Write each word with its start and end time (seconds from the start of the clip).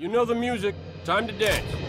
You 0.00 0.06
know 0.06 0.24
the 0.24 0.32
music. 0.32 0.76
Time 1.04 1.26
to 1.26 1.32
dance. 1.32 1.87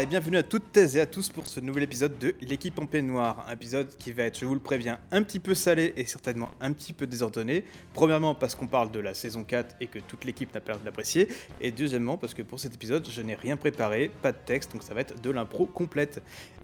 Et 0.00 0.06
bienvenue 0.06 0.38
à 0.38 0.42
toutes 0.42 0.76
et 0.76 1.00
à 1.00 1.06
tous 1.06 1.28
pour 1.28 1.46
ce 1.46 1.60
nouvel 1.60 1.82
épisode 1.82 2.18
de 2.18 2.34
l'équipe 2.40 2.78
en 2.78 2.86
peignoir. 2.86 3.44
Un 3.46 3.52
épisode 3.52 3.94
qui 3.98 4.10
va 4.10 4.22
être, 4.22 4.38
je 4.38 4.46
vous 4.46 4.54
le 4.54 4.60
préviens, 4.60 4.98
un 5.10 5.22
petit 5.22 5.38
peu 5.38 5.54
salé 5.54 5.92
et 5.96 6.06
certainement 6.06 6.48
un 6.62 6.72
petit 6.72 6.94
peu 6.94 7.06
désordonné. 7.06 7.64
Premièrement 7.92 8.34
parce 8.34 8.54
qu'on 8.54 8.66
parle 8.66 8.90
de 8.90 9.00
la 9.00 9.12
saison 9.12 9.44
4 9.44 9.76
et 9.80 9.88
que 9.88 9.98
toute 9.98 10.24
l'équipe 10.24 10.52
n'a 10.54 10.60
pas 10.60 10.72
l'air 10.72 10.80
de 10.80 10.86
l'apprécier. 10.86 11.28
Et 11.60 11.72
deuxièmement 11.72 12.16
parce 12.16 12.32
que 12.32 12.40
pour 12.40 12.58
cet 12.58 12.74
épisode, 12.74 13.06
je 13.08 13.20
n'ai 13.20 13.34
rien 13.34 13.58
préparé, 13.58 14.10
pas 14.22 14.32
de 14.32 14.38
texte, 14.44 14.72
donc 14.72 14.82
ça 14.82 14.94
va 14.94 15.02
être 15.02 15.20
de 15.20 15.30
l'impro 15.30 15.66
complète. 15.66 16.22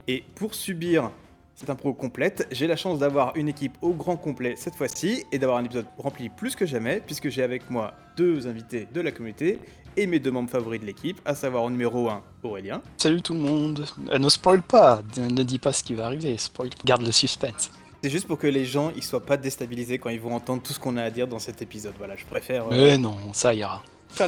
Et 0.08 0.24
pour 0.34 0.55
subir 0.55 1.10
cette 1.55 1.70
impro 1.70 1.92
complète, 1.92 2.48
j'ai 2.50 2.66
la 2.66 2.77
chance 2.77 2.98
d'avoir 2.98 3.36
une 3.36 3.48
équipe 3.48 3.77
au 3.83 3.92
grand 3.92 4.16
complet 4.16 4.55
cette 4.56 4.74
fois-ci 4.74 5.24
et 5.33 5.38
d'avoir 5.38 5.58
un 5.58 5.64
épisode 5.64 5.86
rempli 5.98 6.30
plus 6.30 6.56
que 6.56 6.64
jamais 6.64 7.02
puisque 7.05 7.28
j'ai 7.28 7.42
avec 7.42 7.69
moi 7.69 7.95
deux 8.16 8.47
invités 8.47 8.88
de 8.92 9.00
la 9.00 9.12
communauté 9.12 9.58
et 9.98 10.06
mes 10.06 10.20
deux 10.20 10.30
membres 10.30 10.48
favoris 10.48 10.80
de 10.80 10.86
l'équipe, 10.86 11.20
à 11.24 11.34
savoir 11.34 11.64
au 11.64 11.70
numéro 11.70 12.08
1, 12.08 12.22
Aurélien. 12.44 12.80
Salut 12.96 13.20
tout 13.20 13.34
le 13.34 13.40
monde. 13.40 13.84
Euh, 14.12 14.18
ne 14.18 14.28
spoil 14.28 14.62
pas, 14.62 15.02
ne 15.16 15.42
dis 15.42 15.58
pas 15.58 15.72
ce 15.72 15.82
qui 15.82 15.94
va 15.94 16.06
arriver, 16.06 16.38
spoil, 16.38 16.70
garde 16.84 17.02
le 17.02 17.10
suspense. 17.12 17.70
C'est 18.02 18.10
juste 18.10 18.28
pour 18.28 18.38
que 18.38 18.46
les 18.46 18.64
gens 18.64 18.92
ils 18.94 19.02
soient 19.02 19.27
pas 19.27 19.36
déstabilisés 19.36 19.98
quand 19.98 20.10
ils 20.10 20.20
vont 20.20 20.32
entendre 20.32 20.62
tout 20.62 20.72
ce 20.72 20.78
qu'on 20.78 20.96
a 20.96 21.02
à 21.02 21.10
dire 21.10 21.27
dans 21.27 21.40
cet 21.40 21.62
épisode. 21.62 21.94
Voilà, 21.98 22.14
je 22.14 22.24
préfère. 22.27 22.66
euh, 22.66 22.70
Mais 22.70 22.96
non, 22.96 23.16
ça 23.32 23.52
ira. 23.55 23.82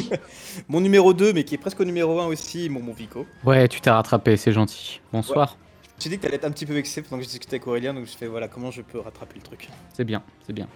mon 0.68 0.80
numéro 0.80 1.12
2, 1.12 1.32
mais 1.32 1.42
qui 1.42 1.56
est 1.56 1.58
presque 1.58 1.80
au 1.80 1.84
numéro 1.84 2.20
1 2.20 2.26
aussi, 2.26 2.68
mon, 2.68 2.80
mon 2.80 2.92
Vico. 2.92 3.26
Ouais, 3.44 3.66
tu 3.66 3.80
t'es 3.80 3.90
rattrapé, 3.90 4.36
c'est 4.36 4.52
gentil. 4.52 5.00
Bonsoir. 5.12 5.56
J'ai 5.98 6.08
dit 6.08 6.16
que 6.18 6.22
t'allais 6.22 6.36
être 6.36 6.44
un 6.44 6.52
petit 6.52 6.66
peu 6.66 6.72
vexé 6.72 7.02
pendant 7.02 7.18
que 7.18 7.24
je 7.24 7.28
discutais 7.28 7.56
avec 7.56 7.66
Aurélien, 7.66 7.92
donc 7.92 8.06
je 8.06 8.16
fais 8.16 8.26
voilà 8.28 8.46
comment 8.46 8.70
je 8.70 8.80
peux 8.80 9.00
rattraper 9.00 9.34
le 9.36 9.42
truc. 9.42 9.68
C'est 9.92 10.04
bien, 10.04 10.22
c'est 10.46 10.52
bien. 10.54 10.68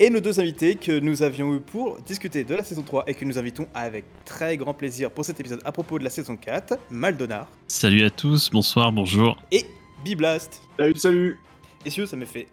Et 0.00 0.10
nos 0.10 0.20
deux 0.20 0.40
invités 0.40 0.74
que 0.76 0.98
nous 0.98 1.22
avions 1.22 1.54
eu 1.54 1.60
pour 1.60 1.98
discuter 2.00 2.44
de 2.44 2.54
la 2.54 2.64
saison 2.64 2.82
3 2.82 3.04
et 3.06 3.14
que 3.14 3.24
nous 3.24 3.38
invitons 3.38 3.66
avec 3.74 4.04
très 4.24 4.56
grand 4.56 4.74
plaisir 4.74 5.10
pour 5.10 5.24
cet 5.24 5.40
épisode 5.40 5.60
à 5.64 5.72
propos 5.72 5.98
de 5.98 6.04
la 6.04 6.10
saison 6.10 6.36
4, 6.36 6.78
Maldonar 6.90 7.48
Salut 7.66 8.04
à 8.04 8.10
tous, 8.10 8.50
bonsoir, 8.50 8.92
bonjour. 8.92 9.36
et 9.52 9.64
Biblast. 10.04 10.62
Salut, 10.78 10.96
salut 10.96 11.38
Messieurs, 11.84 12.06
ça 12.06 12.16
me 12.16 12.24
fait 12.24 12.46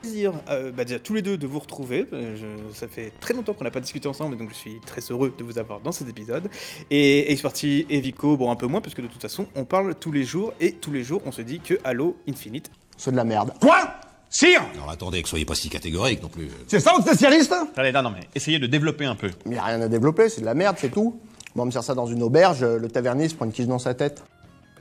plaisir, 0.00 0.32
euh, 0.48 0.72
bah 0.72 0.84
déjà 0.84 0.98
tous 0.98 1.12
les 1.14 1.20
deux 1.22 1.36
de 1.36 1.46
vous 1.46 1.58
retrouver. 1.58 2.06
Euh, 2.12 2.34
je- 2.36 2.74
ça 2.74 2.88
fait 2.88 3.12
très 3.20 3.34
longtemps 3.34 3.52
qu'on 3.52 3.64
n'a 3.64 3.70
pas 3.70 3.80
discuté 3.80 4.08
ensemble, 4.08 4.36
donc 4.38 4.48
je 4.48 4.54
suis 4.54 4.80
très 4.86 5.02
heureux 5.10 5.32
de 5.36 5.44
vous 5.44 5.58
avoir 5.58 5.80
dans 5.80 5.92
cet 5.92 6.08
épisode. 6.08 6.48
Et 6.90 7.30
Ace 7.32 7.42
Party 7.42 7.86
et 7.90 8.00
Vico, 8.00 8.36
bon 8.38 8.50
un 8.50 8.56
peu 8.56 8.66
moins, 8.66 8.80
parce 8.80 8.94
que 8.94 9.02
de 9.02 9.06
toute 9.08 9.20
façon, 9.20 9.46
on 9.54 9.64
parle 9.66 9.94
tous 9.94 10.12
les 10.12 10.24
jours, 10.24 10.54
et 10.60 10.72
tous 10.72 10.90
les 10.90 11.04
jours, 11.04 11.20
on 11.26 11.32
se 11.32 11.42
dit 11.42 11.60
que 11.60 11.74
Halo 11.84 12.16
Infinite. 12.28 12.70
C'est 12.96 13.10
de 13.10 13.16
la 13.16 13.24
merde. 13.24 13.52
Quoi? 13.60 13.94
Sire 14.32 14.62
Alors 14.74 14.88
attendez, 14.90 15.22
que 15.24 15.28
soyez 15.28 15.44
pas 15.44 15.56
si 15.56 15.68
catégorique 15.68 16.22
non 16.22 16.28
plus. 16.28 16.48
C'est 16.68 16.78
ça 16.78 16.92
votre 16.92 17.04
spécialiste? 17.04 17.52
Allez, 17.76 17.90
non, 17.90 18.02
non, 18.02 18.10
mais 18.10 18.28
essayez 18.36 18.60
de 18.60 18.68
développer 18.68 19.04
un 19.04 19.16
peu. 19.16 19.28
Mais 19.44 19.56
y 19.56 19.58
a 19.58 19.64
rien 19.64 19.80
à 19.80 19.88
développer, 19.88 20.28
c'est 20.28 20.40
de 20.40 20.46
la 20.46 20.54
merde, 20.54 20.76
c'est 20.78 20.90
tout. 20.90 21.20
Moi, 21.56 21.64
on 21.64 21.66
me 21.66 21.72
sert 21.72 21.82
ça 21.82 21.96
dans 21.96 22.06
une 22.06 22.22
auberge, 22.22 22.64
le 22.64 22.88
tavernier 22.88 23.28
se 23.28 23.34
prend 23.34 23.44
une 23.44 23.52
tige 23.52 23.66
dans 23.66 23.80
sa 23.80 23.92
tête. 23.94 24.22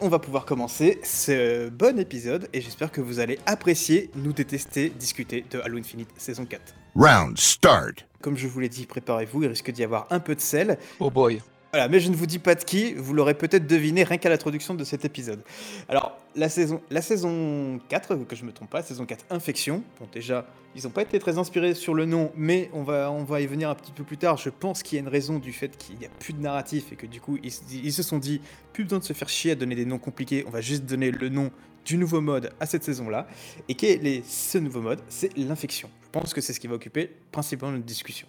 On 0.01 0.07
va 0.07 0.19
pouvoir 0.19 0.45
commencer 0.45 1.01
ce 1.03 1.67
bon 1.69 1.97
épisode, 1.97 2.47
et 2.53 2.61
j'espère 2.61 2.91
que 2.91 3.01
vous 3.01 3.19
allez 3.19 3.39
apprécier, 3.47 4.11
nous 4.15 4.33
détester, 4.33 4.89
discuter 4.89 5.43
de 5.49 5.59
Halo 5.59 5.79
Infinite 5.79 6.09
saison 6.15 6.45
4. 6.45 6.61
Round 6.95 7.37
start. 7.39 8.05
Comme 8.21 8.37
je 8.37 8.47
vous 8.47 8.59
l'ai 8.59 8.69
dit, 8.69 8.85
préparez-vous, 8.85 9.43
il 9.43 9.49
risque 9.49 9.71
d'y 9.71 9.83
avoir 9.83 10.05
un 10.11 10.19
peu 10.19 10.35
de 10.35 10.41
sel. 10.41 10.77
Oh 10.99 11.09
boy. 11.09 11.41
Voilà, 11.71 11.87
mais 11.87 11.99
je 11.99 12.09
ne 12.09 12.15
vous 12.15 12.25
dis 12.25 12.39
pas 12.39 12.55
de 12.55 12.63
qui, 12.63 12.95
vous 12.95 13.13
l'aurez 13.13 13.35
peut-être 13.35 13.67
deviné 13.67 14.03
rien 14.03 14.17
qu'à 14.17 14.29
l'introduction 14.29 14.73
de 14.73 14.83
cet 14.83 15.05
épisode. 15.05 15.43
Alors, 15.87 16.17
la 16.35 16.49
saison, 16.49 16.81
la 16.89 17.03
saison 17.03 17.79
4, 17.89 18.25
que 18.25 18.35
je 18.35 18.43
me 18.43 18.51
trompe 18.51 18.71
pas, 18.71 18.81
saison 18.81 19.05
4 19.05 19.25
Infection, 19.29 19.83
bon 19.99 20.07
déjà, 20.11 20.47
ils 20.75 20.83
n'ont 20.83 20.89
pas 20.89 21.03
été 21.03 21.19
très 21.19 21.37
inspirés 21.37 21.75
sur 21.75 21.93
le 21.93 22.05
nom, 22.05 22.31
mais 22.35 22.71
on 22.73 22.81
va, 22.81 23.11
on 23.11 23.23
va 23.23 23.41
y 23.41 23.45
venir 23.45 23.69
un 23.69 23.75
petit 23.75 23.91
peu 23.91 24.03
plus 24.03 24.17
tard. 24.17 24.37
Je 24.37 24.49
pense 24.49 24.81
qu'il 24.81 24.95
y 24.95 24.99
a 24.99 25.03
une 25.03 25.09
raison 25.09 25.37
du 25.37 25.53
fait 25.53 25.77
qu'il 25.77 25.99
n'y 25.99 26.07
a 26.07 26.09
plus 26.19 26.33
de 26.33 26.41
narratif 26.41 26.91
et 26.91 26.95
que 26.95 27.05
du 27.05 27.21
coup, 27.21 27.37
ils, 27.43 27.53
ils 27.71 27.93
se 27.93 28.01
sont 28.01 28.17
dit, 28.17 28.41
plus 28.73 28.83
besoin 28.83 28.97
de 28.97 29.03
se 29.03 29.13
faire 29.13 29.29
chier 29.29 29.51
à 29.51 29.55
donner 29.55 29.75
des 29.75 29.85
noms 29.85 29.99
compliqués, 29.99 30.45
on 30.47 30.51
va 30.51 30.61
juste 30.61 30.85
donner 30.85 31.11
le 31.11 31.29
nom 31.29 31.51
du 31.85 31.97
nouveau 31.97 32.21
mode 32.21 32.51
à 32.59 32.65
cette 32.65 32.83
saison-là. 32.83 33.27
Et 33.67 33.75
quel 33.75 34.07
est 34.07 34.25
ce 34.25 34.57
nouveau 34.57 34.81
mode 34.81 35.01
C'est 35.07 35.35
l'infection. 35.37 35.89
Je 36.03 36.09
pense 36.09 36.33
que 36.33 36.41
c'est 36.41 36.53
ce 36.53 36.59
qui 36.59 36.67
va 36.67 36.75
occuper 36.75 37.11
principalement 37.31 37.73
notre 37.73 37.85
discussion. 37.85 38.27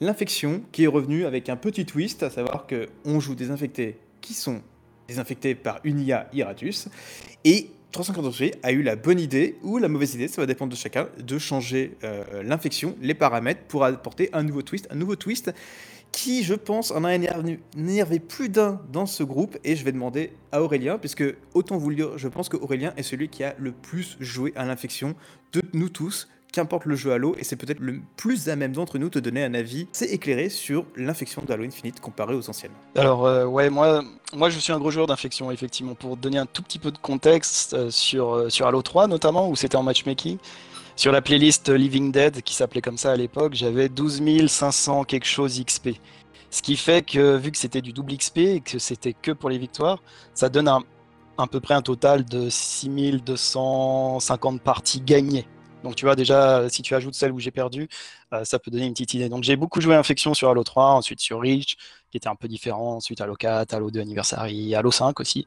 L'infection 0.00 0.62
qui 0.72 0.84
est 0.84 0.86
revenue 0.86 1.26
avec 1.26 1.50
un 1.50 1.56
petit 1.56 1.84
twist, 1.84 2.22
à 2.22 2.30
savoir 2.30 2.66
que 2.66 2.88
on 3.04 3.20
joue 3.20 3.34
des 3.34 3.50
infectés 3.50 3.98
qui 4.22 4.32
sont 4.32 4.62
désinfectés 5.08 5.54
par 5.54 5.80
une 5.84 6.00
IA 6.00 6.28
Iratus, 6.32 6.88
et 7.44 7.70
343 7.92 8.60
a 8.62 8.72
eu 8.72 8.82
la 8.82 8.96
bonne 8.96 9.20
idée 9.20 9.56
ou 9.62 9.76
la 9.76 9.88
mauvaise 9.88 10.14
idée, 10.14 10.28
ça 10.28 10.40
va 10.40 10.46
dépendre 10.46 10.70
de 10.70 10.76
chacun, 10.76 11.08
de 11.18 11.38
changer 11.38 11.98
euh, 12.04 12.42
l'infection, 12.42 12.96
les 13.02 13.14
paramètres 13.14 13.62
pour 13.68 13.84
apporter 13.84 14.30
un 14.32 14.42
nouveau 14.42 14.62
twist, 14.62 14.88
un 14.90 14.94
nouveau 14.94 15.16
twist 15.16 15.52
qui, 16.12 16.44
je 16.44 16.54
pense, 16.54 16.90
en 16.90 17.04
a 17.04 17.14
énervé 17.14 18.18
plus 18.20 18.48
d'un 18.48 18.80
dans 18.92 19.06
ce 19.06 19.22
groupe, 19.22 19.58
et 19.64 19.76
je 19.76 19.84
vais 19.84 19.92
demander 19.92 20.32
à 20.50 20.62
Aurélien, 20.62 20.98
puisque 20.98 21.24
autant 21.54 21.76
vous 21.76 21.90
le 21.90 21.96
dire, 21.96 22.18
je 22.18 22.26
pense 22.26 22.48
qu'Aurélien 22.48 22.92
est 22.96 23.02
celui 23.02 23.28
qui 23.28 23.44
a 23.44 23.54
le 23.58 23.70
plus 23.70 24.16
joué 24.18 24.52
à 24.56 24.64
l'infection 24.64 25.14
de 25.52 25.62
nous 25.72 25.88
tous, 25.88 26.28
qu'importe 26.52 26.84
le 26.84 26.96
jeu 26.96 27.12
Halo, 27.12 27.34
et 27.38 27.44
c'est 27.44 27.56
peut-être 27.56 27.80
le 27.80 28.00
plus 28.16 28.48
à 28.48 28.56
même 28.56 28.72
d'entre 28.72 28.98
nous 28.98 29.08
de 29.08 29.20
donner 29.20 29.44
un 29.44 29.54
avis 29.54 29.86
assez 29.94 30.06
éclairé 30.06 30.48
sur 30.48 30.84
l'infection 30.96 31.42
d'Halo 31.42 31.64
Infinite 31.64 32.00
comparé 32.00 32.34
aux 32.34 32.50
anciennes. 32.50 32.72
Alors 32.96 33.26
euh, 33.26 33.44
ouais, 33.44 33.70
moi, 33.70 34.02
moi 34.34 34.50
je 34.50 34.58
suis 34.58 34.72
un 34.72 34.78
gros 34.78 34.90
joueur 34.90 35.06
d'infection 35.06 35.50
effectivement. 35.50 35.94
Pour 35.94 36.16
donner 36.16 36.38
un 36.38 36.46
tout 36.46 36.62
petit 36.62 36.78
peu 36.78 36.90
de 36.90 36.98
contexte 36.98 37.74
euh, 37.74 37.90
sur 37.90 38.34
euh, 38.34 38.48
sur 38.48 38.66
Halo 38.66 38.82
3 38.82 39.06
notamment 39.06 39.48
où 39.48 39.56
c'était 39.56 39.76
en 39.76 39.82
matchmaking. 39.82 40.38
Sur 40.96 41.12
la 41.12 41.22
playlist 41.22 41.70
Living 41.70 42.12
Dead 42.12 42.42
qui 42.42 42.54
s'appelait 42.54 42.82
comme 42.82 42.98
ça 42.98 43.12
à 43.12 43.16
l'époque, 43.16 43.54
j'avais 43.54 43.88
12 43.88 44.48
500 44.48 45.04
quelque 45.04 45.26
chose 45.26 45.62
XP. 45.64 45.90
Ce 46.50 46.62
qui 46.62 46.76
fait 46.76 47.02
que 47.02 47.36
vu 47.36 47.52
que 47.52 47.58
c'était 47.58 47.80
du 47.80 47.92
double 47.92 48.16
XP 48.16 48.38
et 48.38 48.60
que 48.60 48.78
c'était 48.78 49.14
que 49.14 49.30
pour 49.30 49.50
les 49.50 49.58
victoires, 49.58 50.02
ça 50.34 50.48
donne 50.48 50.68
à 50.68 50.80
peu 51.50 51.60
près 51.60 51.74
un 51.74 51.82
total 51.82 52.24
de 52.24 52.50
6250 52.50 54.60
parties 54.60 55.00
gagnées. 55.00 55.46
Donc 55.82 55.96
tu 55.96 56.04
vois 56.04 56.16
déjà, 56.16 56.68
si 56.68 56.82
tu 56.82 56.94
ajoutes 56.94 57.14
celle 57.14 57.32
où 57.32 57.38
j'ai 57.38 57.50
perdu, 57.50 57.88
euh, 58.32 58.44
ça 58.44 58.58
peut 58.58 58.70
donner 58.70 58.86
une 58.86 58.92
petite 58.92 59.14
idée. 59.14 59.28
Donc 59.28 59.44
j'ai 59.44 59.56
beaucoup 59.56 59.80
joué 59.80 59.94
Infection 59.94 60.34
sur 60.34 60.50
Halo 60.50 60.64
3, 60.64 60.92
ensuite 60.92 61.20
sur 61.20 61.40
Reach, 61.40 61.76
qui 62.10 62.16
était 62.16 62.28
un 62.28 62.34
peu 62.34 62.48
différent, 62.48 62.96
ensuite 62.96 63.20
Halo 63.20 63.34
4, 63.34 63.74
Halo 63.74 63.90
2 63.90 64.00
Anniversary, 64.00 64.74
Halo 64.74 64.90
5 64.90 65.18
aussi. 65.20 65.46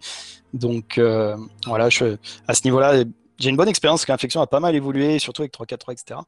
Donc 0.53 0.97
euh, 0.97 1.37
voilà, 1.65 1.85
à 1.85 2.53
ce 2.53 2.63
niveau-là, 2.65 3.03
j'ai 3.39 3.49
une 3.49 3.57
bonne 3.57 3.67
expérience 3.67 4.01
parce 4.01 4.05
qu'Infection 4.05 4.41
a 4.41 4.47
pas 4.47 4.59
mal 4.59 4.75
évolué, 4.75 5.19
surtout 5.19 5.41
avec 5.41 5.53
3.4.3, 5.53 5.93
etc. 5.93 6.19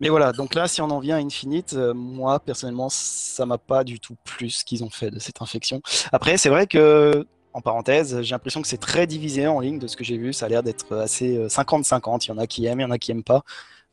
Mais 0.00 0.08
voilà, 0.08 0.32
donc 0.32 0.54
là, 0.54 0.68
si 0.68 0.80
on 0.80 0.90
en 0.90 1.00
vient 1.00 1.16
à 1.16 1.20
Infinite, 1.20 1.74
euh, 1.74 1.92
moi, 1.94 2.40
personnellement, 2.40 2.88
ça 2.88 3.46
m'a 3.46 3.58
pas 3.58 3.84
du 3.84 4.00
tout 4.00 4.16
plu 4.24 4.50
ce 4.50 4.64
qu'ils 4.64 4.84
ont 4.84 4.90
fait 4.90 5.10
de 5.10 5.18
cette 5.18 5.42
infection. 5.42 5.82
Après, 6.12 6.36
c'est 6.36 6.48
vrai 6.48 6.66
que, 6.66 7.26
en 7.56 7.62
parenthèse, 7.62 8.20
j'ai 8.20 8.34
l'impression 8.34 8.60
que 8.60 8.68
c'est 8.68 8.76
très 8.76 9.06
divisé 9.06 9.46
en 9.46 9.60
ligne 9.60 9.78
de 9.78 9.86
ce 9.86 9.96
que 9.96 10.04
j'ai 10.04 10.18
vu. 10.18 10.34
Ça 10.34 10.44
a 10.44 10.48
l'air 10.50 10.62
d'être 10.62 10.94
assez 10.94 11.38
euh, 11.38 11.48
50-50. 11.48 12.26
Il 12.26 12.28
y 12.28 12.32
en 12.32 12.36
a 12.36 12.46
qui 12.46 12.66
aiment, 12.66 12.80
il 12.80 12.82
y 12.82 12.86
en 12.86 12.90
a 12.90 12.98
qui 12.98 13.12
aiment 13.12 13.22
pas. 13.22 13.44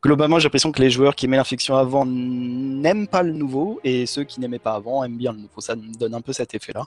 Globalement, 0.03 0.37
j'ai 0.37 0.47
l'impression 0.47 0.73
que 0.73 0.81
les 0.81 0.89
joueurs 0.89 1.15
qui 1.15 1.27
aimaient 1.27 1.37
l'infection 1.37 1.77
avant 1.77 2.05
n'aiment 2.05 3.07
pas 3.07 3.23
le 3.23 3.31
nouveau 3.31 3.79
et 3.85 4.05
ceux 4.05 4.25
qui 4.25 4.41
n'aimaient 4.41 4.59
pas 4.59 4.73
avant 4.73 5.01
aiment 5.05 5.15
bien 5.15 5.31
le 5.31 5.37
nouveau. 5.37 5.61
Ça 5.61 5.75
donne 5.77 6.13
un 6.13 6.19
peu 6.19 6.33
cet 6.33 6.53
effet-là. 6.53 6.83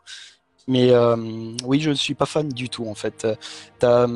Mais 0.69 0.91
euh, 0.91 1.17
oui, 1.65 1.81
je 1.81 1.91
ne 1.91 1.95
suis 1.95 2.15
pas 2.15 2.27
fan 2.27 2.49
du 2.49 2.69
tout 2.69 2.87
en 2.89 2.95
fait. 2.95 3.27
Tu 3.79 3.87
as 3.87 4.07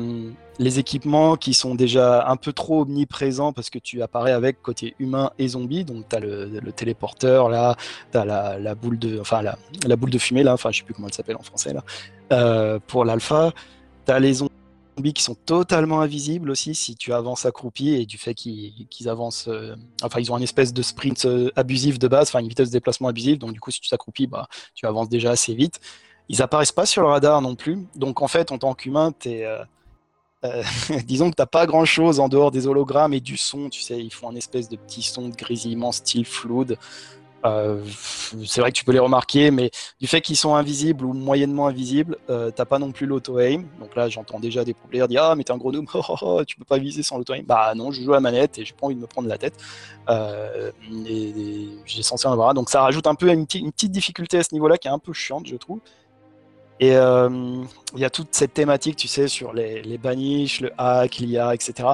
les 0.61 0.77
équipements 0.77 1.37
qui 1.37 1.53
sont 1.53 1.73
déjà 1.73 2.27
un 2.27 2.35
peu 2.35 2.53
trop 2.53 2.81
omniprésents 2.81 3.51
parce 3.51 3.69
que 3.69 3.79
tu 3.79 4.01
apparais 4.03 4.31
avec 4.31 4.61
côté 4.61 4.95
humain 4.99 5.31
et 5.39 5.47
zombie. 5.49 5.83
Donc 5.83 6.07
tu 6.07 6.15
as 6.15 6.19
le, 6.19 6.71
téléporteur 6.71 7.49
là, 7.49 7.75
tu 8.11 8.17
as 8.17 8.25
la, 8.25 8.75
boule 8.75 8.99
de, 8.99 9.19
enfin, 9.19 9.41
la, 9.41 9.95
boule 9.95 10.11
de 10.11 10.19
fumée 10.19 10.43
là, 10.43 10.53
enfin 10.53 10.71
je 10.71 10.79
sais 10.79 10.83
plus 10.83 10.93
comment 10.93 11.07
elle 11.07 11.13
s'appelle 11.13 11.35
en 11.35 11.43
français 11.43 11.73
là, 11.73 11.83
euh, 12.31 12.79
pour 12.85 13.05
l'alpha. 13.05 13.53
Tu 14.05 14.11
as 14.11 14.19
les 14.19 14.35
zombies 14.35 15.13
qui 15.15 15.23
sont 15.23 15.35
totalement 15.35 16.01
invisibles 16.01 16.51
aussi 16.51 16.75
si 16.75 16.95
tu 16.95 17.11
avances 17.11 17.45
accroupi 17.47 17.89
et 17.89 18.05
du 18.05 18.19
fait 18.19 18.35
qu'ils 18.35 18.87
qu 18.87 19.07
avancent, 19.07 19.47
euh, 19.47 19.75
enfin 20.03 20.19
ils 20.19 20.31
ont 20.31 20.37
une 20.37 20.43
espèce 20.43 20.73
de 20.73 20.81
sprint 20.83 21.25
euh, 21.25 21.49
abusif 21.55 21.97
de 21.97 22.07
base, 22.07 22.27
enfin 22.27 22.39
une 22.39 22.49
vitesse 22.49 22.69
de 22.69 22.73
déplacement 22.73 23.07
abusive. 23.07 23.39
Donc 23.39 23.53
du 23.53 23.59
coup 23.59 23.71
si 23.71 23.79
tu 23.79 23.89
t'accroupis, 23.89 24.27
bah, 24.27 24.47
tu 24.75 24.85
avances 24.85 25.09
déjà 25.09 25.31
assez 25.31 25.55
vite. 25.55 25.79
Ils 26.31 26.41
apparaissent 26.41 26.71
pas 26.71 26.85
sur 26.85 27.01
le 27.01 27.09
radar 27.09 27.41
non 27.41 27.55
plus. 27.55 27.77
Donc 27.95 28.21
en 28.21 28.27
fait, 28.29 28.53
en 28.53 28.57
tant 28.57 28.73
qu'humain, 28.73 29.11
t'es, 29.11 29.43
euh, 29.45 29.63
euh, 30.45 30.63
disons 31.05 31.29
que 31.29 31.35
t'as 31.35 31.45
pas 31.45 31.65
grand 31.65 31.83
chose 31.83 32.21
en 32.21 32.29
dehors 32.29 32.51
des 32.51 32.67
hologrammes 32.67 33.13
et 33.13 33.19
du 33.19 33.35
son. 33.35 33.69
Tu 33.69 33.81
sais, 33.81 33.99
ils 33.99 34.13
font 34.13 34.29
un 34.29 34.35
espèce 34.35 34.69
de 34.69 34.77
petit 34.77 35.01
son 35.01 35.27
de 35.27 35.35
grésillement 35.35 35.91
style 35.91 36.25
flood. 36.25 36.77
Euh, 37.43 37.83
c'est 38.45 38.61
vrai 38.61 38.71
que 38.71 38.77
tu 38.77 38.85
peux 38.85 38.91
les 38.91 38.99
remarquer, 38.99 39.51
mais 39.51 39.71
du 39.99 40.07
fait 40.07 40.21
qu'ils 40.21 40.37
sont 40.37 40.55
invisibles 40.55 41.05
ou 41.05 41.13
moyennement 41.13 41.67
invisibles, 41.67 42.17
euh, 42.29 42.51
t'as 42.51 42.65
pas 42.65 42.79
non 42.79 42.91
plus 42.91 43.07
l'auto-aim. 43.07 43.65
Donc 43.79 43.95
là, 43.95 44.09
j'entends 44.09 44.39
déjà 44.39 44.63
des 44.63 44.73
players 44.73 45.07
dire 45.07 45.23
Ah, 45.23 45.35
mais 45.35 45.43
t'es 45.43 45.51
un 45.51 45.57
gros 45.57 45.71
noob, 45.71 45.85
oh, 45.93 46.01
oh, 46.07 46.15
oh, 46.21 46.45
tu 46.45 46.55
peux 46.55 46.65
pas 46.65 46.77
viser 46.77 47.03
sans 47.03 47.17
l'auto-aim. 47.17 47.43
Bah 47.45 47.73
non, 47.75 47.91
je 47.91 48.01
joue 48.01 48.11
à 48.11 48.17
la 48.17 48.21
manette 48.21 48.57
et 48.57 48.65
j'ai 48.65 48.73
pas 48.73 48.85
envie 48.85 48.95
de 48.95 49.01
me 49.01 49.07
prendre 49.07 49.27
la 49.27 49.37
tête. 49.37 49.55
Euh, 50.09 50.71
et, 51.07 51.67
j'ai 51.85 52.03
censé 52.03 52.27
en 52.27 52.31
avoir 52.31 52.49
un. 52.49 52.53
Donc 52.53 52.69
ça 52.69 52.81
rajoute 52.81 53.07
un 53.07 53.15
peu 53.15 53.27
une, 53.29 53.45
une 53.55 53.71
petite 53.71 53.91
difficulté 53.91 54.37
à 54.37 54.43
ce 54.43 54.53
niveau-là 54.53 54.77
qui 54.77 54.87
est 54.87 54.91
un 54.91 54.99
peu 54.99 55.13
chiante, 55.13 55.47
je 55.47 55.55
trouve. 55.55 55.79
Et 56.79 56.95
euh, 56.95 57.29
il 57.93 57.99
y 57.99 58.05
a 58.05 58.09
toute 58.09 58.29
cette 58.31 58.55
thématique, 58.55 58.95
tu 58.95 59.07
sais, 59.07 59.27
sur 59.27 59.53
les, 59.53 59.83
les 59.83 59.99
banish, 59.99 60.61
le 60.61 60.71
hack, 60.79 61.17
l'IA, 61.17 61.53
etc. 61.53 61.89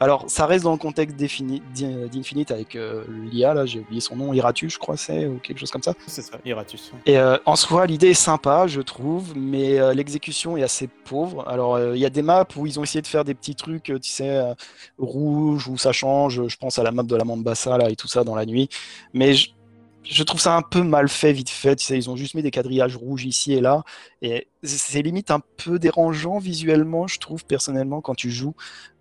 Alors, 0.00 0.24
ça 0.26 0.46
reste 0.46 0.64
dans 0.64 0.72
le 0.72 0.78
contexte 0.78 1.16
d'Infini- 1.16 1.62
d'In- 1.76 2.06
d'Infinite 2.10 2.50
avec 2.50 2.74
euh, 2.74 3.04
l'IA, 3.30 3.54
là, 3.54 3.66
j'ai 3.66 3.78
oublié 3.78 4.00
son 4.00 4.16
nom, 4.16 4.32
Iratus, 4.32 4.72
je 4.72 4.78
crois, 4.80 4.96
c'est, 4.96 5.26
ou 5.26 5.38
quelque 5.38 5.58
chose 5.58 5.70
comme 5.70 5.82
ça. 5.84 5.94
C'est 6.08 6.22
ça, 6.22 6.38
Iratus. 6.44 6.90
Et 7.06 7.18
euh, 7.18 7.36
en 7.46 7.54
soi, 7.54 7.86
l'idée 7.86 8.10
est 8.10 8.14
sympa, 8.14 8.66
je 8.66 8.80
trouve, 8.80 9.36
mais 9.36 9.94
l'exécution 9.94 10.56
est 10.56 10.64
assez 10.64 10.88
pauvre. 10.88 11.46
Alors, 11.48 11.78
il 11.94 11.98
y 12.00 12.06
a 12.06 12.10
des 12.10 12.22
maps 12.22 12.44
où 12.56 12.66
ils 12.66 12.80
ont 12.80 12.82
essayé 12.82 13.02
de 13.02 13.06
faire 13.06 13.24
des 13.24 13.34
petits 13.34 13.54
trucs, 13.54 13.84
tu 13.84 13.96
sais, 14.02 14.40
rouge, 14.98 15.68
où 15.68 15.78
ça 15.78 15.92
change. 15.92 16.48
Je 16.48 16.56
pense 16.56 16.80
à 16.80 16.82
la 16.82 16.90
map 16.90 17.04
de 17.04 17.14
la 17.14 17.24
Mambasa, 17.24 17.78
là, 17.78 17.90
et 17.90 17.94
tout 17.96 18.08
ça 18.08 18.24
dans 18.24 18.34
la 18.34 18.46
nuit. 18.46 18.68
Mais 19.12 19.34
je, 19.34 19.50
je 20.04 20.22
trouve 20.24 20.40
ça 20.40 20.56
un 20.56 20.62
peu 20.62 20.82
mal 20.82 21.08
fait, 21.08 21.32
vite 21.32 21.50
fait. 21.50 21.88
Ils 21.90 22.10
ont 22.10 22.16
juste 22.16 22.34
mis 22.34 22.42
des 22.42 22.50
quadrillages 22.50 22.96
rouges 22.96 23.24
ici 23.24 23.52
et 23.52 23.60
là. 23.60 23.82
Et 24.20 24.48
c'est- 24.62 25.02
limite 25.02 25.30
un 25.30 25.40
peu 25.56 25.78
dérangeant 25.78 26.38
visuellement, 26.38 27.06
je 27.06 27.18
trouve, 27.18 27.44
personnellement, 27.44 28.00
quand 28.00 28.14
tu 28.14 28.30
joues. 28.30 28.54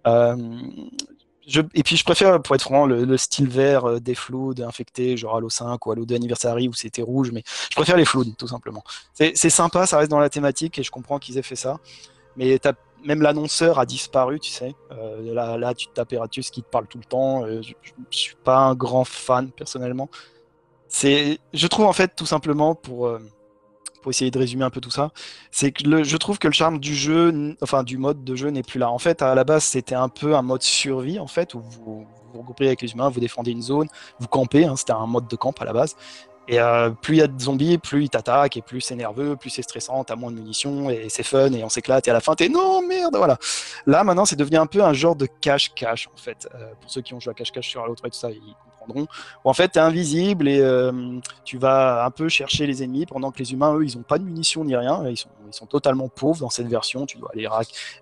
Euh, 0.08 0.36
et 1.74 1.84
puis 1.84 1.98
je 1.98 2.04
préfère, 2.04 2.40
pour 2.42 2.56
être 2.56 2.62
franc, 2.62 2.86
le, 2.86 3.04
le 3.04 3.18
style 3.18 3.50
vert 3.50 3.86
euh, 3.86 4.00
des 4.00 4.14
floods 4.16 4.62
infectés, 4.66 5.18
genre 5.18 5.36
Halo 5.38 5.50
5 5.50 5.86
ou 5.86 5.92
Halo 5.92 6.06
2 6.06 6.16
Anniversary 6.16 6.68
où 6.68 6.74
c'était 6.74 7.02
rouge, 7.02 7.32
mais 7.32 7.44
je 7.72 7.76
préfère 7.76 7.98
les 7.98 8.06
floods, 8.06 8.34
tout 8.38 8.48
simplement. 8.48 8.84
C'est 9.14 9.36
sympa, 9.50 9.86
ça 9.88 9.98
reste 9.98 10.12
dans 10.12 10.20
la 10.20 10.30
thématique 10.30 10.78
et 10.78 10.84
je 10.84 10.92
comprends 10.92 11.18
qu'ils 11.20 11.38
aient 11.38 11.42
fait 11.44 11.56
ça. 11.56 11.80
Mais 12.38 12.58
t'as- 12.60 12.74
même 13.04 13.24
l'annonceur 13.24 13.80
a 13.80 13.86
disparu, 13.88 14.40
tu 14.40 14.52
sais. 14.52 14.76
Euh, 14.92 15.34
là, 15.34 15.58
là, 15.58 15.74
tu 15.74 15.88
tapes 15.88 16.14
Eratus 16.14 16.52
qui 16.52 16.62
te 16.62 16.70
parle 16.70 16.86
tout 16.88 17.00
le 17.00 17.04
temps. 17.06 17.44
Euh, 17.44 17.62
je, 17.64 17.74
je 18.12 18.18
suis 18.18 18.36
pas 18.36 18.58
un 18.60 18.76
grand 18.76 19.04
fan, 19.04 19.50
personnellement. 19.52 20.08
C'est, 20.94 21.40
je 21.54 21.68
trouve 21.68 21.86
en 21.86 21.94
fait, 21.94 22.16
tout 22.18 22.26
simplement, 22.26 22.76
pour, 22.76 23.08
euh, 23.08 23.20
pour 24.02 24.12
essayer 24.12 24.30
de 24.30 24.38
résumer 24.38 24.66
un 24.66 24.70
peu 24.70 24.82
tout 24.82 24.92
ça, 24.92 25.12
c'est 25.50 25.72
que 25.72 25.88
le, 25.88 26.04
je 26.04 26.18
trouve 26.18 26.38
que 26.38 26.50
le 26.50 26.54
charme 26.54 26.80
du 26.80 26.94
jeu, 26.94 27.56
enfin 27.62 27.84
du 27.84 27.98
mode 27.98 28.26
de 28.26 28.36
jeu 28.36 28.50
n'est 28.50 28.62
plus 28.62 28.78
là. 28.78 28.92
En 28.92 29.00
fait, 29.00 29.22
à 29.22 29.34
la 29.34 29.46
base, 29.46 29.64
c'était 29.64 29.96
un 29.96 30.10
peu 30.10 30.36
un 30.36 30.42
mode 30.42 30.64
survie, 30.64 31.18
en 31.18 31.28
fait, 31.28 31.54
où 31.54 31.62
vous 31.62 32.06
vous 32.34 32.40
regroupez 32.40 32.68
avec 32.68 32.82
les 32.82 32.92
humains, 32.92 33.08
vous 33.08 33.22
défendez 33.22 33.52
une 33.52 33.62
zone, 33.62 33.88
vous 34.20 34.28
campez, 34.28 34.66
hein, 34.66 34.76
c'était 34.76 34.92
un 34.92 35.06
mode 35.06 35.28
de 35.30 35.36
camp 35.38 35.54
à 35.62 35.66
la 35.66 35.72
base. 35.72 35.96
Et 36.50 36.60
euh, 36.60 36.90
plus 36.90 37.16
il 37.16 37.20
y 37.20 37.22
a 37.22 37.28
de 37.28 37.40
zombies, 37.40 37.78
plus 37.78 38.04
ils 38.04 38.10
t'attaquent, 38.10 38.58
et 38.58 38.62
plus 38.62 38.82
c'est 38.82 38.96
nerveux, 38.96 39.38
plus 39.38 39.50
c'est 39.50 39.62
stressant, 39.62 40.04
t'as 40.04 40.18
moins 40.18 40.32
de 40.32 40.36
munitions, 40.36 40.90
et 40.90 41.08
c'est 41.08 41.24
fun, 41.24 41.54
et 41.54 41.64
on 41.64 41.70
s'éclate, 41.70 42.06
et 42.08 42.12
à 42.12 42.14
la 42.14 42.20
fin 42.20 42.36
t'es 42.36 42.50
non, 42.50 42.86
merde, 42.86 43.16
voilà. 43.16 43.38
Là, 43.86 44.04
maintenant, 44.04 44.26
c'est 44.26 44.36
devenu 44.36 44.58
un 44.58 44.66
peu 44.66 44.84
un 44.84 44.92
genre 44.92 45.16
de 45.16 45.28
cache-cache, 45.40 46.10
en 46.14 46.18
fait. 46.18 46.50
Euh, 46.54 46.74
pour 46.82 46.92
ceux 46.92 47.02
qui 47.02 47.14
ont 47.14 47.20
joué 47.22 47.32
à 47.32 47.34
cache-cache 47.34 47.70
sur 47.70 47.86
l'autre 47.86 48.06
et 48.06 48.10
tout 48.10 48.18
ça, 48.18 48.30
en 49.44 49.54
fait, 49.54 49.70
t'es 49.70 49.80
invisible, 49.80 50.48
et 50.48 50.60
euh, 50.60 51.20
tu 51.44 51.58
vas 51.58 52.06
un 52.06 52.12
peu 52.12 52.30
chercher 52.30 52.66
les 52.68 52.84
ennemis, 52.84 53.06
pendant 53.06 53.32
que 53.32 53.40
les 53.40 53.54
humains, 53.54 53.76
eux, 53.76 53.84
ils 53.84 53.98
ont 53.98 54.04
pas 54.04 54.18
de 54.18 54.24
munitions 54.24 54.64
ni 54.64 54.76
rien, 54.76 55.04
ils 55.08 55.18
sont, 55.18 55.66
totalement 55.66 56.10
pauvres 56.10 56.40
dans 56.40 56.50
cette 56.50 56.68
version, 56.68 57.06
tu 57.06 57.18
dois 57.18 57.30
aller 57.34 57.48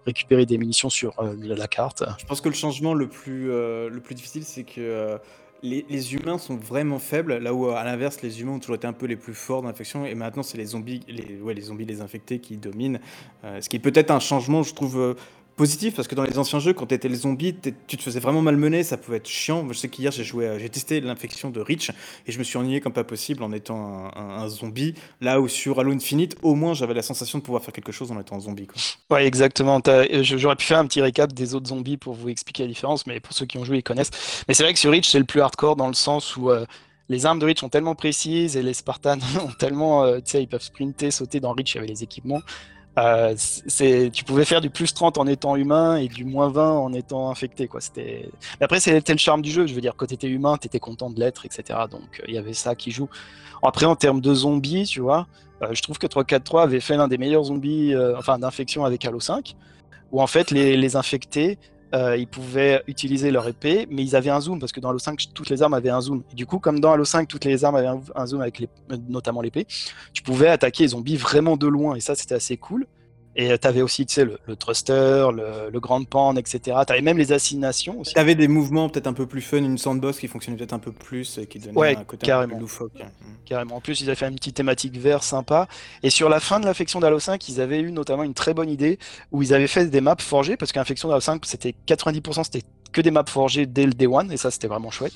récupérer 0.05 0.45
des 0.45 0.57
munitions 0.57 0.89
sur 0.89 1.19
euh, 1.19 1.35
la 1.39 1.67
carte. 1.67 2.03
Je 2.19 2.25
pense 2.25 2.41
que 2.41 2.49
le 2.49 2.55
changement 2.55 2.93
le 2.93 3.07
plus, 3.07 3.51
euh, 3.51 3.89
difficile, 4.11 4.43
c'est 4.43 4.63
que 4.63 5.19
les, 5.61 5.85
les 5.89 6.15
humains 6.15 6.37
sont 6.37 6.55
vraiment 6.55 6.99
faibles, 6.99 7.37
là 7.37 7.53
où 7.53 7.69
à 7.69 7.83
l'inverse, 7.83 8.21
les 8.21 8.41
humains 8.41 8.53
ont 8.53 8.59
toujours 8.59 8.75
été 8.75 8.87
un 8.87 8.93
peu 8.93 9.05
les 9.05 9.17
plus 9.17 9.33
forts 9.33 9.61
dans 9.61 9.67
l'infection, 9.67 10.05
et 10.05 10.15
maintenant 10.15 10.43
c'est 10.43 10.57
les 10.57 10.67
zombies, 10.67 11.01
les, 11.07 11.39
ouais, 11.41 11.53
les 11.53 11.63
zombies, 11.63 11.87
infectés 12.01 12.39
qui 12.39 12.57
dominent. 12.57 12.99
Ce 13.43 13.67
qui 13.67 13.75
est 13.75 13.79
peut-être 13.79 14.11
un 14.11 14.19
changement, 14.19 14.63
je 14.63 14.73
trouve. 14.73 15.15
Positif 15.59 15.93
parce 15.93 16.07
que 16.07 16.15
dans 16.15 16.23
les 16.23 16.39
anciens 16.39 16.59
jeux, 16.59 16.71
quand 16.71 16.85
t'étais 16.85 17.09
les 17.09 17.17
zombies, 17.17 17.53
t'es- 17.53 17.73
tu 17.85 17.97
te 17.97 18.01
faisais 18.01 18.21
vraiment 18.21 18.41
malmener, 18.41 18.81
ça 18.81 18.95
pouvait 18.95 19.17
être 19.17 19.27
chiant. 19.27 19.67
Je 19.67 19.77
sais 19.77 19.89
qu'hier 19.89 20.09
j'ai 20.09 20.23
joué, 20.23 20.49
j'ai 20.57 20.69
testé 20.69 21.01
l'infection 21.01 21.49
de 21.49 21.59
Reach 21.59 21.89
et 22.25 22.31
je 22.31 22.39
me 22.39 22.45
suis 22.45 22.57
ennuyé 22.57 22.79
comme 22.79 22.93
pas 22.93 23.03
possible 23.03 23.43
en 23.43 23.51
étant 23.51 24.09
un, 24.15 24.47
zombie. 24.47 24.93
Là 25.19 25.41
où 25.41 25.49
sur 25.49 25.81
Halo 25.81 25.91
Infinite, 25.91 26.37
au 26.43 26.55
moins 26.55 26.73
j'avais 26.75 26.93
la 26.93 27.01
sensation 27.01 27.39
de 27.39 27.43
pouvoir 27.43 27.61
faire 27.61 27.73
quelque 27.73 27.91
chose 27.91 28.09
en 28.09 28.17
étant 28.21 28.37
un 28.37 28.39
zombie. 28.39 28.67
Quoi. 28.67 28.81
Ouais, 29.09 29.27
exactement. 29.27 29.81
J'aurais 30.21 30.55
pu 30.55 30.65
faire 30.65 30.79
un 30.79 30.87
petit 30.87 31.01
récap 31.01 31.33
des 31.33 31.53
autres 31.53 31.67
zombies 31.67 31.97
pour 31.97 32.13
vous 32.13 32.29
expliquer 32.29 32.63
la 32.63 32.69
différence, 32.69 33.05
mais 33.05 33.19
pour 33.19 33.33
ceux 33.33 33.45
qui 33.45 33.57
ont 33.57 33.65
joué, 33.65 33.79
ils 33.79 33.83
connaissent. 33.83 34.11
Mais 34.47 34.53
c'est 34.53 34.63
vrai 34.63 34.71
que 34.71 34.79
sur 34.79 34.91
Reach, 34.91 35.09
c'est 35.09 35.19
le 35.19 35.25
plus 35.25 35.41
hardcore 35.41 35.75
dans 35.75 35.89
le 35.89 35.93
sens 35.93 36.37
où 36.37 36.51
euh, 36.51 36.65
les 37.09 37.25
armes 37.25 37.39
de 37.39 37.45
Reach 37.45 37.59
sont 37.59 37.67
tellement 37.67 37.95
précises 37.95 38.55
et 38.55 38.63
les 38.63 38.73
Spartans 38.73 39.19
ont 39.43 39.51
tellement, 39.59 40.05
euh, 40.05 40.19
tu 40.19 40.31
sais, 40.31 40.41
ils 40.41 40.47
peuvent 40.47 40.63
sprinter, 40.63 41.11
sauter. 41.11 41.41
Dans 41.41 41.53
y 41.53 41.77
avait 41.77 41.85
les 41.85 42.01
équipements. 42.01 42.39
Euh, 42.99 43.35
tu 44.11 44.23
pouvais 44.25 44.45
faire 44.45 44.61
du 44.61 44.69
plus 44.69 44.93
30 44.93 45.17
en 45.17 45.27
étant 45.27 45.55
humain 45.55 45.97
et 45.97 46.07
du 46.07 46.25
moins 46.25 46.49
20 46.49 46.71
en 46.71 46.93
étant 46.93 47.29
infecté, 47.29 47.67
quoi. 47.67 47.79
Après, 48.59 48.79
c'était 48.79 49.13
le 49.13 49.19
charme 49.19 49.41
du 49.41 49.51
jeu. 49.51 49.67
Je 49.67 49.73
veux 49.73 49.81
dire, 49.81 49.93
quand 49.95 50.07
t'étais 50.07 50.27
humain, 50.27 50.57
t'étais 50.57 50.79
content 50.79 51.09
de 51.09 51.19
l'être, 51.19 51.45
etc. 51.45 51.79
Donc, 51.89 52.19
euh, 52.19 52.25
il 52.27 52.33
y 52.33 52.37
avait 52.37 52.53
ça 52.53 52.75
qui 52.75 52.91
joue. 52.91 53.09
Après, 53.63 53.85
en 53.85 53.95
termes 53.95 54.21
de 54.21 54.33
zombies, 54.33 54.85
tu 54.85 55.01
vois, 55.01 55.27
euh, 55.61 55.69
je 55.71 55.81
trouve 55.81 55.97
que 55.97 56.07
343 56.07 56.63
avait 56.63 56.79
fait 56.79 56.97
l'un 56.97 57.07
des 57.07 57.17
meilleurs 57.17 57.45
zombies, 57.45 57.93
enfin, 58.17 58.39
d'infection 58.39 58.85
avec 58.85 59.05
Halo 59.05 59.19
5, 59.19 59.55
où 60.11 60.21
en 60.21 60.27
fait, 60.27 60.51
les, 60.51 60.75
les 60.75 60.95
infectés, 60.95 61.57
euh, 61.93 62.17
ils 62.17 62.27
pouvaient 62.27 62.83
utiliser 62.87 63.31
leur 63.31 63.47
épée, 63.47 63.87
mais 63.89 64.03
ils 64.03 64.15
avaient 64.15 64.29
un 64.29 64.41
zoom, 64.41 64.59
parce 64.59 64.71
que 64.71 64.79
dans 64.79 64.89
Halo 64.89 64.99
5, 64.99 65.19
toutes 65.33 65.49
les 65.49 65.63
armes 65.63 65.73
avaient 65.73 65.89
un 65.89 66.01
zoom. 66.01 66.23
Et 66.31 66.35
du 66.35 66.45
coup, 66.45 66.59
comme 66.59 66.79
dans 66.79 66.91
Halo 66.91 67.05
5, 67.05 67.27
toutes 67.27 67.45
les 67.45 67.65
armes 67.65 67.75
avaient 67.75 67.89
un, 68.15 68.25
zoom, 68.25 68.41
avec 68.41 68.59
les, 68.59 68.69
notamment 69.07 69.41
l'épée, 69.41 69.65
tu 70.13 70.21
pouvais 70.21 70.47
attaquer 70.47 70.83
les 70.83 70.89
zombies 70.89 71.17
vraiment 71.17 71.57
de 71.57 71.67
loin, 71.67 71.95
et 71.95 71.99
ça, 71.99 72.15
c'était 72.15 72.35
assez 72.35 72.57
cool. 72.57 72.85
Et 73.41 73.57
tu 73.57 73.67
avais 73.67 73.81
aussi, 73.81 74.05
tu 74.05 74.15
sais, 74.15 74.25
le, 74.25 74.37
le 74.47 74.55
thruster, 74.57 75.27
le, 75.33 75.69
le 75.71 75.79
grand 75.79 76.03
pan, 76.03 76.35
etc. 76.35 76.59
Tu 76.85 76.91
avais 76.91 77.01
même 77.01 77.17
les 77.17 77.31
assignations 77.31 78.01
aussi. 78.01 78.13
T'avais 78.13 78.35
des 78.35 78.49
mouvements 78.49 78.89
peut-être 78.89 79.07
un 79.07 79.13
peu 79.13 79.25
plus 79.27 79.41
fun, 79.41 79.57
une 79.59 79.77
sandbox 79.77 80.19
qui 80.19 80.27
fonctionnait 80.27 80.57
peut-être 80.57 80.73
un 80.73 80.79
peu 80.79 80.91
plus 80.91 81.37
et 81.37 81.47
qui 81.47 81.59
donnait 81.59 81.77
Ouais, 81.77 81.95
un 81.95 82.03
côté 82.03 82.15
un 82.15 82.19
peu 82.19 82.25
carrément. 82.47 82.59
loufoque. 82.59 82.91
Carrément. 83.45 83.77
En 83.77 83.79
plus, 83.81 84.01
ils 84.01 84.07
avaient 84.09 84.15
fait 84.17 84.27
une 84.27 84.35
petite 84.35 84.55
thématique 84.57 84.97
vert 84.97 85.23
sympa. 85.23 85.69
Et 86.03 86.09
sur 86.09 86.27
la 86.27 86.41
fin 86.41 86.59
de 86.59 86.65
l'infection 86.65 86.99
d'Halo 86.99 87.19
5, 87.19 87.47
ils 87.47 87.61
avaient 87.61 87.79
eu 87.79 87.93
notamment 87.93 88.23
une 88.23 88.33
très 88.33 88.53
bonne 88.53 88.69
idée 88.69 88.99
où 89.31 89.41
ils 89.41 89.53
avaient 89.53 89.67
fait 89.67 89.85
des 89.85 90.01
maps 90.01 90.17
forgées 90.19 90.57
parce 90.57 90.73
qu'infection 90.73 91.07
d'Halo 91.07 91.21
5, 91.21 91.45
c'était 91.45 91.73
90% 91.87 92.43
c'était 92.43 92.63
que 92.91 92.99
des 93.01 93.11
maps 93.11 93.23
forgées 93.25 93.65
dès 93.67 93.85
le 93.85 93.93
day 93.93 94.07
one 94.07 94.31
et 94.33 94.37
ça 94.37 94.51
c'était 94.51 94.67
vraiment 94.67 94.91
chouette. 94.91 95.13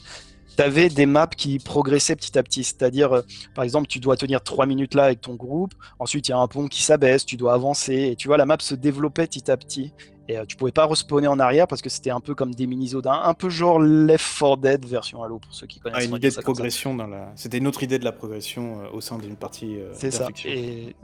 T'avais 0.56 0.90
des 0.90 1.06
maps 1.06 1.28
qui 1.28 1.58
progressaient 1.60 2.16
petit 2.16 2.38
à 2.38 2.44
petit, 2.44 2.64
c'est-à-dire, 2.64 3.12
euh, 3.14 3.22
par 3.56 3.64
exemple, 3.64 3.88
tu 3.88 4.00
dois 4.00 4.16
tenir 4.18 4.42
3 4.44 4.66
minutes 4.66 4.94
là 4.94 5.06
avec 5.06 5.22
ton 5.22 5.34
groupe, 5.36 5.74
ensuite 6.00 6.28
il 6.28 6.32
y 6.32 6.34
a 6.34 6.38
un 6.38 6.48
pont 6.48 6.68
qui 6.68 6.84
s'abaisse, 6.84 7.26
tu 7.26 7.38
dois 7.38 7.54
avancer, 7.54 8.10
et 8.12 8.16
tu 8.16 8.28
vois, 8.28 8.38
la 8.38 8.46
map 8.46 8.58
se 8.60 8.76
développait 8.76 9.26
petit 9.28 9.50
à 9.50 9.58
petit, 9.58 9.94
et 10.30 10.38
euh, 10.38 10.46
tu 10.48 10.56
pouvais 10.56 10.72
pas 10.72 10.86
respawner 10.86 11.28
en 11.28 11.40
arrière 11.40 11.68
parce 11.68 11.82
que 11.82 11.90
c'était 11.90 12.12
un 12.12 12.20
peu 12.22 12.34
comme 12.36 12.54
des 12.54 12.68
mini-zones, 12.68 13.08
un 13.08 13.34
peu 13.34 13.50
genre 13.50 13.80
Left 13.80 14.26
4 14.40 14.58
Dead 14.58 14.86
version 14.86 15.24
Halo, 15.24 15.40
pour 15.40 15.54
ceux 15.54 15.68
qui 15.68 15.80
connaissent. 15.80 16.00
Ah, 16.02 16.06
une 16.06 16.16
idée 16.16 16.30
de 16.30 16.36
progression 16.42 16.96
dans 16.96 17.08
la. 17.08 17.32
C'était 17.36 17.58
une 17.58 17.68
autre 17.68 17.84
idée 17.84 18.00
de 18.00 18.06
la 18.06 18.12
progression 18.14 18.82
euh, 18.84 18.96
au 18.96 19.02
sein 19.02 19.18
d'une 19.18 19.36
partie. 19.36 19.78
euh, 19.80 19.90
C'est 19.94 20.12
ça. 20.12 20.28
Et, 20.46 20.96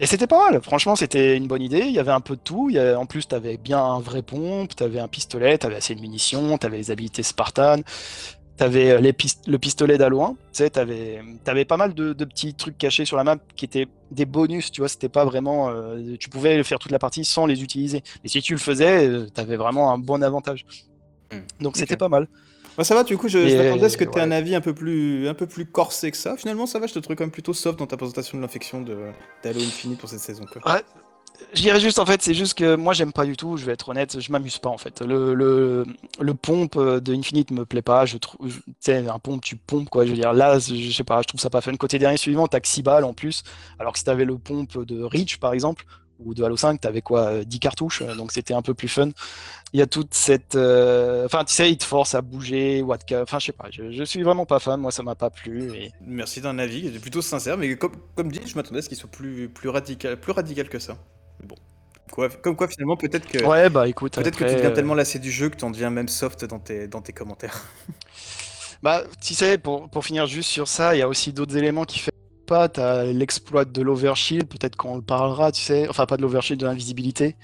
et 0.00 0.06
c'était 0.06 0.26
pas 0.26 0.50
mal. 0.50 0.60
Franchement, 0.62 0.94
c'était 0.96 1.36
une 1.36 1.46
bonne 1.48 1.62
idée. 1.62 1.84
Il 1.86 1.92
y 1.92 1.98
avait 1.98 2.12
un 2.12 2.20
peu 2.20 2.36
de 2.36 2.40
tout. 2.40 2.68
Il 2.68 2.76
y 2.76 2.78
avait- 2.78 2.94
en 2.94 3.06
plus, 3.06 3.26
tu 3.26 3.34
avais 3.34 3.56
bien 3.56 3.82
un 3.82 4.00
vrai 4.00 4.22
pompe, 4.22 4.74
tu 4.76 4.82
avais 4.84 5.00
un 5.00 5.08
pistolet, 5.08 5.56
tu 5.58 5.66
avais 5.66 5.76
assez 5.76 5.94
de 5.96 6.00
munitions, 6.00 6.56
tu 6.58 6.66
avais 6.66 6.76
les 6.78 6.90
habilités 6.92 7.22
Spartan, 7.24 7.78
tu 8.58 8.64
avais 8.64 9.00
les 9.00 9.12
pist- 9.12 9.46
le 9.46 9.58
pistolet 9.58 10.00
1. 10.02 10.08
Tu 10.08 10.34
sais, 10.52 10.70
tu 10.70 10.78
avais, 10.78 11.64
pas 11.64 11.76
mal 11.76 11.94
de, 11.94 12.12
de 12.12 12.24
petits 12.24 12.54
trucs 12.54 12.76
cachés 12.76 13.04
sur 13.04 13.16
la 13.16 13.24
map 13.24 13.36
qui 13.56 13.64
étaient 13.64 13.86
des 14.10 14.26
bonus. 14.26 14.70
Tu 14.70 14.80
vois, 14.80 14.88
c'était 14.88 15.08
pas 15.08 15.24
vraiment. 15.24 15.70
euh, 15.70 16.16
tu 16.18 16.28
pouvais 16.28 16.62
faire 16.64 16.78
toute 16.78 16.92
la 16.92 16.98
partie 16.98 17.24
sans 17.24 17.46
les 17.46 17.62
utiliser. 17.62 18.02
Et 18.24 18.28
si 18.28 18.42
tu 18.42 18.52
le 18.52 18.58
faisais, 18.58 19.26
tu 19.34 19.40
avais 19.40 19.56
vraiment 19.56 19.92
un 19.92 19.98
bon 19.98 20.22
avantage. 20.22 20.66
Hmm. 21.32 21.38
Donc 21.60 21.76
c'était 21.76 21.96
pas 21.96 22.08
mal. 22.08 22.28
Bah, 22.76 22.84
ça 22.84 22.94
va, 22.94 23.02
du 23.02 23.18
coup, 23.18 23.28
je, 23.28 23.48
je 23.48 23.56
m'attendais 23.56 23.86
à 23.86 23.88
ce 23.88 23.96
que 23.96 24.04
tu 24.04 24.10
aies 24.10 24.14
ouais. 24.16 24.20
un 24.22 24.30
avis 24.30 24.54
un 24.54 24.60
peu, 24.60 24.72
plus, 24.72 25.26
un 25.26 25.34
peu 25.34 25.46
plus 25.48 25.66
corsé 25.66 26.12
que 26.12 26.16
ça. 26.16 26.36
Finalement, 26.36 26.64
ça 26.64 26.78
va, 26.78 26.86
je 26.86 26.94
te 26.94 27.00
trouve 27.00 27.16
quand 27.16 27.24
même 27.24 27.32
plutôt 27.32 27.52
soft 27.52 27.76
dans 27.76 27.88
ta 27.88 27.96
présentation 27.96 28.38
de 28.38 28.42
l'infection 28.42 28.82
de 28.82 28.96
d'Halo 29.42 29.58
Infinite 29.60 29.98
pour 29.98 30.08
cette 30.08 30.20
saison. 30.20 30.44
Quoi. 30.44 30.74
Ouais, 30.74 30.82
je 31.54 31.62
dirais 31.62 31.80
juste 31.80 31.98
en 31.98 32.06
fait, 32.06 32.22
c'est 32.22 32.34
juste 32.34 32.54
que 32.54 32.74
moi 32.76 32.92
j'aime 32.94 33.12
pas 33.12 33.24
du 33.24 33.36
tout, 33.36 33.56
je 33.56 33.64
vais 33.64 33.72
être 33.72 33.88
honnête, 33.88 34.20
je 34.20 34.32
m'amuse 34.32 34.58
pas 34.58 34.68
en 34.70 34.78
fait. 34.78 35.00
Le, 35.02 35.34
le, 35.34 35.84
le 36.20 36.34
pompe 36.34 36.76
euh, 36.76 37.00
de 37.00 37.14
Infinite 37.14 37.50
me 37.50 37.64
plaît 37.64 37.82
pas, 37.82 38.06
je 38.06 38.16
trouve, 38.18 38.48
tu 38.50 38.62
sais, 38.80 39.06
un 39.06 39.18
pompe, 39.18 39.42
tu 39.42 39.56
pompes 39.56 39.88
quoi, 39.88 40.04
je 40.04 40.10
veux 40.10 40.16
dire, 40.16 40.32
là, 40.32 40.58
je 40.58 40.90
sais 40.90 41.04
pas, 41.04 41.22
je 41.22 41.28
trouve 41.28 41.40
ça 41.40 41.50
pas 41.50 41.60
fun. 41.60 41.74
Côté 41.76 41.98
dernier 41.98 42.16
suivant, 42.16 42.46
t'as 42.48 42.60
que 42.60 42.68
6 42.68 42.82
balles 42.82 43.04
en 43.04 43.14
plus, 43.14 43.42
alors 43.78 43.92
que 43.92 43.98
si 43.98 44.04
t'avais 44.04 44.24
le 44.24 44.36
pompe 44.38 44.84
de 44.84 45.02
Reach 45.02 45.38
par 45.38 45.52
exemple, 45.52 45.84
ou 46.18 46.34
de 46.34 46.42
Halo 46.42 46.56
5, 46.56 46.80
t'avais 46.80 47.00
quoi, 47.02 47.26
euh, 47.28 47.44
10 47.44 47.60
cartouches, 47.60 48.02
euh, 48.02 48.14
donc 48.16 48.32
c'était 48.32 48.54
un 48.54 48.62
peu 48.62 48.74
plus 48.74 48.88
fun. 48.88 49.10
Il 49.72 49.80
y 49.80 49.82
a 49.82 49.86
toute 49.86 50.14
cette. 50.14 50.54
euh, 50.56 51.26
Enfin, 51.26 51.44
tu 51.44 51.54
sais, 51.54 51.70
il 51.70 51.78
te 51.78 51.84
force 51.84 52.14
à 52.14 52.22
bouger, 52.22 52.82
te 52.98 53.04
ca- 53.08 53.22
Enfin, 53.22 53.38
je 53.38 53.46
sais 53.46 53.52
pas, 53.52 53.68
je, 53.70 53.92
je 53.92 54.02
suis 54.04 54.22
vraiment 54.22 54.46
pas 54.46 54.58
fan, 54.58 54.80
moi 54.80 54.90
ça 54.92 55.02
m'a 55.02 55.14
pas 55.14 55.30
plu. 55.30 55.70
Merci 56.00 56.40
d'un 56.40 56.58
avis 56.58 56.90
plutôt 56.98 57.22
sincère, 57.22 57.56
mais 57.58 57.76
comme, 57.76 57.92
comme 58.16 58.32
dit, 58.32 58.40
je 58.46 58.54
m'attendais 58.56 58.78
à 58.78 58.82
ce 58.82 58.88
qu'il 58.88 58.98
soit 58.98 59.10
plus, 59.10 59.48
plus, 59.48 59.68
radical, 59.68 60.18
plus 60.18 60.32
radical 60.32 60.68
que 60.68 60.78
ça. 60.78 60.96
Quoi, 62.10 62.28
comme 62.28 62.56
quoi, 62.56 62.68
finalement, 62.68 62.96
peut-être 62.96 63.26
que, 63.26 63.44
Ouais, 63.44 63.70
bah 63.70 63.88
écoute, 63.88 64.14
peut-être 64.14 64.36
que 64.36 64.44
tu 64.44 64.54
deviens 64.54 64.70
euh, 64.70 64.74
tellement 64.74 64.94
lassé 64.94 65.18
du 65.18 65.30
jeu 65.30 65.48
que 65.48 65.56
tu 65.56 65.64
en 65.64 65.70
deviens 65.70 65.90
même 65.90 66.08
soft 66.08 66.44
dans 66.44 66.58
tes, 66.58 66.88
dans 66.88 67.02
tes 67.02 67.12
commentaires. 67.12 67.64
Bah, 68.80 69.02
tu 69.20 69.34
sais, 69.34 69.58
pour, 69.58 69.90
pour 69.90 70.04
finir 70.04 70.26
juste 70.26 70.50
sur 70.50 70.68
ça, 70.68 70.94
il 70.94 71.00
y 71.00 71.02
a 71.02 71.08
aussi 71.08 71.32
d'autres 71.32 71.56
éléments 71.56 71.84
qui 71.84 71.98
fait 71.98 72.12
pas. 72.46 72.68
T'as 72.68 73.04
l'exploit 73.04 73.64
de 73.64 73.82
l'overshield, 73.82 74.46
peut-être 74.46 74.76
qu'on 74.76 74.94
le 74.94 75.02
parlera, 75.02 75.50
tu 75.50 75.60
sais. 75.60 75.88
Enfin, 75.88 76.06
pas 76.06 76.16
de 76.16 76.22
l'overshield, 76.22 76.60
de 76.60 76.66
l'invisibilité. 76.66 77.36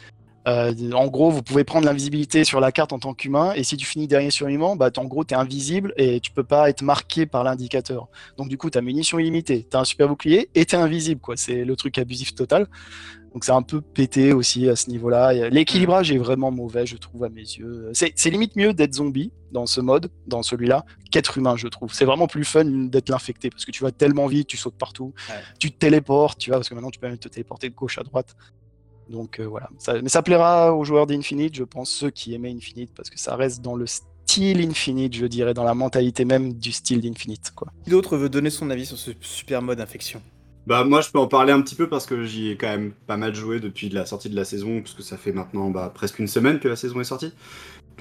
Euh, 0.46 0.92
en 0.92 1.06
gros, 1.06 1.30
vous 1.30 1.42
pouvez 1.42 1.64
prendre 1.64 1.86
l'invisibilité 1.86 2.44
sur 2.44 2.60
la 2.60 2.70
carte 2.70 2.92
en 2.92 2.98
tant 2.98 3.14
qu'humain, 3.14 3.52
et 3.54 3.64
si 3.64 3.76
tu 3.76 3.86
finis 3.86 4.06
dernier 4.06 4.30
survivant, 4.30 4.76
bah, 4.76 4.90
en 4.96 5.04
gros, 5.06 5.24
tu 5.24 5.34
es 5.34 5.36
invisible 5.36 5.94
et 5.96 6.20
tu 6.20 6.30
peux 6.32 6.44
pas 6.44 6.68
être 6.68 6.82
marqué 6.82 7.24
par 7.26 7.44
l'indicateur. 7.44 8.08
Donc, 8.36 8.48
du 8.48 8.58
coup, 8.58 8.68
tu 8.68 8.76
as 8.76 8.82
munitions 8.82 9.18
illimitées, 9.18 9.66
tu 9.70 9.76
as 9.76 9.80
un 9.80 9.84
super 9.84 10.08
bouclier 10.08 10.50
et 10.54 10.66
tu 10.66 10.76
es 10.76 10.78
invisible, 10.78 11.20
quoi. 11.20 11.36
C'est 11.36 11.64
le 11.64 11.76
truc 11.76 11.98
abusif 11.98 12.34
total. 12.34 12.68
Donc, 13.34 13.44
c'est 13.44 13.52
un 13.52 13.62
peu 13.62 13.80
pété 13.80 14.32
aussi 14.32 14.68
à 14.68 14.76
ce 14.76 14.88
niveau-là. 14.90 15.50
L'équilibrage 15.50 16.10
est 16.12 16.18
vraiment 16.18 16.50
mauvais, 16.52 16.86
je 16.86 16.96
trouve, 16.96 17.24
à 17.24 17.28
mes 17.28 17.40
yeux. 17.42 17.90
C'est 17.92 18.30
limite 18.30 18.54
mieux 18.54 18.72
d'être 18.72 18.94
zombie 18.94 19.32
dans 19.50 19.66
ce 19.66 19.80
mode, 19.80 20.08
dans 20.28 20.42
celui-là, 20.44 20.84
qu'être 21.10 21.36
humain, 21.36 21.56
je 21.56 21.66
trouve. 21.68 21.92
C'est 21.92 22.04
vraiment 22.04 22.28
plus 22.28 22.44
fun 22.44 22.64
d'être 22.64 23.08
l'infecté 23.08 23.50
parce 23.50 23.64
que 23.64 23.72
tu 23.72 23.82
vas 23.82 23.90
tellement 23.92 24.28
vite, 24.28 24.46
tu 24.46 24.56
sautes 24.56 24.76
partout, 24.78 25.12
tu 25.58 25.70
te 25.72 25.78
téléportes, 25.78 26.38
tu 26.38 26.50
vois, 26.50 26.58
parce 26.58 26.68
que 26.68 26.74
maintenant 26.74 26.90
tu 26.90 26.98
peux 27.00 27.08
même 27.08 27.18
te 27.18 27.28
téléporter 27.28 27.68
de 27.68 27.74
gauche 27.74 27.98
à 27.98 28.02
droite. 28.04 28.34
Donc 29.10 29.38
euh, 29.40 29.44
voilà. 29.46 29.68
Ça- 29.78 30.00
mais 30.00 30.08
ça 30.08 30.22
plaira 30.22 30.74
aux 30.74 30.84
joueurs 30.84 31.06
d'Infinite, 31.06 31.54
je 31.56 31.64
pense, 31.64 31.90
ceux 31.90 32.10
qui 32.10 32.34
aimaient 32.34 32.52
Infinite, 32.52 32.90
parce 32.96 33.10
que 33.10 33.18
ça 33.18 33.36
reste 33.36 33.60
dans 33.62 33.74
le 33.76 33.86
style 33.86 34.60
Infinite, 34.60 35.14
je 35.14 35.26
dirais, 35.26 35.54
dans 35.54 35.64
la 35.64 35.74
mentalité 35.74 36.24
même 36.24 36.54
du 36.54 36.72
style 36.72 37.00
d'Infinite. 37.00 37.52
Qui 37.84 37.90
d'autre 37.90 38.16
veut 38.16 38.28
donner 38.28 38.50
son 38.50 38.70
avis 38.70 38.86
sur 38.86 38.96
ce 38.98 39.10
super 39.20 39.60
mode 39.60 39.80
infection? 39.80 40.22
Bah 40.66 40.82
moi 40.84 41.02
je 41.02 41.10
peux 41.10 41.18
en 41.18 41.26
parler 41.26 41.52
un 41.52 41.60
petit 41.60 41.74
peu 41.74 41.88
parce 41.88 42.06
que 42.06 42.24
j'y 42.24 42.50
ai 42.50 42.56
quand 42.56 42.68
même 42.68 42.92
pas 43.06 43.18
mal 43.18 43.34
joué 43.34 43.60
depuis 43.60 43.90
la 43.90 44.06
sortie 44.06 44.30
de 44.30 44.36
la 44.36 44.44
saison, 44.44 44.80
puisque 44.80 45.02
ça 45.02 45.18
fait 45.18 45.32
maintenant 45.32 45.68
bah, 45.70 45.90
presque 45.94 46.18
une 46.18 46.28
semaine 46.28 46.58
que 46.58 46.68
la 46.68 46.76
saison 46.76 47.00
est 47.00 47.04
sortie. 47.04 47.34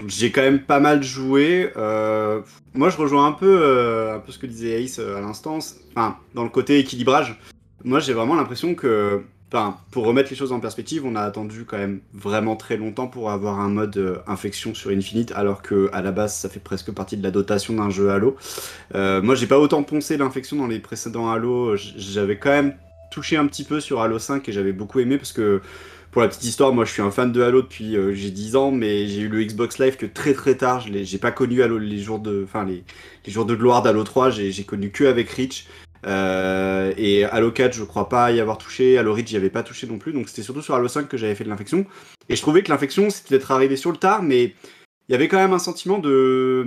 J'ai 0.07 0.31
quand 0.31 0.41
même 0.41 0.61
pas 0.63 0.79
mal 0.79 1.03
joué. 1.03 1.71
Euh, 1.75 2.41
moi 2.73 2.89
je 2.89 2.97
rejoins 2.97 3.27
un 3.27 3.33
peu, 3.33 3.59
euh, 3.61 4.15
un 4.15 4.19
peu 4.19 4.31
ce 4.31 4.39
que 4.39 4.47
disait 4.47 4.81
Ace 4.81 4.99
euh, 4.99 5.17
à 5.17 5.21
l'instant, 5.21 5.59
enfin 5.95 6.17
dans 6.33 6.43
le 6.43 6.49
côté 6.49 6.79
équilibrage. 6.79 7.37
Moi 7.83 7.99
j'ai 7.99 8.13
vraiment 8.13 8.35
l'impression 8.35 8.75
que, 8.75 9.23
enfin 9.53 9.77
pour 9.91 10.05
remettre 10.05 10.29
les 10.29 10.35
choses 10.35 10.51
en 10.51 10.59
perspective, 10.59 11.05
on 11.05 11.15
a 11.15 11.21
attendu 11.21 11.65
quand 11.65 11.77
même 11.77 12.01
vraiment 12.13 12.55
très 12.55 12.75
longtemps 12.75 13.07
pour 13.07 13.29
avoir 13.29 13.59
un 13.59 13.69
mode 13.69 13.97
euh, 13.97 14.17
infection 14.27 14.73
sur 14.73 14.89
Infinite, 14.89 15.31
alors 15.35 15.61
que 15.61 15.89
à 15.93 16.01
la 16.01 16.11
base 16.11 16.35
ça 16.35 16.49
fait 16.49 16.59
presque 16.59 16.91
partie 16.91 17.17
de 17.17 17.23
la 17.23 17.31
dotation 17.31 17.75
d'un 17.75 17.89
jeu 17.89 18.09
Halo. 18.09 18.35
Euh, 18.95 19.21
moi 19.21 19.35
j'ai 19.35 19.47
pas 19.47 19.59
autant 19.59 19.83
poncé 19.83 20.17
l'infection 20.17 20.57
dans 20.57 20.67
les 20.67 20.79
précédents 20.79 21.29
Halo, 21.29 21.75
j'avais 21.75 22.37
quand 22.37 22.49
même 22.49 22.75
touché 23.11 23.37
un 23.37 23.45
petit 23.45 23.63
peu 23.63 23.79
sur 23.79 24.01
Halo 24.01 24.17
5 24.17 24.49
et 24.49 24.51
j'avais 24.51 24.73
beaucoup 24.73 24.99
aimé 24.99 25.17
parce 25.17 25.33
que 25.33 25.61
pour 26.13 26.21
la 26.21 26.27
petite 26.27 26.43
histoire, 26.43 26.71
moi 26.73 26.85
je 26.85 26.91
suis 26.91 27.01
un 27.01 27.09
fan 27.09 27.31
de 27.31 27.41
Halo 27.41 27.63
depuis 27.63 27.95
euh, 27.97 28.13
j'ai 28.13 28.29
10 28.29 28.55
ans, 28.55 28.71
mais 28.71 29.07
j'ai 29.07 29.21
eu 29.21 29.29
le 29.29 29.43
Xbox 29.43 29.79
Live 29.79 29.97
que 29.97 30.05
très 30.05 30.33
très 30.33 30.55
tard. 30.55 30.79
Je 30.81 31.03
j'ai 31.03 31.17
pas 31.17 31.31
connu 31.31 31.63
Halo 31.63 31.79
les 31.79 31.99
jours 31.99 32.19
de, 32.19 32.43
enfin 32.43 32.65
les, 32.65 32.83
jours 33.31 33.45
de 33.45 33.55
gloire 33.55 33.81
d'Halo 33.81 34.03
3, 34.03 34.29
j'ai 34.29 34.51
j'ai 34.51 34.63
connu 34.63 34.91
que 34.91 35.05
avec 35.05 35.29
Reach. 35.31 35.65
Euh, 36.05 36.93
et 36.97 37.23
Halo 37.25 37.51
4, 37.51 37.73
je 37.73 37.83
crois 37.83 38.09
pas 38.09 38.31
y 38.31 38.39
avoir 38.39 38.57
touché. 38.57 38.97
Halo 38.97 39.13
Reach, 39.13 39.27
j'y 39.27 39.37
avais 39.37 39.49
pas 39.49 39.63
touché 39.63 39.87
non 39.87 39.97
plus. 39.97 40.13
Donc 40.13 40.29
c'était 40.29 40.43
surtout 40.43 40.61
sur 40.61 40.75
Halo 40.75 40.87
5 40.87 41.07
que 41.07 41.17
j'avais 41.17 41.35
fait 41.35 41.43
de 41.43 41.49
l'infection. 41.49 41.85
Et 42.29 42.35
je 42.35 42.41
trouvais 42.41 42.63
que 42.63 42.69
l'infection, 42.69 43.09
c'était 43.09 43.37
d'être 43.37 43.51
arrivé 43.51 43.75
sur 43.75 43.91
le 43.91 43.97
tard, 43.97 44.23
mais 44.23 44.53
il 45.09 45.11
y 45.11 45.15
avait 45.15 45.27
quand 45.27 45.37
même 45.37 45.53
un 45.53 45.59
sentiment 45.59 45.99
de, 45.99 46.63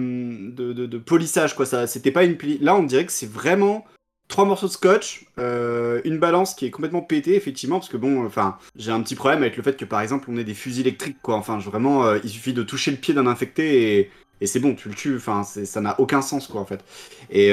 de, 0.55 0.99
polissage. 0.99 1.55
Quoi. 1.55 1.67
Ça, 1.67 1.87
c'était 1.87 2.11
pas 2.11 2.25
une 2.25 2.37
Là, 2.61 2.77
on 2.77 2.83
dirait 2.83 3.07
que 3.07 3.13
c'est 3.13 3.31
vraiment 3.31 3.87
trois 4.29 4.45
morceaux 4.45 4.67
de 4.67 4.73
scotch, 4.73 5.25
euh, 5.39 6.01
une 6.05 6.19
balance 6.19 6.55
qui 6.55 6.67
est 6.67 6.71
complètement 6.71 7.01
pétée, 7.01 7.37
effectivement, 7.37 7.79
parce 7.79 7.89
que 7.89 7.97
bon, 7.97 8.27
enfin, 8.27 8.59
j'ai 8.75 8.91
un 8.91 9.01
petit 9.01 9.15
problème 9.15 9.41
avec 9.43 9.57
le 9.57 9.63
fait 9.63 9.77
que 9.77 9.85
par 9.85 10.01
exemple, 10.01 10.29
on 10.31 10.37
ait 10.37 10.45
des 10.45 10.55
fusils 10.55 10.81
électriques, 10.81 11.19
quoi. 11.23 11.37
Enfin, 11.37 11.59
vraiment, 11.59 12.05
euh, 12.05 12.19
il 12.25 12.31
suffit 12.31 12.53
de 12.53 12.63
toucher 12.63 12.91
le 12.91 12.97
pied 12.97 13.15
d'un 13.15 13.27
infecté 13.27 13.99
et, 13.99 14.11
et 14.41 14.47
c'est 14.47 14.61
bon, 14.61 14.75
tu 14.75 14.89
le 14.89 14.95
tues. 14.95 15.17
Enfin, 15.17 15.45
ça 15.45 15.81
n'a 15.81 15.99
aucun 16.01 16.23
sens, 16.23 16.49
quoi, 16.49 16.61
en 16.61 16.67
fait. 16.67 16.85
Et 17.31 17.53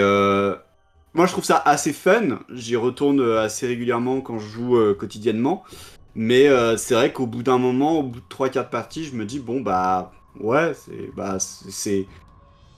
moi, 1.14 1.26
je 1.28 1.32
trouve 1.32 1.44
ça 1.44 1.62
assez 1.66 1.94
fun. 1.94 2.40
J'y 2.50 2.76
retourne 2.76 3.20
euh, 3.22 3.42
assez 3.42 3.68
régulièrement 3.68 4.22
quand 4.22 4.40
je 4.40 4.48
joue 4.48 4.78
euh, 4.78 4.94
quotidiennement. 4.96 5.64
Mais 6.16 6.48
euh, 6.48 6.78
c'est 6.78 6.96
vrai 6.96 7.14
qu'au 7.14 7.28
bout 7.28 7.44
d'un 7.44 7.58
moment, 7.58 8.00
au 8.00 8.04
bout 8.04 8.20
de 8.22 8.26
3-4 8.30 8.70
parties, 8.70 9.06
je 9.06 9.16
me 9.16 9.26
dis, 9.26 9.40
bon, 9.40 9.62
bah, 9.62 10.12
ouais, 10.40 10.74
c'est 10.76 11.12
bah, 11.16 11.38
c'est- 11.40 12.08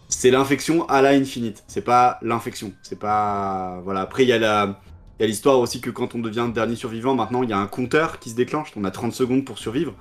c'est 0.09 0.31
l'infection 0.31 0.87
à 0.89 1.01
la 1.01 1.09
infinite. 1.11 1.63
C'est 1.67 1.83
pas 1.83 2.19
l'infection. 2.21 2.73
C'est 2.83 2.99
pas. 2.99 3.81
Voilà. 3.85 4.01
Après, 4.01 4.23
il 4.23 4.29
y 4.29 4.33
a 4.33 4.39
la. 4.39 4.79
Il 5.19 5.23
y 5.23 5.25
a 5.25 5.27
l'histoire 5.27 5.59
aussi 5.59 5.81
que 5.81 5.89
quand 5.91 6.15
on 6.15 6.19
devient 6.19 6.49
dernier 6.53 6.75
survivant, 6.75 7.15
maintenant 7.15 7.43
il 7.43 7.49
y 7.49 7.53
a 7.53 7.59
un 7.59 7.67
compteur 7.67 8.19
qui 8.19 8.29
se 8.31 8.35
déclenche. 8.35 8.71
On 8.75 8.83
a 8.85 8.91
30 8.91 9.13
secondes 9.13 9.45
pour 9.45 9.59
survivre. 9.59 9.95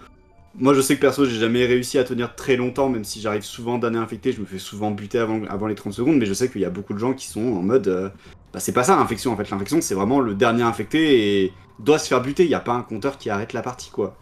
Moi, 0.56 0.73
je 0.75 0.80
sais 0.80 0.94
que 0.94 1.00
perso, 1.00 1.25
j'ai 1.25 1.38
jamais 1.38 1.66
réussi 1.66 1.99
à 1.99 2.04
tenir 2.04 2.37
très 2.37 2.54
longtemps, 2.56 2.88
même 2.88 3.04
si 3.04 3.20
j'arrive 3.20 3.42
souvent 3.42 3.78
d'année 3.78 3.99
infectée. 3.99 4.30
Je 4.32 4.40
me 4.40 4.46
fais 4.46 4.58
souvent 4.61 4.92
buter 4.92 5.18
avant, 5.18 5.42
avant 5.46 5.66
les 5.66 5.75
30 5.75 5.92
secondes, 5.92 6.16
mais 6.18 6.26
je 6.26 6.34
sais 6.34 6.49
qu'il 6.50 6.61
y 6.61 6.64
a 6.64 6.70
beaucoup 6.70 6.94
de 6.94 6.99
gens 6.99 7.12
qui 7.12 7.26
sont 7.26 7.40
en 7.40 7.62
mode. 7.62 7.88
euh, 7.88 8.08
bah, 8.52 8.61
c'est 8.61 8.73
pas 8.73 8.84
ça 8.84 8.94
l'infection 8.96 9.32
en 9.32 9.37
fait. 9.37 9.50
L'infection, 9.50 9.80
c'est 9.80 9.94
vraiment 9.96 10.20
le 10.20 10.34
dernier 10.37 10.62
infecté 10.62 11.42
et 11.44 11.58
doit 11.80 11.99
se 11.99 12.06
faire 12.06 12.23
buter. 12.23 12.44
Il 12.44 12.49
n'y 12.49 12.54
a 12.54 12.61
pas 12.61 12.75
un 12.75 12.82
compteur 12.82 13.18
qui 13.18 13.30
arrête 13.30 13.52
la 13.52 13.62
partie, 13.62 13.90
quoi. 13.90 14.16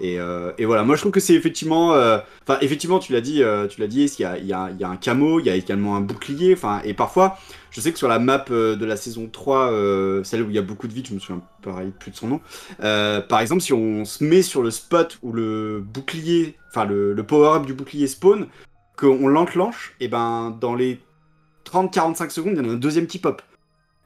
Et, 0.00 0.18
euh, 0.18 0.52
et 0.56 0.64
voilà, 0.64 0.84
moi 0.84 0.96
je 0.96 1.02
trouve 1.02 1.12
que 1.12 1.20
c'est 1.20 1.34
effectivement, 1.34 1.92
euh, 1.92 2.18
enfin 2.42 2.58
effectivement 2.62 2.98
tu 2.98 3.12
l'as 3.12 3.20
dit, 3.20 3.42
euh, 3.42 3.66
tu 3.66 3.80
l'as 3.80 3.86
dit, 3.86 4.04
il 4.18 4.46
y 4.46 4.52
a, 4.52 4.88
un 4.88 4.96
camo, 4.96 5.38
il 5.38 5.46
y 5.46 5.50
a 5.50 5.54
également 5.54 5.96
un 5.96 6.00
bouclier, 6.00 6.56
et 6.84 6.94
parfois, 6.94 7.38
je 7.70 7.80
sais 7.80 7.92
que 7.92 7.98
sur 7.98 8.08
la 8.08 8.18
map 8.18 8.44
de 8.48 8.84
la 8.84 8.96
saison 8.96 9.28
3, 9.30 9.70
euh, 9.70 10.24
celle 10.24 10.42
où 10.42 10.48
il 10.48 10.54
y 10.54 10.58
a 10.58 10.62
beaucoup 10.62 10.88
de 10.88 10.94
vie, 10.94 11.04
je 11.06 11.14
me 11.14 11.20
souviens 11.20 11.42
pareil 11.62 11.92
plus 11.98 12.10
de 12.10 12.16
son 12.16 12.28
nom, 12.28 12.40
par 12.78 13.40
exemple 13.40 13.60
si 13.60 13.72
on 13.72 14.04
se 14.04 14.24
met 14.24 14.42
sur 14.42 14.62
le 14.62 14.70
spot 14.70 15.18
où 15.22 15.32
le 15.32 15.80
bouclier, 15.80 16.56
enfin 16.70 16.86
le, 16.86 17.12
le 17.12 17.22
power-up 17.22 17.66
du 17.66 17.74
bouclier 17.74 18.06
spawn, 18.06 18.46
qu'on 18.96 19.28
l'enclenche, 19.28 19.94
et 20.00 20.08
ben 20.08 20.56
dans 20.58 20.74
les 20.74 21.00
30-45 21.70 22.30
secondes, 22.30 22.54
il 22.56 22.64
y 22.64 22.66
en 22.66 22.70
a 22.70 22.72
un 22.72 22.76
deuxième 22.76 23.06
qui 23.06 23.18
pop. 23.18 23.42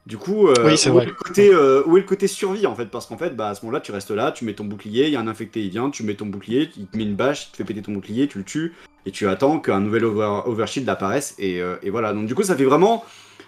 Du 0.07 0.17
coup, 0.17 0.47
euh, 0.47 0.53
Oui, 0.63 0.77
c'est 0.77 0.89
où, 0.89 0.93
vrai. 0.93 1.03
Est 1.03 1.07
le 1.07 1.13
côté, 1.13 1.53
euh, 1.53 1.83
où 1.85 1.97
est 1.97 1.99
le 1.99 2.05
côté 2.05 2.27
survie 2.27 2.65
en 2.65 2.73
fait? 2.73 2.85
Parce 2.85 3.07
qu'en 3.07 3.17
fait, 3.17 3.35
bah, 3.35 3.49
à 3.49 3.55
ce 3.55 3.65
moment-là, 3.65 3.81
tu 3.81 3.91
restes 3.91 4.11
là, 4.11 4.31
tu 4.31 4.45
mets 4.45 4.53
ton 4.53 4.63
bouclier, 4.63 5.07
il 5.07 5.11
y 5.11 5.17
a 5.17 5.19
un 5.19 5.27
infecté, 5.27 5.61
il 5.61 5.69
vient, 5.69 5.89
tu 5.89 6.03
mets 6.03 6.13
ton 6.15 6.27
bouclier, 6.27 6.69
il 6.77 6.87
te 6.87 6.95
met 6.95 7.03
une 7.03 7.15
bâche, 7.15 7.47
il 7.47 7.51
te 7.51 7.57
fait 7.57 7.65
péter 7.65 7.81
ton 7.81 7.91
bouclier, 7.91 8.29
tu 8.29 8.37
le 8.37 8.45
tues, 8.45 8.73
et 9.05 9.11
tu 9.11 9.27
attends 9.27 9.59
qu'un 9.59 9.81
nouvel 9.81 10.05
over 10.05 10.43
overshield 10.45 10.87
apparaisse, 10.87 11.35
et, 11.39 11.61
euh, 11.61 11.75
et 11.83 11.89
voilà. 11.89 12.13
Donc 12.13 12.25
du 12.25 12.35
coup, 12.35 12.43
ça 12.43 12.55
fait 12.55 12.63
vraiment, 12.63 13.03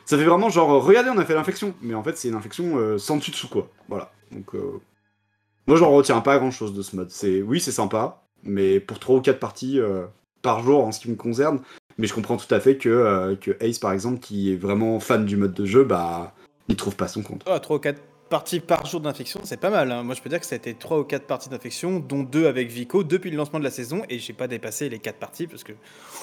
ça 0.05 0.17
fait 0.17 0.25
vraiment 0.25 0.49
genre, 0.49 0.83
regardez, 0.83 1.09
on 1.09 1.17
a 1.17 1.23
fait 1.23 1.33
l'infection, 1.33 1.75
mais 1.81 1.93
en 1.93 2.03
fait, 2.03 2.17
c'est 2.17 2.27
une 2.27 2.35
infection 2.35 2.97
sans 2.97 3.15
dessus 3.15 3.31
dessous 3.31 3.47
quoi. 3.47 3.69
Voilà. 3.87 4.11
Donc 4.33 4.51
moi, 5.65 5.77
j'en 5.77 5.91
retiens 5.91 6.19
pas 6.19 6.39
grand-chose 6.39 6.73
de 6.73 6.81
ce 6.81 6.93
mode. 6.97 7.09
C'est, 7.09 7.41
oui, 7.41 7.61
c'est 7.61 7.71
sympa, 7.71 8.23
mais 8.43 8.81
pour 8.81 8.99
3 8.99 9.15
ou 9.15 9.21
4 9.21 9.39
parties 9.39 9.79
par 10.41 10.61
jour 10.61 10.83
en 10.83 10.91
ce 10.91 10.99
qui 10.99 11.09
me 11.09 11.15
concerne. 11.15 11.61
Mais 11.97 12.07
je 12.07 12.13
comprends 12.13 12.35
tout 12.35 12.53
à 12.53 12.59
fait 12.59 12.75
que, 12.75 13.37
que 13.39 13.51
Ace, 13.61 13.79
par 13.79 13.93
exemple, 13.93 14.19
qui 14.19 14.51
est 14.51 14.57
vraiment 14.57 14.99
fan 14.99 15.25
du 15.25 15.37
mode 15.37 15.53
de 15.53 15.65
jeu, 15.65 15.85
bah, 15.85 16.33
il 16.69 16.75
trouve 16.75 16.95
pas 16.95 17.07
son 17.07 17.21
compte. 17.23 17.43
Oh, 17.47 17.59
3 17.59 17.75
ou 17.77 17.79
4 17.79 18.01
parties 18.29 18.59
par 18.59 18.85
jour 18.85 19.01
d'infection, 19.01 19.39
c'est 19.43 19.59
pas 19.59 19.71
mal. 19.71 19.91
hein. 19.91 20.03
Moi, 20.03 20.13
je 20.13 20.21
peux 20.21 20.29
dire 20.29 20.39
que 20.39 20.45
ça 20.45 20.53
a 20.53 20.57
été 20.57 20.75
3 20.75 20.99
ou 20.99 21.03
4 21.03 21.25
parties 21.25 21.49
d'infection, 21.49 21.99
dont 21.99 22.21
2 22.21 22.45
avec 22.45 22.69
Vico 22.69 23.03
depuis 23.03 23.31
le 23.31 23.37
lancement 23.37 23.57
de 23.57 23.63
la 23.63 23.71
saison, 23.71 24.03
et 24.07 24.19
j'ai 24.19 24.33
pas 24.33 24.47
dépassé 24.47 24.87
les 24.87 24.99
4 24.99 25.17
parties 25.17 25.47
parce 25.47 25.63
que, 25.63 25.73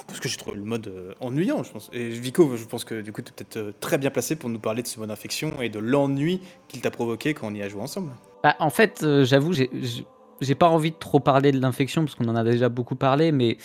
parce 0.06 0.20
que 0.20 0.28
j'ai 0.28 0.36
trouvé 0.36 0.56
le 0.56 0.62
mode 0.62 0.86
euh, 0.86 1.12
ennuyant, 1.20 1.64
je 1.64 1.72
pense. 1.72 1.90
Et 1.92 2.08
Vico, 2.10 2.56
je 2.56 2.64
pense 2.64 2.84
que 2.84 3.00
du 3.00 3.12
coup, 3.12 3.22
tu 3.22 3.30
es 3.30 3.32
peut-être 3.34 3.56
euh, 3.56 3.72
très 3.80 3.98
bien 3.98 4.10
placé 4.10 4.36
pour 4.36 4.48
nous 4.48 4.60
parler 4.60 4.82
de 4.82 4.86
ce 4.86 5.00
mode 5.00 5.10
infection 5.10 5.60
et 5.60 5.68
de 5.68 5.80
l'ennui 5.80 6.40
qu'il 6.68 6.80
t'a 6.80 6.92
provoqué 6.92 7.34
quand 7.34 7.48
on 7.48 7.54
y 7.54 7.62
a 7.62 7.68
joué 7.68 7.82
ensemble. 7.82 8.12
Bah, 8.44 8.54
en 8.60 8.70
fait, 8.70 9.02
euh, 9.02 9.24
j'avoue, 9.24 9.52
j'ai 9.52 10.54
pas 10.54 10.68
envie 10.68 10.92
de 10.92 10.96
trop 10.96 11.18
parler 11.18 11.50
de 11.50 11.60
l'infection 11.60 12.04
parce 12.04 12.14
qu'on 12.14 12.28
en 12.28 12.36
a 12.36 12.44
déjà 12.44 12.68
beaucoup 12.68 12.94
parlé, 12.94 13.32
mais 13.32 13.56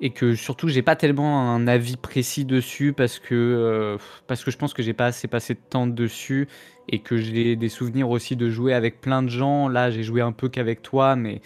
et 0.00 0.10
que 0.10 0.34
surtout 0.34 0.68
j'ai 0.68 0.82
pas 0.82 0.96
tellement 0.96 1.52
un 1.52 1.66
avis 1.66 1.96
précis 1.96 2.44
dessus 2.44 2.92
parce 2.92 3.18
que 3.18 3.34
euh, 3.34 3.98
parce 4.26 4.44
que 4.44 4.50
je 4.50 4.56
pense 4.56 4.72
que 4.74 4.82
j'ai 4.82 4.92
pas 4.92 5.06
assez 5.06 5.28
passé 5.28 5.54
de 5.54 5.60
temps 5.68 5.86
dessus 5.86 6.48
et 6.88 7.00
que 7.00 7.16
j'ai 7.16 7.56
des 7.56 7.68
souvenirs 7.68 8.10
aussi 8.10 8.36
de 8.36 8.48
jouer 8.48 8.72
avec 8.72 9.00
plein 9.00 9.22
de 9.22 9.28
gens. 9.28 9.68
Là, 9.68 9.90
j'ai 9.90 10.02
joué 10.02 10.20
un 10.20 10.32
peu 10.32 10.48
qu'avec 10.48 10.82
toi, 10.82 11.16
mais 11.16 11.40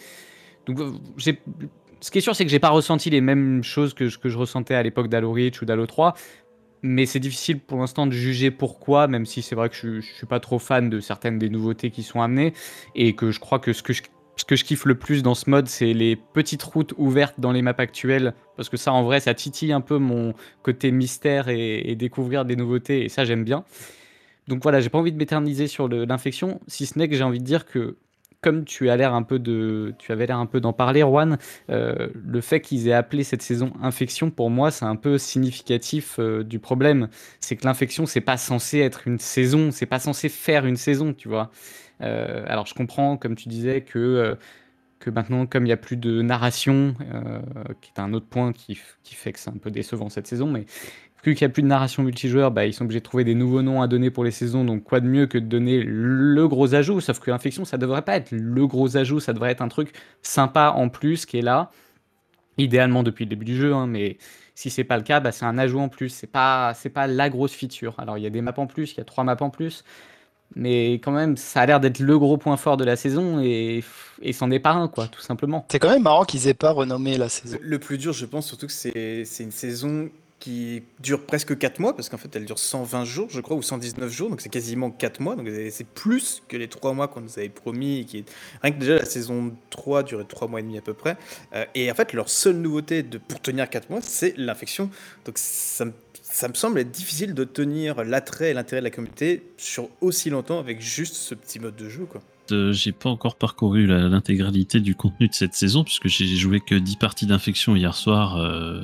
donc 0.67 0.81
euh, 0.81 0.93
j'ai 1.17 1.41
ce 2.01 2.11
qui 2.11 2.19
est 2.19 2.21
sûr, 2.21 2.35
c'est 2.35 2.45
que 2.45 2.51
j'ai 2.51 2.59
pas 2.59 2.71
ressenti 2.71 3.11
les 3.11 3.21
mêmes 3.21 3.63
choses 3.63 3.95
que 3.95 4.09
je, 4.09 4.37
ressentais 4.37 4.75
à 4.75 4.83
l'époque 4.83 5.09
d'Halo 5.09 5.33
Reach 5.33 5.63
ou 5.63 5.65
d'Halo 5.65 5.87
3. 5.87 6.15
Mais 6.83 7.07
c'est 7.07 7.21
difficile 7.21 7.61
pour 7.61 7.79
l'instant 7.79 8.09
de 8.09 8.13
juger 8.13 8.51
pourquoi, 8.51 9.07
même 9.07 9.25
si 9.25 9.41
c'est 9.41 9.55
vrai 9.55 9.69
que 9.69 9.77
je, 9.77 10.01
je 10.01 10.13
suis 10.13 10.27
pas 10.27 10.41
trop 10.41 10.59
fan 10.59 10.91
de 10.91 10.99
certaines 10.99 11.39
des 11.39 11.49
nouveautés 11.49 11.93
qui 11.93 12.03
sont 12.03 12.21
amenées 12.21 12.55
et 12.97 13.15
que 13.15 13.31
je 13.31 13.39
crois 13.39 13.61
que 13.61 13.73
ce 13.73 13.85
que 13.85 13.93
je, 13.93 14.03
ce 14.37 14.45
que 14.45 14.57
je 14.57 14.65
kiffe 14.65 14.85
le 14.85 14.95
plus 14.95 15.23
dans 15.23 15.35
ce 15.35 15.49
mode, 15.51 15.69
c'est 15.69 15.93
les 15.93 16.17
petites 16.17 16.63
routes 16.63 16.95
ouvertes 16.97 17.39
dans 17.39 17.53
les 17.53 17.63
maps 17.63 17.75
actuelles, 17.77 18.35
parce 18.57 18.69
que 18.69 18.77
ça, 18.77 18.93
en 18.93 19.03
vrai, 19.03 19.21
ça 19.21 19.35
titille 19.35 19.73
un 19.73 19.81
peu 19.81 19.99
mon 19.99 20.35
côté 20.63 20.91
mystère 20.91 21.49
et, 21.49 21.95
découvrir 21.97 22.45
des 22.45 22.57
nouveautés, 22.57 23.05
et 23.05 23.09
ça, 23.09 23.25
j'aime 23.25 23.45
bien. 23.45 23.65
Donc 24.49 24.63
voilà, 24.63 24.81
j'ai 24.81 24.89
pas 24.89 24.99
envie 24.99 25.13
de 25.13 25.19
m'éterniser 25.19 25.67
sur 25.67 25.89
l'infection, 25.89 26.61
si 26.67 26.87
ce 26.87 26.99
n'est 26.99 27.09
que 27.09 27.17
j'ai 27.17 27.25
envie 27.25 27.39
de 27.39 27.45
dire 27.45 27.67
que 27.67 27.97
comme 28.43 28.65
tu 28.65 28.91
avais 28.91 29.05
l'air 29.05 29.15
un 29.15 29.23
peu 29.23 29.39
d'en 29.39 30.73
parler, 30.73 31.03
Juan, 31.03 31.39
euh, 31.71 32.09
le 32.27 32.41
fait 32.41 32.61
qu'ils 32.61 32.89
aient 32.89 32.93
appelé 32.93 33.23
cette 33.23 33.41
saison 33.41 33.73
infection, 33.81 34.33
pour 34.33 34.51
moi, 34.51 34.73
c'est 34.73 34.85
un 34.85 34.97
peu 34.97 35.17
significatif 35.17 36.17
euh, 36.19 36.43
du 36.43 36.59
problème. 36.59 37.09
C'est 37.39 37.55
que 37.55 37.65
l'infection, 37.65 38.05
c'est 38.05 38.21
pas 38.21 38.37
censé 38.37 38.81
être 38.81 39.07
une 39.07 39.21
saison, 39.21 39.71
c'est 39.71 39.87
pas 39.87 40.01
censé 40.01 40.29
faire 40.29 40.67
une 40.67 40.77
saison, 40.77 41.15
tu 41.15 41.29
vois. 41.29 41.53
Euh, 42.01 42.45
alors 42.47 42.67
je 42.67 42.75
comprends, 42.75 43.17
comme 43.17 43.37
tu 43.37 43.49
disais, 43.49 43.83
que 43.83 43.99
euh, 43.99 44.35
maintenant, 45.11 45.47
comme 45.47 45.65
il 45.65 45.69
n'y 45.69 45.73
a 45.73 45.77
plus 45.77 45.97
de 45.97 46.23
narration, 46.23 46.95
euh, 47.13 47.41
qui 47.81 47.93
est 47.97 48.01
un 48.01 48.13
autre 48.13 48.27
point 48.27 48.53
qui, 48.53 48.75
fait 49.05 49.33
que 49.33 49.39
c'est 49.39 49.51
un 49.51 49.59
peu 49.59 49.71
décevant 49.71 50.09
cette 50.09 50.27
saison, 50.27 50.51
mais 50.51 50.65
vu 51.25 51.35
qu'il 51.35 51.47
n'y 51.47 51.51
a 51.51 51.55
plus 51.55 51.63
de 51.63 51.69
narration 51.69 52.03
multijoueur, 52.03 52.51
bah, 52.51 52.67
ils 52.67 52.75
sont 52.75 52.85
obligés 52.85 53.01
de 53.01 53.05
trouver 53.05 53.25
des 53.25 53.35
nouveaux 53.35 53.63
noms 53.63 53.83
à 53.83 53.89
donner 53.89 54.11
pour 54.11 54.25
les 54.25 54.31
saisons. 54.31 54.65
Donc, 54.65 54.85
quoi 54.85 55.01
de 55.01 55.07
mieux 55.07 55.27
que 55.27 55.39
de 55.39 55.47
donner 55.47 55.83
le 55.83 56.49
gros 56.49 56.75
ajout 56.75 57.01
Sauf 57.01 57.21
que 57.21 57.31
Infection, 57.31 57.65
ça 57.65 57.79
devrait 57.79 58.03
pas 58.03 58.17
être 58.17 58.33
le 58.33 58.67
gros 58.67 58.97
ajout, 58.97 59.21
ça 59.21 59.33
devrait 59.33 59.53
être 59.53 59.63
un 59.63 59.69
truc 59.69 59.93
sympa 60.23 60.73
en 60.77 60.89
plus 60.89 61.27
qui 61.27 61.39
est 61.39 61.43
là. 61.43 61.71
Idéalement 62.59 63.03
depuis 63.03 63.25
le 63.25 63.31
début 63.31 63.47
du 63.47 63.57
jeu, 63.57 63.73
hein, 63.73 63.87
mais 63.87 64.19
si 64.55 64.69
c'est 64.69 64.85
pas 64.85 64.99
le 64.99 65.03
cas, 65.03 65.21
bah, 65.21 65.33
c'est 65.33 65.47
un 65.47 65.59
ajout 65.59 65.81
en 65.81 65.89
plus. 65.89 66.11
C'est 66.11 66.27
pas, 66.27 66.75
pas 66.93 67.07
la 67.07 67.31
grosse 67.31 67.53
feature. 67.53 67.95
Alors, 67.99 68.19
il 68.19 68.25
y 68.25 68.27
a 68.27 68.31
des 68.31 68.43
maps 68.43 68.53
en 68.57 68.67
plus, 68.67 68.93
il 68.93 68.99
y 68.99 69.01
a 69.01 69.05
trois 69.05 69.25
maps 69.25 69.37
en 69.41 69.51
plus. 69.51 69.85
Mais 70.55 70.95
quand 70.95 71.13
même, 71.13 71.37
ça 71.37 71.61
a 71.61 71.67
l'air 71.67 71.81
d'être 71.81 71.99
le 71.99 72.19
gros 72.19 72.37
point 72.37 72.57
fort 72.57 72.77
de 72.77 72.85
la 72.85 72.97
saison 72.97 73.41
et, 73.41 73.83
et 74.21 74.33
c'en 74.33 74.51
est 74.51 74.61
pas 74.61 74.73
un, 74.73 74.89
quoi, 74.89 75.09
tout 75.09 75.21
simplement. 75.21 75.67
C'est 75.71 75.79
quand 75.79 75.91
même 75.91 76.03
marrant 76.03 76.25
qu'ils 76.25 76.49
aient 76.49 76.55
pas 76.55 76.73
renommé 76.73 77.17
la 77.17 77.29
saison. 77.29 77.59
Le 77.61 77.79
plus 77.79 77.99
dur, 77.99 78.13
je 78.13 78.27
pense 78.27 78.47
surtout 78.47 78.67
que 78.67 78.73
c'est 78.73 79.25
une 79.41 79.53
saison 79.53 80.11
qui 80.43 80.83
dure 80.99 81.25
presque 81.25 81.57
4 81.57 81.79
mois, 81.79 81.95
parce 81.95 82.09
qu'en 82.09 82.17
fait 82.17 82.35
elle 82.35 82.45
dure 82.45 82.59
120 82.59 83.05
jours, 83.05 83.29
je 83.31 83.41
crois, 83.41 83.57
ou 83.57 83.63
119 83.63 84.11
jours, 84.11 84.29
donc 84.29 84.41
c'est 84.41 84.49
quasiment 84.49 84.91
4 84.91 85.21
mois, 85.21 85.37
donc 85.37 85.49
c'est 85.71 85.87
plus 85.87 86.43
que 86.49 86.57
les 86.57 86.67
3 86.67 86.95
mois 86.95 87.07
qu'on 87.07 87.21
nous 87.21 87.39
avait 87.39 87.49
promis. 87.49 88.01
et 88.01 88.05
Qui 88.05 88.19
est... 88.19 88.25
Rien 88.61 88.73
que 88.73 88.81
déjà 88.81 88.97
la 88.97 89.05
saison 89.05 89.55
3 89.71 90.03
durait 90.03 90.25
3 90.25 90.49
mois 90.49 90.59
et 90.59 90.65
demi 90.65 90.77
à 90.77 90.81
peu 90.81 90.95
près. 90.95 91.17
Euh, 91.55 91.65
et 91.77 91.93
en 91.93 91.95
fait, 91.95 92.13
leur 92.13 92.29
seule 92.29 92.57
nouveauté 92.57 93.05
de, 93.05 93.19
pour 93.19 93.41
tenir 93.41 93.71
4 93.71 93.89
mois, 93.89 94.01
c'est 94.03 94.37
l'infection. 94.37 94.91
Donc 95.25 95.39
ça 95.39 95.85
me 95.85 95.93
ça 96.33 96.49
me 96.49 96.55
semble 96.55 96.79
être 96.79 96.91
difficile 96.91 97.35
de 97.35 97.45
tenir 97.45 98.05
l'attrait 98.05 98.51
et 98.51 98.55
l'intérêt 98.55 98.81
de 98.81 98.85
la 98.85 98.91
communauté 98.91 99.43
sur 99.57 99.89
aussi 100.01 100.31
longtemps 100.31 100.59
avec 100.59 100.81
juste 100.81 101.15
ce 101.15 101.35
petit 101.35 101.59
mode 101.61 101.77
de 101.77 101.89
jeu. 101.89 102.07
Quoi. 102.07 102.23
Euh, 102.51 102.73
j'ai 102.73 102.93
pas 102.93 103.09
encore 103.09 103.37
parcouru 103.37 103.87
l'intégralité 103.87 104.81
du 104.81 104.95
contenu 104.95 105.29
de 105.29 105.35
cette 105.35 105.55
saison, 105.55 105.85
puisque 105.85 106.09
j'ai 106.09 106.27
joué 106.27 106.61
que 106.61 106.75
10 106.75 106.97
parties 106.97 107.27
d'infection 107.27 107.77
hier 107.77 107.95
soir, 107.95 108.37
euh, 108.37 108.83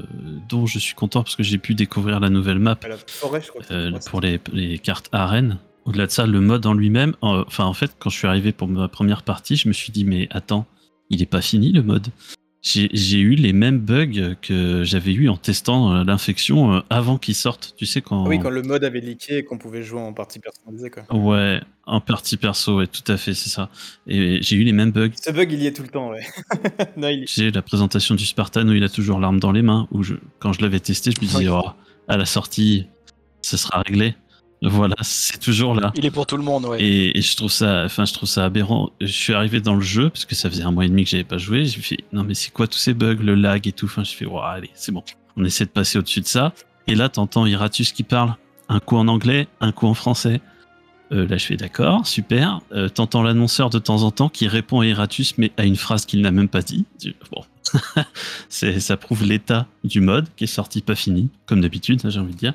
dont 0.48 0.66
je 0.66 0.78
suis 0.78 0.94
content 0.94 1.22
parce 1.22 1.36
que 1.36 1.42
j'ai 1.42 1.58
pu 1.58 1.74
découvrir 1.74 2.20
la 2.20 2.30
nouvelle 2.30 2.58
map 2.60 2.78
À 2.84 2.88
la 2.88 2.96
forêt, 3.06 3.40
je 3.42 3.48
crois. 3.48 3.62
que 3.62 3.72
euh, 3.72 3.98
pour 4.08 4.20
les, 4.20 4.40
les 4.52 4.78
cartes 4.78 5.08
arènes. 5.12 5.58
Au-delà 5.84 6.06
de 6.06 6.10
ça, 6.12 6.26
le 6.26 6.40
mode 6.40 6.66
en 6.66 6.74
lui-même, 6.74 7.14
en- 7.22 7.40
enfin 7.46 7.64
en 7.64 7.72
fait, 7.74 7.92
quand 7.98 8.10
je 8.10 8.18
suis 8.18 8.28
arrivé 8.28 8.52
pour 8.52 8.68
ma 8.68 8.88
première 8.88 9.22
partie, 9.22 9.56
je 9.56 9.68
me 9.68 9.72
suis 9.72 9.90
dit 9.90 10.04
mais 10.04 10.28
attends, 10.30 10.66
il 11.10 11.22
est 11.22 11.26
pas 11.26 11.40
fini 11.40 11.72
le 11.72 11.82
mode. 11.82 12.08
J'ai 12.60 13.20
eu 13.20 13.36
les 13.36 13.52
mêmes 13.52 13.78
bugs 13.78 14.34
que 14.42 14.82
j'avais 14.82 15.12
eu 15.12 15.28
en 15.28 15.36
testant 15.36 15.94
euh, 15.94 16.04
l'infection 16.04 16.74
euh, 16.74 16.80
avant 16.90 17.16
qu'il 17.16 17.36
sorte. 17.36 17.74
Tu 17.76 17.86
sais 17.86 18.02
quand. 18.02 18.26
Oui, 18.26 18.40
quand 18.40 18.50
le 18.50 18.62
mode 18.62 18.82
avait 18.82 19.00
leaké 19.00 19.38
et 19.38 19.44
qu'on 19.44 19.58
pouvait 19.58 19.82
jouer 19.82 20.00
en 20.00 20.12
partie 20.12 20.40
personnalisée. 20.40 20.90
Quoi. 20.90 21.04
Ouais, 21.14 21.60
en 21.86 22.00
partie 22.00 22.36
perso, 22.36 22.78
ouais, 22.78 22.88
tout 22.88 23.04
à 23.10 23.16
fait, 23.16 23.32
c'est 23.34 23.48
ça. 23.48 23.70
Et 24.08 24.42
j'ai 24.42 24.56
eu 24.56 24.64
les 24.64 24.72
mêmes 24.72 24.90
bugs. 24.90 25.10
Ce 25.22 25.30
bug, 25.30 25.52
il 25.52 25.62
y 25.62 25.66
est 25.66 25.72
tout 25.72 25.82
le 25.82 25.88
temps, 25.88 26.10
ouais. 26.10 26.26
il... 26.96 27.26
J'ai 27.28 27.52
la 27.52 27.62
présentation 27.62 28.16
du 28.16 28.26
Spartan 28.26 28.66
où 28.66 28.72
il 28.72 28.82
a 28.82 28.88
toujours 28.88 29.20
l'arme 29.20 29.38
dans 29.38 29.52
les 29.52 29.62
mains, 29.62 29.86
où 29.92 30.02
je, 30.02 30.14
quand 30.40 30.52
je 30.52 30.60
l'avais 30.60 30.80
testé, 30.80 31.12
je 31.12 31.20
me 31.20 31.26
disais, 31.26 31.48
oh, 31.48 31.70
à 32.08 32.16
la 32.16 32.26
sortie, 32.26 32.88
ce 33.40 33.56
sera 33.56 33.82
réglé. 33.82 34.16
Voilà, 34.62 34.96
c'est 35.02 35.38
toujours 35.38 35.74
là. 35.74 35.92
Il 35.94 36.04
est 36.04 36.10
pour 36.10 36.26
tout 36.26 36.36
le 36.36 36.42
monde, 36.42 36.64
ouais. 36.64 36.82
Et, 36.82 37.16
et 37.16 37.22
je 37.22 37.36
trouve 37.36 37.50
ça, 37.50 37.84
enfin, 37.84 38.04
je 38.04 38.12
trouve 38.12 38.28
ça 38.28 38.44
aberrant. 38.44 38.90
Je 39.00 39.06
suis 39.06 39.32
arrivé 39.32 39.60
dans 39.60 39.74
le 39.74 39.80
jeu 39.80 40.10
parce 40.10 40.24
que 40.24 40.34
ça 40.34 40.50
faisait 40.50 40.64
un 40.64 40.72
mois 40.72 40.84
et 40.84 40.88
demi 40.88 41.04
que 41.04 41.10
j'avais 41.10 41.24
pas 41.24 41.38
joué. 41.38 41.64
J'ai 41.64 41.80
fait, 41.80 41.98
non 42.12 42.24
mais 42.24 42.34
c'est 42.34 42.50
quoi 42.52 42.66
tous 42.66 42.78
ces 42.78 42.94
bugs, 42.94 43.18
le 43.20 43.34
lag 43.34 43.66
et 43.66 43.72
tout? 43.72 43.86
Enfin, 43.86 44.02
je 44.04 44.14
fais, 44.14 44.26
ouais, 44.26 44.40
allez, 44.42 44.70
c'est 44.74 44.92
bon. 44.92 45.04
On 45.36 45.44
essaie 45.44 45.64
de 45.64 45.70
passer 45.70 45.98
au-dessus 45.98 46.20
de 46.20 46.26
ça. 46.26 46.52
Et 46.88 46.94
là, 46.94 47.08
t'entends 47.08 47.46
Iratus 47.46 47.92
qui 47.92 48.02
parle, 48.02 48.34
un 48.68 48.80
coup 48.80 48.96
en 48.96 49.06
anglais, 49.08 49.46
un 49.60 49.72
coup 49.72 49.86
en 49.86 49.94
français. 49.94 50.40
Euh, 51.12 51.26
là, 51.26 51.36
je 51.36 51.46
fais 51.46 51.56
d'accord, 51.56 52.06
super. 52.06 52.60
Euh, 52.72 52.88
t'entends 52.88 53.22
l'annonceur 53.22 53.70
de 53.70 53.78
temps 53.78 54.02
en 54.02 54.10
temps 54.10 54.28
qui 54.28 54.48
répond 54.48 54.80
à 54.80 54.86
Iratus, 54.86 55.38
mais 55.38 55.52
à 55.56 55.64
une 55.64 55.76
phrase 55.76 56.04
qu'il 56.04 56.20
n'a 56.20 56.30
même 56.30 56.48
pas 56.48 56.62
dit. 56.62 56.84
Bon, 57.32 57.44
c'est, 58.48 58.80
ça 58.80 58.96
prouve 58.96 59.24
l'état 59.24 59.66
du 59.84 60.00
mode 60.00 60.26
qui 60.36 60.44
est 60.44 60.48
sorti 60.48 60.82
pas 60.82 60.94
fini, 60.94 61.30
comme 61.46 61.60
d'habitude, 61.60 62.02
j'ai 62.04 62.20
envie 62.20 62.34
de 62.34 62.38
dire. 62.38 62.54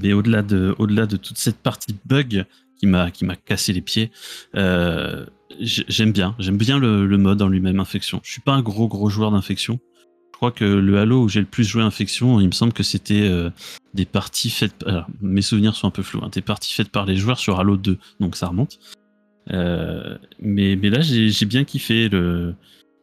Mais 0.00 0.12
au-delà 0.12 0.42
de, 0.42 0.74
au-delà 0.78 1.06
de 1.06 1.16
toute 1.16 1.38
cette 1.38 1.58
partie 1.58 1.94
bug 2.04 2.44
qui 2.78 2.86
m'a, 2.86 3.10
qui 3.10 3.24
m'a 3.24 3.36
cassé 3.36 3.72
les 3.72 3.80
pieds, 3.80 4.10
euh, 4.54 5.26
j'ai- 5.60 5.84
j'aime 5.88 6.12
bien, 6.12 6.34
j'aime 6.38 6.58
bien 6.58 6.78
le, 6.78 7.06
le 7.06 7.18
mode 7.18 7.40
en 7.42 7.48
lui-même 7.48 7.80
infection. 7.80 8.20
Je 8.22 8.30
suis 8.30 8.40
pas 8.40 8.52
un 8.52 8.62
gros 8.62 8.86
gros 8.88 9.08
joueur 9.08 9.30
d'infection. 9.30 9.80
Je 10.32 10.36
crois 10.38 10.52
que 10.52 10.64
le 10.64 10.98
Halo 11.00 11.24
où 11.24 11.28
j'ai 11.28 11.40
le 11.40 11.46
plus 11.46 11.64
joué 11.64 11.82
infection, 11.82 12.38
il 12.38 12.46
me 12.46 12.52
semble 12.52 12.72
que 12.72 12.84
c'était 12.84 13.22
euh, 13.28 13.50
des 13.94 14.04
parties 14.04 14.50
faites. 14.50 14.84
Mes 15.20 15.42
souvenirs 15.42 15.74
sont 15.74 15.88
un 15.88 15.90
peu 15.90 16.02
flous. 16.04 16.20
hein, 16.22 16.28
des 16.32 16.42
parties 16.42 16.72
faites 16.72 16.90
par 16.90 17.06
les 17.06 17.16
joueurs 17.16 17.38
sur 17.40 17.58
Halo 17.58 17.76
2, 17.76 17.98
donc 18.20 18.36
ça 18.36 18.46
remonte. 18.46 18.78
Euh, 19.50 20.16
mais, 20.38 20.76
mais 20.76 20.90
là, 20.90 21.00
j'ai, 21.00 21.30
j'ai 21.30 21.46
bien 21.46 21.64
kiffé 21.64 22.08
le, 22.08 22.54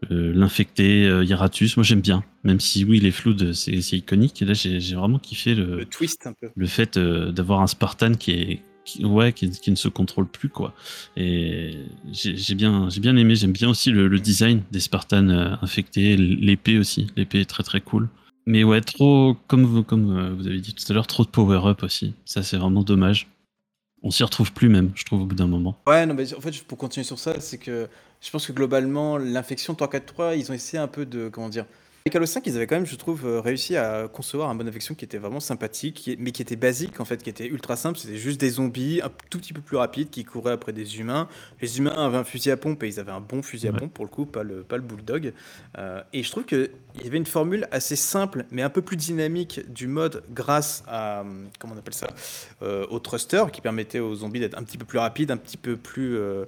l'infecté 0.09 1.05
euh, 1.05 1.23
Hieratus. 1.23 1.77
Moi, 1.77 1.83
j'aime 1.83 2.01
bien, 2.01 2.23
même 2.43 2.59
si 2.59 2.83
oui, 2.83 2.99
les 2.99 3.11
flous, 3.11 3.35
c'est, 3.53 3.81
c'est 3.81 3.97
iconique. 3.97 4.41
Et 4.41 4.45
là, 4.45 4.53
j'ai, 4.53 4.79
vraiment 4.95 5.19
kiffé 5.19 5.55
le, 5.55 5.77
Le 5.77 5.85
twist 5.85 6.27
un 6.27 6.33
peu. 6.33 6.49
le 6.55 6.67
fait 6.67 6.97
euh, 6.97 7.31
d'avoir 7.31 7.61
un 7.61 7.67
Spartan 7.67 8.13
qui 8.13 8.31
est 8.31 8.61
qui, 8.85 9.03
ouais 9.03 9.33
qui, 9.33 9.49
qui 9.49 9.71
ne 9.71 9.75
se 9.75 9.87
contrôle 9.87 10.27
plus 10.27 10.49
quoi. 10.49 10.73
Et 11.17 11.75
j'ai 12.11 12.55
bien 12.55 12.87
j'ai 12.89 13.01
bien 13.01 13.15
aimé. 13.17 13.35
J'aime 13.35 13.51
bien 13.51 13.69
aussi 13.69 13.91
le, 13.91 14.07
le 14.07 14.19
design 14.19 14.61
des 14.71 14.79
Spartans 14.79 15.29
euh, 15.29 15.55
infectés. 15.61 16.15
L'épée 16.15 16.77
aussi. 16.77 17.07
L'épée 17.15 17.41
est 17.41 17.49
très 17.49 17.63
très 17.63 17.81
cool. 17.81 18.07
Mais 18.45 18.63
ouais 18.63 18.81
trop 18.81 19.35
comme 19.47 19.65
vous 19.65 19.83
comme 19.83 20.15
euh, 20.15 20.33
vous 20.37 20.47
avez 20.47 20.59
dit 20.59 20.73
tout 20.75 20.85
à 20.89 20.93
l'heure 20.93 21.07
trop 21.07 21.23
de 21.25 21.29
power 21.29 21.61
up 21.65 21.81
aussi. 21.83 22.13
Ça 22.25 22.43
c'est 22.43 22.57
vraiment 22.57 22.83
dommage 22.83 23.27
on 24.05 24.11
s'y 24.11 24.23
retrouve 24.23 24.53
plus 24.53 24.69
même 24.69 24.91
je 24.95 25.03
trouve 25.03 25.23
au 25.23 25.25
bout 25.25 25.35
d'un 25.35 25.47
moment 25.47 25.77
Ouais, 25.87 26.05
non, 26.05 26.13
mais 26.13 26.33
en 26.33 26.39
fait, 26.39 26.63
pour 26.63 26.77
continuer 26.77 27.03
sur 27.03 27.19
ça, 27.19 27.41
c'est 27.41 27.57
que 27.57 27.89
je 28.21 28.29
pense 28.31 28.47
que 28.47 28.53
globalement, 28.53 29.17
l'infection 29.17 29.73
3-4-3, 29.73 30.37
ils 30.37 30.49
ont 30.51 30.53
essayé 30.53 30.81
un 30.81 30.87
peu 30.87 31.05
de. 31.05 31.29
Comment 31.29 31.49
dire 31.49 31.65
Avec 32.07 32.17
Halo 32.17 32.27
5, 32.27 32.45
ils 32.45 32.55
avaient 32.55 32.67
quand 32.67 32.75
même, 32.75 32.85
je 32.85 32.95
trouve, 32.97 33.25
euh, 33.25 33.41
réussi 33.41 33.75
à 33.75 34.07
concevoir 34.07 34.51
un 34.51 34.55
bon 34.55 34.67
infection 34.67 34.93
qui 34.93 35.03
était 35.03 35.17
vraiment 35.17 35.39
sympathique, 35.39 36.11
mais 36.19 36.29
qui 36.29 36.43
était 36.43 36.55
basique, 36.55 36.99
en 36.99 37.05
fait, 37.05 37.23
qui 37.23 37.31
était 37.31 37.47
ultra 37.47 37.75
simple. 37.75 37.97
C'était 37.97 38.17
juste 38.17 38.39
des 38.39 38.51
zombies 38.51 39.01
un 39.03 39.09
tout 39.31 39.39
petit 39.39 39.53
peu 39.53 39.61
plus 39.61 39.77
rapides 39.77 40.11
qui 40.11 40.23
couraient 40.23 40.51
après 40.51 40.71
des 40.71 40.99
humains. 40.99 41.27
Les 41.63 41.79
humains 41.79 41.95
avaient 42.05 42.17
un 42.17 42.23
fusil 42.23 42.51
à 42.51 42.57
pompe 42.57 42.83
et 42.83 42.89
ils 42.89 42.99
avaient 42.99 43.11
un 43.11 43.21
bon 43.21 43.41
fusil 43.41 43.67
à 43.69 43.73
pompe, 43.73 43.91
pour 43.91 44.05
le 44.05 44.11
coup, 44.11 44.27
pas 44.27 44.43
le, 44.43 44.61
pas 44.61 44.77
le 44.77 44.83
bulldog. 44.83 45.33
Euh, 45.79 46.03
et 46.13 46.21
je 46.21 46.29
trouve 46.29 46.45
qu'il 46.45 46.69
y 47.03 47.07
avait 47.07 47.17
une 47.17 47.25
formule 47.25 47.67
assez 47.71 47.95
simple, 47.95 48.45
mais 48.51 48.61
un 48.61 48.69
peu 48.69 48.83
plus 48.83 48.97
dynamique 48.97 49.61
du 49.73 49.87
mode 49.87 50.21
grâce 50.29 50.83
à. 50.85 51.21
hum, 51.21 51.49
Comment 51.57 51.73
on 51.73 51.79
appelle 51.79 51.95
ça 51.95 52.09
euh, 52.61 52.85
Au 52.91 52.99
thruster, 52.99 53.45
qui 53.51 53.61
permettait 53.61 53.97
aux 53.99 54.13
zombies 54.13 54.41
d'être 54.41 54.59
un 54.59 54.63
petit 54.63 54.77
peu 54.77 54.85
plus 54.85 54.99
rapides, 54.99 55.31
un 55.31 55.37
petit 55.37 55.57
peu 55.57 55.75
plus. 55.75 56.17
euh, 56.17 56.45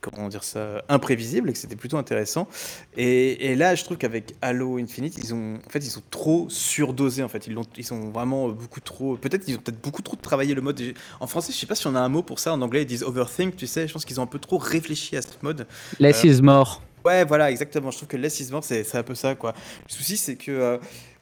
comment 0.00 0.28
dire 0.28 0.44
ça, 0.44 0.82
imprévisible 0.88 1.50
et 1.50 1.52
que 1.52 1.58
c'était 1.58 1.76
plutôt 1.76 1.96
intéressant. 1.96 2.48
Et, 2.96 3.50
et 3.50 3.54
là, 3.56 3.74
je 3.74 3.84
trouve 3.84 3.96
qu'avec 3.96 4.34
Halo 4.42 4.78
Infinite, 4.78 5.16
ils 5.18 5.34
ont, 5.34 5.56
en 5.56 5.70
fait, 5.70 5.80
ils 5.80 5.90
sont 5.90 6.02
trop 6.10 6.46
surdosés. 6.48 7.22
En 7.22 7.28
fait, 7.28 7.46
ils, 7.46 7.54
l'ont- 7.54 7.62
ils 7.76 7.84
sont 7.84 8.10
vraiment 8.10 8.48
beaucoup 8.48 8.80
trop. 8.80 9.16
Peut-être 9.16 9.44
qu'ils 9.44 9.56
ont 9.56 9.60
peut-être 9.60 9.80
beaucoup 9.82 10.02
trop 10.02 10.16
travaillé 10.16 10.54
le 10.54 10.60
mode. 10.62 10.80
En 11.20 11.26
français, 11.26 11.52
je 11.52 11.58
sais 11.58 11.66
pas 11.66 11.74
si 11.74 11.86
on 11.86 11.94
a 11.94 12.00
un 12.00 12.08
mot 12.08 12.22
pour 12.22 12.38
ça. 12.38 12.52
En 12.52 12.62
anglais, 12.62 12.82
ils 12.82 12.86
disent 12.86 13.02
overthink. 13.02 13.56
Tu 13.56 13.66
sais, 13.66 13.88
je 13.88 13.92
pense 13.92 14.04
qu'ils 14.04 14.20
ont 14.20 14.24
un 14.24 14.26
peu 14.26 14.38
trop 14.38 14.58
réfléchi 14.58 15.16
à 15.16 15.22
ce 15.22 15.28
mode. 15.42 15.66
Less 15.98 16.24
Euh, 16.24 16.28
is 16.28 16.42
more. 16.42 16.82
Ouais, 17.04 17.24
voilà, 17.24 17.50
exactement. 17.50 17.90
Je 17.90 17.96
trouve 17.96 18.08
que 18.08 18.16
Less 18.16 18.40
is 18.40 18.50
More, 18.50 18.62
c'est 18.64 18.84
c'est 18.84 18.98
un 18.98 19.02
peu 19.02 19.14
ça, 19.14 19.34
quoi. 19.34 19.54
Le 19.88 19.92
souci, 19.92 20.16
c'est 20.16 20.36
que 20.36 20.50
euh, 20.50 20.78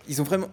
ils 0.09 0.21
ont 0.21 0.25
vraiment. 0.25 0.49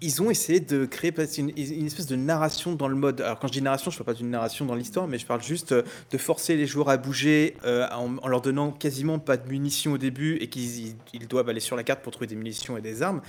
Ils- 0.00 0.22
ont 0.22 0.30
essayé 0.30 0.60
de 0.60 0.84
créer 0.84 1.12
une, 1.38 1.86
espèce 1.86 2.06
de 2.06 2.16
narration 2.16 2.74
dans 2.74 2.88
le 2.88 2.96
mode. 2.96 3.20
Alors, 3.20 3.38
quand 3.38 3.46
je 3.48 3.52
dis 3.52 3.62
narration, 3.62 3.90
je 3.90 3.96
ne 3.96 4.02
parle 4.04 4.14
pas 4.16 4.18
d'une 4.18 4.30
narration 4.30 4.64
dans 4.64 4.74
l'histoire, 4.74 5.06
mais 5.06 5.18
je 5.18 5.26
parle 5.26 5.42
juste 5.42 5.72
euh, 5.72 5.82
de 6.10 6.18
forcer 6.18 6.56
les 6.56 6.66
joueurs 6.66 6.88
à 6.88 6.96
bouger 6.96 7.56
euh, 7.64 7.86
en, 7.92 8.26
leur 8.28 8.40
donnant 8.40 8.72
quasiment 8.72 9.18
pas 9.18 9.36
de 9.36 9.48
munitions 9.48 9.92
au 9.92 9.98
début 9.98 10.36
et 10.36 10.48
qu'ils 10.48 10.88
ils- 10.88 10.96
ils 11.14 11.28
doivent 11.28 11.48
aller 11.48 11.60
sur 11.60 11.76
la 11.76 11.84
carte 11.84 12.02
pour 12.02 12.12
trouver 12.12 12.26
des 12.26 12.34
munitions 12.36 12.76
et 12.76 12.80
des 12.80 13.02
armes. 13.02 13.20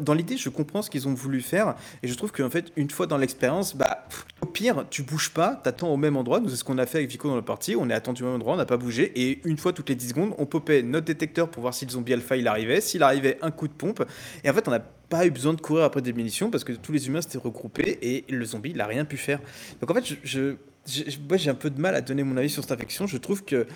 Dans, 0.00 0.14
l'idée, 0.14 0.36
je 0.36 0.48
comprends 0.48 0.82
ce 0.82 0.90
qu'ils 0.90 1.08
ont 1.08 1.14
voulu 1.14 1.40
faire 1.40 1.74
et 2.02 2.08
je 2.08 2.14
trouve 2.14 2.32
qu'en 2.32 2.50
fait, 2.50 2.72
une 2.76 2.90
fois 2.90 3.06
dans 3.06 3.18
l'expérience, 3.18 3.74
bah, 3.76 4.06
au 4.42 4.46
pire, 4.46 4.86
tu 4.90 5.02
bouges 5.02 5.30
pas, 5.30 5.60
t'attends 5.62 5.92
au 5.92 5.96
même 5.96 6.16
endroit. 6.16 6.40
C'est 6.48 6.56
ce 6.56 6.64
qu'on 6.64 6.78
a 6.78 6.86
fait 6.86 6.98
avec 6.98 7.10
Vico 7.10 7.28
dans 7.28 7.36
la 7.36 7.42
partie. 7.42 7.76
On 7.76 7.88
est 7.90 7.94
attendu 7.94 8.22
au 8.22 8.26
même 8.26 8.36
endroit, 8.36 8.54
on 8.54 8.56
n'a 8.56 8.66
pas 8.66 8.76
bougé. 8.76 9.12
Et 9.14 9.40
une 9.44 9.58
fois 9.58 9.72
toutes 9.72 9.88
les 9.88 9.94
10 9.94 10.08
secondes, 10.08 10.34
on 10.38 10.46
popait 10.46 10.82
notre 10.82 11.06
détecteur 11.06 11.50
pour 11.50 11.62
voir 11.62 11.74
si 11.74 11.84
le 11.84 11.90
zombie 11.90 12.12
alpha 12.12 12.36
il 12.36 12.48
arrivait. 12.48 12.80
S'il 12.80 13.02
arrivait, 13.02 13.38
un 13.42 13.50
coup 13.50 13.68
de 13.68 13.72
pompe. 13.72 14.04
Et 14.44 14.50
en 14.50 14.54
fait, 14.54 14.66
on 14.68 14.70
n'a 14.70 14.80
pas 14.80 15.26
eu 15.26 15.30
besoin 15.30 15.52
de 15.52 15.60
courir 15.60 15.84
après 15.84 16.02
des 16.02 16.12
munitions 16.12 16.50
parce 16.50 16.64
que 16.64 16.72
tous 16.72 16.92
les 16.92 17.08
humains 17.08 17.20
s'étaient 17.20 17.38
regroupés 17.38 17.98
et 18.00 18.24
le 18.32 18.44
zombie, 18.44 18.70
il 18.70 18.80
a 18.80 18.86
rien 18.86 19.04
pu 19.04 19.16
faire. 19.16 19.40
Donc 19.80 19.90
en 19.90 19.94
fait, 19.94 20.04
je, 20.22 20.56
j'ai 20.86 21.50
un 21.50 21.54
peu 21.54 21.70
de 21.70 21.80
mal 21.80 21.94
à 21.94 22.00
donner 22.00 22.22
mon 22.22 22.36
avis 22.36 22.50
sur 22.50 22.62
cette 22.62 22.72
infection. 22.72 23.06
Je 23.06 23.18
trouve 23.18 23.44
que 23.44 23.66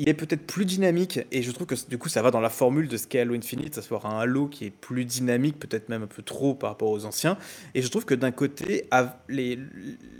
il 0.00 0.08
est 0.08 0.14
peut-être 0.14 0.46
plus 0.46 0.64
dynamique 0.64 1.20
et 1.32 1.42
je 1.42 1.50
trouve 1.50 1.66
que 1.66 1.74
du 1.88 1.98
coup 1.98 2.08
ça 2.08 2.22
va 2.22 2.30
dans 2.30 2.40
la 2.40 2.50
formule 2.50 2.86
de 2.86 2.96
ce 2.96 3.06
qu'est 3.08 3.18
Halo 3.20 3.34
Infinite, 3.34 3.78
à 3.78 3.82
savoir 3.82 4.06
un 4.06 4.20
Halo 4.20 4.46
qui 4.46 4.64
est 4.66 4.70
plus 4.70 5.04
dynamique, 5.04 5.58
peut-être 5.58 5.88
même 5.88 6.04
un 6.04 6.06
peu 6.06 6.22
trop 6.22 6.54
par 6.54 6.70
rapport 6.70 6.90
aux 6.90 7.04
anciens. 7.04 7.36
Et 7.74 7.82
je 7.82 7.88
trouve 7.88 8.04
que 8.04 8.14
d'un 8.14 8.30
côté, 8.30 8.84
les, 9.28 9.58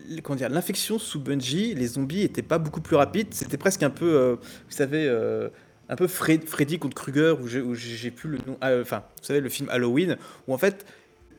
les- 0.08 0.20
dire, 0.36 0.48
l'infection 0.48 0.98
sous 0.98 1.20
Bungie, 1.20 1.74
les 1.74 1.86
zombies 1.86 2.22
étaient 2.22 2.42
pas 2.42 2.58
beaucoup 2.58 2.80
plus 2.80 2.96
rapides. 2.96 3.28
C'était 3.32 3.56
presque 3.56 3.82
un 3.84 3.90
peu, 3.90 4.06
euh, 4.16 4.34
vous 4.36 4.76
savez, 4.76 5.06
euh, 5.06 5.48
un 5.88 5.96
peu 5.96 6.08
Fred- 6.08 6.46
Freddy 6.46 6.78
contre 6.78 6.96
Krueger, 6.96 7.40
où 7.40 7.46
j'ai 7.74 8.10
plus 8.10 8.28
le 8.30 8.38
nom. 8.46 8.58
ah, 8.60 8.70
euh, 8.70 8.82
Enfin, 8.82 9.04
vous 9.20 9.24
savez, 9.24 9.40
le 9.40 9.48
film 9.48 9.68
Halloween, 9.70 10.16
où 10.48 10.54
en 10.54 10.58
fait 10.58 10.86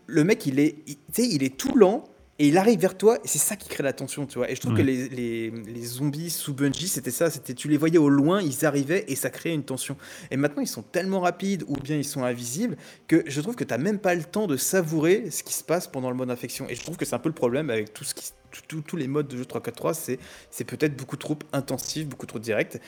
le 0.07 0.23
mec 0.23 0.45
il 0.45 0.59
est, 0.59 0.75
il- 0.87 0.97
il 1.17 1.43
est 1.43 1.57
tout 1.57 1.75
lent. 1.75 2.05
Et 2.39 2.47
il 2.47 2.57
arrive 2.57 2.79
vers 2.79 2.97
toi, 2.97 3.17
et 3.23 3.27
c'est 3.27 3.37
ça 3.37 3.55
qui 3.55 3.67
crée 3.69 3.83
la 3.83 3.93
tension, 3.93 4.25
tu 4.25 4.37
vois. 4.37 4.49
Et 4.49 4.55
je 4.55 4.61
trouve 4.61 4.73
Ouais. 4.73 4.79
que 4.79 4.85
les, 4.85 5.09
les, 5.09 5.49
les 5.51 5.81
zombies 5.85 6.29
sous 6.29 6.53
Bungie, 6.53 6.87
c'était 6.87 7.11
ça, 7.11 7.29
c'était 7.29 7.53
tu 7.53 7.67
les 7.67 7.77
voyais 7.77 7.97
au 7.97 8.09
loin, 8.09 8.41
ils 8.41 8.65
arrivaient 8.65 9.03
et 9.07 9.15
ça 9.15 9.29
créait 9.29 9.53
une 9.53 9.63
tension. 9.63 9.97
Et 10.31 10.37
maintenant, 10.37 10.61
ils 10.61 10.67
sont 10.67 10.81
tellement 10.81 11.19
rapides 11.19 11.63
ou 11.67 11.75
bien 11.75 11.97
ils 11.97 12.05
sont 12.05 12.23
invisibles 12.23 12.77
que 13.07 13.23
je 13.27 13.41
trouve 13.41 13.55
que 13.55 13.63
tu 13.65 13.73
n'as 13.73 13.77
même 13.77 13.99
pas 13.99 14.15
le 14.15 14.23
temps 14.23 14.47
de 14.47 14.57
savourer 14.57 15.29
ce 15.31 15.43
qui 15.43 15.53
se 15.53 15.63
passe 15.63 15.87
pendant 15.87 16.09
le 16.09 16.15
mode 16.15 16.31
infection. 16.31 16.67
Et 16.69 16.75
je 16.75 16.81
trouve 16.81 16.97
que 16.97 17.05
c'est 17.05 17.15
un 17.15 17.19
peu 17.19 17.29
le 17.29 17.35
problème 17.35 17.69
avec 17.69 17.93
tout 17.93 18.03
ce 18.05 18.13
qui 18.13 18.31
tous 18.67 18.95
les 18.95 19.07
modes 19.07 19.27
de 19.27 19.37
jeu 19.37 19.43
3-4-3, 19.43 20.17
c'est 20.51 20.63
peut-être 20.63 20.95
beaucoup 20.95 21.17
trop 21.17 21.37
intensif, 21.53 22.07
beaucoup 22.07 22.25
trop 22.25 22.39
direct. 22.39 22.79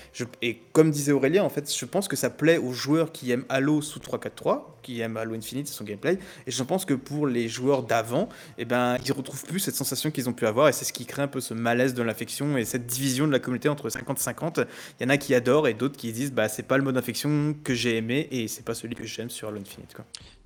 Et 0.42 0.60
comme 0.74 0.92
disait 0.92 1.12
Aurélien, 1.12 1.44
en 1.44 1.50
fait, 1.50 1.74
je 1.74 1.86
pense 1.86 2.08
que 2.08 2.16
ça 2.16 2.30
plaît 2.30 2.58
aux 2.58 2.74
joueurs 2.74 3.12
qui 3.12 3.32
aiment 3.32 3.46
Halo 3.50 3.82
sous 3.82 4.00
3-4-3, 4.00 4.62
qui 4.82 5.02
aiment 5.02 5.18
Halo 5.18 5.36
Infinite 5.36 5.68
et 5.68 5.72
son 5.72 5.84
gameplay. 5.84 6.20
Et 6.48 6.52
je 6.52 6.64
pense 6.64 6.86
que 6.86 6.94
pour 6.94 7.28
les 7.28 7.48
joueurs 7.48 7.84
d'avant, 7.84 8.30
eh 8.58 8.66
ben, 8.66 8.98
ils 9.06 9.12
retrouvent 9.12 9.46
plus 9.46 9.60
cette 9.60 9.76
sensation 9.76 10.12
qu'ils 10.12 10.30
ont 10.30 10.34
pu 10.34 10.46
avoir. 10.46 10.68
Et 10.68 10.74
c'est 10.74 10.86
ce 10.86 10.94
qui 10.94 11.06
crée 11.06 11.22
un 11.22 11.28
peu 11.28 11.42
ce 11.42 11.54
malaise 11.54 11.94
de 11.94 12.04
l'infection 12.04 12.58
et 12.58 12.66
cette 12.66 12.88
division 12.88 13.28
de 13.28 13.32
la 13.32 13.40
communauté 13.40 13.70
entre 13.70 13.90
50-50. 13.90 14.66
Il 15.00 15.04
y 15.04 15.06
en 15.06 15.10
a 15.10 15.18
qui 15.18 15.36
adorent 15.36 15.68
et 15.68 15.74
d'autres 15.74 15.98
qui 15.98 16.12
disent 16.12 16.32
bah, 16.32 16.50
c'est 16.50 16.64
pas 16.64 16.78
le 16.78 16.84
mode 16.84 16.98
infection 16.98 17.56
que 17.64 17.74
j'ai 17.74 17.98
aimé 17.98 18.28
et 18.32 18.48
c'est 18.48 18.66
pas 18.66 18.74
celui 18.74 18.96
que 18.96 19.06
j'aime 19.06 19.30
sur 19.30 19.48
Halo 19.48 19.60
Infinite. 19.60 19.96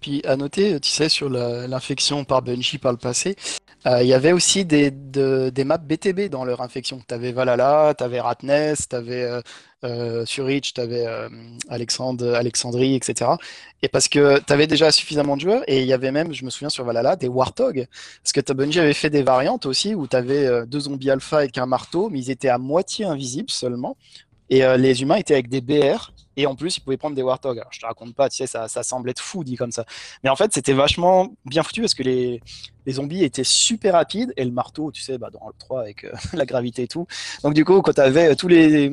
Puis 0.02 0.22
à 0.26 0.36
noter, 0.36 0.80
tu 0.80 0.90
sais, 0.90 1.10
sur 1.10 1.30
l'infection 1.30 2.26
par 2.26 2.42
Bungie 2.42 2.78
par 2.78 2.92
le 2.92 2.98
passé, 2.98 3.36
euh, 3.40 3.65
il 4.02 4.08
y 4.08 4.14
avait 4.14 4.32
aussi 4.32 4.66
des, 4.66 4.92
de- 4.92 5.50
des 5.54 5.64
maps 5.64 5.78
BTB 5.78 6.30
dans 6.30 6.44
leur 6.46 6.62
infection. 6.62 7.00
Tu 7.08 7.14
avais 7.14 7.32
Valhalla, 7.32 7.94
tu 7.98 8.04
avais 8.04 8.20
Ratness, 8.20 8.88
tu 8.90 8.96
avais 8.96 9.30
sur 10.26 10.46
Reach, 10.46 10.74
tu 10.74 10.82
avais 10.82 11.06
Alexandre, 11.70 12.34
Alexandrie, 12.36 12.96
etc. 12.96 13.38
Et 13.84 13.88
parce 13.88 14.08
que 14.08 14.40
tu 14.40 14.52
avais 14.54 14.66
déjà 14.68 14.92
suffisamment 14.92 15.36
de 15.36 15.42
joueurs, 15.42 15.64
et 15.68 15.82
il 15.82 15.88
y 15.88 15.94
avait 15.94 16.12
même, 16.12 16.34
je 16.34 16.44
me 16.46 16.50
souviens 16.50 16.70
sur 16.70 16.84
Valhalla, 16.86 17.16
des 17.16 17.28
Warthog. 17.28 17.88
Parce 18.24 18.32
que 18.34 18.54
Bungie 18.54 18.80
avait 18.80 18.94
fait 18.94 19.10
des 19.12 19.22
variantes 19.24 19.66
aussi 19.68 19.94
où 19.94 20.08
tu 20.08 20.16
avais 20.16 20.66
deux 20.66 20.80
zombies 20.82 21.12
alpha 21.12 21.38
avec 21.40 21.58
un 21.60 21.66
marteau, 21.68 22.10
mais 22.10 22.20
ils 22.20 22.32
étaient 22.32 22.50
à 22.50 22.58
moitié 22.58 23.06
invisibles 23.06 23.52
seulement. 23.52 23.96
Et 24.50 24.64
euh, 24.64 24.78
les 24.78 25.02
humains 25.02 25.16
étaient 25.16 25.34
avec 25.34 25.50
des 25.50 25.62
BR, 25.62 26.12
et 26.38 26.46
en 26.46 26.56
plus, 26.56 26.78
ils 26.78 26.82
pouvaient 26.82 26.98
prendre 26.98 27.16
des 27.16 27.22
Warthogs. 27.22 27.58
Alors, 27.58 27.72
je 27.72 27.80
te 27.80 27.86
raconte 27.86 28.14
pas, 28.14 28.30
tu 28.30 28.38
sais, 28.38 28.48
ça, 28.48 28.68
ça 28.68 28.84
semble 28.84 29.10
être 29.10 29.22
fou 29.22 29.44
dit 29.44 29.56
comme 29.56 29.72
ça. 29.72 29.86
Mais 30.24 30.30
en 30.30 30.36
fait, 30.36 30.54
c'était 30.54 30.74
vachement 30.74 31.34
bien 31.46 31.64
foutu 31.64 31.82
parce 31.82 31.94
que 31.94 32.04
les, 32.04 32.42
les 32.86 32.94
zombies 32.94 33.24
étaient 33.24 33.44
super 33.44 33.94
rapides, 33.94 34.34
et 34.38 34.44
le 34.44 34.52
marteau, 34.52 34.92
tu 34.92 35.02
sais, 35.02 35.18
bah, 35.18 35.30
dans 35.32 35.48
le 35.48 35.54
3 35.58 35.82
avec 35.82 36.04
euh, 36.04 36.12
la 36.34 36.46
gravité 36.46 36.84
et 36.84 36.88
tout. 36.88 37.08
Donc, 37.44 37.54
du 37.54 37.66
coup, 37.66 37.82
quand 37.82 37.94
tu 37.94 38.02
avais 38.02 38.36
tous 38.36 38.48
les. 38.48 38.92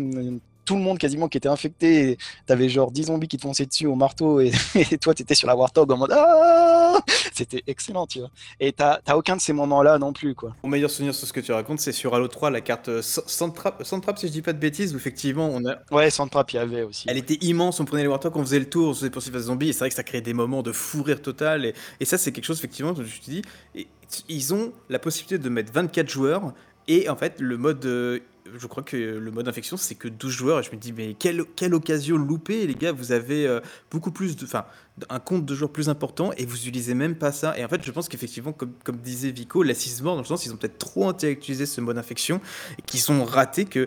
Tout 0.64 0.76
le 0.76 0.82
monde 0.82 0.98
quasiment 0.98 1.28
qui 1.28 1.38
était 1.38 1.48
infecté, 1.48 2.18
t'avais 2.46 2.68
genre 2.68 2.90
10 2.90 3.04
zombies 3.04 3.28
qui 3.28 3.36
te 3.36 3.42
fonçaient 3.42 3.66
dessus 3.66 3.86
au 3.86 3.94
marteau 3.94 4.40
et, 4.40 4.52
et 4.74 4.98
toi 4.98 5.14
t'étais 5.14 5.34
sur 5.34 5.48
la 5.48 5.56
Warthog 5.56 5.90
en 5.90 5.96
mode 5.96 6.12
Ah 6.12 6.98
C'était 7.32 7.62
excellent, 7.66 8.06
tu 8.06 8.20
vois. 8.20 8.30
Et 8.60 8.72
t'as 8.72 9.00
t'as 9.04 9.16
aucun 9.16 9.36
de 9.36 9.40
ces 9.40 9.52
moments-là 9.52 9.98
non 9.98 10.12
plus, 10.12 10.34
quoi. 10.34 10.54
Mon 10.62 10.68
meilleur 10.68 10.90
souvenir 10.90 11.14
sur 11.14 11.26
ce 11.26 11.32
que 11.32 11.40
tu 11.40 11.52
racontes, 11.52 11.80
c'est 11.80 11.92
sur 11.92 12.14
Halo 12.14 12.28
3, 12.28 12.50
la 12.50 12.60
carte 12.60 12.88
euh, 12.88 13.02
Sandtrap, 13.02 13.84
Sandtrap, 13.84 14.18
si 14.18 14.28
je 14.28 14.32
dis 14.32 14.42
pas 14.42 14.52
de 14.52 14.58
bêtises, 14.58 14.94
où 14.94 14.96
effectivement 14.96 15.48
on 15.48 15.64
a. 15.66 15.76
Ouais, 15.90 16.10
Sandtrap, 16.10 16.50
il 16.52 16.56
y 16.56 16.58
avait 16.58 16.82
aussi. 16.82 17.06
Elle 17.08 17.18
était 17.18 17.38
immense, 17.40 17.80
on 17.80 17.84
prenait 17.84 18.02
les 18.02 18.08
Warthogs, 18.08 18.36
on 18.36 18.44
faisait 18.44 18.58
le 18.58 18.68
tour, 18.68 18.88
on 18.88 18.94
se 18.94 19.00
faisait 19.00 19.10
poursuivre 19.10 19.38
des 19.38 19.44
zombies, 19.44 19.68
et 19.70 19.72
c'est 19.72 19.80
vrai 19.80 19.88
que 19.88 19.94
ça 19.94 20.02
créait 20.02 20.20
des 20.20 20.34
moments 20.34 20.62
de 20.62 20.72
fou 20.72 21.02
rire 21.02 21.22
total. 21.22 21.64
Et, 21.64 21.74
et 22.00 22.04
ça, 22.04 22.18
c'est 22.18 22.32
quelque 22.32 22.44
chose, 22.44 22.58
effectivement, 22.58 22.94
que 22.94 23.04
je 23.04 23.20
te 23.20 23.30
dis, 23.30 23.42
et, 23.74 23.86
ils 24.28 24.52
ont 24.52 24.72
la 24.90 24.98
possibilité 24.98 25.38
de 25.38 25.48
mettre 25.48 25.72
24 25.72 26.08
joueurs, 26.08 26.52
et 26.88 27.08
en 27.08 27.16
fait, 27.16 27.40
le 27.40 27.56
mode. 27.56 28.22
Je 28.56 28.66
crois 28.66 28.82
que 28.82 28.96
le 28.96 29.30
mode 29.30 29.48
infection, 29.48 29.76
c'est 29.76 29.94
que 29.94 30.08
12 30.08 30.32
joueurs. 30.32 30.60
Et 30.60 30.62
je 30.62 30.70
me 30.70 30.76
dis, 30.76 30.92
mais 30.92 31.14
quelle, 31.14 31.44
quelle 31.56 31.74
occasion 31.74 32.16
loupée, 32.16 32.66
les 32.66 32.74
gars. 32.74 32.92
Vous 32.92 33.12
avez 33.12 33.46
euh, 33.46 33.60
beaucoup 33.90 34.10
plus 34.10 34.36
de. 34.36 34.44
Enfin, 34.44 34.64
un 35.08 35.20
compte 35.20 35.46
de 35.46 35.54
joueurs 35.54 35.72
plus 35.72 35.88
important 35.88 36.32
et 36.36 36.44
vous 36.44 36.56
utilisez 36.56 36.94
même 36.94 37.16
pas 37.16 37.32
ça. 37.32 37.56
Et 37.58 37.64
en 37.64 37.68
fait, 37.68 37.82
je 37.84 37.90
pense 37.90 38.08
qu'effectivement, 38.08 38.52
comme, 38.52 38.72
comme 38.84 38.96
disait 38.96 39.30
Vico, 39.30 39.62
l'assisement, 39.62 40.14
dans 40.14 40.20
le 40.20 40.26
sens, 40.26 40.44
ils 40.46 40.52
ont 40.52 40.56
peut-être 40.56 40.78
trop 40.78 41.08
intellectualisé 41.08 41.66
ce 41.66 41.80
mode 41.80 41.98
infection 41.98 42.40
et 42.78 42.82
qu'ils 42.82 43.00
sont 43.00 43.24
ratés 43.24 43.64
que. 43.64 43.86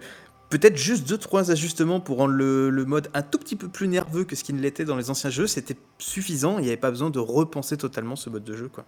Peut-être 0.52 0.78
juste 0.78 1.12
2-3 1.12 1.50
ajustements 1.50 2.00
pour 2.00 2.18
rendre 2.18 2.36
le, 2.36 2.70
le, 2.70 2.86
mode 2.86 3.10
un 3.16 3.24
tout 3.24 3.40
petit 3.40 3.56
peu 3.56 3.68
plus 3.68 3.88
nerveux 3.88 4.26
que 4.26 4.36
ce 4.36 4.44
qui 4.44 4.54
ne 4.54 4.62
l'était 4.62 4.86
dans 4.86 4.96
les 4.96 5.10
anciens 5.10 5.32
jeux, 5.32 5.48
c'était 5.48 5.76
suffisant. 5.98 6.60
Il 6.60 6.62
n'y 6.62 6.68
avait 6.68 6.78
pas 6.78 6.92
besoin 6.92 7.10
de 7.10 7.18
repenser 7.18 7.78
totalement 7.78 8.16
ce 8.16 8.30
mode 8.30 8.44
de 8.44 8.56
jeu. 8.56 8.70
quoi. 8.70 8.86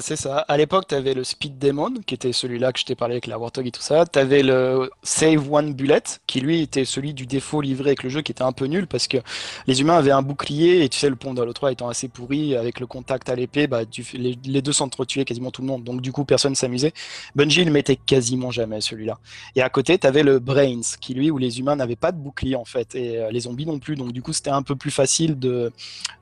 C'est 0.00 0.16
ça. 0.16 0.38
À 0.38 0.56
l'époque, 0.56 0.86
tu 0.88 0.94
avais 0.94 1.12
le 1.12 1.22
Speed 1.22 1.58
Demon, 1.58 1.92
qui 2.06 2.14
était 2.14 2.32
celui-là 2.32 2.72
que 2.72 2.78
je 2.78 2.86
t'ai 2.86 2.94
parlé 2.94 3.12
avec 3.12 3.26
la 3.26 3.38
Warthog 3.38 3.66
et 3.66 3.70
tout 3.70 3.82
ça. 3.82 4.06
Tu 4.06 4.18
avais 4.18 4.42
le 4.42 4.90
Save 5.02 5.52
One 5.52 5.74
Bullet, 5.74 6.02
qui 6.26 6.40
lui 6.40 6.62
était 6.62 6.86
celui 6.86 7.12
du 7.12 7.26
défaut 7.26 7.60
livré 7.60 7.90
avec 7.90 8.02
le 8.02 8.08
jeu, 8.08 8.22
qui 8.22 8.32
était 8.32 8.42
un 8.42 8.52
peu 8.52 8.64
nul 8.64 8.86
parce 8.86 9.06
que 9.06 9.18
les 9.66 9.82
humains 9.82 9.98
avaient 9.98 10.12
un 10.12 10.22
bouclier 10.22 10.82
et 10.82 10.88
tu 10.88 10.98
sais, 10.98 11.10
le 11.10 11.16
pont 11.16 11.34
d'Halo 11.34 11.52
3 11.52 11.72
étant 11.72 11.90
assez 11.90 12.08
pourri, 12.08 12.56
avec 12.56 12.80
le 12.80 12.86
contact 12.86 13.28
à 13.28 13.34
l'épée, 13.34 13.66
bah, 13.66 13.82
les, 14.14 14.38
les, 14.42 14.62
deux 14.62 14.72
s'entretuaient 14.72 15.26
quasiment 15.26 15.50
tout 15.50 15.60
le 15.60 15.68
monde. 15.68 15.84
Donc, 15.84 16.00
du 16.00 16.10
coup, 16.10 16.24
personne 16.24 16.54
s'amusait. 16.54 16.94
Bungie, 17.34 17.60
il 17.60 17.70
mettait 17.70 17.96
quasiment 17.96 18.50
jamais 18.50 18.80
celui-là. 18.80 19.18
Et 19.56 19.62
à 19.62 19.68
côté, 19.68 19.98
tu 19.98 20.06
avais 20.06 20.22
le 20.22 20.38
Brains, 20.38 20.80
qui 21.02 21.12
lui, 21.12 21.30
où 21.30 21.36
les 21.36 21.58
humains 21.58 21.76
n'avaient 21.76 21.96
pas 21.96 22.12
de 22.12 22.18
bouclier 22.18 22.56
en 22.56 22.64
fait, 22.64 22.94
et 22.94 23.18
euh, 23.18 23.30
les 23.30 23.40
zombies 23.40 23.66
non 23.66 23.78
plus. 23.78 23.94
Donc, 23.94 24.12
du 24.12 24.22
coup, 24.22 24.32
c'était 24.32 24.48
un 24.48 24.62
peu 24.62 24.74
plus 24.74 24.90
facile 24.90 25.38
de, 25.38 25.70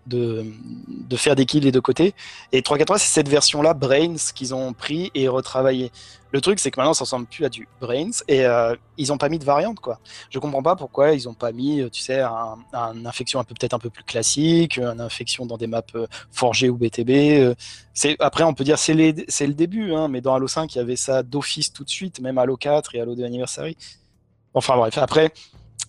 de, 0.09 0.45
de 0.89 1.17
faire 1.17 1.37
des 1.37 1.47
kills 1.47 1.61
des 1.61 1.73
deux 1.73 1.81
côtés. 1.81 2.15
Et 2.51 2.63
343, 2.63 2.99
c'est 2.99 3.13
cette 3.13 3.29
version-là, 3.45 3.75
Brains, 3.75 4.17
qu'ils 4.35 4.55
ont 4.55 4.73
pris 4.73 5.11
et 5.15 5.29
retravaillé. 5.29 5.93
Le 6.33 6.41
truc, 6.41 6.59
c'est 6.59 6.71
que 6.71 6.81
maintenant, 6.81 6.95
ça 6.95 7.05
ressemble 7.05 7.27
plus 7.27 7.45
à 7.45 7.49
du 7.51 7.69
Brains 7.79 8.11
et 8.27 8.45
euh, 8.45 8.75
ils 8.97 9.13
ont 9.13 9.19
pas 9.19 9.29
mis 9.29 9.39
de 9.39 9.45
variante, 9.45 9.81
quoi. 9.81 10.01
Je 10.31 10.39
comprends 10.39 10.63
pas 10.63 10.77
pourquoi 10.77 11.13
ils 11.13 11.29
ont 11.29 11.35
pas 11.35 11.53
mis, 11.53 11.89
tu 11.91 12.01
sais, 12.01 12.21
un, 12.21 12.57
infection 13.05 13.39
un 13.39 13.45
peu 13.45 13.55
peut-être 13.55 13.75
un 13.75 13.79
peu 13.79 13.91
plus 13.91 14.03
classique, 14.03 14.79
une 14.79 15.01
infection 15.01 15.45
dans 15.45 15.59
des 15.59 15.67
maps 15.67 15.83
euh, 15.95 16.07
forgées 16.33 16.71
ou 16.71 16.77
BTB. 16.77 17.11
Euh, 17.11 17.55
c'est 17.93 18.17
après, 18.19 18.45
on 18.45 18.55
peut 18.55 18.65
dire 18.65 18.79
c'est 18.79 18.95
le 18.95 19.55
début, 19.55 19.93
hein, 19.93 20.09
mais 20.09 20.23
dans 20.23 20.35
Halo 20.35 20.49
5, 20.49 20.75
il 20.75 20.79
y 20.79 20.81
avait 20.81 20.97
ça 20.97 21.23
d'office 21.23 21.73
tout 21.73 21.85
de 21.85 21.91
suite, 21.91 22.21
même 22.21 22.39
Halo 22.39 22.57
4 22.57 22.95
et 22.95 23.01
Halo 23.01 23.15
2 23.15 23.25
Anniversary. 23.25 23.77
Enfin 24.55 24.77
bref, 24.77 24.97
après, 24.99 25.33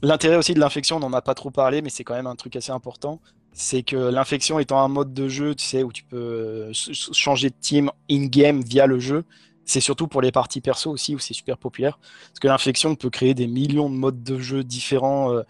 l'intérêt 0.02 0.36
aussi 0.36 0.54
de 0.54 0.60
l'infection, 0.60 0.98
on 0.98 1.00
n'en 1.00 1.13
a 1.13 1.22
pas 1.22 1.36
trop 1.36 1.52
parlé, 1.52 1.82
mais 1.82 1.89
c'est 1.89 2.04
quand 2.04 2.15
même 2.15 2.28
un 2.28 2.36
truc 2.36 2.56
assez 2.56 2.72
important 2.72 3.20
c'est 3.56 3.84
que 3.84 3.96
l'infection 3.96 4.60
étant 4.60 4.80
un 4.84 4.89
mode 4.89 5.13
de 5.13 5.30
jeu, 5.30 5.56
tu 5.56 5.65
sais, 5.65 5.82
où 5.82 5.94
tu 5.94 6.04
peux 6.04 6.72
changer 6.74 7.50
de 7.50 7.56
team 7.60 7.89
in-game 8.12 8.62
via 8.62 8.86
le 8.86 9.00
jeu, 9.00 9.24
c'est 9.63 9.80
surtout 9.80 10.08
pour 10.08 10.22
les 10.22 10.32
parties 10.32 10.60
perso 10.60 10.91
aussi, 10.91 11.15
où 11.15 11.20
c'est 11.20 11.34
super 11.34 11.58
populaire. 11.58 11.98
Parce 12.28 12.39
que 12.39 12.48
l'infection 12.48 12.96
peut 12.96 13.10
créer 13.10 13.34
des 13.34 13.48
millions 13.48 13.89
de 13.89 13.96
modes 13.96 14.24
de 14.24 14.39
jeu 14.39 14.63
différents 14.63 15.32
euh, 15.32 15.41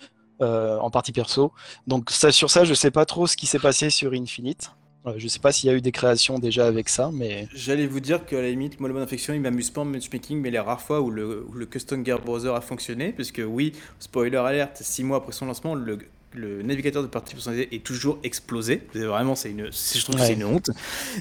euh, 0.41 0.77
en 0.77 0.91
partie 0.91 1.11
perso. 1.11 1.51
Donc 1.87 2.11
sur 2.11 2.49
ça, 2.49 2.63
je 2.63 2.73
sais 2.75 2.91
pas 2.91 3.05
trop 3.05 3.25
ce 3.25 3.35
qui 3.35 3.47
s'est 3.47 3.59
passé 3.59 3.89
sur 3.89 4.13
Infinite. 4.13 4.71
Euh, 5.07 5.15
je 5.17 5.27
sais 5.27 5.39
pas 5.39 5.51
s'il 5.51 5.69
y 5.69 5.73
a 5.73 5.75
eu 5.75 5.81
des 5.81 5.91
créations 5.91 6.37
déjà 6.37 6.67
avec 6.67 6.89
ça, 6.89 7.09
mais... 7.11 7.47
J'allais 7.53 7.87
vous 7.87 7.99
dire 7.99 8.25
qu'à 8.25 8.41
la 8.41 8.49
limite, 8.49 8.79
moi, 8.79 8.87
le 8.87 8.93
mode 8.93 9.03
infection, 9.03 9.33
il 9.33 9.41
m'amuse 9.41 9.71
pas 9.71 9.81
en 9.81 9.85
matchmaking, 9.85 10.39
mais 10.39 10.51
les 10.51 10.59
rares 10.59 10.81
fois 10.81 11.01
où 11.01 11.09
le, 11.09 11.43
où 11.47 11.53
le 11.53 11.65
Custom 11.65 12.05
Gear 12.05 12.21
Browser 12.21 12.53
a 12.55 12.61
fonctionné, 12.61 13.13
puisque 13.13 13.41
oui, 13.45 13.73
spoiler 13.99 14.37
alerte, 14.37 14.77
six 14.81 15.03
mois 15.03 15.17
après 15.17 15.31
son 15.31 15.47
lancement, 15.47 15.75
le 15.75 15.97
le 16.35 16.61
navigateur 16.61 17.01
de 17.01 17.07
partie 17.07 17.33
personnalisée 17.33 17.73
est 17.73 17.83
toujours 17.83 18.19
explosé. 18.23 18.81
Vraiment, 18.93 19.35
c'est 19.35 19.51
une, 19.51 19.71
je 19.71 20.01
trouve 20.01 20.15
ouais. 20.15 20.21
que 20.21 20.27
c'est 20.27 20.33
une 20.33 20.43
honte. 20.43 20.69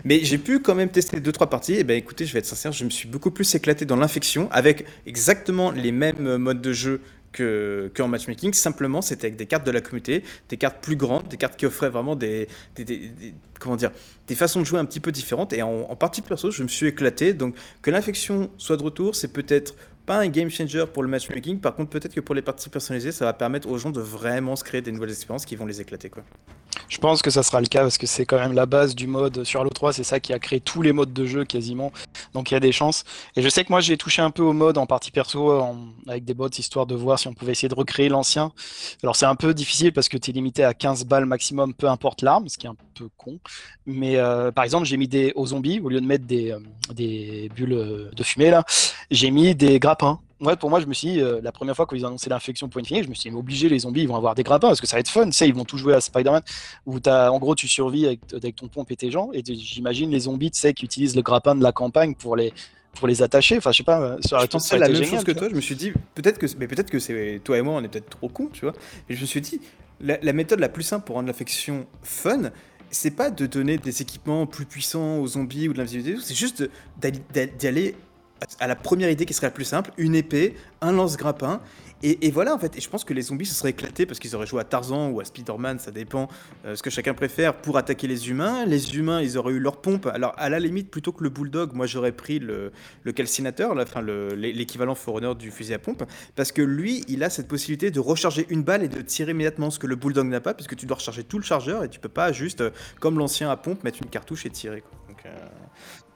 Mais 0.05 0.25
j'ai 0.25 0.39
pu 0.39 0.61
quand 0.61 0.75
même 0.75 0.91
tester 0.91 1.21
deux 1.21 1.33
trois 1.33 1.49
parties. 1.49 1.75
Et 1.75 1.85
ben 1.85 1.97
écoutez, 1.97 2.27
je 2.27 2.33
vais 2.33 2.41
être 2.41 2.47
sincère, 2.47 2.73
je 2.73 2.85
me 2.85 2.91
suis 2.91 3.09
beaucoup 3.09 3.31
plus 3.31 3.55
éclaté 3.55 3.85
dans 3.85 3.97
l'infection 3.97 4.49
avec 4.51 4.85
exactement 5.07 5.71
les 5.71 5.93
mêmes 5.93 6.37
modes 6.37 6.61
de 6.61 6.73
jeu 6.73 7.01
que, 7.33 7.91
que 7.95 8.03
matchmaking. 8.03 8.53
Simplement, 8.53 9.03
c'était 9.03 9.27
avec 9.27 9.37
des 9.37 9.47
cartes 9.47 9.67
de 9.67 9.71
la 9.71 9.81
communauté, 9.81 10.23
des 10.49 10.57
cartes 10.57 10.83
plus 10.83 10.97
grandes, 10.97 11.29
des 11.29 11.37
cartes 11.37 11.57
qui 11.57 11.67
offraient 11.67 11.91
vraiment 11.91 12.17
des, 12.17 12.49
des, 12.77 12.85
des, 12.85 13.09
des 13.09 13.35
comment 13.59 13.77
dire, 13.77 13.91
des 14.29 14.35
façons 14.35 14.61
de 14.61 14.65
jouer 14.67 14.79
un 14.79 14.85
petit 14.85 15.01
peu 15.01 15.13
différentes. 15.13 15.53
Et 15.53 15.63
en, 15.63 15.71
en 15.91 15.97
partie 15.97 16.23
perso, 16.23 16.51
je 16.51 16.63
me 16.63 16.69
suis 16.69 16.87
éclaté. 16.87 17.33
Donc 17.33 17.57
que 17.83 17.91
l'infection 17.91 18.51
soit 18.59 18.77
de 18.77 18.83
retour, 18.83 19.17
c'est 19.17 19.33
peut-être 19.33 19.75
pas 20.07 20.19
un 20.19 20.29
game 20.29 20.51
changer 20.51 20.85
pour 20.93 21.03
le 21.03 21.09
matchmaking. 21.09 21.61
Par 21.61 21.75
contre, 21.75 21.91
peut-être 21.91 22.15
que 22.15 22.21
pour 22.21 22.35
les 22.35 22.43
parties 22.43 22.69
personnalisées, 22.69 23.13
ça 23.13 23.25
va 23.25 23.33
permettre 23.33 23.69
aux 23.69 23.79
gens 23.79 23.91
de 23.91 24.01
vraiment 24.01 24.57
se 24.57 24.65
créer 24.65 24.83
des 24.83 24.93
nouvelles 24.93 25.11
expériences 25.11 25.47
qui 25.47 25.57
vont 25.57 25.67
les 25.67 25.81
éclater. 25.81 26.11
Quoi. 26.11 26.23
Je 26.89 26.99
pense 26.99 27.23
que 27.23 27.31
ça 27.31 27.43
sera 27.43 27.61
le 27.61 27.67
cas 27.67 27.83
parce 27.83 27.99
que 27.99 28.07
c'est 28.07 28.27
quand 28.27 28.39
même 28.39 28.53
la 28.53 28.67
base 28.67 28.95
du 28.95 29.07
mode 29.07 29.45
sur 29.45 29.61
Halo 29.61 29.71
3. 29.71 29.93
C'est 29.93 30.05
ça 30.05 30.21
qui 30.21 30.33
a 30.33 30.39
créé 30.39 30.61
tous 30.61 30.83
les 30.83 30.93
modes 30.93 31.13
de 31.13 31.27
jeu 31.27 31.45
quasiment. 31.45 31.93
Donc 32.35 32.51
il 32.51 32.55
y 32.55 32.57
a 32.57 32.61
des 32.61 32.73
chances. 32.73 33.05
Et 33.37 33.43
je 33.43 33.49
sais 33.49 33.65
que 33.65 33.73
moi, 33.73 33.81
j'ai 33.81 33.97
touché 33.97 34.23
un 34.23 34.31
peu 34.31 34.43
au 34.43 34.53
mode 34.53 34.79
en 34.79 34.87
partie 34.87 35.11
perso 35.11 35.65
avec 36.07 36.25
des 36.25 36.35
bots 36.35 36.49
histoire 36.49 36.87
de 36.87 36.95
voir 36.95 37.19
si 37.19 37.29
on 37.29 37.35
pouvait 37.35 37.53
essayer 37.53 37.69
de 37.69 37.75
recréer 37.75 38.09
l'ancien. 38.09 38.53
Alors 39.03 39.17
c'est 39.17 39.27
un 39.27 39.35
peu 39.35 39.55
difficile 39.55 39.93
parce 39.93 40.09
que 40.09 40.17
tu 40.17 40.31
es 40.31 40.35
limité 40.35 40.65
à 40.65 40.75
15 40.75 41.05
balles 41.05 41.27
maximum, 41.27 41.75
peu 41.75 41.89
importe 41.89 42.23
l'arme, 42.23 42.49
ce 42.49 42.59
qui 42.59 42.67
est 42.67 42.71
un 42.71 42.77
peu 42.95 43.09
con. 43.17 43.39
Mais 43.87 44.17
euh, 44.17 44.53
par 44.53 44.65
exemple, 44.65 44.87
j'ai 44.87 44.97
mis 44.97 45.09
des 45.09 45.33
aux 45.35 45.47
zombies 45.47 45.81
au 45.81 45.89
lieu 45.89 46.01
de 46.01 46.07
mettre 46.07 46.27
des, 46.27 46.53
euh, 46.53 46.61
des 46.93 47.51
bulles 47.55 48.11
de 48.13 48.23
fumée 48.23 48.51
là, 48.51 48.65
j'ai 49.11 49.31
mis 49.31 49.55
des 49.55 49.79
grappins. 49.79 50.21
Ouais, 50.41 50.57
pour 50.57 50.69
moi, 50.69 50.81
je 50.81 50.87
me 50.87 50.95
suis 50.95 51.13
dit, 51.13 51.21
euh, 51.21 51.41
la 51.43 51.53
première 51.53 51.77
fois 51.77 51.87
qu'ils 51.87 52.05
ont 52.05 52.09
annoncé 52.09 52.29
l'infection 52.29 52.69
pour 52.69 52.81
Infinite, 52.81 53.05
je 53.05 53.09
me 53.09 53.15
suis 53.15 53.31
dit, 53.31 53.35
mais 53.35 53.39
obligé, 53.39 53.69
les 53.69 53.81
zombies, 53.81 54.03
ils 54.03 54.09
vont 54.09 54.17
avoir 54.17 54.35
des 54.35 54.43
grappins 54.43 54.69
parce 54.69 54.81
que 54.81 54.87
ça 54.87 54.97
va 54.97 55.01
être 55.01 55.09
fun. 55.09 55.27
Tu 55.27 55.33
sais, 55.33 55.49
ils 55.49 55.55
vont 55.55 55.65
tout 55.65 55.79
jouer 55.79 55.95
à 55.95 56.01
Spider-Man 56.01 56.43
où 56.87 56.99
as, 57.07 57.31
en 57.31 57.39
gros, 57.39 57.55
tu 57.55 57.69
survis 57.69 58.07
avec, 58.07 58.21
avec 58.33 58.57
ton 58.57 58.69
pompe 58.69 58.91
et 58.91 58.97
tes 58.97 59.11
gens. 59.11 59.31
Et 59.33 59.43
j'imagine 59.45 60.11
les 60.11 60.21
zombies, 60.21 60.51
tu 60.51 60.59
sais, 60.59 60.75
qui 60.75 60.85
utilisent 60.85 61.17
le 61.17 61.23
grappin 61.23 61.55
de 61.55 61.63
la 61.63 61.73
campagne 61.73 62.15
pour 62.15 62.37
les, 62.37 62.53
pour 62.95 63.07
les 63.07 63.23
attacher. 63.23 63.59
Enfin, 63.59 63.73
je 63.73 63.79
sais 63.79 63.83
pas, 63.85 64.17
sur 64.25 64.37
la 64.37 64.47
c'est 64.59 64.79
la 64.79 64.89
même 64.89 64.97
génial, 64.97 65.11
chose 65.11 65.25
que 65.25 65.33
toi. 65.33 65.49
Je 65.49 65.55
me 65.55 65.61
suis 65.61 65.77
dit, 65.77 65.93
peut-être 66.15 66.39
que, 66.39 66.47
mais 66.59 66.67
peut-être 66.67 66.91
que 66.91 66.99
c'est 66.99 67.41
toi 67.45 67.57
et 67.59 67.63
moi, 67.63 67.75
on 67.75 67.85
est 67.85 67.89
peut-être 67.89 68.11
trop 68.11 68.29
cons, 68.29 68.49
tu 68.53 68.63
vois. 68.63 68.75
Mais 69.09 69.15
je 69.15 69.21
me 69.21 69.27
suis 69.27 69.41
dit, 69.41 69.61
la, 70.01 70.19
la 70.21 70.33
méthode 70.33 70.59
la 70.59 70.69
plus 70.69 70.83
simple 70.83 71.07
pour 71.07 71.15
rendre 71.15 71.29
l'affection 71.29 71.87
fun, 72.03 72.51
c'est 72.91 73.11
pas 73.11 73.31
de 73.31 73.47
donner 73.47 73.79
des 73.79 74.03
équipements 74.03 74.47
plus 74.47 74.67
puissants 74.67 75.19
aux 75.19 75.27
zombies 75.27 75.69
ou 75.69 75.73
de 75.73 75.79
l'invisibilité, 75.79 76.21
c'est 76.23 76.35
juste 76.35 76.69
d'y 77.01 77.67
aller 77.67 77.95
à 78.61 78.67
la 78.67 78.77
première 78.77 79.11
idée 79.11 79.27
qui 79.27 79.35
serait 79.35 79.47
la 79.47 79.53
plus 79.53 79.65
simple, 79.65 79.91
une 79.97 80.15
épée, 80.15 80.55
un 80.81 80.93
lance-grappin. 80.93 81.61
Et, 82.07 82.31
voilà 82.31 82.55
en 82.55 82.59
fait, 82.59 82.77
et 82.77 82.83
je 82.83 82.91
pense 82.91 83.03
que 83.03 83.15
les 83.15 83.23
zombies 83.23 83.47
se 83.47 83.55
seraient 83.55 83.71
éclatés 83.71 84.05
parce 84.05 84.19
qu'ils 84.19 84.37
auraient 84.37 84.47
joué 84.47 84.61
à 84.61 84.65
Tarzan 84.65 85.09
ou 85.09 85.21
à 85.21 85.25
Spider-Man, 85.25 85.79
ça 85.79 85.91
dépend 85.91 86.29
euh, 86.67 86.77
ce 86.77 86.83
que 86.83 86.91
chacun 86.91 87.15
préfère, 87.15 87.55
pour 87.55 87.79
attaquer 87.79 88.07
les 88.07 88.29
humains. 88.29 88.67
Les 88.67 88.95
humains, 88.95 89.23
ils 89.23 89.39
auraient 89.39 89.55
eu 89.55 89.59
leur 89.59 89.79
pompe. 89.79 90.05
Alors 90.13 90.35
à 90.37 90.51
la 90.51 90.59
limite, 90.59 90.91
plutôt 90.91 91.13
que 91.13 91.25
le 91.25 91.31
bulldog, 91.31 91.73
moi 91.73 91.87
j'aurais 91.87 92.13
pris 92.13 92.41
le, 92.41 92.73
le 93.05 93.13
calcinateur, 93.13 93.75
enfin 93.81 94.03
le- 94.03 94.35
l'é- 94.35 94.53
l'équivalent 94.53 94.95
Forerunner 94.95 95.35
du 95.35 95.51
fusil 95.51 95.73
à 95.73 95.79
pompe, 95.79 96.03
parce 96.37 96.53
que 96.53 96.61
lui, 96.61 97.07
il 97.09 97.25
a 97.25 97.31
cette 97.31 97.49
possibilité 97.49 97.91
de 97.91 98.01
recharger 98.01 98.45
une 98.51 98.65
balle 98.65 98.83
et 98.83 98.89
de 98.89 99.01
tirer 99.01 99.31
immédiatement, 99.31 99.71
ce 99.71 99.79
que 99.79 99.87
le 99.87 99.97
bulldog 99.97 100.27
n'a 100.27 100.43
pas, 100.43 100.53
parce 100.53 100.67
que 100.67 100.75
tu 100.75 100.85
dois 100.85 100.99
recharger 100.99 101.25
tout 101.25 101.39
le 101.39 101.45
chargeur 101.45 101.85
et 101.85 101.89
tu 101.89 102.01
peux 102.01 102.11
pas 102.11 102.33
juste, 102.33 102.61
euh, 102.61 102.71
comme 103.01 103.17
l'ancien 103.19 103.51
à 103.51 103.57
pompe, 103.57 103.83
mettre 103.83 104.01
une 104.03 104.11
cartouche 104.11 104.45
et 104.45 104.51
tirer. 104.51 104.83
Euh, 105.25 105.31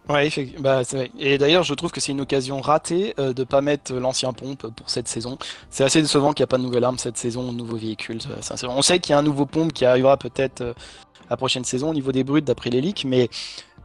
Ouais, 0.09 0.27
effectivement. 0.27 0.63
Bah, 0.63 0.85
c'est 0.85 0.97
vrai. 0.97 1.11
Et 1.19 1.37
d'ailleurs, 1.37 1.65
je 1.65 1.75
trouve 1.75 1.91
que 1.91 2.01
c'est 2.01 2.13
une 2.13 2.21
occasion 2.23 2.61
ratée 2.61 3.15
euh, 3.19 3.35
de 3.35 3.45
pas 3.45 3.61
mettre 3.61 3.93
l'ancien 3.95 4.33
pompe 4.33 4.67
pour 4.75 4.89
cette 4.89 5.07
saison. 5.07 5.37
C'est 5.71 5.85
assez 5.85 6.01
décevant 6.01 6.33
qu'il 6.33 6.43
n'y 6.43 6.45
a 6.45 6.47
pas 6.49 6.57
de 6.59 6.63
nouvelle 6.63 6.85
arme 6.85 6.97
cette 6.99 7.19
saison, 7.19 7.53
de 7.53 7.57
nouveau 7.57 7.77
véhicule. 7.77 8.23
ça- 8.23 8.41
sincèrement. 8.41 8.79
On 8.79 8.83
sait 8.83 9.01
qu'il 9.01 9.13
y 9.13 9.15
a 9.15 9.19
un 9.19 9.23
nouveau 9.23 9.45
pompe 9.45 9.73
qui 9.75 9.85
arrivera 9.85 10.17
peut-être 10.17 10.63
euh, 10.63 10.73
la 11.29 11.37
prochaine 11.37 11.65
saison 11.65 11.91
au 11.91 11.95
niveau 11.95 12.11
des 12.13 12.25
brutes, 12.25 12.47
d'après 12.47 12.71
les 12.71 12.81
leaks, 12.81 13.05
mais 13.05 13.29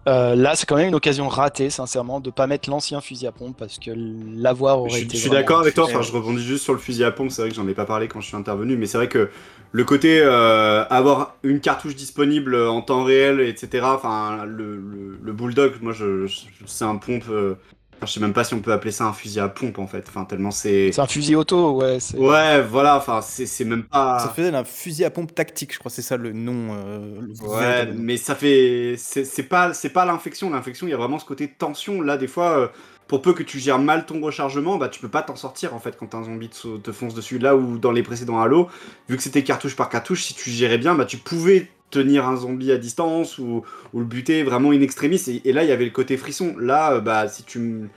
euh, 0.08 0.36
là, 0.36 0.56
c'est 0.56 0.66
quand 0.66 0.76
même 0.78 0.90
une 0.90 0.96
occasion 0.96 1.28
ratée, 1.30 1.70
sincèrement, 1.70 2.20
de 2.22 2.30
pas 2.30 2.48
mettre 2.48 2.70
l'ancien 2.70 3.02
fusil 3.02 3.28
à 3.28 3.32
pompe 3.34 3.58
parce 3.58 3.80
que 3.80 3.92
l'avoir 4.36 4.80
aurait 4.82 4.92
Je, 4.92 5.06
été. 5.06 5.16
je 5.18 5.22
suis 5.22 5.30
d'accord 5.30 5.60
avec 5.60 5.76
toi, 5.76 5.86
enfin, 5.86 6.02
je 6.02 6.12
rebondis 6.12 6.44
juste 6.44 6.64
sur 6.64 6.74
le 6.74 6.80
fusil 6.80 7.04
à 7.04 7.12
pompe, 7.12 7.32
c'est 7.32 7.42
vrai 7.42 7.50
que 7.52 7.56
j'en 7.56 7.68
ai 7.68 7.74
pas 7.74 7.86
parlé 7.86 8.08
quand 8.08 8.22
je 8.22 8.28
suis 8.28 8.38
intervenu, 8.38 8.78
mais 8.78 8.86
c'est 8.86 8.98
vrai 8.98 9.10
que 9.10 9.30
le 9.74 9.84
côté 9.86 10.22
euh, 10.22 10.86
avoir 10.90 11.38
une 11.44 11.60
cartouche 11.62 11.96
disponible 11.96 12.56
en 12.56 12.82
temps 12.84 13.04
réel, 13.04 13.42
etc., 13.42 13.96
enfin, 13.96 14.46
le, 14.46 14.78
le, 14.78 15.20
le 15.22 15.34
Bulldog, 15.34 15.74
moi, 15.82 15.94
je, 15.94 16.28
je- 16.28 16.42
c'est 16.68 16.86
un 16.86 16.98
pompe, 16.98 17.26
euh, 17.30 17.56
je 18.02 18.08
sais 18.08 18.20
même 18.20 18.34
pas 18.34 18.44
si 18.44 18.54
on 18.54 18.62
peut 18.62 18.72
appeler 18.72 18.92
ça 18.92 19.06
un 19.06 19.14
fusil 19.14 19.40
à 19.40 19.50
pompe, 19.50 19.80
en 19.80 19.88
fait, 19.88 20.06
enfin, 20.08 20.26
tellement 20.26 20.52
c'est... 20.52 20.92
C'est 20.92 21.02
un 21.02 21.08
fusil 21.08 21.36
auto, 21.36 21.72
ouais. 21.82 22.00
c'est- 22.00 22.18
Ouais, 22.18 22.62
voilà, 22.62 22.98
enfin, 22.98 23.22
c'est 23.22 23.48
c'est 23.48 23.66
même 23.66 23.84
pas... 23.86 24.20
Ça 24.20 24.30
faisait 24.30 24.54
un 24.54 24.64
fusil 24.64 25.06
à 25.06 25.10
pompe 25.10 25.34
tactique, 25.34 25.74
je 25.74 25.80
crois, 25.80 25.90
c'est 25.92 26.02
ça 26.04 26.18
le 26.18 26.34
nom. 26.34 26.70
euh, 26.74 27.22
le 27.22 27.34
Ouais, 27.48 27.86
mais 27.94 28.18
ça 28.18 28.36
fait. 28.36 28.96
C'est 28.98 29.26
c'est 29.26 29.44
pas, 29.44 29.74
c'est 29.74 29.90
pas 29.90 30.06
l'infection. 30.06 30.50
L'infection, 30.52 30.88
il 30.88 30.92
y 30.92 30.94
a 30.94 30.98
vraiment 30.98 31.18
ce 31.20 31.26
côté 31.26 31.48
tension. 31.52 32.02
Là, 32.02 32.18
des 32.18 32.28
fois, 32.28 32.58
euh, 32.60 32.68
pour 33.08 33.22
peu 33.22 33.34
que 33.34 33.44
tu 33.44 33.60
gères 33.60 33.80
mal 33.80 34.06
ton 34.06 34.20
rechargement, 34.22 34.78
bah, 34.78 34.90
tu 34.90 35.00
peux 35.00 35.10
pas 35.10 35.22
t'en 35.22 35.36
sortir 35.36 35.74
en 35.74 35.80
fait 35.80 35.98
quand 35.98 36.16
un 36.16 36.24
zombie 36.24 36.50
te, 36.50 36.92
fonce 36.92 37.14
dessus. 37.14 37.40
Là 37.40 37.56
où 37.56 37.78
dans 37.78 37.92
les 37.92 38.04
précédents 38.04 38.40
Halo, 38.40 38.70
vu 39.10 39.18
que 39.18 39.24
c'était 39.24 39.44
cartouche 39.44 39.76
par 39.76 39.90
cartouche, 39.90 40.24
si 40.24 40.34
tu 40.34 40.50
gérais 40.50 40.78
bien, 40.78 40.96
bah, 40.96 41.06
tu 41.06 41.18
pouvais 41.18 41.70
tenir 41.92 42.28
un 42.28 42.36
zombie 42.36 42.72
à 42.72 42.78
distance 42.78 43.38
ou, 43.38 43.64
le 43.94 44.04
buter 44.04 44.44
vraiment 44.44 44.72
in 44.72 44.82
extremis. 44.82 45.22
Et, 45.28 45.50
et 45.50 45.54
là, 45.54 45.64
il 45.64 45.70
y 45.70 45.72
avait 45.72 45.86
le 45.86 45.92
côté 45.92 46.18
frisson. 46.18 46.56
Là, 46.58 46.94
euh, 46.94 47.02
bah, 47.02 47.28
si 47.28 47.44
tu. 47.44 47.90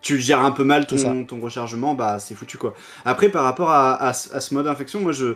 Tu 0.00 0.18
gères 0.20 0.40
un 0.44 0.52
peu 0.52 0.62
mal 0.64 0.86
ton, 0.86 1.24
ton 1.24 1.40
rechargement, 1.40 1.94
bah 1.94 2.18
c'est 2.20 2.34
foutu 2.34 2.56
quoi. 2.56 2.74
Après, 3.04 3.28
par 3.28 3.42
rapport 3.42 3.70
à, 3.70 3.94
à 4.00 4.12
ce 4.12 4.32
à 4.32 4.40
ce 4.40 4.54
mode 4.54 4.66
infection, 4.68 5.00
moi 5.00 5.12
je, 5.12 5.34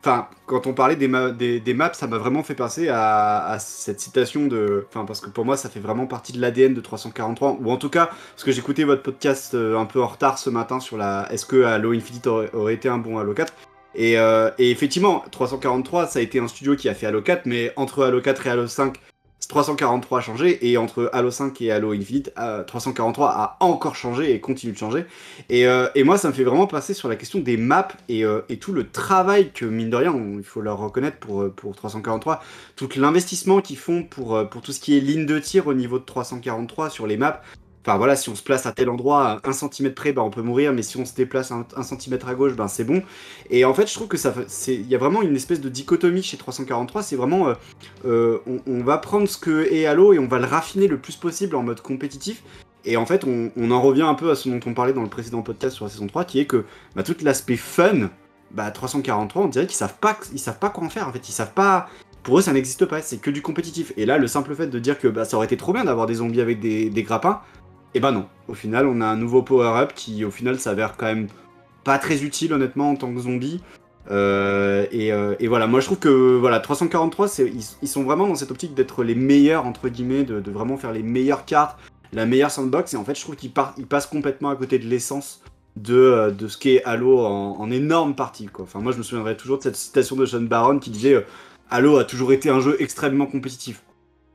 Enfin, 0.00 0.28
quand 0.46 0.68
on 0.68 0.74
parlait 0.74 0.94
des, 0.94 1.08
ma- 1.08 1.30
des, 1.30 1.58
des 1.58 1.74
maps, 1.74 1.92
ça 1.92 2.06
m'a 2.06 2.18
vraiment 2.18 2.44
fait 2.44 2.54
penser 2.54 2.88
à, 2.88 3.44
à 3.44 3.58
cette 3.58 3.98
citation 3.98 4.46
de. 4.46 4.86
Enfin, 4.88 5.04
parce 5.04 5.20
que 5.20 5.28
pour 5.28 5.44
moi, 5.44 5.56
ça 5.56 5.68
fait 5.68 5.80
vraiment 5.80 6.06
partie 6.06 6.32
de 6.32 6.40
l'ADN 6.40 6.72
de 6.72 6.80
343. 6.80 7.58
Ou 7.60 7.70
en 7.72 7.76
tout 7.76 7.90
cas, 7.90 8.06
parce 8.06 8.44
que 8.44 8.52
j'écoutais 8.52 8.84
votre 8.84 9.02
podcast 9.02 9.54
euh, 9.54 9.76
un 9.76 9.86
peu 9.86 10.00
en 10.00 10.06
retard 10.06 10.38
ce 10.38 10.50
matin 10.50 10.78
sur 10.78 10.96
la. 10.96 11.26
Est-ce 11.32 11.44
que 11.46 11.64
Halo 11.64 11.92
Infinite 11.92 12.28
aurait, 12.28 12.50
aurait 12.54 12.74
été 12.74 12.88
un 12.88 12.98
bon 12.98 13.18
Halo 13.18 13.34
4 13.34 13.52
et, 13.96 14.18
euh, 14.18 14.50
et 14.58 14.70
effectivement, 14.70 15.24
343, 15.32 16.06
ça 16.06 16.20
a 16.20 16.22
été 16.22 16.38
un 16.38 16.46
studio 16.46 16.76
qui 16.76 16.88
a 16.88 16.94
fait 16.94 17.06
Halo 17.06 17.20
4, 17.20 17.46
mais 17.46 17.72
entre 17.74 18.04
Halo 18.04 18.20
4 18.20 18.46
et 18.46 18.50
Halo 18.50 18.66
5, 18.68 18.96
343 19.46 20.18
a 20.18 20.20
changé, 20.20 20.68
et 20.68 20.76
entre 20.76 21.08
Halo 21.12 21.30
5 21.30 21.60
et 21.62 21.70
Halo 21.70 21.92
Infinite, 21.92 22.32
euh, 22.38 22.64
343 22.64 23.30
a 23.30 23.56
encore 23.60 23.94
changé 23.94 24.34
et 24.34 24.40
continue 24.40 24.72
de 24.72 24.78
changer. 24.78 25.06
Et, 25.48 25.66
euh, 25.66 25.88
et 25.94 26.04
moi, 26.04 26.18
ça 26.18 26.28
me 26.28 26.34
fait 26.34 26.44
vraiment 26.44 26.66
passer 26.66 26.92
sur 26.92 27.08
la 27.08 27.16
question 27.16 27.38
des 27.38 27.56
maps 27.56 27.88
et, 28.08 28.24
euh, 28.24 28.42
tout 28.60 28.72
le 28.72 28.90
travail 28.90 29.52
que, 29.52 29.64
mine 29.64 29.90
de 29.90 29.96
rien, 29.96 30.14
il 30.36 30.44
faut 30.44 30.60
leur 30.60 30.78
reconnaître 30.78 31.18
pour, 31.18 31.42
euh, 31.42 31.50
pour 31.54 31.74
343, 31.74 32.42
tout 32.76 32.88
l'investissement 32.96 33.60
qu'ils 33.60 33.78
font 33.78 34.02
pour, 34.02 34.36
euh, 34.36 34.44
pour 34.44 34.60
tout 34.60 34.72
ce 34.72 34.80
qui 34.80 34.96
est 34.96 35.00
ligne 35.00 35.24
de 35.24 35.38
tir 35.38 35.66
au 35.66 35.74
niveau 35.74 35.98
de 35.98 36.04
343 36.04 36.90
sur 36.90 37.06
les 37.06 37.16
maps. 37.16 37.40
Enfin 37.86 37.96
voilà, 37.96 38.16
si 38.16 38.28
on 38.28 38.34
se 38.34 38.42
place 38.42 38.66
à 38.66 38.72
tel 38.72 38.90
endroit, 38.90 39.40
à 39.42 39.48
un 39.48 39.52
centimètre 39.52 39.94
près, 39.94 40.12
bah, 40.12 40.22
on 40.22 40.30
peut 40.30 40.42
mourir, 40.42 40.72
mais 40.72 40.82
si 40.82 40.96
on 40.98 41.04
se 41.04 41.14
déplace 41.14 41.52
un, 41.52 41.64
un 41.76 41.82
centimètre 41.82 42.28
à 42.28 42.34
gauche, 42.34 42.54
ben 42.54 42.68
c'est 42.68 42.84
bon. 42.84 43.02
Et 43.50 43.64
en 43.64 43.72
fait, 43.72 43.88
je 43.88 43.94
trouve 43.94 44.08
que 44.08 44.16
ça, 44.16 44.34
il 44.66 44.88
y 44.88 44.94
a 44.94 44.98
vraiment 44.98 45.22
une 45.22 45.36
espèce 45.36 45.60
de 45.60 45.68
dichotomie 45.68 46.22
chez 46.22 46.36
343. 46.36 47.02
C'est 47.02 47.16
vraiment, 47.16 47.48
euh, 47.48 47.54
euh, 48.04 48.38
on, 48.66 48.82
va 48.82 48.98
prendre 48.98 49.28
ce 49.28 49.38
que 49.38 49.72
est 49.72 49.86
Halo 49.86 50.12
et 50.12 50.18
on 50.18 50.26
va 50.26 50.38
le 50.38 50.46
raffiner 50.46 50.86
le 50.86 50.98
plus 50.98 51.16
possible 51.16 51.56
en 51.56 51.62
mode 51.62 51.80
compétitif. 51.80 52.42
Et 52.84 52.96
en 52.96 53.06
fait, 53.06 53.24
on, 53.24 53.70
en 53.70 53.80
revient 53.80 54.02
un 54.02 54.14
peu 54.14 54.30
à 54.30 54.34
ce 54.34 54.48
dont 54.48 54.60
on 54.66 54.74
parlait 54.74 54.92
dans 54.92 55.02
le 55.02 55.08
précédent 55.08 55.42
podcast 55.42 55.76
sur 55.76 55.84
la 55.84 55.90
saison 55.90 56.06
3, 56.06 56.24
qui 56.24 56.40
est 56.40 56.46
que 56.46 56.64
bah, 56.94 57.02
tout 57.02 57.16
l'aspect 57.22 57.56
fun, 57.56 58.10
bah, 58.50 58.70
343, 58.70 59.42
on 59.42 59.48
dirait 59.48 59.66
qu'ils 59.66 59.76
savent 59.76 59.98
pas, 59.98 60.18
ils 60.32 60.38
savent 60.38 60.58
pas 60.58 60.70
quoi 60.70 60.84
en 60.84 60.90
faire. 60.90 61.08
En 61.08 61.12
fait, 61.12 61.24
savent 61.24 61.54
pas. 61.54 61.88
Pour 62.22 62.38
eux, 62.38 62.42
ça 62.42 62.52
n'existe 62.52 62.84
pas. 62.86 63.00
C'est 63.00 63.18
que 63.18 63.30
du 63.30 63.42
compétitif. 63.42 63.92
Et 63.96 64.04
là, 64.04 64.18
le 64.18 64.26
simple 64.26 64.54
fait 64.54 64.66
de 64.66 64.78
dire 64.78 64.98
que 64.98 65.24
ça 65.24 65.36
aurait 65.36 65.46
été 65.46 65.56
trop 65.56 65.72
bien 65.72 65.84
d'avoir 65.84 66.06
des 66.06 66.14
zombies 66.14 66.40
avec 66.40 66.60
des 66.60 67.02
grappins, 67.02 67.40
et 67.94 68.00
bah 68.00 68.12
non. 68.12 68.26
Au 68.48 68.54
final, 68.54 68.86
on 68.86 69.00
a 69.00 69.06
un 69.06 69.16
nouveau 69.16 69.42
power-up 69.42 69.92
qui, 69.94 70.24
au 70.24 70.30
final, 70.30 70.58
s'avère 70.58 70.96
quand 70.96 71.06
même 71.06 71.28
pas 71.84 71.98
très 71.98 72.22
utile, 72.22 72.52
honnêtement, 72.52 72.90
en 72.90 72.96
tant 72.96 73.12
que 73.12 73.20
zombie. 73.20 73.62
Euh, 74.10 74.86
et, 74.90 75.12
euh, 75.12 75.34
et 75.38 75.48
voilà, 75.48 75.66
moi 75.66 75.80
je 75.80 75.86
trouve 75.86 75.98
que 75.98 76.36
voilà, 76.36 76.60
343, 76.60 77.28
c'est- 77.28 77.52
ils, 77.82 77.88
sont 77.88 78.04
vraiment 78.04 78.26
dans 78.26 78.34
cette 78.34 78.50
optique 78.50 78.74
d'être 78.74 79.04
les 79.04 79.14
meilleurs, 79.14 79.66
entre 79.66 79.88
guillemets, 79.88 80.24
de, 80.24 80.50
vraiment 80.50 80.76
faire 80.78 80.92
les 80.92 81.02
meilleures 81.02 81.44
cartes, 81.44 81.78
la 82.12 82.24
meilleure 82.24 82.50
sandbox. 82.50 82.94
Et 82.94 82.96
en 82.96 83.04
fait, 83.04 83.14
je 83.14 83.20
trouve 83.20 83.36
qu'ils 83.36 83.52
passent 83.52 84.06
complètement 84.06 84.48
à 84.48 84.56
côté 84.56 84.78
de 84.78 84.86
l'essence 84.86 85.42
de, 85.76 85.94
euh, 85.94 86.48
ce 86.48 86.56
qu'est 86.56 86.82
Halo 86.84 87.20
en, 87.20 87.70
énorme 87.70 88.14
partie. 88.14 88.48
Enfin, 88.58 88.80
moi 88.80 88.92
je 88.92 88.98
me 88.98 89.02
souviendrai 89.02 89.36
toujours 89.36 89.58
de 89.58 89.62
cette 89.62 89.76
citation 89.76 90.16
de 90.16 90.24
Sean 90.26 90.40
Baron 90.40 90.78
qui 90.78 90.90
disait 90.90 91.24
Halo 91.70 91.98
a 91.98 92.04
toujours 92.04 92.32
été 92.32 92.48
un 92.48 92.60
jeu 92.60 92.76
extrêmement 92.80 93.26
compétitif. 93.26 93.82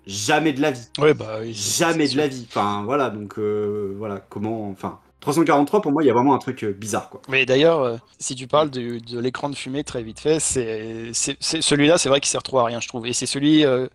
Jamais 0.05 0.53
de 0.53 0.61
la 0.61 0.71
vie. 0.71 0.87
Ouais, 0.99 1.13
bah 1.13 1.37
oui. 1.41 1.53
Jamais 1.53 2.07
de 2.07 2.17
la 2.17 2.27
vie. 2.27 2.45
Enfin, 2.49 2.83
voilà, 2.83 3.09
donc 3.09 3.37
euh, 3.39 3.93
voilà, 3.97 4.19
comment. 4.29 4.69
Enfin, 4.69 4.99
343, 5.21 5.81
pour 5.81 5.91
moi, 5.93 6.03
il 6.03 6.07
y 6.07 6.09
a 6.09 6.13
vraiment 6.13 6.33
un 6.35 6.37
truc 6.39 6.63
euh, 6.65 6.73
bizarre, 6.73 7.09
quoi. 7.09 7.21
Mais 7.29 7.45
d'ailleurs, 7.45 7.79
euh, 7.81 7.97
si 8.19 8.35
tu 8.35 8.45
parles 8.47 8.69
de, 8.69 8.99
l'écran 9.19 9.49
de 9.49 9.55
fumée 9.55 9.83
très 9.85 10.03
vite 10.03 10.19
fait, 10.19 10.39
c'est 10.41 11.11
c'est- 11.13 11.37
c'est- 11.39 11.61
celui-là, 11.61 11.97
c'est 11.97 12.09
vrai 12.09 12.19
qu'il 12.19 12.27
sert 12.29 12.43
trop 12.43 12.59
à 12.59 12.65
rien, 12.65 12.81
je 12.81 12.87
trouve. 12.89 13.07
Et 13.07 13.13
c'est 13.13 13.25
celui 13.25 13.65
euh, 13.65 13.87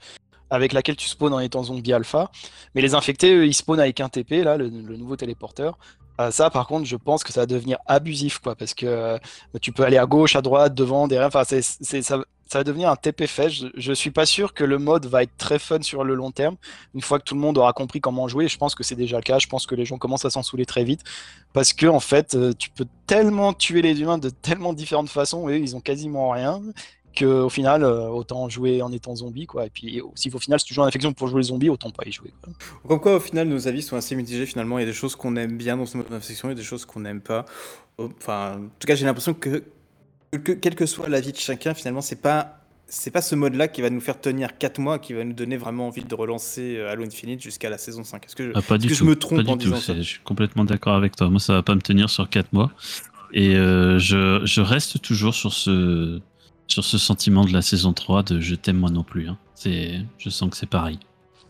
avec 0.51 0.73
laquelle 0.73 0.97
tu 0.97 1.07
spawns 1.09 1.35
en 1.35 1.41
étant 1.41 1.63
zombie 1.65 1.93
alpha. 1.93 2.31
Mais 2.75 2.81
les 2.81 2.95
infectés, 2.95 3.35
eux, 3.35 3.47
ils 3.47 3.53
spawnent 3.55 3.81
avec 3.81 4.01
un 4.01 4.09
TP, 4.09 4.43
là, 4.43 4.57
le, 4.57 4.69
le 4.69 4.97
nouveau 4.97 5.17
téléporteur. 5.17 5.79
Euh, 6.21 6.31
ça, 6.31 6.49
par 6.51 6.67
contre, 6.67 6.87
je 6.87 6.97
pense 6.97 7.23
que 7.23 7.33
ça 7.33 7.41
va 7.43 7.47
devenir 7.47 7.77
abusif, 7.87 8.39
quoi, 8.39 8.57
parce 8.57 8.73
que 8.75 8.87
euh, 8.87 9.19
tu 9.61 9.73
peux 9.73 9.85
aller 9.85 9.99
à 9.99 10.07
gauche, 10.07 10.35
à 10.37 10.41
droite, 10.43 10.75
devant, 10.75 11.07
derrière. 11.07 11.29
Enfin, 11.29 11.45
c'est, 11.45 11.61
c'est- 11.63 12.03
ça, 12.03 12.19
ça 12.49 12.59
va 12.59 12.65
devenir 12.65 12.91
un 12.91 12.97
TP 12.97 13.27
fait. 13.27 13.51
Je, 13.51 13.67
je 13.77 13.93
suis 13.93 14.11
pas 14.11 14.27
sûr 14.27 14.55
que 14.55 14.65
le 14.65 14.79
mode 14.79 15.07
va 15.07 15.23
être 15.23 15.37
très 15.37 15.59
fun 15.59 15.83
sur 15.83 16.05
le 16.05 16.15
long 16.15 16.31
terme. 16.31 16.57
Une 16.95 17.01
fois 17.01 17.19
que 17.19 17.25
tout 17.25 17.35
le 17.35 17.41
monde 17.41 17.59
aura 17.59 17.73
compris 17.73 18.01
comment 18.01 18.27
jouer, 18.29 18.49
je 18.49 18.59
pense 18.59 18.75
que 18.75 18.83
c'est 18.83 18.97
déjà 18.97 19.17
le 19.17 19.23
cas. 19.23 19.39
Je 19.39 19.47
pense 19.47 19.67
que 19.67 19.75
les 19.75 19.85
gens 19.85 19.99
commencent 19.99 20.25
à 20.25 20.31
s'en 20.31 20.43
saouler 20.43 20.67
très 20.67 20.85
vite 20.85 21.03
parce 21.53 21.73
que 21.73 21.87
en 21.87 22.01
fait, 22.01 22.35
euh, 22.35 22.53
tu 22.59 22.71
peux 22.71 22.87
tellement 23.07 23.53
tuer 23.53 23.83
les 23.83 24.01
humains 24.01 24.19
de 24.19 24.31
tellement 24.31 24.73
différentes 24.73 25.11
façons 25.11 25.49
et 25.49 25.59
ils 25.59 25.77
ont 25.77 25.81
quasiment 25.81 26.31
rien 26.31 26.61
au 27.25 27.49
final, 27.49 27.83
euh, 27.83 28.09
autant 28.09 28.49
jouer 28.49 28.83
en 28.83 28.93
étant 28.93 29.15
zombie, 29.17 29.47
quoi. 29.47 29.67
Et 29.67 29.71
puis, 29.71 30.01
si 30.15 30.31
au 30.33 30.39
final, 30.39 30.61
si 30.61 30.67
tu 30.67 30.75
joues 30.75 30.83
en 30.83 30.87
infection 30.87 31.13
pour 31.13 31.29
jouer 31.29 31.41
les 31.41 31.49
zombies, 31.49 31.69
autant 31.69 31.91
pas 31.91 32.05
y 32.07 32.13
jouer. 32.13 32.33
Quoi. 32.43 32.53
Comme 32.87 33.01
quoi, 33.01 33.17
au 33.17 33.21
final, 33.21 33.49
nos 33.49 33.67
avis 33.69 33.83
sont 33.83 33.97
assez 33.97 34.15
mitigés. 34.15 34.47
Finalement, 34.47 34.79
il 34.79 34.83
y 34.83 34.85
a 34.85 34.87
des 34.87 34.93
choses 34.93 35.17
qu'on 35.17 35.37
aime 35.37 35.57
bien 35.57 35.77
dans 35.77 35.87
ce 35.87 35.97
mode 35.97 36.09
d'infection 36.09 36.51
et 36.51 36.55
des 36.55 36.63
choses 36.63 36.85
qu'on 36.85 37.01
n'aime 37.01 37.21
pas. 37.21 37.45
Enfin, 37.99 38.57
en 38.59 38.69
tout 38.79 38.87
cas, 38.87 38.95
j'ai 38.95 39.05
l'impression 39.05 39.35
que, 39.35 39.65
que 40.33 40.53
quel 40.53 40.75
que 40.75 40.87
soit 40.87 41.09
l'avis 41.09 41.33
de 41.33 41.39
chacun, 41.39 41.75
finalement, 41.75 42.01
c'est 42.01 42.21
pas 42.21 42.55
c'est 42.91 43.11
pas 43.11 43.21
ce 43.21 43.35
mode-là 43.35 43.69
qui 43.69 43.83
va 43.83 43.91
nous 43.91 44.01
faire 44.01 44.19
tenir 44.19 44.57
4 44.57 44.79
mois, 44.79 44.99
qui 44.99 45.13
va 45.13 45.23
nous 45.23 45.35
donner 45.35 45.59
vraiment 45.59 45.89
envie 45.89 46.05
de 46.05 46.15
relancer 46.15 46.77
euh, 46.79 46.91
Halo 46.91 47.05
Infinite 47.05 47.43
jusqu'à 47.43 47.69
la 47.69 47.77
saison 47.77 48.03
5. 48.03 48.25
Est-ce 48.25 48.35
que, 48.35 48.45
je, 48.47 48.53
Ah, 48.55 48.63
pas 48.63 48.77
est-ce 48.77 48.83
du 48.83 48.89
que 48.89 48.95
tout. 48.95 49.05
je 49.05 49.05
me 49.05 49.15
trompe 49.17 49.45
pas 49.45 49.53
en 49.53 49.57
du 49.57 49.65
tout. 49.67 49.71
disant 49.75 49.81
ça? 49.83 49.95
Je 49.95 50.01
suis 50.03 50.21
complètement 50.21 50.65
d'accord 50.65 50.95
avec 50.95 51.15
toi. 51.15 51.29
Moi, 51.29 51.39
ça 51.39 51.53
va 51.53 51.63
pas 51.63 51.75
me 51.75 51.83
tenir 51.83 52.09
sur 52.09 52.31
4 52.31 52.51
mois. 52.55 52.73
Et 53.35 53.57
euh, 53.57 53.99
je, 53.99 54.41
je 54.47 54.61
reste 54.63 55.03
toujours 55.03 55.35
sur 55.35 55.53
ce, 55.53 56.19
sur 56.67 56.83
ce 56.83 56.97
sentiment 56.97 57.45
de 57.45 57.53
la 57.53 57.61
saison 57.61 57.93
3 57.93 58.23
de 58.23 58.41
je 58.41 58.55
t'aime 58.55 58.79
moi 58.79 58.89
non 58.91 59.03
plus. 59.05 59.29
hein. 59.29 59.37
C'est, 59.55 60.01
je 60.17 60.31
sens 60.31 60.49
que 60.49 60.57
c'est 60.57 60.65
pareil. 60.71 60.99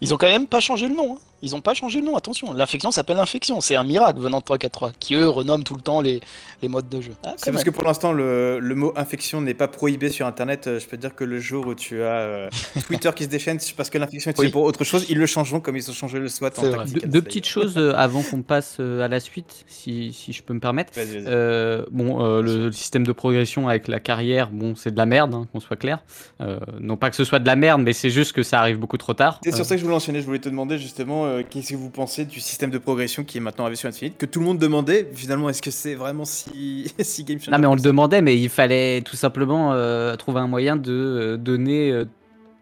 Ils 0.00 0.12
ont 0.12 0.16
quand 0.16 0.26
même 0.26 0.48
pas 0.48 0.58
changé 0.58 0.88
le 0.88 0.96
nom. 0.96 1.14
hein. 1.14 1.18
Ils 1.42 1.54
ont 1.54 1.60
pas 1.60 1.74
changé 1.74 2.00
le 2.00 2.06
nom, 2.06 2.16
attention. 2.16 2.52
L'infection 2.52 2.90
s'appelle 2.90 3.18
infection, 3.18 3.60
c'est 3.60 3.76
un 3.76 3.84
miracle 3.84 4.18
venant 4.18 4.38
de 4.38 4.44
343, 4.44 4.92
qui 4.98 5.14
eux 5.14 5.28
renomment 5.28 5.62
tout 5.62 5.74
le 5.76 5.80
temps 5.80 6.00
les, 6.00 6.20
les 6.62 6.68
modes 6.68 6.88
de 6.88 7.00
jeu. 7.00 7.12
Ah, 7.24 7.34
C'est 7.36 7.52
parce 7.52 7.62
que 7.64 7.70
pour 7.70 7.84
l'instant, 7.84 8.12
le, 8.12 8.58
le 8.58 8.74
mot 8.74 8.92
infection 8.96 9.40
n'est 9.40 9.54
pas 9.54 9.68
prohibé 9.68 10.08
sur 10.08 10.26
Internet. 10.26 10.66
Euh, 10.66 10.80
Je 10.80 10.86
peux 10.86 10.96
te 10.96 11.02
dire 11.02 11.14
que 11.14 11.22
le 11.24 11.38
jour 11.38 11.66
où 11.68 11.74
tu 11.76 12.02
as 12.02 12.06
euh, 12.06 12.48
Twitter 12.86 13.10
qui 13.14 13.24
se 13.24 13.28
déchaîne 13.28 13.58
parce 13.76 13.88
que 13.88 13.98
l'infection 13.98 14.30
est 14.30 14.32
utilisée 14.32 14.48
Oui. 14.48 14.52
pour 14.52 14.62
autre 14.64 14.82
chose, 14.84 15.06
ils 15.08 15.18
le 15.18 15.26
changeront 15.26 15.60
comme 15.60 15.76
ils 15.76 15.88
ont 15.88 15.94
changé 15.94 16.18
le 16.18 16.28
SWAT 16.28 16.50
en 16.58 16.70
tactique. 16.72 17.02
Deux, 17.02 17.08
deux 17.08 17.22
petites 17.22 17.46
choses 17.46 17.76
euh, 17.78 17.92
avant 17.96 18.22
qu'on 18.22 18.42
passe 18.42 18.80
à 18.80 19.06
la 19.08 19.20
suite, 19.20 19.64
si, 19.68 20.12
si 20.12 20.32
je 20.32 20.42
peux 20.42 20.54
me 20.54 20.60
permettre. 20.60 20.92
Euh, 20.98 21.84
bon, 21.92 22.24
euh, 22.24 22.42
le, 22.42 22.64
le 22.66 22.72
système 22.72 23.06
de 23.06 23.12
progression 23.12 23.68
avec 23.68 23.86
la 23.86 24.00
carrière, 24.00 24.50
bon, 24.50 24.74
c'est 24.74 24.90
de 24.90 24.96
la 24.98 25.06
merde, 25.06 25.34
hein, 25.34 25.46
qu'on 25.52 25.60
soit 25.60 25.76
clair. 25.76 26.00
Euh, 26.40 26.58
non 26.80 26.96
pas 26.96 27.10
que 27.10 27.16
ce 27.16 27.24
soit 27.24 27.38
de 27.38 27.46
la 27.46 27.54
merde, 27.56 27.80
mais 27.82 27.92
c'est 27.92 28.10
juste 28.10 28.32
que 28.32 28.42
ça 28.42 28.58
arrive 28.58 28.78
beaucoup 28.78 28.96
trop 28.98 29.14
tard. 29.14 29.40
C'est 29.44 29.52
sur 29.52 29.60
Euh, 29.60 29.64
ça 29.64 29.74
que 29.76 29.80
je 29.80 29.84
voulais 29.84 29.96
enchaîner. 29.96 30.20
Je 30.20 30.26
voulais 30.26 30.38
te 30.40 30.48
demander 30.48 30.78
justement 30.78 31.26
euh, 31.28 31.42
qu'est-ce 31.48 31.70
que 31.70 31.76
vous 31.76 31.90
pensez 31.90 32.24
du 32.24 32.40
système 32.40 32.70
de 32.70 32.78
progression 32.78 33.24
qui 33.24 33.38
est 33.38 33.40
maintenant 33.40 33.64
arrivé 33.64 33.76
sur 33.76 33.88
Infinite, 33.88 34.16
que 34.18 34.26
tout 34.26 34.40
le 34.40 34.46
monde 34.46 34.58
demandait. 34.58 35.08
Finalement, 35.14 35.48
est-ce 35.48 35.62
que 35.62 35.70
c'est 35.70 35.94
vraiment 35.94 36.24
si, 36.24 36.92
si 37.00 37.24
game 37.24 37.38
changer 37.38 37.50
Non, 37.50 37.58
mais 37.58 37.66
on 37.66 37.74
le 37.74 37.80
demandait, 37.80 38.22
mais 38.22 38.36
il 38.36 38.48
fallait 38.48 39.02
tout 39.02 39.16
simplement 39.16 39.72
euh, 39.72 40.16
trouver 40.16 40.40
un 40.40 40.46
moyen 40.46 40.76
de 40.76 40.92
euh, 40.92 41.36
donner 41.36 42.04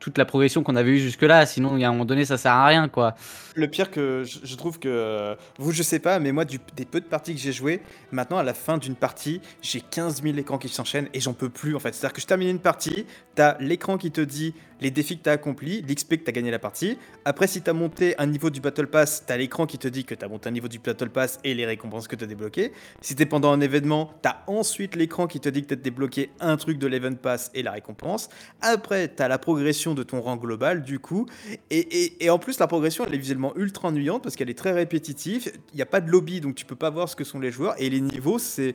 toute 0.00 0.18
la 0.18 0.24
progression 0.24 0.62
qu'on 0.62 0.76
avait 0.76 0.90
eue 0.90 0.98
jusque-là. 0.98 1.46
Sinon, 1.46 1.80
a 1.80 1.86
un 1.86 1.92
moment 1.92 2.04
donné, 2.04 2.24
ça 2.24 2.36
sert 2.36 2.52
à 2.52 2.66
rien, 2.66 2.88
quoi. 2.88 3.14
Le 3.58 3.68
pire 3.68 3.90
que 3.90 4.22
je, 4.24 4.54
trouve 4.54 4.78
que 4.78 4.86
euh, 4.88 5.34
vous, 5.58 5.72
je 5.72 5.82
sais 5.82 5.98
pas, 5.98 6.18
mais 6.18 6.30
moi, 6.30 6.44
des 6.44 6.84
peu 6.84 7.00
de 7.00 7.06
parties 7.06 7.34
que 7.34 7.40
j'ai 7.40 7.52
joué, 7.52 7.80
maintenant 8.12 8.36
à 8.36 8.42
la 8.42 8.52
fin 8.52 8.76
d'une 8.76 8.94
partie, 8.94 9.40
j'ai 9.62 9.80
15 9.80 10.22
000 10.22 10.36
écrans 10.36 10.58
qui 10.58 10.68
s'enchaînent 10.68 11.08
et 11.14 11.20
j'en 11.20 11.32
peux 11.32 11.48
plus 11.48 11.74
en 11.74 11.78
fait. 11.80 11.94
C'est-à-dire 11.94 12.12
que 12.14 12.20
je 12.20 12.26
termine 12.26 12.48
une 12.50 12.58
partie, 12.58 13.06
t'as 13.34 13.56
l'écran 13.58 13.96
qui 13.96 14.10
te 14.10 14.20
dit 14.20 14.54
les 14.82 14.90
défis 14.90 15.16
que 15.16 15.22
t'as 15.22 15.32
accomplis, 15.32 15.80
l'XP 15.88 16.16
que 16.18 16.24
t'as 16.24 16.32
gagné 16.32 16.50
la 16.50 16.58
partie. 16.58 16.98
Après, 17.24 17.46
si 17.46 17.62
t'as 17.62 17.72
monté 17.72 18.14
un 18.18 18.26
niveau 18.26 18.50
du 18.50 18.60
Battle 18.60 18.88
Pass, 18.88 19.24
t'as 19.26 19.38
l'écran 19.38 19.64
qui 19.64 19.78
te 19.78 19.88
dit 19.88 20.04
que 20.04 20.14
t'as 20.14 20.28
monté 20.28 20.50
un 20.50 20.52
niveau 20.52 20.68
du 20.68 20.78
Battle 20.78 21.08
Pass 21.08 21.38
et 21.44 21.54
les 21.54 21.64
récompenses 21.64 22.08
que 22.08 22.16
t'as 22.16 22.26
débloquées. 22.26 22.72
Si 23.00 23.14
t'es 23.16 23.24
pendant 23.24 23.52
un 23.52 23.60
événement, 23.62 24.12
t'as 24.20 24.42
ensuite 24.48 24.94
l'écran 24.94 25.28
qui 25.28 25.40
te 25.40 25.48
dit 25.48 25.62
que 25.62 25.68
t'as 25.68 25.76
débloqué 25.80 26.30
un 26.40 26.58
truc 26.58 26.78
de 26.78 26.86
l'Event 26.86 27.14
Pass 27.14 27.50
et 27.54 27.62
la 27.62 27.72
récompense. 27.72 28.28
Après, 28.60 29.08
t'as 29.08 29.28
la 29.28 29.38
progression 29.38 29.94
de 29.94 30.02
ton 30.02 30.20
rang 30.20 30.36
global, 30.36 30.82
du 30.82 30.98
coup. 30.98 31.24
Et, 31.70 31.78
et- 31.78 32.24
et 32.26 32.28
en 32.28 32.38
plus, 32.38 32.58
la 32.58 32.66
progression, 32.66 33.06
elle 33.06 33.14
est 33.14 33.18
visuellement 33.18 33.45
ultra 33.56 33.88
ennuyante 33.88 34.22
parce 34.22 34.34
qu'elle 34.36 34.50
est 34.50 34.58
très 34.58 34.72
répétitive. 34.72 35.52
Il 35.72 35.76
n'y 35.76 35.82
a 35.82 35.86
pas 35.86 36.00
de 36.00 36.10
lobby, 36.10 36.40
donc 36.40 36.54
tu 36.54 36.64
peux 36.64 36.76
pas 36.76 36.90
voir 36.90 37.08
ce 37.08 37.16
que 37.16 37.24
sont 37.24 37.38
les 37.38 37.50
joueurs. 37.50 37.74
Et 37.78 37.88
les 37.90 38.00
niveaux, 38.00 38.38
c'est. 38.38 38.74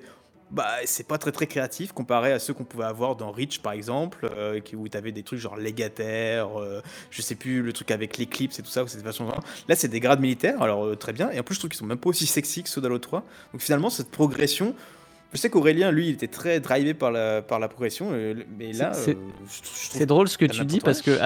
Bah, 0.51 0.67
c'est 0.83 1.07
pas 1.07 1.17
très 1.17 1.31
très 1.31 1.47
créatif 1.47 1.93
comparé 1.93 2.33
à 2.33 2.37
ceux 2.39 2.53
qu'on 2.53 2.65
pouvait 2.65 2.83
avoir 2.83 3.15
dans 3.15 3.31
Reach 3.31 3.59
par 3.59 3.71
exemple, 3.71 4.29
euh, 4.35 4.59
où 4.75 4.89
tu 4.89 4.97
avais 4.97 5.13
des 5.13 5.23
trucs 5.23 5.39
genre 5.39 5.55
légataire, 5.55 6.59
euh, 6.59 6.81
je 7.09 7.21
sais 7.21 7.35
plus, 7.35 7.61
le 7.61 7.71
truc 7.71 7.89
avec 7.89 8.17
l'éclipse 8.17 8.59
et 8.59 8.61
tout 8.61 8.69
ça, 8.69 8.85
c'était 8.85 9.01
vachement. 9.01 9.31
Là, 9.69 9.75
c'est 9.77 9.87
des 9.87 10.01
grades 10.01 10.19
militaires, 10.19 10.61
alors 10.61 10.85
euh, 10.85 10.95
très 10.97 11.13
bien. 11.13 11.29
Et 11.31 11.39
en 11.39 11.43
plus, 11.43 11.55
je 11.55 11.59
trouve 11.61 11.69
qu'ils 11.69 11.79
sont 11.79 11.85
même 11.85 11.97
pas 11.97 12.09
aussi 12.09 12.25
sexy 12.25 12.63
que 12.63 12.69
ceux 12.69 12.81
d'Halo 12.81 12.99
3. 12.99 13.23
Donc 13.53 13.61
finalement, 13.61 13.89
cette 13.89 14.11
progression. 14.11 14.75
Je 15.31 15.37
sais 15.37 15.49
qu'Aurélien, 15.49 15.89
lui, 15.91 16.07
il 16.09 16.13
était 16.15 16.27
très 16.27 16.59
drivé 16.59 16.93
par 16.93 17.11
la, 17.11 17.41
par 17.41 17.57
la 17.57 17.69
progression, 17.69 18.09
euh, 18.11 18.33
mais 18.59 18.73
là, 18.73 18.91
C'est- 18.93 20.05
drôle 20.05 20.27
ce 20.27 20.37
que 20.37 20.43
tu 20.43 20.65
dis 20.65 20.81
parce 20.81 21.01
que 21.01 21.17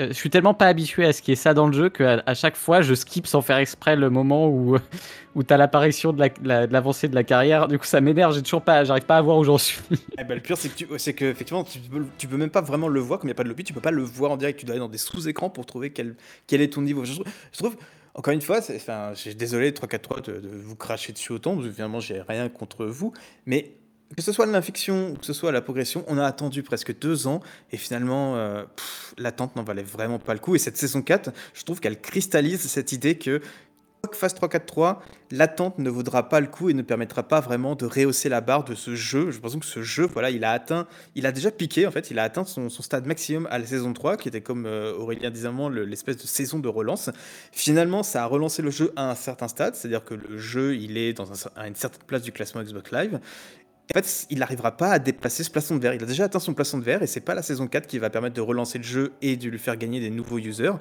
euh, 0.00 0.08
je 0.08 0.12
suis 0.12 0.30
tellement 0.30 0.54
pas 0.54 0.66
habitué 0.66 1.04
à 1.06 1.12
ce 1.12 1.22
qui 1.22 1.32
est 1.32 1.36
ça 1.36 1.54
dans 1.54 1.66
le 1.68 1.72
jeu 1.72 1.88
qu'à 1.88 2.22
à 2.26 2.34
chaque 2.34 2.56
fois 2.56 2.82
je 2.82 2.94
skip 2.94 3.26
sans 3.26 3.42
faire 3.42 3.58
exprès 3.58 3.94
le 3.96 4.10
moment 4.10 4.48
où, 4.48 4.76
où 5.34 5.42
t'as 5.42 5.56
l'apparition 5.56 6.12
de 6.12 6.20
la- 6.20 6.28
la- 6.42 6.66
de 6.66 6.72
l'avancée 6.72 7.08
de 7.08 7.14
la 7.14 7.24
carrière. 7.24 7.68
Du 7.68 7.78
coup, 7.78 7.84
ça 7.86 8.00
m'énerve. 8.00 8.34
J'ai 8.34 8.42
toujours 8.42 8.62
pas, 8.62 8.84
j'arrive 8.84 9.04
pas 9.04 9.16
à 9.18 9.22
voir 9.22 9.38
où 9.38 9.44
j'en 9.44 9.58
suis. 9.58 9.80
Eh 10.18 10.24
ben, 10.24 10.34
le 10.34 10.40
pire, 10.40 10.56
c'est 10.56 10.68
que, 10.68 10.84
que 11.12 11.24
effectivement, 11.26 11.64
tu 11.64 11.78
peux, 11.78 12.04
tu 12.18 12.26
peux 12.28 12.36
même 12.36 12.50
pas 12.50 12.60
vraiment 12.60 12.88
le 12.88 13.00
voir, 13.00 13.18
comme 13.20 13.28
il 13.28 13.32
n'y 13.32 13.36
a 13.36 13.36
pas 13.36 13.44
de 13.44 13.48
lobby, 13.48 13.64
tu 13.64 13.72
peux 13.72 13.80
pas 13.80 13.90
le 13.92 14.02
voir 14.02 14.30
en 14.32 14.36
direct, 14.36 14.58
tu 14.58 14.66
dois 14.66 14.72
aller 14.74 14.80
dans 14.80 14.88
des 14.88 14.98
sous-écrans 14.98 15.50
pour 15.50 15.66
trouver 15.66 15.90
quel, 15.90 16.16
quel 16.46 16.60
est 16.60 16.72
ton 16.72 16.82
niveau. 16.82 17.04
Je 17.04 17.14
trouve, 17.56 17.76
encore 18.14 18.32
une 18.34 18.40
fois, 18.42 18.58
enfin, 18.58 19.12
désolé 19.36 19.72
3-4-3 19.72 20.24
de, 20.26 20.40
de 20.40 20.48
vous 20.48 20.76
cracher 20.76 21.12
dessus 21.12 21.32
autant, 21.32 21.56
que 21.56 21.70
finalement, 21.70 22.00
j'ai 22.00 22.20
rien 22.20 22.48
contre 22.48 22.86
vous, 22.86 23.12
mais 23.46 23.72
que 24.16 24.22
ce 24.22 24.32
soit 24.32 24.46
l'infection 24.46 25.10
ou 25.10 25.14
que 25.16 25.26
ce 25.26 25.32
soit 25.32 25.50
la 25.52 25.60
progression, 25.60 26.04
on 26.08 26.18
a 26.18 26.24
attendu 26.24 26.62
presque 26.62 26.96
deux 26.98 27.26
ans, 27.26 27.40
et 27.72 27.76
finalement, 27.76 28.36
euh, 28.36 28.64
l'attente 29.18 29.56
n'en 29.56 29.64
valait 29.64 29.82
vraiment 29.82 30.18
pas 30.18 30.34
le 30.34 30.40
coup. 30.40 30.54
Et 30.54 30.58
cette 30.58 30.76
saison 30.76 31.02
4, 31.02 31.30
je 31.52 31.64
trouve 31.64 31.80
qu'elle 31.80 32.00
cristallise 32.00 32.60
cette 32.60 32.92
idée 32.92 33.18
que 33.18 33.40
quoi 34.02 34.10
que 34.10 34.16
fasse 34.18 34.34
3-4-3, 34.34 34.98
l'attente 35.30 35.78
ne 35.78 35.88
vaudra 35.88 36.28
pas 36.28 36.40
le 36.40 36.46
coup 36.46 36.68
et 36.68 36.74
ne 36.74 36.82
permettra 36.82 37.22
pas 37.22 37.40
vraiment 37.40 37.74
de 37.74 37.86
rehausser 37.86 38.28
la 38.28 38.42
barre 38.42 38.64
de 38.64 38.74
ce 38.74 38.94
jeu. 38.94 39.30
Je 39.30 39.38
pense 39.38 39.56
que 39.56 39.64
ce 39.64 39.82
jeu, 39.82 40.06
voilà, 40.12 40.28
il 40.30 40.44
a 40.44 40.52
atteint, 40.52 40.86
il 41.14 41.24
a 41.24 41.32
déjà 41.32 41.50
piqué 41.50 41.86
en 41.86 41.90
fait, 41.90 42.10
il 42.10 42.18
a 42.18 42.22
atteint 42.22 42.44
son, 42.44 42.68
stade 42.68 43.06
maximum 43.06 43.48
à 43.50 43.58
la 43.58 43.64
saison 43.64 43.94
3, 43.94 44.18
qui 44.18 44.28
était 44.28 44.42
comme 44.42 44.66
euh, 44.66 44.92
Aurélien 44.94 45.30
disait 45.30 45.48
avant, 45.48 45.70
le- 45.70 45.86
l'espèce 45.86 46.18
de 46.18 46.26
saison 46.26 46.58
de 46.58 46.68
relance. 46.68 47.08
Finalement, 47.50 48.02
ça 48.02 48.24
a 48.24 48.26
relancé 48.26 48.60
le 48.60 48.70
jeu 48.70 48.92
à 48.94 49.10
un 49.10 49.14
certain 49.14 49.48
stade, 49.48 49.74
c'est-à-dire 49.74 50.04
que 50.04 50.14
le 50.14 50.36
jeu, 50.36 50.76
il 50.76 50.98
est 50.98 51.14
dans 51.14 51.24
à 51.56 51.66
une 51.66 51.74
certaine 51.74 52.02
place 52.06 52.22
du 52.22 52.32
classement 52.32 52.62
Xbox 52.62 52.92
Live. 52.92 53.20
En 53.92 54.00
fait, 54.00 54.26
il 54.30 54.38
n'arrivera 54.38 54.72
pas 54.72 54.90
à 54.92 54.98
déplacer 54.98 55.44
ce 55.44 55.50
plafond 55.50 55.76
de 55.76 55.80
verre. 55.80 55.92
Il 55.92 56.02
a 56.02 56.06
déjà 56.06 56.24
atteint 56.24 56.38
son 56.38 56.54
plafond 56.54 56.78
de 56.78 56.84
verre 56.84 57.02
et 57.02 57.06
c'est 57.06 57.20
pas 57.20 57.34
la 57.34 57.42
saison 57.42 57.66
4 57.66 57.86
qui 57.86 57.98
va 57.98 58.08
permettre 58.08 58.34
de 58.34 58.40
relancer 58.40 58.78
le 58.78 58.84
jeu 58.84 59.12
et 59.20 59.36
de 59.36 59.48
lui 59.48 59.58
faire 59.58 59.76
gagner 59.76 60.00
des 60.00 60.08
nouveaux 60.08 60.38
users. 60.38 60.72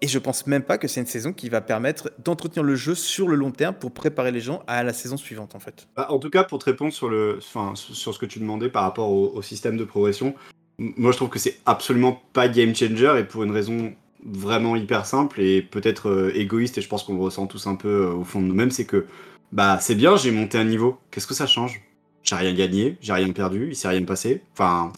Et 0.00 0.08
je 0.08 0.18
pense 0.18 0.46
même 0.46 0.62
pas 0.62 0.78
que 0.78 0.88
c'est 0.88 1.00
une 1.00 1.06
saison 1.06 1.34
qui 1.34 1.50
va 1.50 1.60
permettre 1.60 2.10
d'entretenir 2.24 2.62
le 2.62 2.74
jeu 2.74 2.94
sur 2.94 3.28
le 3.28 3.36
long 3.36 3.50
terme 3.50 3.74
pour 3.74 3.92
préparer 3.92 4.32
les 4.32 4.40
gens 4.40 4.62
à 4.66 4.82
la 4.82 4.94
saison 4.94 5.18
suivante 5.18 5.54
en 5.54 5.60
fait. 5.60 5.86
Bah, 5.96 6.06
en 6.10 6.18
tout 6.18 6.30
cas, 6.30 6.44
pour 6.44 6.58
te 6.58 6.64
répondre 6.64 6.92
sur, 6.94 7.10
ce 7.42 8.18
que 8.18 8.26
tu 8.26 8.38
demandais 8.38 8.70
par 8.70 8.84
rapport 8.84 9.10
au, 9.10 9.42
système 9.42 9.76
de 9.76 9.84
progression, 9.84 10.34
moi 10.78 11.12
je 11.12 11.16
trouve 11.16 11.28
que 11.28 11.38
c'est 11.38 11.58
absolument 11.66 12.22
pas 12.32 12.48
game 12.48 12.74
changer 12.74 13.18
et 13.18 13.24
pour 13.24 13.44
une 13.44 13.52
raison 13.52 13.92
vraiment 14.24 14.74
hyper 14.76 15.06
simple 15.06 15.40
et 15.40 15.62
peut-être 15.62 16.08
euh, 16.08 16.32
égoïste 16.34 16.78
et 16.78 16.80
je 16.80 16.88
pense 16.88 17.04
qu'on 17.04 17.14
le 17.14 17.20
ressent 17.20 17.46
tous 17.46 17.68
un 17.68 17.76
peu 17.76 18.06
euh, 18.06 18.12
au 18.12 18.24
fond 18.24 18.40
de 18.40 18.46
nous-mêmes, 18.46 18.72
c'est 18.72 18.86
que 18.86 19.06
bah 19.52 19.78
c'est 19.80 19.94
bien, 19.94 20.16
j'ai 20.16 20.32
monté 20.32 20.58
un 20.58 20.64
niveau, 20.64 20.98
qu'est-ce 21.12 21.28
que 21.28 21.34
ça 21.34 21.46
change? 21.46 21.85
J'ai 22.28 22.34
rien 22.34 22.54
gagné, 22.54 22.98
j'ai 23.00 23.12
rien 23.12 23.30
perdu, 23.32 23.68
il 23.70 23.76
s'est 23.76 23.88
rien 23.88 24.04
passé. 24.04 24.42
Enfin, 24.52 24.92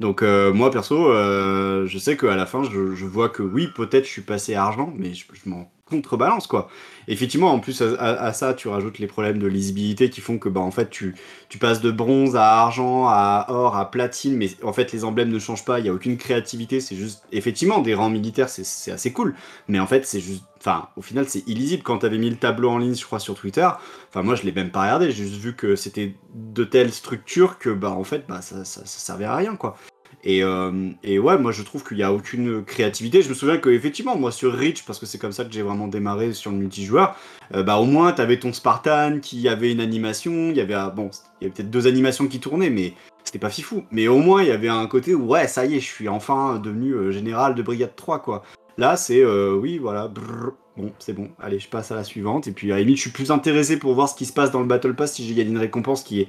donc 0.00 0.22
euh, 0.22 0.52
moi 0.52 0.70
perso, 0.70 1.10
euh, 1.10 1.86
je 1.86 1.98
sais 1.98 2.16
qu'à 2.16 2.34
la 2.34 2.46
fin, 2.46 2.64
je, 2.64 3.04
vois 3.04 3.28
que 3.28 3.42
oui, 3.42 3.68
peut-être 3.74 4.04
je 4.04 4.10
suis 4.10 4.22
passé 4.22 4.54
à 4.54 4.64
argent, 4.64 4.92
mais 4.96 5.14
je, 5.14 5.24
je 5.32 5.48
m'en 5.48 5.70
contrebalance 5.90 6.46
quoi. 6.46 6.68
Effectivement, 7.08 7.52
en 7.52 7.58
plus 7.58 7.82
à, 7.82 8.32
ça, 8.32 8.54
tu 8.54 8.68
rajoutes 8.68 8.98
les 9.00 9.06
problèmes 9.08 9.38
de 9.38 9.46
lisibilité 9.48 10.10
qui 10.10 10.20
font 10.20 10.38
que 10.38 10.48
bah 10.48 10.60
en 10.60 10.70
fait 10.70 10.90
tu, 10.90 11.14
passes 11.60 11.80
de 11.80 11.90
bronze 11.90 12.36
à 12.36 12.60
argent, 12.60 13.06
à 13.08 13.46
or, 13.48 13.76
à 13.76 13.90
platine, 13.90 14.36
mais 14.36 14.48
en 14.62 14.72
fait 14.72 14.92
les 14.92 15.04
emblèmes 15.04 15.30
ne 15.30 15.38
changent 15.38 15.64
pas, 15.64 15.80
il 15.80 15.86
y 15.86 15.88
a 15.88 15.92
aucune 15.92 16.16
créativité, 16.16 16.80
c'est 16.80 16.96
juste 16.96 17.24
effectivement 17.32 17.80
des 17.80 17.94
rangs 17.94 18.10
militaires, 18.10 18.48
c'est- 18.48 18.90
assez 18.92 19.12
cool, 19.12 19.34
mais 19.68 19.80
en 19.80 19.86
fait 19.86 20.06
c'est 20.06 20.20
juste, 20.20 20.44
enfin 20.58 20.88
au 20.96 21.02
final 21.02 21.26
c'est 21.28 21.46
illisible. 21.48 21.82
Quand 21.82 21.98
t'avais 21.98 22.18
mis 22.18 22.30
le 22.30 22.36
tableau 22.36 22.70
en 22.70 22.78
ligne, 22.78 22.94
je 22.94 23.04
crois 23.04 23.18
sur 23.18 23.34
Twitter, 23.34 23.68
enfin 24.08 24.22
moi 24.22 24.34
je 24.36 24.42
l'ai 24.44 24.52
même 24.52 24.70
pas 24.70 24.82
regardé, 24.82 25.10
j'ai 25.10 25.24
juste 25.26 25.40
vu 25.40 25.54
que 25.56 25.76
c'était 25.76 26.14
de 26.34 26.64
telles 26.64 26.92
structures 26.92 27.58
que 27.58 27.70
bah 27.70 27.90
en 27.90 28.04
fait 28.04 28.24
bah 28.28 28.40
ça, 28.42 28.64
ça 28.64 28.84
servait 28.86 29.24
à 29.24 29.34
rien 29.36 29.56
quoi. 29.56 29.76
Et, 30.22 30.42
euh, 30.42 30.90
et 31.02 31.18
ouais, 31.18 31.38
moi 31.38 31.52
je 31.52 31.62
trouve 31.62 31.84
qu'il 31.84 31.96
n'y 31.96 32.02
a 32.02 32.12
aucune 32.12 32.62
créativité. 32.64 33.22
Je 33.22 33.28
me 33.28 33.34
souviens 33.34 33.56
que 33.56 33.70
effectivement, 33.70 34.16
moi 34.16 34.30
sur 34.32 34.52
Reach, 34.52 34.84
parce 34.84 34.98
que 34.98 35.06
c'est 35.06 35.18
comme 35.18 35.32
ça 35.32 35.44
que 35.44 35.52
j'ai 35.52 35.62
vraiment 35.62 35.88
démarré 35.88 36.32
sur 36.32 36.50
le 36.50 36.58
multijoueur, 36.58 37.16
euh, 37.54 37.62
bah 37.62 37.76
au 37.78 37.86
moins 37.86 38.12
t'avais 38.12 38.38
ton 38.38 38.52
Spartan 38.52 39.18
qui 39.20 39.48
avait 39.48 39.72
une 39.72 39.80
animation, 39.80 40.50
il 40.50 40.56
y 40.56 40.60
avait 40.60 40.74
ah, 40.74 40.90
bon, 40.90 41.10
il 41.40 41.44
y 41.44 41.46
avait 41.46 41.54
peut-être 41.54 41.70
deux 41.70 41.86
animations 41.86 42.26
qui 42.26 42.38
tournaient, 42.38 42.70
mais 42.70 42.94
c'était 43.24 43.38
pas 43.38 43.50
fifou. 43.50 43.84
Mais 43.90 44.08
au 44.08 44.18
moins 44.18 44.42
il 44.42 44.48
y 44.48 44.52
avait 44.52 44.68
un 44.68 44.86
côté 44.86 45.14
où 45.14 45.26
ouais, 45.26 45.48
ça 45.48 45.64
y 45.64 45.76
est, 45.76 45.80
je 45.80 45.86
suis 45.86 46.08
enfin 46.08 46.58
devenu 46.58 46.92
euh, 46.92 47.12
général 47.12 47.54
de 47.54 47.62
brigade 47.62 47.96
3 47.96 48.20
quoi. 48.20 48.42
Là 48.76 48.96
c'est 48.96 49.24
oui 49.24 49.78
voilà, 49.78 50.08
brrr, 50.08 50.52
bon 50.76 50.92
c'est 50.98 51.12
bon, 51.12 51.30
allez 51.40 51.58
je 51.58 51.68
passe 51.68 51.92
à 51.92 51.94
la 51.94 52.04
suivante 52.04 52.46
et 52.46 52.52
puis 52.52 52.72
à 52.72 52.76
la 52.76 52.80
limite 52.80 52.96
je 52.96 53.02
suis 53.02 53.10
plus 53.10 53.30
intéressé 53.30 53.78
pour 53.78 53.94
voir 53.94 54.08
ce 54.08 54.14
qui 54.14 54.26
se 54.26 54.32
passe 54.32 54.50
dans 54.50 54.60
le 54.60 54.66
Battle 54.66 54.94
Pass 54.94 55.14
si 55.14 55.26
j'ai 55.26 55.34
gagné 55.34 55.50
une 55.50 55.58
récompense 55.58 56.02
qui 56.02 56.20
est 56.20 56.28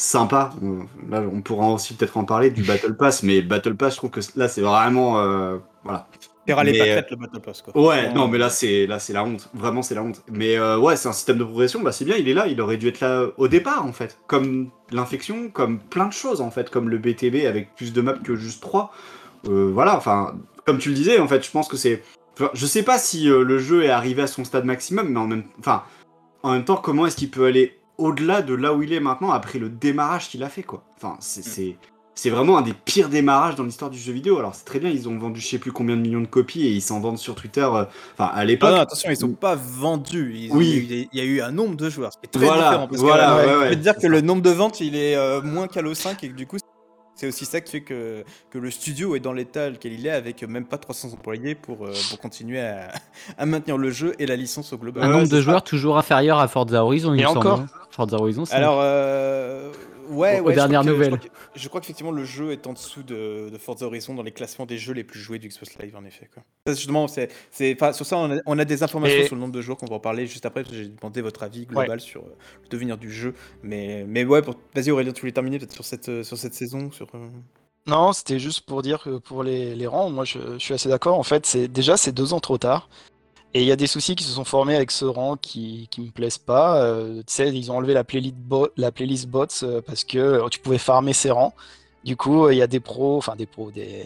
sympa. 0.00 0.50
Euh, 0.62 0.80
Là, 1.10 1.22
on 1.32 1.40
pourra 1.42 1.68
aussi 1.68 1.94
peut-être 1.94 2.16
en 2.16 2.24
parler 2.24 2.50
du 2.50 2.62
Battle 2.62 2.96
Pass, 2.96 3.22
mais 3.22 3.40
le 3.40 3.46
Battle 3.48 3.74
Pass, 3.76 3.94
je 3.94 3.96
trouve 3.98 4.10
que 4.10 4.20
là, 4.36 4.48
c'est 4.48 4.60
vraiment. 4.62 5.18
euh, 5.20 5.58
voilà. 5.84 6.06
Les 6.46 6.78
pâquerettes 6.78 7.10
le 7.10 7.16
Battle 7.16 7.40
Pass 7.40 7.60
quoi. 7.62 7.76
Ouais, 7.88 8.10
non, 8.14 8.26
mais 8.26 8.38
là, 8.38 8.48
c'est 8.48 8.86
là, 8.86 8.98
c'est 8.98 9.12
la 9.12 9.22
honte. 9.22 9.50
Vraiment, 9.52 9.82
c'est 9.82 9.94
la 9.94 10.02
honte. 10.02 10.22
Mais 10.30 10.56
euh, 10.56 10.78
ouais, 10.78 10.96
c'est 10.96 11.08
un 11.08 11.12
système 11.12 11.36
de 11.36 11.44
progression. 11.44 11.80
Bah, 11.82 11.92
c'est 11.92 12.06
bien, 12.06 12.16
il 12.16 12.26
est 12.28 12.34
là. 12.34 12.46
Il 12.46 12.58
aurait 12.62 12.78
dû 12.78 12.88
être 12.88 13.00
là 13.00 13.26
au 13.36 13.48
départ, 13.48 13.84
en 13.84 13.92
fait. 13.92 14.18
Comme 14.26 14.70
l'infection, 14.90 15.50
comme 15.50 15.78
plein 15.78 16.06
de 16.06 16.12
choses, 16.12 16.40
en 16.40 16.50
fait. 16.50 16.70
Comme 16.70 16.88
le 16.88 16.96
BTB 16.98 17.44
avec 17.46 17.74
plus 17.76 17.92
de 17.92 18.00
maps 18.00 18.14
que 18.14 18.34
juste 18.34 18.62
3. 18.62 18.92
voilà, 19.44 19.96
enfin, 19.96 20.36
comme 20.64 20.78
tu 20.78 20.88
le 20.90 20.94
disais, 20.94 21.18
en 21.20 21.28
fait, 21.28 21.44
je 21.44 21.50
pense 21.50 21.68
que 21.68 21.76
c'est. 21.76 22.02
enfin, 22.34 22.50
je 22.54 22.66
sais 22.66 22.82
pas 22.82 22.98
si 22.98 23.28
euh, 23.30 23.42
le 23.44 23.58
jeu 23.58 23.84
est 23.84 23.90
arrivé 23.90 24.22
à 24.22 24.26
son 24.26 24.44
stade 24.44 24.64
maximum, 24.64 25.08
mais 25.10 25.18
en 25.20 25.26
même, 25.26 25.44
enfin, 25.60 25.82
en 26.42 26.52
même 26.52 26.64
temps, 26.64 26.76
comment 26.76 27.06
est-ce 27.06 27.16
qu'il 27.16 27.30
peut 27.30 27.46
aller 27.46 27.77
au-delà 27.98 28.42
de 28.42 28.54
là 28.54 28.72
où 28.74 28.82
il 28.82 28.92
est 28.92 29.00
maintenant 29.00 29.30
après 29.32 29.58
le 29.58 29.68
démarrage 29.68 30.28
qu'il 30.30 30.42
a 30.42 30.48
fait, 30.48 30.62
quoi. 30.62 30.82
Enfin, 30.96 31.16
c'est. 31.20 31.42
c'est- 32.14 32.30
vraiment 32.30 32.58
un 32.58 32.62
des 32.62 32.72
pires 32.74 33.08
démarrages 33.08 33.54
dans 33.54 33.62
l'histoire 33.62 33.90
du 33.92 33.98
jeu 33.98 34.12
vidéo. 34.12 34.38
Alors 34.38 34.52
c'est 34.54 34.64
très 34.64 34.80
bien, 34.80 34.90
ils 34.90 35.08
ont 35.08 35.16
vendu 35.16 35.40
je 35.40 35.46
sais 35.46 35.58
plus 35.58 35.70
combien 35.70 35.94
de 35.96 36.00
millions 36.02 36.20
de 36.20 36.26
copies 36.26 36.66
et 36.66 36.70
ils 36.72 36.82
s'en 36.82 36.98
vendent 36.98 37.16
sur 37.18 37.36
Twitter. 37.36 37.60
euh, 37.60 37.84
Enfin 38.14 38.24
à 38.24 38.32
Ah 38.34 38.44
l'époque. 38.44 38.70
non, 38.70 38.80
attention, 38.80 39.08
ils 39.10 39.16
sont 39.16 39.28
pas 39.34 39.54
vendus. 39.54 40.32
Ils- 40.36 40.50
Oui. 40.52 40.66
Il, 40.68 40.72
y 40.72 40.74
a 40.74 40.78
eu, 40.82 40.86
des- 40.86 41.08
il 41.12 41.18
y 41.18 41.22
a 41.22 41.24
eu 41.24 41.40
un 41.42 41.52
nombre 41.52 41.76
de 41.76 41.88
joueurs. 41.88 42.10
C'est 42.20 42.28
très 42.30 42.44
Voilà, 42.44 42.64
différent. 42.70 42.88
Parce 42.88 43.00
voilà, 43.00 43.26
que, 43.26 43.36
ouais, 43.46 43.52
je 43.54 43.58
ouais, 43.60 43.68
peux 43.70 43.74
te 43.76 43.80
dire 43.82 43.94
que 43.94 44.00
ça. 44.02 44.08
le 44.08 44.20
nombre 44.20 44.42
de 44.42 44.50
ventes, 44.50 44.80
il 44.80 44.96
est 44.96 45.14
euh, 45.14 45.40
moins 45.42 45.68
qu'Halo 45.68 45.94
5 45.94 46.24
et 46.24 46.28
que 46.30 46.34
du 46.34 46.46
coup, 46.48 46.56
C'est 47.18 47.26
aussi 47.26 47.46
ça 47.46 47.60
qui 47.60 47.72
fait 47.72 47.80
que, 47.80 48.22
que 48.48 48.58
le 48.58 48.70
studio 48.70 49.16
est 49.16 49.20
dans 49.20 49.32
l'état 49.32 49.70
lequel 49.70 49.92
il 49.92 50.06
est, 50.06 50.10
avec 50.10 50.44
même 50.44 50.64
pas 50.64 50.78
300 50.78 51.14
employés 51.14 51.56
pour, 51.56 51.84
euh, 51.84 51.92
pour 52.10 52.20
continuer 52.20 52.60
à, 52.60 52.92
à 53.36 53.44
maintenir 53.44 53.76
le 53.76 53.90
jeu 53.90 54.14
et 54.20 54.26
la 54.26 54.36
licence 54.36 54.72
au 54.72 54.78
global. 54.78 55.02
Un 55.02 55.08
nombre 55.08 55.28
de 55.28 55.40
joueurs 55.40 55.64
toujours 55.64 55.98
inférieur 55.98 56.38
à 56.38 56.46
Forza 56.46 56.84
Horizon, 56.84 57.14
il 57.14 57.20
Et 57.20 57.22
me 57.24 57.26
semble, 57.26 57.38
encore 57.38 57.60
hein. 57.62 57.66
Forza 57.90 58.16
Horizon, 58.18 58.44
c'est 58.44 58.54
Alors, 58.54 58.78
euh, 58.80 59.72
ouais, 60.10 60.40
Aux- 60.40 60.44
ouais, 60.44 60.52
je 60.52 60.56
dernières 60.56 60.80
crois 60.80 60.90
que- 60.92 60.96
nouvelles. 60.96 61.10
Je 61.12 61.16
crois, 61.16 61.28
que- 61.54 61.58
je 61.60 61.68
crois 61.68 61.80
qu'effectivement 61.80 62.12
le 62.12 62.24
jeu 62.24 62.52
est 62.52 62.66
en 62.66 62.72
dessous 62.72 63.02
de, 63.02 63.48
de 63.50 63.58
Forza 63.58 63.86
Horizon 63.86 64.14
dans 64.14 64.22
les 64.22 64.32
classements 64.32 64.66
des 64.66 64.78
jeux 64.78 64.92
les 64.94 65.04
plus 65.04 65.20
joués 65.20 65.38
du 65.38 65.48
Xbox 65.48 65.76
Live, 65.78 65.96
en 65.96 66.04
effet. 66.04 66.28
Quoi. 66.32 66.42
Ça, 66.66 66.74
justement, 66.74 67.06
c'est, 67.08 67.30
sur 67.92 68.06
ça, 68.06 68.16
on 68.16 68.36
a, 68.36 68.40
on 68.46 68.58
a 68.58 68.64
des 68.64 68.82
informations 68.82 69.18
Et- 69.20 69.26
sur 69.26 69.34
le 69.36 69.40
nombre 69.40 69.54
de 69.54 69.60
joueurs 69.62 69.76
qu'on 69.78 69.86
va 69.86 69.96
en 69.96 70.00
parler 70.00 70.26
juste 70.26 70.46
après, 70.46 70.62
parce 70.62 70.74
que 70.74 70.82
j'ai 70.82 70.88
demandé 70.88 71.20
votre 71.22 71.42
avis 71.42 71.66
global 71.66 72.00
sur 72.00 72.22
euh, 72.22 72.36
le 72.62 72.68
devenir 72.68 72.98
du 72.98 73.12
jeu. 73.12 73.34
Mais, 73.62 74.04
mais 74.08 74.24
ouais, 74.24 74.42
pour... 74.42 74.54
vas-y 74.74 74.90
Aurélien, 74.90 75.12
tu 75.12 75.20
voulais 75.20 75.32
terminer 75.32 75.58
peut-être 75.58 75.72
sur 75.72 75.84
cette, 75.84 76.08
euh, 76.08 76.22
sur 76.22 76.36
cette 76.38 76.54
saison 76.54 76.90
sur, 76.90 77.06
euh, 77.14 77.18
Non, 77.86 78.12
c'était 78.12 78.38
juste 78.38 78.62
pour 78.62 78.82
dire 78.82 79.02
que 79.02 79.18
pour 79.18 79.42
les, 79.42 79.74
les 79.74 79.86
rangs, 79.86 80.10
moi 80.10 80.24
je, 80.24 80.38
je 80.54 80.58
suis 80.58 80.74
assez 80.74 80.88
d'accord. 80.88 81.18
En 81.18 81.22
fait, 81.22 81.46
c'est 81.46 81.68
déjà 81.68 81.96
c'est 81.96 82.12
deux 82.12 82.32
ans 82.32 82.40
trop 82.40 82.58
tard. 82.58 82.88
Et 83.54 83.62
il 83.62 83.66
y 83.66 83.72
a 83.72 83.76
des 83.76 83.86
soucis 83.86 84.14
qui 84.14 84.24
se 84.24 84.32
sont 84.32 84.44
formés 84.44 84.76
avec 84.76 84.90
ce 84.90 85.06
rang 85.06 85.36
qui, 85.36 85.88
qui 85.90 86.02
me 86.02 86.10
plaisent 86.10 86.38
pas. 86.38 86.82
Euh, 86.82 87.18
tu 87.20 87.32
sais, 87.32 87.48
ils 87.48 87.72
ont 87.72 87.76
enlevé 87.76 87.94
la 87.94 88.04
playlist, 88.04 88.36
la 88.76 88.92
playlist 88.92 89.26
bots 89.26 89.46
euh, 89.62 89.80
parce 89.80 90.04
que 90.04 90.18
euh, 90.18 90.48
tu 90.48 90.58
pouvais 90.58 90.78
farmer 90.78 91.14
ces 91.14 91.30
rangs. 91.30 91.54
Du 92.04 92.14
coup, 92.16 92.48
il 92.50 92.58
y 92.58 92.62
a 92.62 92.66
des 92.66 92.80
pros, 92.80 93.16
enfin 93.16 93.36
des 93.36 93.46
pros, 93.46 93.70
des, 93.70 94.04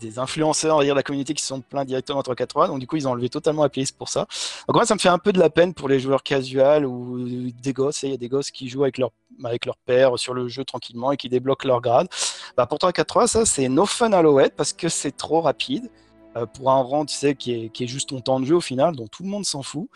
des, 0.00 0.18
influenceurs 0.18 0.76
on 0.76 0.78
va 0.78 0.84
dire, 0.84 0.94
de 0.94 0.98
la 0.98 1.02
communauté 1.02 1.34
qui 1.34 1.42
se 1.42 1.48
sont 1.48 1.60
plaints 1.60 1.84
directement 1.84 2.20
à 2.20 2.22
343. 2.22 2.68
Donc 2.68 2.78
du 2.78 2.86
coup, 2.86 2.96
ils 2.96 3.08
ont 3.08 3.10
enlevé 3.10 3.28
totalement 3.28 3.64
la 3.64 3.68
playlist 3.68 3.96
pour 3.98 4.08
ça. 4.08 4.26
Donc 4.68 4.76
moi, 4.76 4.86
ça 4.86 4.94
me 4.94 5.00
fait 5.00 5.08
un 5.08 5.18
peu 5.18 5.32
de 5.32 5.40
la 5.40 5.50
peine 5.50 5.74
pour 5.74 5.88
les 5.88 5.98
joueurs 5.98 6.22
casual 6.22 6.86
ou 6.86 7.50
des 7.50 7.72
gosses. 7.72 8.04
Il 8.04 8.10
y 8.10 8.14
a 8.14 8.16
des 8.16 8.28
gosses 8.28 8.52
qui 8.52 8.68
jouent 8.68 8.84
avec 8.84 8.98
leur, 8.98 9.10
avec 9.44 9.66
leur 9.66 9.76
père 9.76 10.16
sur 10.16 10.32
le 10.32 10.48
jeu 10.48 10.64
tranquillement 10.64 11.10
et 11.10 11.16
qui 11.16 11.28
débloquent 11.28 11.66
leur 11.66 11.80
grade. 11.80 12.08
Bah, 12.56 12.66
pour 12.66 12.78
3-4-3, 12.78 13.26
ça, 13.26 13.44
c'est 13.44 13.68
no 13.68 13.84
fun 13.84 14.12
Alouette 14.12 14.54
parce 14.56 14.72
que 14.72 14.88
c'est 14.88 15.16
trop 15.16 15.40
rapide. 15.40 15.90
Euh, 16.36 16.46
pour 16.46 16.70
un 16.70 16.82
rang, 16.82 17.04
tu 17.06 17.14
sais, 17.14 17.34
qui 17.34 17.52
est, 17.52 17.86
juste 17.86 18.10
ton 18.10 18.20
temps 18.20 18.40
de 18.40 18.44
jeu 18.44 18.56
au 18.56 18.60
final, 18.60 18.94
dont 18.94 19.06
tout 19.06 19.22
le 19.22 19.28
monde 19.28 19.44
s'en 19.44 19.62
fout. 19.62 19.88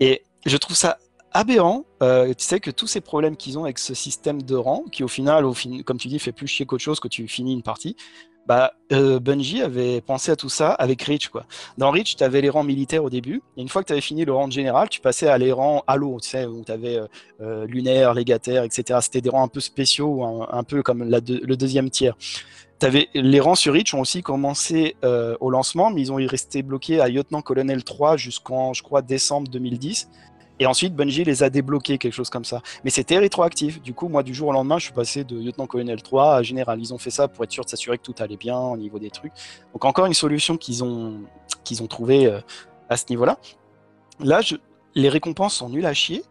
Et 0.00 0.22
je 0.46 0.56
trouve 0.56 0.76
ça 0.76 0.98
aberrant, 1.32 1.84
euh, 2.02 2.28
tu 2.34 2.44
sais, 2.44 2.60
que 2.60 2.70
tous 2.70 2.86
ces 2.86 3.00
problèmes 3.00 3.36
qu'ils 3.36 3.58
ont 3.58 3.64
avec 3.64 3.78
ce 3.78 3.94
système 3.94 4.42
de 4.42 4.54
rang, 4.54 4.84
qui 4.90 5.04
au 5.04 5.08
final, 5.08 5.44
comme 5.84 5.98
tu 5.98 6.08
dis, 6.08 6.18
fait 6.18 6.32
plus 6.32 6.46
chier 6.46 6.66
qu'autre 6.66 6.82
chose 6.82 7.00
que 7.00 7.08
tu 7.08 7.28
finis 7.28 7.52
une 7.52 7.62
partie, 7.62 7.96
bah, 8.46 8.72
euh, 8.92 9.20
Bungie 9.20 9.62
avait 9.62 10.00
pensé 10.00 10.32
à 10.32 10.36
tout 10.36 10.48
ça 10.48 10.70
avec 10.72 11.02
Reach. 11.02 11.28
Quoi. 11.28 11.44
Dans 11.78 11.90
Reach, 11.90 12.16
tu 12.16 12.24
avais 12.24 12.40
les 12.40 12.50
rangs 12.50 12.64
militaires 12.64 13.04
au 13.04 13.10
début, 13.10 13.42
et 13.56 13.62
une 13.62 13.68
fois 13.68 13.82
que 13.82 13.86
tu 13.86 13.92
avais 13.92 14.02
fini 14.02 14.24
le 14.24 14.32
rang 14.32 14.48
de 14.48 14.52
général, 14.52 14.88
tu 14.88 15.00
passais 15.00 15.28
à 15.28 15.38
les 15.38 15.52
rangs 15.52 15.84
Halo, 15.86 16.18
tu 16.20 16.30
sais, 16.30 16.44
où 16.46 16.64
tu 16.64 16.72
avais 16.72 16.96
euh, 16.96 17.06
euh, 17.40 17.66
lunaire, 17.66 18.14
légataire, 18.14 18.64
etc. 18.64 18.98
C'était 19.02 19.20
des 19.20 19.30
rangs 19.30 19.44
un 19.44 19.48
peu 19.48 19.60
spéciaux, 19.60 20.24
un, 20.50 20.64
peu 20.64 20.82
comme 20.82 21.04
le 21.04 21.56
deuxième 21.56 21.90
tiers. 21.90 22.16
T'avais, 22.78 23.08
les 23.14 23.38
rangs 23.38 23.54
sur 23.54 23.74
Reach 23.74 23.94
ont 23.94 24.00
aussi 24.00 24.22
commencé 24.22 24.96
au 25.40 25.50
lancement, 25.50 25.90
mais 25.90 26.00
ils 26.00 26.12
ont 26.12 26.16
resté 26.16 26.62
bloqués 26.62 27.00
à 27.00 27.08
lieutenant-colonel 27.08 27.84
3 27.84 28.16
jusqu'en, 28.16 28.72
je 28.72 28.82
crois, 28.82 29.02
décembre 29.02 29.48
2010. 29.48 30.08
Et 30.62 30.66
ensuite, 30.66 30.94
Bungie 30.94 31.24
les 31.24 31.42
a 31.42 31.50
débloqués, 31.50 31.98
quelque 31.98 32.12
chose 32.12 32.30
comme 32.30 32.44
ça. 32.44 32.62
Mais 32.84 32.90
c'était 32.90 33.18
rétroactif. 33.18 33.82
Du 33.82 33.94
coup, 33.94 34.06
moi, 34.06 34.22
du 34.22 34.32
jour 34.32 34.50
au 34.50 34.52
lendemain, 34.52 34.78
je 34.78 34.84
suis 34.84 34.92
passé 34.92 35.24
de 35.24 35.36
lieutenant-colonel 35.36 36.00
3 36.00 36.36
à 36.36 36.42
général. 36.44 36.78
Ils 36.80 36.94
ont 36.94 36.98
fait 36.98 37.10
ça 37.10 37.26
pour 37.26 37.42
être 37.42 37.50
sûr 37.50 37.64
de 37.64 37.68
s'assurer 37.68 37.98
que 37.98 38.04
tout 38.04 38.14
allait 38.20 38.36
bien 38.36 38.56
au 38.56 38.76
niveau 38.76 39.00
des 39.00 39.10
trucs. 39.10 39.32
Donc, 39.72 39.84
encore 39.84 40.06
une 40.06 40.14
solution 40.14 40.56
qu'ils 40.56 40.84
ont, 40.84 41.22
qu'ils 41.64 41.84
trouvée 41.88 42.26
euh, 42.26 42.38
à 42.88 42.96
ce 42.96 43.06
niveau-là. 43.10 43.38
Là, 44.20 44.40
les 44.94 45.08
récompenses 45.08 45.56
sont 45.56 45.68
nulles 45.68 45.84
à 45.84 45.94
chier. 45.94 46.22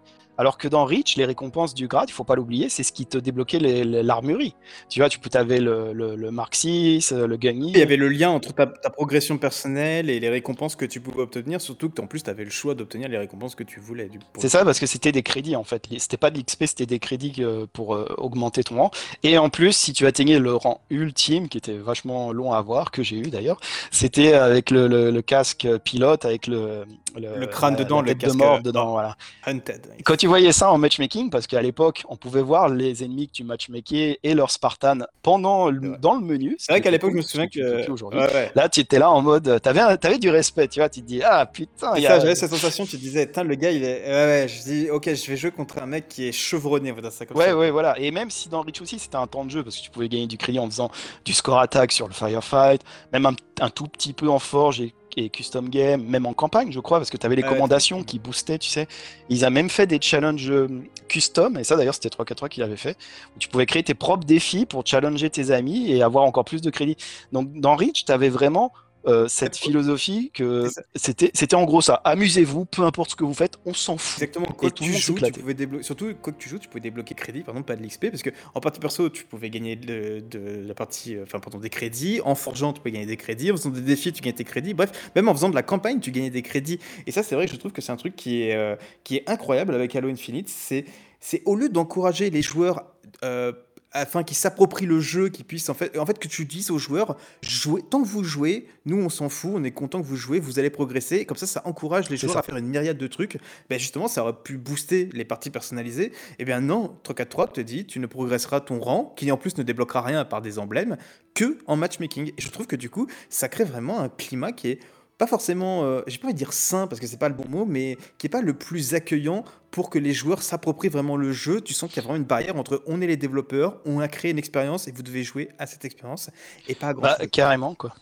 Alors 0.42 0.58
que 0.58 0.68
dans 0.68 0.86
Reach, 0.86 1.18
les 1.18 1.26
récompenses 1.26 1.76
du 1.76 1.88
grade, 1.88 2.10
il 2.10 2.14
faut 2.14 2.24
pas 2.24 2.34
l'oublier, 2.34 2.68
c'est 2.68 2.82
ce 2.82 2.92
qui 2.92 3.06
te 3.06 3.20
débloquait 3.20 3.60
l'armurerie. 3.60 4.56
Tu 4.90 5.00
vois, 5.00 5.08
tu 5.08 5.20
avais 5.36 5.60
le, 5.60 5.94
le, 5.94 6.16
le 6.16 6.32
Mark 6.32 6.56
6, 6.56 7.12
le 7.12 7.38
Gunny. 7.38 7.74
Il 7.74 7.78
y 7.78 7.82
avait 7.84 7.96
le 7.96 8.08
lien 8.10 8.32
entre 8.32 8.52
ta, 8.52 8.66
ta 8.66 8.90
progression 8.90 9.38
personnelle 9.38 10.10
et 10.10 10.20
les 10.20 10.30
récompenses 10.30 10.76
que 10.76 10.86
tu 10.86 11.00
pouvais 11.00 11.22
obtenir, 11.22 11.62
surtout 11.62 11.92
que 11.92 12.02
en 12.02 12.08
plus 12.08 12.24
tu 12.24 12.32
avais 12.32 12.44
le 12.44 12.50
choix 12.50 12.74
d'obtenir 12.74 13.08
les 13.08 13.20
récompenses 13.20 13.54
que 13.54 13.62
tu 13.64 13.80
voulais. 13.80 14.10
C'est 14.40 14.50
ça, 14.50 14.66
parce 14.66 14.80
que 14.80 14.88
c'était 14.88 15.12
des 15.12 15.22
crédits 15.22 15.56
en 15.56 15.64
fait. 15.64 15.86
C'était 16.00 16.18
pas 16.18 16.32
de 16.32 16.40
l'XP, 16.40 16.66
c'était 16.66 16.88
des 16.88 16.98
crédits 16.98 17.36
euh, 17.38 17.68
pour 17.72 17.94
euh, 17.94 18.12
augmenter 18.18 18.64
ton 18.64 18.78
rang. 18.78 18.92
Et 19.22 19.38
en 19.38 19.52
plus, 19.52 19.74
si 19.74 19.94
tu 19.94 20.08
atteignais 20.08 20.40
le 20.40 20.56
rang 20.56 20.82
ultime, 20.90 21.50
qui 21.50 21.60
était 21.60 21.78
vachement 21.78 22.32
long 22.32 22.52
à 22.52 22.58
avoir, 22.58 22.90
que 22.90 23.04
j'ai 23.04 23.18
eu 23.18 23.30
d'ailleurs, 23.30 23.60
c'était 23.92 24.34
avec 24.34 24.72
le, 24.72 24.88
le- 24.88 25.12
le 25.12 25.22
casque 25.22 25.68
pilote, 25.84 26.26
avec 26.26 26.48
le, 26.48 26.86
Le 27.16 27.46
crâne 27.48 27.76
la- 27.76 27.84
dedans, 27.84 27.98
la 27.98 28.02
le 28.02 28.08
tête 28.10 28.18
de 28.20 28.26
casque, 28.26 28.38
mort 28.38 28.56
euh, 28.56 28.62
dedans. 28.62 28.92
Voilà. 28.92 29.16
Hunted. 29.46 29.88
Quand 30.06 30.16
tu 30.16 30.28
voyais 30.28 30.52
ça 30.52 30.72
en 30.72 30.78
matchmaking, 30.78 31.30
parce 31.30 31.48
qu'à 31.48 31.62
l'époque, 31.62 32.04
on 32.10 32.16
pouvait 32.16 32.42
voir 32.42 32.70
les 32.70 33.04
ennemis 33.04 33.28
que 33.28 33.34
tu 33.34 33.44
matchmakais 33.44 34.20
et 34.24 34.34
leurs 34.34 34.52
Spartans 34.52 35.06
pendant 35.22 35.70
le- 35.70 35.98
dans 35.98 36.16
le 36.16 36.22
menu. 36.22 36.56
C'est 36.60 36.72
vrai 36.72 36.82
qu'à 36.82 36.92
l'époque, 36.92 37.12
je 37.12 37.18
me 37.18 37.22
souviens 37.22 37.48
que. 37.48 37.90
aujourd'hui. 37.92 38.20
Ouais, 38.20 38.34
ouais. 38.34 38.52
Là, 38.56 38.70
tu 38.70 38.80
étais 38.80 39.00
là 39.00 39.10
en 39.10 39.22
mode, 39.22 39.60
t'avais, 39.62 39.98
t'avais 39.98 40.18
du 40.20 40.30
respect, 40.30 40.68
tu 40.68 40.80
vois, 40.80 40.90
tu 40.90 41.02
te 41.02 41.06
dis, 41.08 41.22
ah 41.24 41.46
putain, 41.46 41.98
y 41.98 42.04
ça, 42.04 42.14
a... 42.14 42.20
j'avais 42.20 42.36
cette 42.36 42.52
sensation, 42.52 42.86
tu 42.86 42.92
te 42.92 42.98
disais, 42.98 43.26
putain, 43.28 43.44
le 43.44 43.56
gars, 43.56 43.72
il 43.72 43.84
est. 43.84 44.04
Ouais, 44.06 44.12
ouais, 44.44 44.48
je 44.48 44.64
dis, 44.64 44.90
ok, 44.90 45.14
je 45.14 45.28
vais 45.32 45.38
jouer 45.38 45.52
contre 45.52 45.82
un 45.82 45.86
mec 45.86 46.08
qui 46.08 46.28
est 46.28 46.32
chevronné, 46.32 46.92
dire 46.92 47.12
ça 47.12 47.26
comme 47.26 47.38
Ouais, 47.38 47.48
ça. 47.48 47.58
ouais, 47.58 47.72
voilà. 47.72 47.98
Et 48.00 48.12
même 48.12 48.30
si 48.30 48.50
dans 48.50 48.62
Reach 48.62 48.82
aussi, 48.82 49.00
c'était 49.00 49.16
un 49.18 49.28
temps 49.28 49.46
de 49.46 49.50
jeu, 49.52 49.64
parce 49.64 49.78
que 49.78 49.84
tu 49.84 49.90
pouvais 49.92 50.08
gagner 50.10 50.28
du 50.28 50.38
crédit 50.38 50.60
en 50.60 50.66
faisant 50.68 50.92
du 51.26 51.34
score 51.34 51.60
attack 51.60 51.92
sur 51.92 52.08
le 52.08 52.14
firefight, 52.14 52.82
même 53.14 53.26
un, 53.26 53.36
un 53.60 53.70
tout 53.70 53.88
petit 53.88 54.14
peu 54.14 54.30
en 54.30 54.40
forge 54.40 54.82
et, 54.82 54.94
et 55.18 55.30
custom 55.30 55.70
game, 55.70 56.04
même 56.04 56.26
en 56.26 56.34
campagne, 56.34 56.72
je 56.72 56.80
crois, 56.80 57.00
parce 57.00 57.10
que 57.10 57.18
tu 57.18 57.26
avais 57.26 57.36
les 57.36 57.44
Ouais, 57.44 57.50
commandations 57.50 58.04
qui 58.04 58.20
boostaient, 58.20 58.58
tu 58.60 58.70
sais. 58.70 58.88
Ils 59.30 59.46
ont 59.46 59.52
même 59.52 59.70
fait 59.70 59.88
des 59.88 60.00
challenges 60.02 60.50
euh, 60.52 60.68
custom, 61.08 61.58
et 61.58 61.64
ça 61.64 61.76
d'ailleurs, 61.76 61.94
c'était 61.96 62.10
343 62.10 62.50
qui 62.50 62.60
l'avait 62.62 62.78
fait, 62.78 62.98
où 63.36 63.40
tu 63.40 63.50
pouvais 63.50 63.66
créer 63.66 63.84
tes 63.84 63.94
propres 63.94 64.26
défis 64.26 64.66
pour 64.66 64.86
challenger 64.86 65.30
tes 65.30 65.52
amis 65.52 65.92
et 65.92 66.02
avoir 66.04 66.24
encore 66.26 66.46
plus 66.46 66.62
de 66.62 66.70
crédit. 66.70 66.98
Donc 67.32 67.52
dans 67.60 67.76
Reach, 67.76 68.06
tu 68.06 68.12
avais 68.12 68.30
vraiment. 68.30 68.72
Euh, 69.08 69.28
cette 69.28 69.58
philosophie 69.58 70.32
que 70.34 70.68
c'était 70.96 71.32
c'était 71.34 71.56
en 71.56 71.64
gros 71.66 71.82
ça 71.82 71.96
amusez-vous 72.04 72.66
peu 72.66 72.84
importe 72.84 73.12
ce 73.12 73.16
que 73.16 73.24
vous 73.24 73.34
faites 73.34 73.58
on 73.66 73.74
s'en 73.74 73.98
fout 73.98 74.22
Exactement, 74.22 74.46
et 74.46 74.54
quand 74.56 74.68
le 74.68 74.72
tu 74.72 74.94
joues, 74.94 75.20
tu 75.20 75.32
pouvais 75.34 75.54
débloquer. 75.54 75.84
Surtout, 75.84 76.14
quand 76.22 76.38
tu 76.38 76.50
joues, 76.50 76.60
tu 76.60 76.68
pouvais 76.68 76.82
débloquer 76.82 77.16
crédit, 77.16 77.42
par 77.42 77.54
exemple, 77.56 77.68
pas 77.68 77.76
de 77.76 77.84
l'XP, 77.84 78.10
parce 78.10 78.22
que 78.22 78.30
en 78.54 78.60
partie 78.60 78.80
perso, 78.80 79.10
tu 79.10 79.24
pouvais 79.26 79.50
gagner 79.50 79.76
de, 79.76 80.24
de 80.30 80.64
la 80.68 80.74
partie, 80.74 81.16
euh, 81.16 81.24
enfin, 81.24 81.40
pardon, 81.40 81.58
des 81.60 81.70
crédits. 81.70 82.22
En 82.24 82.36
forgeant, 82.36 82.74
tu 82.74 82.80
pouvais 82.82 82.92
gagner 82.92 83.06
des 83.06 83.18
crédits. 83.18 83.52
En 83.52 83.56
faisant 83.58 83.70
des 83.70 83.82
défis, 83.82 84.14
tu 84.14 84.22
gagnais 84.22 84.36
tes 84.36 84.44
crédits. 84.44 84.74
Bref, 84.74 84.92
même 85.16 85.28
en 85.30 85.34
faisant 85.34 85.50
de 85.50 85.56
la 85.56 85.64
campagne, 85.64 86.00
tu 86.00 86.12
gagnais 86.12 86.30
des 86.30 86.42
crédits. 86.42 86.80
Et 87.08 87.12
ça, 87.12 87.24
c'est 87.24 87.36
vrai 87.36 87.46
que 87.48 87.52
je 87.52 87.58
trouve 87.58 87.72
que 87.72 87.82
c'est 87.82 87.92
un 87.92 87.98
truc 87.98 88.16
qui 88.16 88.44
est, 88.44 88.56
euh, 88.56 88.76
qui 89.04 89.16
est 89.18 89.30
incroyable 89.30 89.74
avec 89.74 89.96
Halo 89.96 90.10
Infinite. 90.10 90.50
C'est, 90.50 90.86
c'est 91.20 91.42
au 91.46 91.56
lieu 91.56 91.70
d'encourager 91.70 92.30
les 92.30 92.42
joueurs. 92.42 92.84
euh, 93.24 93.52
afin 93.92 94.24
qu'ils 94.24 94.38
s'approprient 94.38 94.86
le 94.86 95.00
jeu, 95.00 95.30
qu'ils 95.30 95.46
puissent 95.46 95.70
en 95.70 95.74
fait, 95.74 95.98
en 95.98 96.06
fait 96.06 96.18
que 96.20 96.28
tu 96.28 96.46
dises 96.46 96.72
aux 96.72 96.78
joueurs, 96.78 97.18
jouez, 97.42 97.82
tant 97.90 98.02
que 98.02 98.08
vous 98.08 98.24
jouez, 98.24 98.68
nous 98.86 98.98
on 98.98 99.10
s'en 99.10 99.30
fout, 99.30 99.52
on 99.54 99.64
est 99.64 99.72
content 99.72 100.02
que 100.02 100.08
vous 100.08 100.16
jouez, 100.16 100.40
vous 100.40 100.60
allez 100.60 100.70
progresser, 100.70 101.18
et 101.18 101.26
comme 101.26 101.38
ça 101.38 101.48
ça 101.48 101.62
encourage 101.66 102.10
les 102.10 102.18
joueurs 102.18 102.34
ça. 102.34 102.40
à 102.40 102.44
faire 102.44 102.58
une 102.58 102.68
myriade 102.68 102.98
de 102.98 103.08
trucs. 103.08 103.38
Ben 103.70 103.80
justement, 103.80 104.08
ça 104.08 104.24
aurait 104.24 104.42
pu 104.44 104.58
booster 104.58 105.10
les 105.14 105.26
parties 105.26 105.50
personnalisées. 105.50 106.12
Et 106.40 106.46
bien 106.46 106.62
non, 106.62 106.98
343 107.04 107.48
te 107.48 107.62
dit, 107.62 107.86
tu 107.86 108.00
ne 108.00 108.08
progresseras 108.08 108.62
ton 108.62 108.80
rang, 108.80 109.14
qui 109.16 109.32
en 109.32 109.38
plus 109.38 109.58
ne 109.58 109.64
débloquera 109.64 110.02
rien 110.02 110.20
à 110.20 110.26
part 110.26 110.42
des 110.42 110.60
emblèmes, 110.60 110.98
que 111.34 111.58
en 111.68 111.76
matchmaking. 111.76 112.30
Et 112.38 112.42
je 112.42 112.50
trouve 112.50 112.68
que 112.68 112.76
du 112.76 112.90
coup, 112.90 113.08
ça 113.30 113.50
crée 113.50 113.64
vraiment 113.64 114.00
un 114.00 114.10
climat 114.10 114.52
qui 114.52 114.70
est 114.70 114.80
pas 115.22 115.28
forcément, 115.28 115.84
euh, 115.84 116.02
j'ai 116.08 116.18
pas 116.18 116.26
envie 116.26 116.34
de 116.34 116.38
dire 116.40 116.52
sain 116.52 116.88
parce 116.88 117.00
que 117.00 117.06
c'est 117.06 117.20
pas 117.20 117.30
le 117.30 117.36
bon 117.36 117.48
mot, 117.48 117.64
mais 117.64 117.96
qui 118.18 118.26
est 118.26 118.30
pas 118.32 118.42
le 118.42 118.56
plus 118.56 118.96
accueillant 118.96 119.46
pour 119.70 119.92
que 119.92 120.00
les 120.00 120.14
joueurs 120.14 120.42
s'approprient 120.42 120.90
vraiment 120.90 121.16
le 121.16 121.32
jeu. 121.32 121.62
Tu 121.62 121.76
sens 121.76 121.92
qu'il 121.92 121.98
y 121.98 122.00
a 122.00 122.04
vraiment 122.08 122.18
une 122.18 122.24
barrière 122.24 122.56
entre 122.56 122.82
on 122.88 123.02
est 123.02 123.06
les 123.06 123.18
développeurs, 123.18 123.80
on 123.86 124.00
a 124.00 124.08
créé 124.08 124.32
une 124.32 124.40
expérience 124.40 124.88
et 124.88 124.92
vous 124.92 125.04
devez 125.04 125.24
jouer 125.24 125.50
à 125.60 125.68
cette 125.68 125.86
expérience 125.86 126.32
et 126.68 126.74
pas 126.74 126.88
à 126.88 126.94
grand 126.94 127.04
Bah, 127.04 127.18
chose. 127.20 127.30
carrément, 127.32 127.76
quoi. 127.76 127.94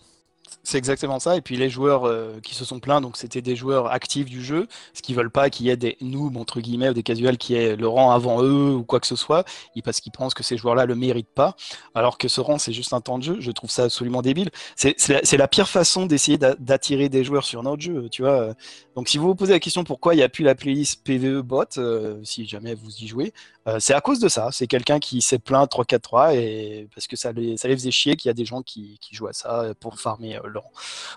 C'est 0.64 0.78
exactement 0.78 1.20
ça. 1.20 1.36
Et 1.36 1.42
puis 1.42 1.56
les 1.56 1.70
joueurs 1.70 2.06
euh, 2.06 2.40
qui 2.44 2.54
se 2.54 2.66
sont 2.66 2.80
plaints, 2.80 3.02
donc 3.02 3.18
c'était 3.18 3.42
des 3.42 3.56
joueurs 3.56 3.92
actifs 3.92 4.26
du 4.26 4.44
jeu, 4.44 4.68
ce 4.94 5.02
qui 5.02 5.14
veulent 5.14 5.32
pas 5.32 5.50
qu'il 5.50 5.66
y 5.66 5.70
ait 5.70 5.78
des 5.78 5.98
noobs 6.02 6.38
entre 6.38 6.60
guillemets 6.62 6.90
ou 6.90 6.94
des 6.94 7.04
casuals 7.04 7.38
qui 7.38 7.56
aient 7.56 7.76
le 7.76 7.88
rang 7.88 8.12
avant 8.12 8.44
eux 8.44 8.72
ou 8.76 8.84
quoi 8.84 9.00
que 9.00 9.08
ce 9.08 9.16
soit, 9.16 9.46
parce 9.84 10.02
qu'ils 10.02 10.12
pensent 10.12 10.34
que 10.34 10.44
ces 10.44 10.58
joueurs-là 10.58 10.86
le 10.86 10.96
méritent 10.96 11.34
pas, 11.34 11.56
alors 11.96 12.18
que 12.18 12.28
ce 12.28 12.42
rang 12.42 12.58
c'est 12.58 12.74
juste 12.74 12.94
un 12.94 13.02
temps 13.02 13.18
de 13.18 13.24
jeu. 13.24 13.38
Je 13.40 13.52
trouve 13.52 13.72
ça 13.72 13.86
absolument 13.86 14.22
débile. 14.22 14.50
C'est 14.76 14.96
la, 15.10 15.22
la 15.38 15.48
pire 15.48 15.68
façon 15.70 16.06
d'essayer 16.06 16.38
d'a- 16.38 16.56
d'attirer 16.56 17.10
des 17.10 17.24
joueurs 17.24 17.46
sur 17.46 17.64
notre 17.64 17.82
jeu, 17.82 18.08
tu 18.10 18.22
vois. 18.24 18.54
Donc 18.96 19.08
si 19.08 19.18
vous 19.18 19.28
vous 19.28 19.36
posez 19.36 19.54
la 19.54 19.60
question 19.60 19.84
pourquoi 19.84 20.14
il 20.14 20.18
n'y 20.18 20.24
a 20.24 20.30
plus 20.30 20.44
la 20.44 20.56
playlist 20.56 21.04
PVE 21.04 21.42
bot, 21.42 21.66
euh, 21.78 22.20
si 22.24 22.46
jamais 22.48 22.76
vous 22.76 22.92
y 23.02 23.08
jouez, 23.08 23.34
euh, 23.70 23.78
c'est 23.80 23.94
à 23.94 24.02
cause 24.02 24.20
de 24.20 24.28
ça. 24.30 24.50
C'est 24.52 24.68
quelqu'un 24.68 25.00
qui 25.00 25.22
s'est 25.22 25.40
plaint 25.40 25.70
3-4-3 25.70 26.36
et 26.36 26.88
parce 26.94 27.08
que 27.08 27.16
ça 27.16 27.32
les, 27.32 27.58
ça 27.58 27.68
les 27.68 27.76
faisait 27.76 27.92
chier 27.92 28.16
qu'il 28.16 28.30
y 28.30 28.32
a 28.32 28.34
des 28.34 28.46
gens 28.46 28.62
qui, 28.62 28.98
qui 29.00 29.16
jouent 29.16 29.28
à 29.28 29.34
ça 29.34 29.62
euh, 29.62 29.74
pour 29.80 30.00
farmer 30.00 30.38
euh. 30.38 30.60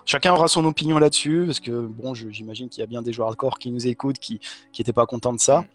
Chacun 0.05 0.33
aura 0.33 0.47
son 0.47 0.63
opinion 0.65 0.99
là-dessus 0.99 1.43
parce 1.45 1.59
que 1.59 1.71
bon, 1.71 2.13
j'imagine 2.13 2.69
qu'il 2.69 2.81
y 2.81 2.83
a 2.83 2.87
bien 2.87 3.01
des 3.01 3.11
joueurs 3.11 3.29
hardcore 3.29 3.57
qui 3.57 3.71
nous 3.71 3.87
écoutent 3.87 4.19
qui 4.19 4.39
qui 4.71 4.81
étaient 4.81 4.93
pas 4.93 5.05
contents 5.05 5.33
de 5.33 5.39
ça. 5.39 5.65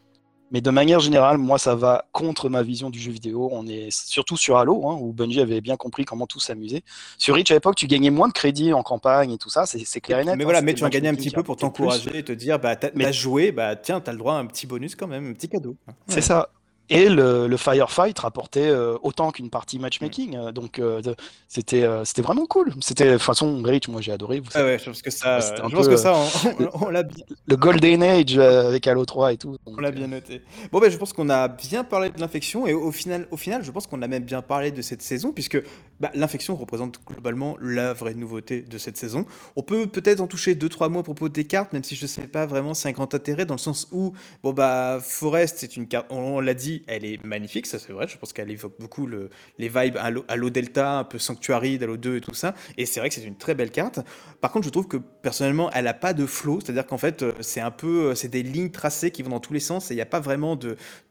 Mais 0.51 0.61
de 0.61 0.71
manière 0.71 1.01
générale, 1.01 1.37
moi, 1.37 1.59
ça 1.59 1.75
va 1.75 2.07
contre 2.13 2.49
ma 2.49 2.63
vision 2.63 2.89
du 2.89 2.99
jeu 2.99 3.13
vidéo. 3.13 3.51
On 3.53 3.67
est 3.67 3.91
surtout 3.91 4.37
sur 4.37 4.57
Halo, 4.57 4.89
hein, 4.89 4.97
où 5.01 5.13
Bungie 5.13 5.41
avait 5.41 5.61
bien 5.61 5.77
compris 5.77 6.05
comment 6.05 6.27
tout 6.27 6.41
s'amuser. 6.41 6.83
Sur 7.19 7.35
Reach, 7.35 7.51
à 7.51 7.55
l'époque, 7.55 7.77
tu 7.77 7.87
gagnais 7.87 8.11
moins 8.11 8.29
de 8.29 8.33
crédits 8.33 8.73
en 8.73 8.83
campagne 8.83 9.33
et 9.33 9.39
tout 9.39 9.51
ça, 9.51 9.67
c'est 9.67 10.01
clair 10.01 10.21
et 10.21 10.25
net. 10.25 10.37
Mais 10.37 10.45
hein, 10.45 10.47
voilà, 10.47 10.63
mais 10.63 10.75
tu 10.75 10.85
en 10.85 10.89
gagnais 10.89 11.09
un 11.09 11.15
petit 11.15 11.31
peu 11.31 11.43
pour 11.43 11.57
t'encourager 11.57 12.17
et 12.17 12.25
te 12.25 12.33
dire, 12.33 12.59
bah 12.59 12.77
t'as 12.77 12.91
Mais- 12.95 13.13
joué, 13.13 13.53
bah 13.53 13.77
tiens, 13.77 14.01
t'as 14.01 14.13
le 14.13 14.19
droit 14.19 14.35
à 14.35 14.39
un 14.39 14.47
petit 14.47 14.67
bonus 14.67 14.97
quand 14.97 15.07
même, 15.07 15.31
un 15.31 15.33
petit 15.35 15.49
cadeau. 15.49 15.77
C'est 16.07 16.23
ça. 16.23 16.49
Et 16.91 17.09
le, 17.09 17.47
le 17.47 17.57
firefight 17.57 18.19
rapportait 18.19 18.69
euh, 18.69 18.97
autant 19.03 19.31
qu'une 19.31 19.51
partie 19.51 19.79
matchmaking. 19.79 20.37
euh, 20.37 20.53
Donc 20.53 20.79
euh, 20.79 21.03
c'était 21.49 21.87
c'était 22.05 22.23
vraiment 22.23 22.47
cool. 22.47 22.73
C'était 22.81 23.07
de 23.07 23.13
toute 23.13 23.23
façon 23.23 23.63
Reach, 23.63 23.89
moi 23.89 24.01
j'ai 24.01 24.13
adoré. 24.13 24.41
Vous 24.41 24.49
Ah 24.55 24.65
ouais, 24.65 24.79
je 24.79 24.87
pense 24.87 25.03
que 25.03 25.11
ça, 25.11 25.39
pense 25.61 25.89
que 25.89 26.85
on, 26.85 26.89
l'a 26.89 27.03
bien, 27.03 27.25
Le 27.47 27.57
Golden 27.57 28.03
Age 28.03 28.39
avec 28.39 28.87
Halo 28.87 29.05
3 29.05 29.33
et 29.33 29.37
tout. 29.37 29.53
donc, 29.67 29.79
on 29.79 29.81
l'a 29.81 29.91
bien 29.91 30.07
noté. 30.07 30.43
Bon 30.73 30.81
ben, 30.81 30.91
je 30.91 30.97
pense 30.97 31.13
qu'on 31.13 31.29
a 31.31 31.49
bien 31.49 31.85
parlé 31.85 32.11
de 32.11 32.21
l'infection 32.21 32.67
et 32.67 32.73
au 32.73 32.93
final, 32.93 33.27
au 33.31 33.37
final, 33.37 33.63
je 33.63 33.71
pense 33.71 33.87
qu'on 33.87 34.03
a 34.03 34.09
même 34.09 34.25
bien 34.25 34.43
parlé 34.43 34.71
de 34.71 34.83
cette 34.83 35.03
saison 35.03 35.33
puisque 35.33 35.61
bah, 36.01 36.11
l'infection 36.15 36.55
représente 36.57 37.01
globalement 37.05 37.57
la 37.61 37.93
vraie 37.93 38.15
nouveauté 38.15 38.63
de 38.63 38.79
cette 38.79 38.97
saison. 38.97 39.27
On 39.57 39.63
peut 39.63 39.87
peut-être 39.87 40.21
en 40.21 40.27
toucher 40.27 40.55
deux 40.55 40.69
trois 40.69 40.89
mots 40.89 41.01
à 41.01 41.03
propos 41.03 41.29
des 41.29 41.45
cartes, 41.45 41.73
même 41.73 41.85
si 41.85 41.97
je 41.97 42.07
sais 42.07 42.27
pas 42.29 42.47
vraiment 42.47 42.75
c'est 42.75 42.89
un 42.89 42.93
grand 42.93 43.15
intérêt 43.15 43.47
dans 43.47 43.55
le 43.55 43.59
sens 43.59 43.89
où 43.93 44.13
bon 44.43 44.53
bah 44.53 45.01
Forest 45.03 45.59
c'est 45.59 45.77
une 45.77 45.89
carte, 45.89 46.07
on, 46.11 46.41
l'a 46.41 46.55
dit, 46.55 46.83
elle 46.87 47.05
est 47.05 47.23
magnifique, 47.25 47.67
ça 47.67 47.79
c'est 47.79 47.93
vrai. 47.93 48.07
Je 48.09 48.17
pense 48.17 48.33
qu'elle 48.33 48.51
évoque 48.51 48.75
beaucoup 48.79 49.07
le, 49.07 49.31
les 49.59 49.69
vibes 49.69 49.97
Halo, 49.97 50.25
Halo 50.29 50.51
Delta, 50.51 50.99
un 50.99 51.05
peu 51.05 51.19
Sanctuary 51.19 51.79
d'Halo 51.79 51.97
2 51.97 52.17
et 52.17 52.21
tout 52.21 52.35
ça. 52.35 52.55
Et 52.77 52.87
c'est 52.87 53.01
vrai 53.01 53.09
que 53.09 53.15
c'est 53.15 53.25
une 53.25 53.37
très 53.37 53.55
belle 53.55 53.71
carte. 53.71 54.01
Par 54.41 54.53
contre, 54.53 54.67
je 54.67 54.71
trouve 54.71 54.87
que 54.87 54.97
personnellement, 54.97 55.71
elle 55.73 55.87
a 55.87 55.95
pas 55.95 56.13
de 56.13 56.27
flow, 56.27 56.61
c'est-à-dire 56.61 56.87
qu'en 56.87 56.99
fait, 56.99 57.23
euh, 57.23 57.33
c'est 57.41 57.61
un 57.61 57.71
peu, 57.71 58.11
euh, 58.11 58.15
c'est 58.15 58.29
des 58.29 58.43
lignes 58.43 58.71
tracées 58.71 59.11
qui 59.11 59.23
vont 59.23 59.31
dans 59.31 59.41
tous 59.41 59.53
les 59.53 59.61
sens 59.61 59.91
et 59.91 59.95
il 59.95 59.97
n'y 59.97 60.03
a 60.03 60.07
pas 60.07 60.21
vraiment 60.21 60.57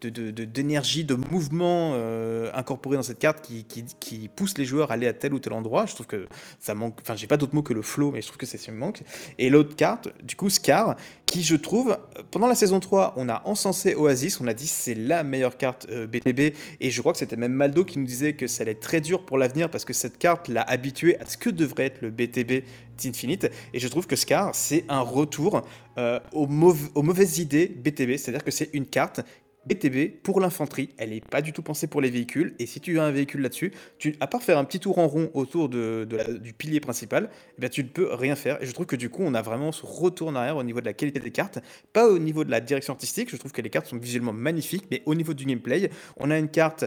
d'énergie, 0.02 1.04
de, 1.04 1.16
mouvement 1.16 1.94
euh, 1.96 2.52
incorporé 2.54 2.96
dans 2.96 3.04
cette 3.04 3.20
carte 3.20 3.42
qui 3.42 4.30
pousse 4.36 4.58
les 4.58 4.66
joueurs 4.66 4.77
aller 4.84 5.08
à 5.08 5.14
tel 5.14 5.34
ou 5.34 5.40
tel 5.40 5.54
endroit. 5.54 5.86
Je 5.86 5.94
trouve 5.94 6.08
que 6.08 6.28
ça 6.60 6.74
manque, 6.76 6.98
enfin, 7.02 7.16
j'ai 7.16 7.28
pas 7.28 7.38
d'autre 7.38 7.56
mot 7.56 7.62
que 7.62 7.74
le 7.74 7.82
flow, 7.82 8.12
mais 8.12 8.22
je 8.22 8.28
trouve 8.28 8.38
que 8.38 8.46
c'est 8.46 8.58
ce 8.58 8.66
qui 8.66 8.72
me 8.72 8.78
manque. 8.78 9.02
Et 9.38 9.50
l'autre 9.50 9.76
carte, 9.76 10.10
du 10.24 10.36
coup, 10.36 10.50
Scar, 10.50 10.96
qui 11.26 11.44
je 11.44 11.56
trouve, 11.56 11.98
pendant 12.32 12.48
la 12.48 12.56
saison 12.56 12.80
3, 12.80 13.14
on 13.18 13.30
a 13.30 13.42
encensé 13.46 13.96
Oasis, 13.96 14.40
on 14.40 14.48
a 14.48 14.54
dit 14.54 14.68
c'est 14.68 14.96
la 14.96 15.24
meilleure 15.24 15.58
carte 15.58 15.88
euh, 15.90 16.08
BTB, 16.08 16.56
et 16.80 16.90
je 16.90 17.02
crois 17.02 17.12
que 17.12 17.20
c'était 17.20 17.36
même 17.36 17.54
Maldo 17.54 17.84
qui 17.84 18.00
nous 18.00 18.06
disait 18.06 18.34
que 18.34 18.48
ça 18.48 18.64
allait 18.64 18.72
être 18.72 18.80
très 18.80 19.02
dur 19.02 19.26
pour 19.26 19.38
l'avenir 19.38 19.70
parce 19.70 19.86
que 19.86 19.94
cette 19.94 20.18
carte 20.18 20.48
l'a 20.48 20.62
habitué 20.62 21.20
à 21.20 21.26
ce 21.26 21.38
que 21.38 21.50
devrait 21.50 21.86
être 21.86 22.02
le 22.02 22.12
BTB 22.12 22.64
d'Infinite, 22.98 23.50
et 23.74 23.80
je 23.80 23.88
trouve 23.88 24.08
que 24.08 24.16
Scar, 24.16 24.56
c'est 24.56 24.86
un 24.90 25.02
retour 25.02 25.62
euh, 25.98 26.20
aux, 26.34 26.48
aux 26.96 27.04
mauvaises 27.04 27.40
idées 27.40 27.68
BTB, 27.68 28.18
c'est-à-dire 28.18 28.44
que 28.44 28.52
c'est 28.52 28.70
une 28.74 28.86
carte 28.86 29.22
BTB 29.68 30.22
pour 30.24 30.40
l'infanterie, 30.40 30.90
elle 30.98 31.10
n'est 31.10 31.22
pas 31.22 31.42
du 31.42 31.54
tout 31.54 31.62
pensée 31.62 31.88
pour 31.88 32.02
les 32.02 32.10
véhicules, 32.10 32.56
et 32.60 32.66
si 32.66 32.80
tu 32.80 33.00
as 33.00 33.04
un 33.04 33.12
véhicule 33.12 33.42
là-dessus, 33.42 33.72
à 34.20 34.28
part 34.28 34.42
faire 34.42 34.58
un 34.58 34.64
petit 34.64 34.80
tour 34.80 34.98
en 34.98 35.08
rond 35.08 35.30
autour 35.34 35.70
de, 35.70 36.08
du 36.42 36.54
pilier 36.54 36.80
principal, 36.80 37.30
eh 37.58 37.62
bien, 37.62 37.70
tu 37.70 37.84
ne 37.84 37.90
peux 37.90 38.14
rien 38.14 38.36
faire. 38.36 38.62
Et 38.62 38.66
je 38.66 38.72
trouve 38.72 38.86
que 38.86 38.96
du 38.96 39.10
coup, 39.10 39.24
on 39.24 39.34
a 39.34 39.42
vraiment 39.42 39.72
ce 39.72 39.86
retour 39.86 40.30
en 40.30 40.36
arrière 40.36 40.58
au 40.58 40.64
niveau 40.64 40.80
de 40.80 40.86
la 40.86 40.94
qualité 40.94 41.20
des 41.20 41.32
cartes, 41.32 41.60
pas 41.94 42.08
au 42.08 42.20
niveau 42.20 42.44
de 42.44 42.52
la 42.52 42.62
direction 42.62 42.94
artistique, 42.94 43.30
je 43.30 43.36
trouve 43.38 43.52
que 43.52 43.62
les 43.62 43.70
cartes 43.70 43.88
sont 43.88 43.98
visuellement 43.98 44.34
magnifiques, 44.34 44.86
mais 44.90 45.04
au 45.06 45.16
niveau 45.16 45.34
du 45.34 45.46
gameplay, 45.46 45.90
on 46.18 46.32
a 46.32 46.38
une 46.38 46.50
carte 46.50 46.86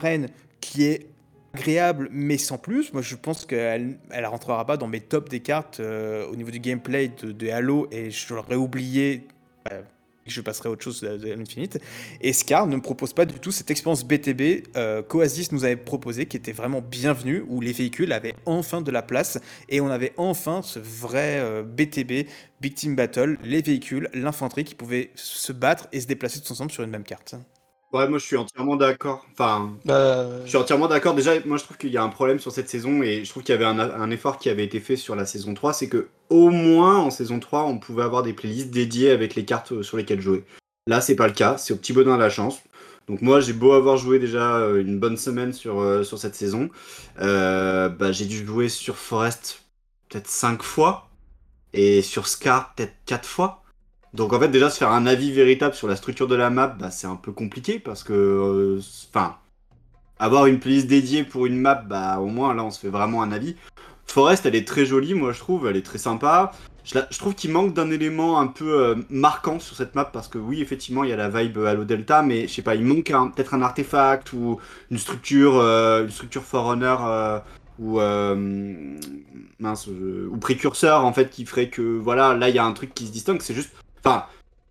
reine 0.00 0.28
qui 0.60 0.84
est 0.84 1.06
agréable, 1.54 2.08
mais 2.12 2.38
sans 2.38 2.58
plus. 2.58 2.92
Moi, 2.92 3.02
je 3.02 3.14
pense 3.16 3.46
qu'elle 3.46 3.98
elle 4.10 4.26
rentrera 4.26 4.66
pas 4.66 4.76
dans 4.76 4.88
mes 4.88 5.00
tops 5.00 5.30
des 5.30 5.40
cartes 5.40 5.80
euh, 5.80 6.26
au 6.26 6.36
niveau 6.36 6.50
du 6.50 6.60
gameplay 6.60 7.08
de, 7.08 7.32
de 7.32 7.48
Halo, 7.48 7.88
et 7.90 8.10
je 8.10 8.34
l'aurais 8.34 8.56
oublié. 8.56 9.26
euh, 9.72 9.82
je 10.26 10.40
passerai 10.40 10.68
à 10.68 10.72
autre 10.72 10.82
chose 10.82 11.00
de, 11.00 11.16
de 11.16 11.32
Infinite. 11.32 11.78
Et 12.20 12.32
Scar 12.32 12.66
ne 12.66 12.76
me 12.76 12.82
propose 12.82 13.12
pas 13.12 13.24
du 13.24 13.38
tout 13.38 13.52
cette 13.52 13.70
expérience 13.70 14.04
BTB 14.04 14.68
euh, 14.76 15.02
qu'Oasis 15.02 15.52
nous 15.52 15.64
avait 15.64 15.76
proposé, 15.76 16.26
qui 16.26 16.36
était 16.36 16.52
vraiment 16.52 16.80
bienvenue, 16.80 17.44
où 17.48 17.60
les 17.60 17.72
véhicules 17.72 18.12
avaient 18.12 18.34
enfin 18.44 18.80
de 18.80 18.90
la 18.90 19.02
place 19.02 19.38
et 19.68 19.80
on 19.80 19.88
avait 19.88 20.12
enfin 20.16 20.62
ce 20.62 20.78
vrai 20.78 21.38
euh, 21.40 21.62
BTB, 21.62 22.28
Big 22.60 22.74
Team 22.74 22.96
Battle, 22.96 23.38
les 23.42 23.62
véhicules, 23.62 24.08
l'infanterie 24.14 24.64
qui 24.64 24.74
pouvaient 24.74 25.10
se 25.14 25.52
battre 25.52 25.88
et 25.92 26.00
se 26.00 26.06
déplacer 26.06 26.40
tous 26.40 26.50
ensemble 26.50 26.70
sur 26.70 26.82
une 26.82 26.90
même 26.90 27.04
carte. 27.04 27.36
Ouais, 27.96 28.08
moi 28.08 28.18
je 28.18 28.24
suis 28.24 28.36
entièrement 28.36 28.76
d'accord. 28.76 29.26
Enfin, 29.32 29.72
euh, 29.88 30.42
je 30.44 30.48
suis 30.50 30.58
entièrement 30.58 30.88
d'accord. 30.88 31.14
Déjà, 31.14 31.32
moi 31.46 31.56
je 31.56 31.64
trouve 31.64 31.76
qu'il 31.76 31.90
y 31.90 31.96
a 31.96 32.02
un 32.02 32.08
problème 32.08 32.38
sur 32.38 32.52
cette 32.52 32.68
saison 32.68 33.02
et 33.02 33.24
je 33.24 33.30
trouve 33.30 33.42
qu'il 33.42 33.54
y 33.54 33.56
avait 33.56 33.64
un, 33.64 33.78
un 33.78 34.10
effort 34.10 34.38
qui 34.38 34.50
avait 34.50 34.64
été 34.64 34.80
fait 34.80 34.96
sur 34.96 35.16
la 35.16 35.26
saison 35.26 35.54
3. 35.54 35.72
C'est 35.72 35.88
que 35.88 36.08
au 36.30 36.50
moins 36.50 36.98
en 36.98 37.10
saison 37.10 37.38
3, 37.40 37.64
on 37.64 37.78
pouvait 37.78 38.02
avoir 38.02 38.22
des 38.22 38.32
playlists 38.32 38.70
dédiées 38.70 39.10
avec 39.10 39.34
les 39.34 39.44
cartes 39.44 39.72
euh, 39.72 39.82
sur 39.82 39.96
lesquelles 39.96 40.20
jouer. 40.20 40.44
Là, 40.88 41.00
c'est 41.00 41.16
pas 41.16 41.26
le 41.28 41.32
cas. 41.34 41.56
C'est 41.58 41.72
au 41.74 41.76
petit 41.76 41.92
bonheur 41.92 42.16
de 42.16 42.22
la 42.22 42.30
chance. 42.30 42.60
Donc 43.08 43.22
moi, 43.22 43.40
j'ai 43.40 43.52
beau 43.52 43.72
avoir 43.72 43.96
joué 43.96 44.18
déjà 44.18 44.56
euh, 44.56 44.80
une 44.82 44.98
bonne 44.98 45.16
semaine 45.16 45.52
sur, 45.52 45.80
euh, 45.80 46.02
sur 46.04 46.18
cette 46.18 46.34
saison. 46.34 46.70
euh, 47.20 47.88
bah, 47.88 48.12
j'ai 48.12 48.26
dû 48.26 48.44
jouer 48.46 48.68
sur 48.68 48.96
Forest 48.96 49.62
peut-être 50.08 50.28
5 50.28 50.62
fois 50.62 51.08
et 51.72 52.02
sur 52.02 52.28
Scar 52.28 52.74
peut-être 52.74 52.94
4 53.06 53.28
fois. 53.28 53.62
Donc 54.16 54.32
en 54.32 54.40
fait 54.40 54.48
déjà 54.48 54.70
se 54.70 54.78
faire 54.78 54.90
un 54.92 55.06
avis 55.06 55.30
véritable 55.30 55.74
sur 55.74 55.88
la 55.88 55.94
structure 55.94 56.26
de 56.26 56.34
la 56.34 56.48
map, 56.48 56.68
bah, 56.68 56.90
c'est 56.90 57.06
un 57.06 57.16
peu 57.16 57.32
compliqué 57.32 57.78
parce 57.78 58.02
que, 58.02 58.14
euh, 58.14 58.80
enfin, 59.10 59.36
avoir 60.18 60.46
une 60.46 60.58
playlist 60.58 60.86
dédiée 60.86 61.22
pour 61.22 61.44
une 61.44 61.60
map, 61.60 61.74
bah 61.74 62.18
au 62.18 62.26
moins 62.26 62.54
là 62.54 62.64
on 62.64 62.70
se 62.70 62.80
fait 62.80 62.88
vraiment 62.88 63.22
un 63.22 63.30
avis. 63.30 63.56
Forest, 64.06 64.46
elle 64.46 64.54
est 64.54 64.66
très 64.66 64.86
jolie, 64.86 65.12
moi 65.12 65.32
je 65.32 65.40
trouve, 65.40 65.66
elle 65.66 65.76
est 65.76 65.84
très 65.84 65.98
sympa. 65.98 66.52
Je, 66.84 66.94
la- 66.94 67.06
je 67.10 67.18
trouve 67.18 67.34
qu'il 67.34 67.50
manque 67.50 67.74
d'un 67.74 67.90
élément 67.90 68.40
un 68.40 68.46
peu 68.46 68.80
euh, 68.80 68.94
marquant 69.10 69.58
sur 69.60 69.76
cette 69.76 69.94
map 69.94 70.06
parce 70.06 70.28
que 70.28 70.38
oui, 70.38 70.62
effectivement, 70.62 71.04
il 71.04 71.10
y 71.10 71.12
a 71.12 71.16
la 71.16 71.28
vibe 71.28 71.58
Halo 71.58 71.84
Delta, 71.84 72.22
mais 72.22 72.48
je 72.48 72.54
sais 72.54 72.62
pas, 72.62 72.74
il 72.74 72.84
manque 72.86 73.12
peut-être 73.34 73.52
un 73.52 73.60
artefact 73.60 74.32
ou 74.32 74.58
une 74.90 74.98
structure, 74.98 75.58
euh, 75.58 76.04
une 76.04 76.10
structure 76.10 76.42
Forerunner 76.44 76.96
euh, 77.00 77.38
ou 77.78 78.00
euh, 78.00 78.96
mince, 79.58 79.88
ou 79.88 80.36
précurseur 80.38 81.04
en 81.04 81.12
fait 81.12 81.28
qui 81.28 81.44
ferait 81.44 81.68
que 81.68 81.82
voilà, 81.98 82.32
là 82.34 82.48
il 82.48 82.54
y 82.54 82.58
a 82.58 82.64
un 82.64 82.72
truc 82.72 82.94
qui 82.94 83.06
se 83.08 83.12
distingue. 83.12 83.42
C'est 83.42 83.52
juste, 83.54 83.74
enfin, 84.06 84.26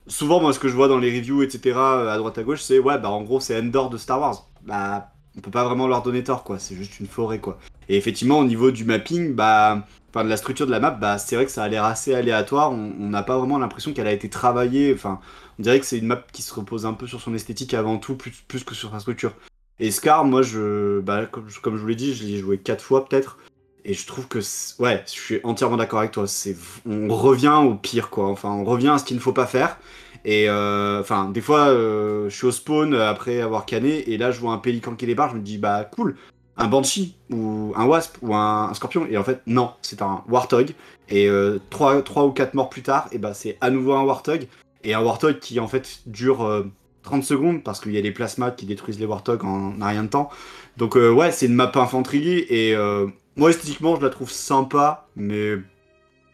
souvent 0.08 0.40
moi 0.40 0.54
ce 0.54 0.60
que 0.60 0.68
je 0.68 0.76
vois 0.76 0.88
dans 0.88 1.00
les 1.00 1.16
reviews 1.16 1.44
etc 1.44 1.78
euh, 1.78 2.10
à 2.10 2.18
droite 2.18 2.38
à 2.38 2.44
gauche, 2.44 2.62
c'est 2.62 2.80
ouais 2.80 2.98
bah 2.98 3.10
en 3.10 3.22
gros 3.22 3.40
c'est 3.40 3.60
Endor 3.60 3.90
de 3.90 3.98
Star 3.98 4.20
Wars. 4.20 4.48
Bah 4.64 5.10
on 5.38 5.42
peut 5.42 5.52
pas 5.52 5.66
vraiment 5.66 5.88
leur 5.88 6.02
donner 6.02 6.24
tort 6.24 6.44
quoi, 6.44 6.60
c'est 6.60 6.76
juste 6.76 7.00
une 7.00 7.08
forêt 7.08 7.40
quoi. 7.40 7.60
Et 7.90 7.98
effectivement 7.98 8.40
au 8.40 8.46
niveau 8.46 8.72
du 8.72 8.86
mapping, 8.86 9.36
bah 9.36 9.86
enfin 10.16 10.24
de 10.24 10.30
la 10.30 10.38
structure 10.38 10.66
de 10.66 10.72
la 10.72 10.80
map, 10.80 10.92
bah 10.92 11.18
c'est 11.18 11.36
vrai 11.36 11.46
que 11.46 11.52
ça 11.52 11.64
a 11.64 11.68
l'air 11.68 11.84
assez 11.84 12.14
aléatoire. 12.14 12.72
On 12.72 13.10
n'a 13.10 13.22
pas 13.22 13.38
vraiment 13.38 13.58
l'impression 13.58 13.92
qu'elle 13.92 14.08
a 14.08 14.14
été 14.14 14.30
travaillée. 14.30 14.94
Enfin, 14.94 15.20
on 15.60 15.64
dirait 15.64 15.80
que 15.80 15.86
c'est 15.86 15.98
une 15.98 16.08
map 16.08 16.24
qui 16.32 16.42
se 16.42 16.54
repose 16.54 16.86
un 16.86 16.94
peu 16.94 17.06
sur 17.06 17.20
son 17.20 17.34
esthétique 17.34 17.74
avant 17.74 17.98
tout, 17.98 18.16
plus, 18.16 18.64
que 18.64 18.76
sur 18.76 18.92
sa 18.92 19.00
structure. 19.00 19.34
Et 19.80 19.92
Scar, 19.92 20.24
moi, 20.24 20.42
je, 20.42 21.02
bah, 21.02 21.26
comme, 21.26 21.48
comme 21.62 21.76
je 21.76 21.82
vous 21.82 21.88
l'ai 21.88 21.96
dit, 21.96 22.14
je 22.14 22.24
l'ai 22.24 22.38
joué 22.38 22.58
quatre 22.58 22.84
fois 22.84 23.06
peut-être. 23.06 23.38
Et 23.86 23.94
je 23.94 24.06
trouve 24.08 24.28
que, 24.28 24.40
ouais, 24.80 25.04
je 25.06 25.12
suis 25.12 25.40
entièrement 25.44 25.78
d'accord 25.78 26.00
avec 26.00 26.12
toi. 26.12 26.28
C'est, 26.28 26.58
on 26.88 27.08
revient 27.16 27.60
au 27.64 27.76
pire, 27.76 28.10
quoi. 28.10 28.28
Enfin, 28.28 28.50
on 28.50 28.64
revient 28.64 28.90
à 28.90 28.98
ce 28.98 29.06
qu'il 29.06 29.16
ne 29.16 29.22
faut 29.22 29.32
pas 29.32 29.46
faire. 29.46 29.78
Et 30.26 30.50
euh, 30.50 31.02
enfin, 31.02 31.30
des 31.30 31.42
fois, 31.42 31.68
euh, 31.68 32.28
je 32.30 32.36
suis 32.36 32.48
au 32.48 32.52
spawn 32.52 32.96
euh, 32.96 33.08
après 33.08 33.42
avoir 33.42 33.68
canné, 33.68 34.10
et 34.10 34.18
là, 34.18 34.32
je 34.32 34.40
vois 34.40 34.54
un 34.54 34.58
pélican 34.58 34.96
qui 34.96 35.06
débarque, 35.06 35.34
je 35.34 35.38
me 35.38 35.44
dis, 35.44 35.60
bah, 35.60 35.88
cool, 35.96 36.16
un 36.58 36.68
banshee, 36.68 37.16
ou 37.30 37.74
un 37.76 37.86
wasp, 37.86 38.18
ou 38.24 38.34
un, 38.34 38.74
scorpion. 38.74 39.06
Et 39.10 39.18
en 39.18 39.24
fait, 39.24 39.42
non, 39.46 39.72
c'est 39.82 40.02
un 40.02 40.24
warthog. 40.28 40.74
Et 41.10 41.30
euh, 41.30 41.60
trois, 41.70 42.02
trois 42.02 42.26
ou 42.26 42.32
quatre 42.32 42.54
morts 42.54 42.70
plus 42.70 42.82
tard, 42.82 43.08
et 43.12 43.18
bah, 43.20 43.34
c'est 43.34 43.58
à 43.62 43.70
nouveau 43.70 43.94
un 43.94 44.04
warthog. 44.04 44.48
Et 44.84 44.94
un 44.94 45.02
warthog 45.02 45.40
qui, 45.40 45.60
en 45.60 45.68
fait, 45.68 46.02
dure 46.08 46.44
euh, 46.44 46.72
30 47.04 47.24
secondes, 47.24 47.64
parce 47.64 47.80
qu'il 47.80 47.94
y 47.94 47.98
a 47.98 48.02
des 48.02 48.12
plasmas 48.12 48.52
qui 48.52 48.66
détruisent 48.66 49.00
les 49.00 49.06
warthogs 49.06 49.44
en, 49.44 49.80
en 49.80 49.88
rien 49.88 50.04
de 50.04 50.10
temps. 50.10 50.30
Donc, 50.78 50.98
euh, 50.98 51.12
ouais, 51.12 51.32
c'est 51.32 51.46
une 51.46 51.54
map 51.54 51.72
infanterie, 51.76 52.40
et 52.50 52.76
euh, 52.76 53.08
moi, 53.36 53.50
esthétiquement, 53.50 53.96
je 53.96 54.02
la 54.02 54.10
trouve 54.10 54.32
sympa, 54.32 55.08
mais 55.16 55.56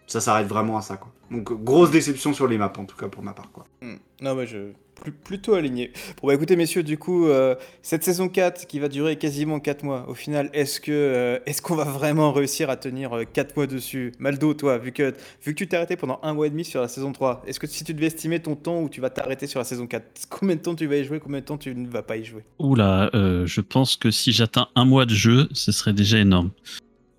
ça 0.08 0.22
s'arrête 0.22 0.48
vraiment 0.48 0.78
à 0.78 0.82
ça, 0.82 0.98
quoi. 0.98 1.12
Donc, 1.32 1.52
grosse 1.64 1.92
déception 1.92 2.34
sur 2.34 2.48
les 2.48 2.58
maps, 2.58 2.74
en 2.78 2.86
tout 2.86 2.98
cas, 2.98 3.08
pour 3.08 3.24
ma 3.24 3.34
part, 3.34 3.50
quoi. 3.54 3.66
Hmm. 3.82 3.96
Non, 4.22 4.36
mais 4.36 4.46
je. 4.46 4.74
plus- 5.02 5.12
plutôt 5.14 5.54
aligné. 5.56 5.94
Bon, 6.22 6.28
bah 6.28 6.36
écoutez, 6.36 6.56
messieurs, 6.58 6.84
du 6.84 6.98
coup, 6.98 7.28
euh, 7.28 7.56
cette 7.82 8.04
saison 8.04 8.28
4 8.28 8.68
qui 8.68 8.80
va 8.80 8.90
durer 8.90 9.16
quasiment 9.18 9.60
4 9.62 9.84
mois, 9.84 10.06
au 10.10 10.14
final, 10.14 10.50
est-ce 10.54 10.80
que 10.82 10.92
euh, 10.92 11.40
est-ce 11.48 11.62
qu'on 11.62 11.74
va 11.76 11.86
vraiment 11.86 12.32
réussir 12.34 12.70
à 12.70 12.76
tenir 12.76 13.18
4 13.34 13.56
mois 13.56 13.66
dessus? 13.66 14.12
Maldo, 14.20 14.54
toi, 14.54 14.78
vu 14.78 14.92
que, 14.92 15.16
vu 15.44 15.54
que 15.54 15.58
tu 15.58 15.68
t'es 15.68 15.78
arrêté 15.78 15.96
pendant 15.96 16.20
un 16.22 16.34
mois 16.34 16.46
et 16.46 16.50
demi 16.52 16.66
sur 16.66 16.82
la 16.82 16.88
saison 16.90 17.14
3, 17.14 17.42
est-ce 17.48 17.60
que 17.62 17.66
si 17.66 17.84
tu 17.86 17.94
devais 17.96 18.08
estimer 18.08 18.42
ton 18.42 18.56
temps 18.58 18.82
où 18.82 18.90
tu 18.90 19.00
vas 19.02 19.10
t'arrêter 19.10 19.48
sur 19.48 19.60
la 19.60 19.64
saison 19.64 19.88
4, 19.88 20.06
combien 20.30 20.58
de 20.58 20.62
temps 20.62 20.76
tu 20.76 20.86
vas 20.86 20.98
y 20.98 21.06
jouer, 21.06 21.20
combien 21.22 21.40
de 21.40 21.46
temps 21.46 21.58
tu 21.58 21.74
ne 21.74 21.88
vas 21.88 22.04
pas 22.04 22.18
y 22.18 22.26
jouer? 22.26 22.44
Oula, 22.60 23.10
euh, 23.16 23.48
je 23.48 23.62
pense 23.62 23.96
que 23.96 24.12
si 24.12 24.34
j'atteins 24.34 24.68
un 24.76 24.86
mois 24.86 25.06
de 25.06 25.16
jeu, 25.16 25.48
ce 25.54 25.72
serait 25.72 25.94
déjà 25.94 26.20
énorme. 26.20 26.52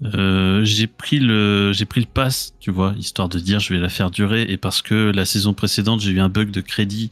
Euh, 0.05 0.65
j'ai 0.65 0.87
pris 0.89 1.19
le 1.21 1.73
j'ai 1.73 1.85
pris 1.85 2.01
le 2.01 2.07
pass, 2.07 2.55
tu 2.59 2.71
vois, 2.71 2.95
histoire 2.99 3.29
de 3.29 3.39
dire 3.39 3.61
je 3.61 3.73
vais 3.73 3.79
la 3.81 3.89
faire 3.89 4.11
durer. 4.11 4.43
Et 4.49 4.57
parce 4.57 4.83
que 4.83 5.13
la 5.15 5.25
saison 5.25 5.55
précédente 5.55 6.01
j'ai 6.01 6.11
eu 6.11 6.21
un 6.21 6.29
bug 6.29 6.51
de 6.51 6.61
crédit, 6.61 7.11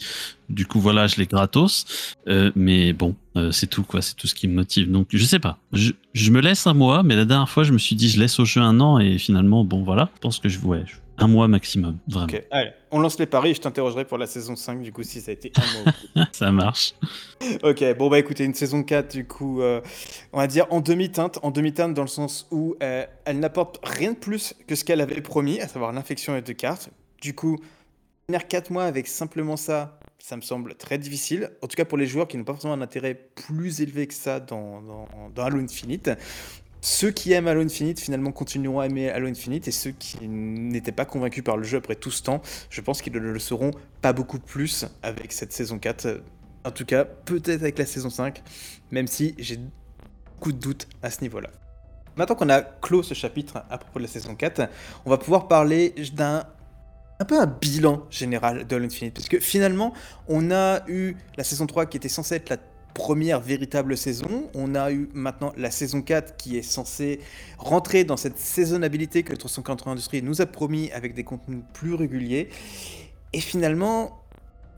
du 0.48 0.66
coup 0.66 0.80
voilà 0.80 1.06
je 1.06 1.16
l'ai 1.16 1.26
gratos. 1.26 2.16
Euh, 2.28 2.50
mais 2.56 2.92
bon, 2.92 3.14
euh, 3.36 3.52
c'est 3.52 3.68
tout 3.68 3.84
quoi, 3.84 4.02
c'est 4.02 4.14
tout 4.14 4.26
ce 4.26 4.34
qui 4.34 4.48
me 4.48 4.54
motive. 4.54 4.90
Donc 4.90 5.08
je 5.12 5.24
sais 5.24 5.38
pas, 5.38 5.58
je, 5.72 5.92
je 6.14 6.30
me 6.32 6.40
laisse 6.40 6.66
un 6.66 6.74
mois, 6.74 7.02
mais 7.02 7.14
la 7.16 7.24
dernière 7.24 7.48
fois 7.48 7.62
je 7.64 7.72
me 7.72 7.78
suis 7.78 7.94
dit 7.96 8.08
je 8.08 8.18
laisse 8.18 8.40
au 8.40 8.44
jeu 8.44 8.60
un 8.60 8.80
an 8.80 8.98
et 8.98 9.18
finalement 9.18 9.64
bon 9.64 9.84
voilà, 9.84 10.10
je 10.16 10.20
pense 10.20 10.38
que 10.40 10.48
je 10.48 10.58
ouais, 10.60 10.82
je- 10.86 10.94
un 11.20 11.28
mois 11.28 11.48
maximum, 11.48 11.98
vraiment. 12.08 12.24
Ok, 12.24 12.42
allez, 12.50 12.70
on 12.90 12.98
lance 12.98 13.18
les 13.18 13.26
paris 13.26 13.50
et 13.50 13.54
je 13.54 13.60
t'interrogerai 13.60 14.04
pour 14.04 14.18
la 14.18 14.26
saison 14.26 14.56
5, 14.56 14.82
du 14.82 14.92
coup, 14.92 15.02
si 15.02 15.20
ça 15.20 15.30
a 15.30 15.34
été 15.34 15.52
un 15.56 15.82
mois. 15.82 16.26
Ça 16.32 16.50
marche. 16.50 16.94
Ok, 17.62 17.84
bon 17.96 18.08
bah 18.08 18.18
écoutez, 18.18 18.44
une 18.44 18.54
saison 18.54 18.82
4 18.82 19.12
du 19.12 19.26
coup, 19.26 19.60
euh, 19.60 19.80
on 20.32 20.38
va 20.38 20.46
dire 20.46 20.66
en 20.70 20.80
demi-teinte, 20.80 21.38
en 21.42 21.50
demi-teinte 21.50 21.94
dans 21.94 22.02
le 22.02 22.08
sens 22.08 22.46
où 22.50 22.74
euh, 22.82 23.04
elle 23.24 23.38
n'apporte 23.38 23.80
rien 23.82 24.12
de 24.12 24.18
plus 24.18 24.54
que 24.66 24.74
ce 24.74 24.84
qu'elle 24.84 25.00
avait 25.00 25.20
promis, 25.20 25.60
à 25.60 25.68
savoir 25.68 25.92
l'infection 25.92 26.36
et 26.36 26.42
deux 26.42 26.54
cartes. 26.54 26.90
Du 27.20 27.34
coup, 27.34 27.58
tenir 28.26 28.48
4 28.48 28.70
mois 28.70 28.84
avec 28.84 29.06
simplement 29.06 29.56
ça, 29.56 29.98
ça 30.18 30.36
me 30.36 30.42
semble 30.42 30.74
très 30.74 30.98
difficile. 30.98 31.50
En 31.62 31.66
tout 31.66 31.76
cas 31.76 31.84
pour 31.84 31.98
les 31.98 32.06
joueurs 32.06 32.28
qui 32.28 32.36
n'ont 32.36 32.44
pas 32.44 32.52
forcément 32.52 32.74
un 32.74 32.82
intérêt 32.82 33.14
plus 33.14 33.80
élevé 33.80 34.06
que 34.06 34.14
ça 34.14 34.40
dans, 34.40 34.80
dans, 34.82 35.08
dans 35.34 35.44
Halo 35.44 35.58
Infinite. 35.58 36.10
Ceux 36.82 37.10
qui 37.10 37.32
aiment 37.32 37.46
Halo 37.46 37.60
Infinite 37.60 38.00
finalement 38.00 38.32
continueront 38.32 38.80
à 38.80 38.86
aimer 38.86 39.10
Halo 39.10 39.28
Infinite 39.28 39.68
et 39.68 39.70
ceux 39.70 39.90
qui 39.90 40.26
n'étaient 40.26 40.92
pas 40.92 41.04
convaincus 41.04 41.44
par 41.44 41.56
le 41.56 41.62
jeu 41.62 41.78
après 41.78 41.94
tout 41.94 42.10
ce 42.10 42.22
temps, 42.22 42.40
je 42.70 42.80
pense 42.80 43.02
qu'ils 43.02 43.12
ne 43.12 43.18
le 43.18 43.38
seront 43.38 43.70
pas 44.00 44.12
beaucoup 44.12 44.38
plus 44.38 44.86
avec 45.02 45.32
cette 45.32 45.52
saison 45.52 45.78
4. 45.78 46.22
En 46.64 46.70
tout 46.70 46.86
cas, 46.86 47.04
peut-être 47.04 47.62
avec 47.62 47.78
la 47.78 47.86
saison 47.86 48.08
5, 48.08 48.42
même 48.90 49.06
si 49.06 49.34
j'ai 49.38 49.58
beaucoup 50.34 50.52
de 50.52 50.58
doutes 50.58 50.88
à 51.02 51.10
ce 51.10 51.20
niveau-là. 51.20 51.50
Maintenant 52.16 52.34
qu'on 52.34 52.48
a 52.48 52.62
clos 52.62 53.02
ce 53.02 53.14
chapitre 53.14 53.62
à 53.68 53.78
propos 53.78 53.98
de 53.98 54.04
la 54.04 54.10
saison 54.10 54.34
4, 54.34 54.68
on 55.04 55.10
va 55.10 55.18
pouvoir 55.18 55.48
parler 55.48 55.94
d'un 56.14 56.44
un 57.20 57.24
peu 57.26 57.38
un 57.38 57.46
bilan 57.46 58.06
général 58.10 58.66
de 58.66 58.76
Halo 58.76 58.86
Infinite. 58.86 59.14
Parce 59.14 59.28
que 59.28 59.38
finalement, 59.38 59.92
on 60.26 60.50
a 60.50 60.80
eu 60.88 61.14
la 61.36 61.44
saison 61.44 61.66
3 61.66 61.84
qui 61.84 61.98
était 61.98 62.08
censée 62.08 62.36
être 62.36 62.48
la 62.48 62.56
première 63.00 63.40
véritable 63.40 63.96
saison. 63.96 64.50
On 64.54 64.74
a 64.74 64.92
eu 64.92 65.08
maintenant 65.14 65.54
la 65.56 65.70
saison 65.70 66.02
4 66.02 66.36
qui 66.36 66.58
est 66.58 66.62
censée 66.62 67.20
rentrer 67.56 68.04
dans 68.04 68.18
cette 68.18 68.36
saisonnabilité 68.36 69.22
que 69.22 69.34
343 69.34 69.92
Industries 69.92 70.22
nous 70.22 70.42
a 70.42 70.46
promis 70.46 70.92
avec 70.92 71.14
des 71.14 71.24
contenus 71.24 71.62
plus 71.72 71.94
réguliers. 71.94 72.50
Et 73.32 73.40
finalement, 73.40 74.22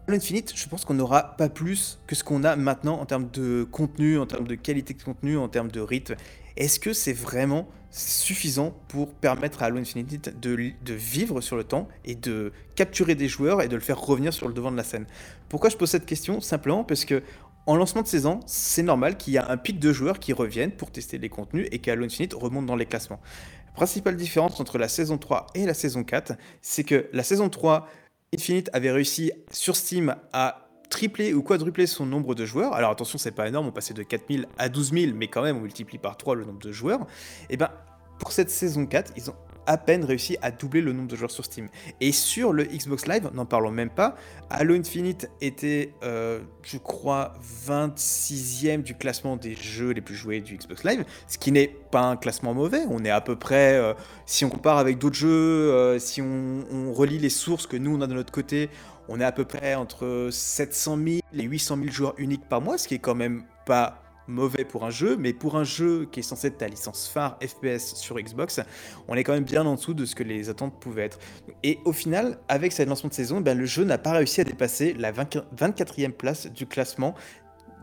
Infinite, 0.08 0.52
je 0.54 0.68
pense 0.68 0.84
qu'on 0.84 0.94
n'aura 0.94 1.36
pas 1.36 1.48
plus 1.48 2.00
que 2.06 2.14
ce 2.14 2.22
qu'on 2.22 2.44
a 2.44 2.54
maintenant 2.54 3.00
en 3.00 3.06
termes 3.06 3.28
de 3.32 3.66
contenu, 3.70 4.18
en 4.18 4.26
termes 4.26 4.46
de 4.46 4.54
qualité 4.54 4.94
de 4.94 5.02
contenu, 5.02 5.36
en 5.36 5.48
termes 5.48 5.70
de 5.70 5.80
rythme. 5.80 6.14
Est-ce 6.56 6.78
que 6.78 6.92
c'est 6.92 7.12
vraiment 7.12 7.68
suffisant 7.90 8.72
pour 8.88 9.14
permettre 9.14 9.62
à 9.62 9.66
Halo 9.66 9.78
Infinite 9.78 10.40
de, 10.40 10.72
de, 10.84 10.94
vivre 10.94 11.40
sur 11.40 11.56
le 11.56 11.64
temps 11.64 11.88
et 12.04 12.14
de 12.14 12.52
capturer 12.74 13.14
des 13.14 13.28
joueurs 13.28 13.62
et 13.62 13.68
de 13.68 13.74
le 13.74 13.82
faire 13.82 14.00
revenir 14.00 14.32
sur 14.32 14.48
le 14.48 14.54
devant 14.54 14.70
de 14.70 14.76
la 14.76 14.84
scène? 14.84 15.06
Pourquoi 15.48 15.70
je 15.70 15.76
pose 15.76 15.90
cette 15.90 16.06
question? 16.06 16.40
Simplement 16.40 16.84
parce 16.84 17.04
que 17.04 17.22
en 17.66 17.76
lancement 17.76 18.02
de 18.02 18.06
saison, 18.06 18.40
c'est 18.46 18.82
normal 18.82 19.16
qu'il 19.16 19.34
y 19.34 19.38
a 19.38 19.48
un 19.48 19.56
pic 19.56 19.78
de 19.78 19.92
joueurs 19.92 20.18
qui 20.18 20.32
reviennent 20.32 20.72
pour 20.72 20.90
tester 20.90 21.18
les 21.18 21.28
contenus 21.28 21.68
et 21.70 21.78
qu'Halo 21.78 22.04
Infinite 22.04 22.34
remonte 22.34 22.66
dans 22.66 22.76
les 22.76 22.86
classements. 22.86 23.20
La 23.66 23.72
principale 23.72 24.16
différence 24.16 24.58
entre 24.60 24.78
la 24.78 24.88
saison 24.88 25.16
3 25.16 25.46
et 25.54 25.64
la 25.64 25.74
saison 25.74 26.04
4, 26.04 26.34
c'est 26.60 26.84
que 26.84 27.08
la 27.12 27.22
saison 27.22 27.48
3, 27.48 27.88
Infinite 28.34 28.70
avait 28.72 28.90
réussi 28.90 29.32
sur 29.50 29.76
Steam 29.76 30.16
à 30.32 30.68
tripler 30.90 31.32
ou 31.34 31.42
quadrupler 31.42 31.86
son 31.86 32.04
nombre 32.04 32.34
de 32.34 32.44
joueurs. 32.44 32.74
Alors 32.74 32.90
attention, 32.90 33.18
c'est 33.18 33.30
pas 33.30 33.48
énorme, 33.48 33.68
on 33.68 33.72
passait 33.72 33.94
de 33.94 34.02
4000 34.02 34.46
à 34.58 34.68
12 34.68 34.92
000, 34.92 35.12
mais 35.14 35.28
quand 35.28 35.42
même, 35.42 35.56
on 35.56 35.60
multiplie 35.60 35.98
par 35.98 36.16
3 36.16 36.34
le 36.34 36.44
nombre 36.44 36.58
de 36.58 36.72
joueurs. 36.72 37.06
Et 37.48 37.56
ben, 37.56 37.70
pour 38.18 38.32
cette 38.32 38.50
saison 38.50 38.86
4, 38.86 39.12
ils 39.16 39.30
ont 39.30 39.36
à 39.66 39.76
peine 39.76 40.04
réussi 40.04 40.36
à 40.42 40.50
doubler 40.50 40.80
le 40.80 40.92
nombre 40.92 41.08
de 41.08 41.16
joueurs 41.16 41.30
sur 41.30 41.44
Steam. 41.44 41.68
Et 42.00 42.12
sur 42.12 42.52
le 42.52 42.64
Xbox 42.64 43.06
Live, 43.06 43.30
n'en 43.32 43.46
parlons 43.46 43.70
même 43.70 43.90
pas, 43.90 44.16
Halo 44.50 44.74
Infinite 44.74 45.30
était, 45.40 45.94
euh, 46.02 46.40
je 46.62 46.78
crois, 46.78 47.34
26e 47.66 48.82
du 48.82 48.94
classement 48.94 49.36
des 49.36 49.54
jeux 49.54 49.90
les 49.90 50.00
plus 50.00 50.14
joués 50.14 50.40
du 50.40 50.56
Xbox 50.56 50.84
Live, 50.84 51.04
ce 51.26 51.38
qui 51.38 51.52
n'est 51.52 51.68
pas 51.90 52.02
un 52.02 52.16
classement 52.16 52.54
mauvais. 52.54 52.82
On 52.90 53.04
est 53.04 53.10
à 53.10 53.20
peu 53.20 53.36
près, 53.36 53.74
euh, 53.74 53.94
si 54.26 54.44
on 54.44 54.50
compare 54.50 54.78
avec 54.78 54.98
d'autres 54.98 55.16
jeux, 55.16 55.28
euh, 55.28 55.98
si 55.98 56.20
on, 56.20 56.64
on, 56.72 56.92
relie 56.92 57.18
les 57.18 57.30
sources 57.30 57.66
que 57.66 57.76
nous 57.76 57.96
on 57.96 58.00
a 58.00 58.06
de 58.06 58.14
notre 58.14 58.32
côté, 58.32 58.68
on 59.08 59.20
est 59.20 59.24
à 59.24 59.32
peu 59.32 59.44
près 59.44 59.74
entre 59.74 60.28
700 60.30 60.96
000 60.96 61.08
et 61.34 61.42
800 61.42 61.76
000 61.76 61.90
joueurs 61.90 62.14
uniques 62.18 62.48
par 62.48 62.60
mois, 62.60 62.78
ce 62.78 62.86
qui 62.86 62.94
est 62.94 62.98
quand 62.98 63.14
même 63.14 63.44
pas 63.66 64.01
mauvais 64.32 64.64
pour 64.64 64.84
un 64.84 64.90
jeu, 64.90 65.16
mais 65.16 65.32
pour 65.32 65.56
un 65.56 65.64
jeu 65.64 66.08
qui 66.10 66.20
est 66.20 66.22
censé 66.24 66.48
être 66.48 66.58
ta 66.58 66.68
licence 66.68 67.08
phare 67.08 67.38
FPS 67.40 67.94
sur 67.94 68.18
Xbox, 68.18 68.60
on 69.08 69.14
est 69.14 69.24
quand 69.24 69.32
même 69.32 69.44
bien 69.44 69.64
en 69.64 69.74
dessous 69.74 69.94
de 69.94 70.04
ce 70.04 70.14
que 70.14 70.22
les 70.22 70.48
attentes 70.48 70.78
pouvaient 70.80 71.04
être. 71.04 71.18
Et 71.62 71.78
au 71.84 71.92
final, 71.92 72.38
avec 72.48 72.72
cette 72.72 72.88
lancement 72.88 73.08
de 73.08 73.14
saison, 73.14 73.40
ben, 73.40 73.56
le 73.56 73.66
jeu 73.66 73.84
n'a 73.84 73.98
pas 73.98 74.12
réussi 74.12 74.40
à 74.40 74.44
dépasser 74.44 74.94
la 74.94 75.12
24e 75.12 76.10
place 76.10 76.46
du 76.46 76.66
classement. 76.66 77.14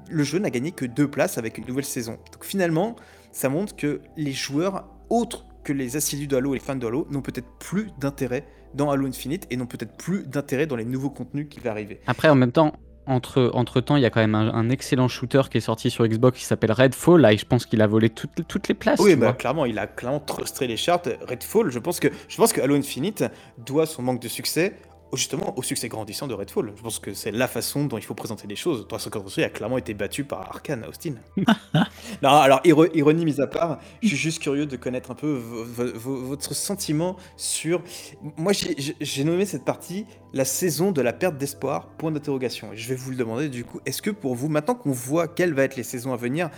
Le 0.10 0.24
jeu 0.24 0.40
n'a 0.40 0.50
gagné 0.50 0.72
que 0.72 0.86
deux 0.86 1.10
places 1.10 1.38
avec 1.38 1.58
une 1.58 1.66
nouvelle 1.66 1.86
saison. 1.86 2.18
Donc 2.32 2.44
finalement, 2.44 2.96
ça 3.32 3.50
montre 3.50 3.76
que 3.76 4.02
les 4.18 4.34
joueurs, 4.34 4.90
autres 5.10 5.46
que 5.64 5.74
les 5.74 5.96
assidus 5.96 6.28
de 6.28 6.36
Halo 6.36 6.54
et 6.56 6.58
les 6.58 6.64
fans 6.64 6.76
de 6.76 6.88
Halo, 6.88 7.08
n'ont 7.12 7.22
peut-être 7.22 7.50
plus 7.60 7.92
d'intérêt 8.00 8.46
dans 8.74 8.92
Halo 8.92 9.08
Infinite 9.08 9.48
et 9.50 9.58
n'ont 9.58 9.66
peut-être 9.66 9.98
plus 9.98 10.28
d'intérêt 10.28 10.68
dans 10.68 10.76
les 10.76 10.86
nouveaux 10.86 11.10
contenus 11.10 11.48
qui 11.50 11.60
vont 11.60 11.70
arriver. 11.70 12.00
Après, 12.08 12.30
en 12.30 12.36
même 12.36 12.52
temps, 12.52 12.74
entre, 13.10 13.52
entre 13.54 13.82
temps, 13.82 13.96
il 13.96 14.04
y 14.04 14.06
a 14.06 14.10
quand 14.10 14.20
même 14.20 14.36
un, 14.36 14.54
un, 14.54 14.70
excellent 14.70 15.08
shooter 15.08 15.42
qui 15.50 15.58
est 15.58 15.62
sorti 15.62 15.90
sur 15.90 16.08
Xbox 16.08 16.40
qui 16.40 16.46
s'appelle 16.46 16.72
Redfall. 16.72 17.22
Là, 17.22 17.34
et 17.34 17.38
je 17.38 17.46
pense 17.46 17.66
qu'il 17.66 17.82
a 17.82 17.88
volé 17.88 18.10
toutes, 18.10 18.48
toutes 18.48 18.68
les 18.68 18.76
places. 18.76 19.00
Oui, 19.00 19.16
bah, 19.16 19.34
clairement, 19.34 19.66
il 19.66 19.80
a 19.80 19.88
clairement 19.88 20.20
trustré 20.20 20.68
les 20.68 20.78
charts. 20.78 21.02
Redfall, 21.28 21.72
je 21.72 21.80
pense 21.80 22.00
que, 22.00 22.08
je 22.28 22.38
pense 22.38 22.54
que 22.54 22.62
Halo 22.62 22.76
Infinite 22.76 23.26
doit 23.58 23.86
son 23.86 24.04
manque 24.04 24.22
de 24.22 24.28
succès 24.28 24.76
justement 25.14 25.58
au 25.58 25.64
succès 25.64 25.88
grandissant 25.88 26.28
de 26.28 26.34
Redfall. 26.34 26.74
Je 26.76 26.82
pense 26.82 27.00
que 27.00 27.14
c'est 27.14 27.32
la 27.32 27.48
façon 27.48 27.86
dont 27.86 27.98
il 27.98 28.04
faut 28.04 28.14
présenter 28.14 28.48
les 28.48 28.56
choses. 28.56 28.88
343 28.88 29.44
a 29.44 29.50
clairement 29.50 29.78
été 29.78 29.94
battu 29.94 30.24
par 30.24 30.42
Arkane 30.42 30.86
Austin. 30.86 31.16
non, 32.22 32.30
alors 32.30 32.62
ironie 32.64 33.26
mise 33.26 33.40
à 33.40 33.48
part, 33.48 33.80
je 34.02 34.08
suis 34.10 34.18
juste 34.18 34.42
curieux 34.42 34.66
de 34.66 34.76
connaître 34.76 35.12
un 35.12 35.16
peu 35.16 35.34
votre 35.34 36.54
sentiment 36.54 37.16
sur. 37.38 37.82
Moi, 38.38 38.54
j'ai 38.54 39.24
nommé 39.24 39.46
cette 39.46 39.66
partie 39.66 40.06
la 40.34 40.46
saison 40.46 40.92
de 40.92 41.02
la 41.02 41.14
perte 41.14 41.38
d'espoir. 41.38 41.88
Point 41.98 42.12
d'interrogation. 42.12 42.70
Je 42.74 42.88
vais 42.88 42.96
vous 42.96 43.12
le 43.12 43.18
demander 43.18 43.50
du 43.50 43.64
coup. 43.64 43.80
Est-ce 43.86 44.02
que 44.02 44.12
pour 44.12 44.36
vous, 44.36 44.50
maintenant 44.50 44.76
qu'on 44.76 44.92
voit 44.92 45.28
quelles 45.28 45.54
vont 45.54 45.62
être 45.62 45.76
les 45.76 45.84
saisons 45.84 46.14
à 46.14 46.18
venir, 46.18 46.50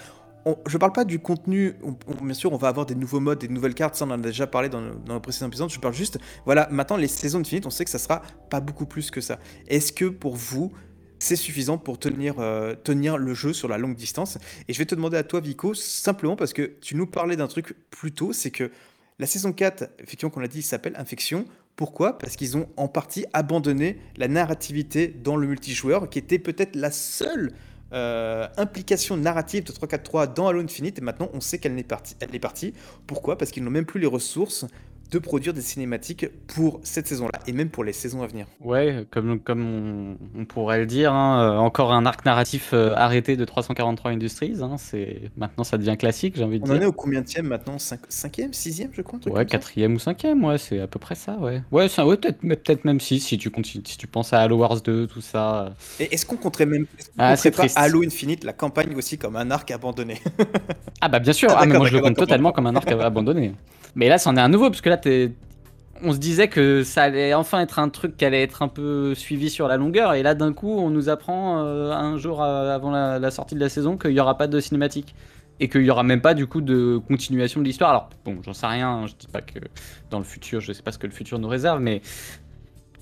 on, 0.46 0.58
je 0.68 0.78
parle 0.78 0.94
pas 0.94 1.06
du 1.06 1.20
contenu, 1.20 1.74
on, 1.84 1.96
bien 2.24 2.34
sûr 2.34 2.52
on 2.54 2.58
va 2.58 2.68
avoir 2.68 2.86
des 2.86 2.96
nouveaux 2.96 3.20
modes, 3.20 3.40
des 3.40 3.48
nouvelles 3.48 3.74
cartes, 3.74 3.96
ça 3.96 4.06
on 4.06 4.10
en 4.10 4.14
a 4.14 4.18
déjà 4.18 4.48
parlé 4.48 4.70
dans, 4.70 4.82
dans 5.06 5.14
le 5.16 5.20
précédent 5.20 5.48
épisode, 5.48 5.70
je 5.70 5.80
parle 5.80 5.94
juste, 5.94 6.20
voilà, 6.46 6.68
maintenant 6.72 6.98
les 6.98 7.08
saisons 7.08 7.40
Infinite, 7.40 7.66
on 7.66 7.70
sait 7.70 7.86
que 7.86 7.92
ça 7.92 8.00
sera 8.00 8.22
pas 8.50 8.60
beaucoup 8.60 8.86
plus 8.86 9.12
que 9.12 9.22
ça. 9.22 9.40
Est-ce 9.68 9.92
que 9.92 10.06
pour 10.06 10.36
vous, 10.36 10.72
c'est 11.20 11.36
suffisant 11.36 11.78
pour 11.78 12.00
tenir, 12.00 12.40
euh, 12.40 12.76
tenir 12.76 13.18
le 13.18 13.34
jeu 13.34 13.54
sur 13.54 13.68
la 13.68 13.78
longue 13.78 13.96
distance? 13.96 14.38
Et 14.68 14.74
je 14.74 14.80
vais 14.80 14.86
te 14.86 14.96
demander 14.96 15.18
à 15.18 15.24
toi 15.24 15.40
Vico, 15.40 15.74
simplement 15.74 16.36
parce 16.36 16.54
que 16.54 16.72
tu 16.82 16.96
nous 16.96 17.08
parlais 17.08 17.36
d'un 17.36 17.48
truc 17.48 17.76
plus 17.92 18.12
tôt, 18.12 18.34
c'est 18.34 18.52
que 18.52 18.72
la 19.20 19.28
saison 19.28 19.54
4, 19.54 19.90
effectivement 20.00 20.32
qu'on 20.32 20.40
l'a 20.40 20.48
dit, 20.48 20.64
s'appelle 20.64 20.96
Infection, 20.98 21.46
pourquoi? 21.76 22.18
Parce 22.18 22.36
qu'ils 22.36 22.58
ont 22.58 22.68
en 22.76 22.88
partie 22.88 23.26
abandonné 23.34 23.98
la 24.18 24.28
narrativité 24.28 25.08
dans 25.08 25.36
le 25.36 25.48
multijoueur, 25.48 26.10
qui 26.10 26.20
était 26.20 26.40
peut-être 26.40 26.76
la 26.76 26.92
seule 26.92 27.54
euh, 27.94 28.48
implication 28.58 29.18
narrative 29.18 29.64
de 29.64 29.72
343 29.72 30.28
dans 30.28 30.48
Halo 30.48 30.62
Infinite 30.62 31.00
et 31.00 31.02
maintenant 31.02 31.30
on 31.34 31.42
sait 31.42 31.58
qu'elle 31.58 31.78
est 31.78 31.84
partie. 31.84 32.16
Elle 32.20 32.34
est 32.34 32.40
partie. 32.40 32.74
Pourquoi? 33.08 33.38
Parce 33.38 33.52
qu'ils 33.52 33.64
n'ont 33.64 33.72
même 33.72 33.86
plus 33.86 34.00
les 34.00 34.08
ressources 34.08 34.66
de 35.12 35.20
produire 35.20 35.54
des 35.54 35.62
cinématiques 35.62 36.26
pour 36.48 36.80
cette 36.84 37.06
saison-là 37.06 37.40
et 37.46 37.52
même 37.52 37.70
pour 37.70 37.84
les 37.84 37.92
saisons 37.92 38.24
à 38.24 38.28
venir. 38.28 38.48
Ouais, 38.62 39.06
comme, 39.12 39.40
comme 39.42 40.18
on, 40.36 40.40
on 40.40 40.46
pourrait 40.46 40.80
le 40.80 40.86
dire, 40.86 41.14
hein, 41.14 41.58
encore 41.58 41.92
un 41.92 42.06
arc 42.06 42.26
narratif 42.26 42.70
euh, 42.74 42.94
arrêté 42.96 43.36
de 43.36 43.44
343 43.44 44.12
Industries. 44.12 44.56
Hein, 44.62 44.76
c'est 44.78 45.24
maintenant 45.36 45.66
ça 45.66 45.78
devient 45.78 45.98
classique, 45.98 46.36
j'ai 46.38 46.44
envie 46.46 46.60
de 46.60 46.64
on 46.64 46.68
dire. 46.68 46.76
On 46.76 46.78
en 46.78 46.82
est 46.82 46.86
au 46.86 46.94
combien 46.94 47.22
de 47.22 47.42
maintenant? 47.42 47.76
5e, 47.76 48.52
6e, 48.54 48.90
je 48.94 49.02
crois 49.02 49.20
Ouais, 49.28 49.44
4e 49.44 49.94
ou 49.94 49.98
5e, 49.98 50.46
ouais, 50.46 50.58
c'est 50.58 50.80
à 50.80 50.88
peu 50.88 51.00
près 51.00 51.16
ça, 51.16 51.38
ouais. 51.38 51.62
Ouais, 51.72 51.90
ça, 51.90 52.06
ouais 52.06 52.16
peut-être 52.16 52.40
peut 52.42 52.78
même 52.86 53.02
6 53.02 53.20
si 53.20 53.38
tu 53.38 53.50
continues, 53.50 53.84
si 53.86 53.98
tu 53.98 54.08
penses 54.08 54.32
à 54.32 54.40
Halo 54.40 54.58
Wars 54.58 54.82
2, 54.82 55.08
tout 55.08 55.22
ça. 55.22 55.74
Et 56.00 56.14
est-ce 56.14 56.26
qu'on 56.26 56.38
compterait 56.38 56.66
même 56.66 56.84
est 56.84 57.04
qu 57.04 57.10
ah, 57.18 57.36
pas 57.52 57.66
Halo 57.76 58.04
Infinite, 58.04 58.46
la 58.46 58.54
campagne 58.54 58.96
aussi 58.96 59.18
comme 59.18 59.36
un 59.36 59.52
arc 59.52 59.70
abandonné? 59.72 60.22
Ah 61.02 61.10
bah 61.10 61.20
bien 61.20 61.34
sûr, 61.42 61.50
ah, 61.52 61.60
ah 61.60 61.66
mais 61.66 61.78
moi 61.78 61.88
je 61.88 61.98
le 61.98 62.02
compte 62.02 62.16
totalement 62.16 62.54
comme 62.54 62.68
un 62.68 62.76
arc 62.76 62.90
abandonné. 62.92 63.54
Mais 63.96 64.08
là, 64.08 64.18
c'en 64.18 64.36
est 64.38 64.40
un 64.40 64.50
nouveau, 64.50 64.70
parce 64.70 64.82
que 64.82 64.90
là. 64.90 64.98
On 66.04 66.14
se 66.14 66.18
disait 66.18 66.48
que 66.48 66.84
ça 66.84 67.04
allait 67.04 67.34
enfin 67.34 67.62
être 67.62 67.80
un 67.80 67.90
truc 67.90 68.18
qui 68.18 68.26
allait 68.26 68.42
être 68.42 68.62
un 68.62 68.68
peu 68.68 69.14
suivi 69.16 69.50
sur 69.50 69.68
la 69.68 69.78
longueur, 69.78 70.14
et 70.14 70.24
là, 70.24 70.34
d'un 70.34 70.54
coup, 70.54 70.72
on 70.72 70.90
nous 70.90 71.10
apprend 71.10 71.64
euh, 71.64 71.92
un 71.92 72.18
jour 72.18 72.44
avant 72.44 72.92
la, 72.92 73.20
la, 73.20 73.32
sortie 73.32 73.56
de 73.56 73.60
la 73.60 73.70
saison 73.70 73.98
qu'il 73.98 74.12
n'y 74.12 74.20
aura 74.20 74.38
pas 74.38 74.48
de 74.48 74.60
cinématique. 74.60 75.16
Et 75.64 75.70
qu'il 75.70 75.84
n'y 75.84 75.92
aura 75.92 76.02
même 76.02 76.22
pas 76.22 76.34
du 76.34 76.48
coup 76.48 76.60
de 76.60 77.00
continuation 77.08 77.60
de 77.60 77.66
l'histoire. 77.66 77.92
Alors, 77.92 78.10
bon, 78.26 78.38
j'en 78.42 78.54
sais 78.54 78.66
rien, 78.66 79.06
je 79.06 79.14
dis 79.14 79.28
pas 79.28 79.42
que 79.42 79.60
dans 80.10 80.18
le 80.18 80.24
futur, 80.24 80.60
je 80.60 80.74
sais 80.74 80.82
pas 80.82 80.92
ce 80.92 80.98
que 80.98 81.06
le 81.06 81.14
futur 81.14 81.38
nous 81.38 81.48
réserve, 81.48 81.80
mais 81.80 82.02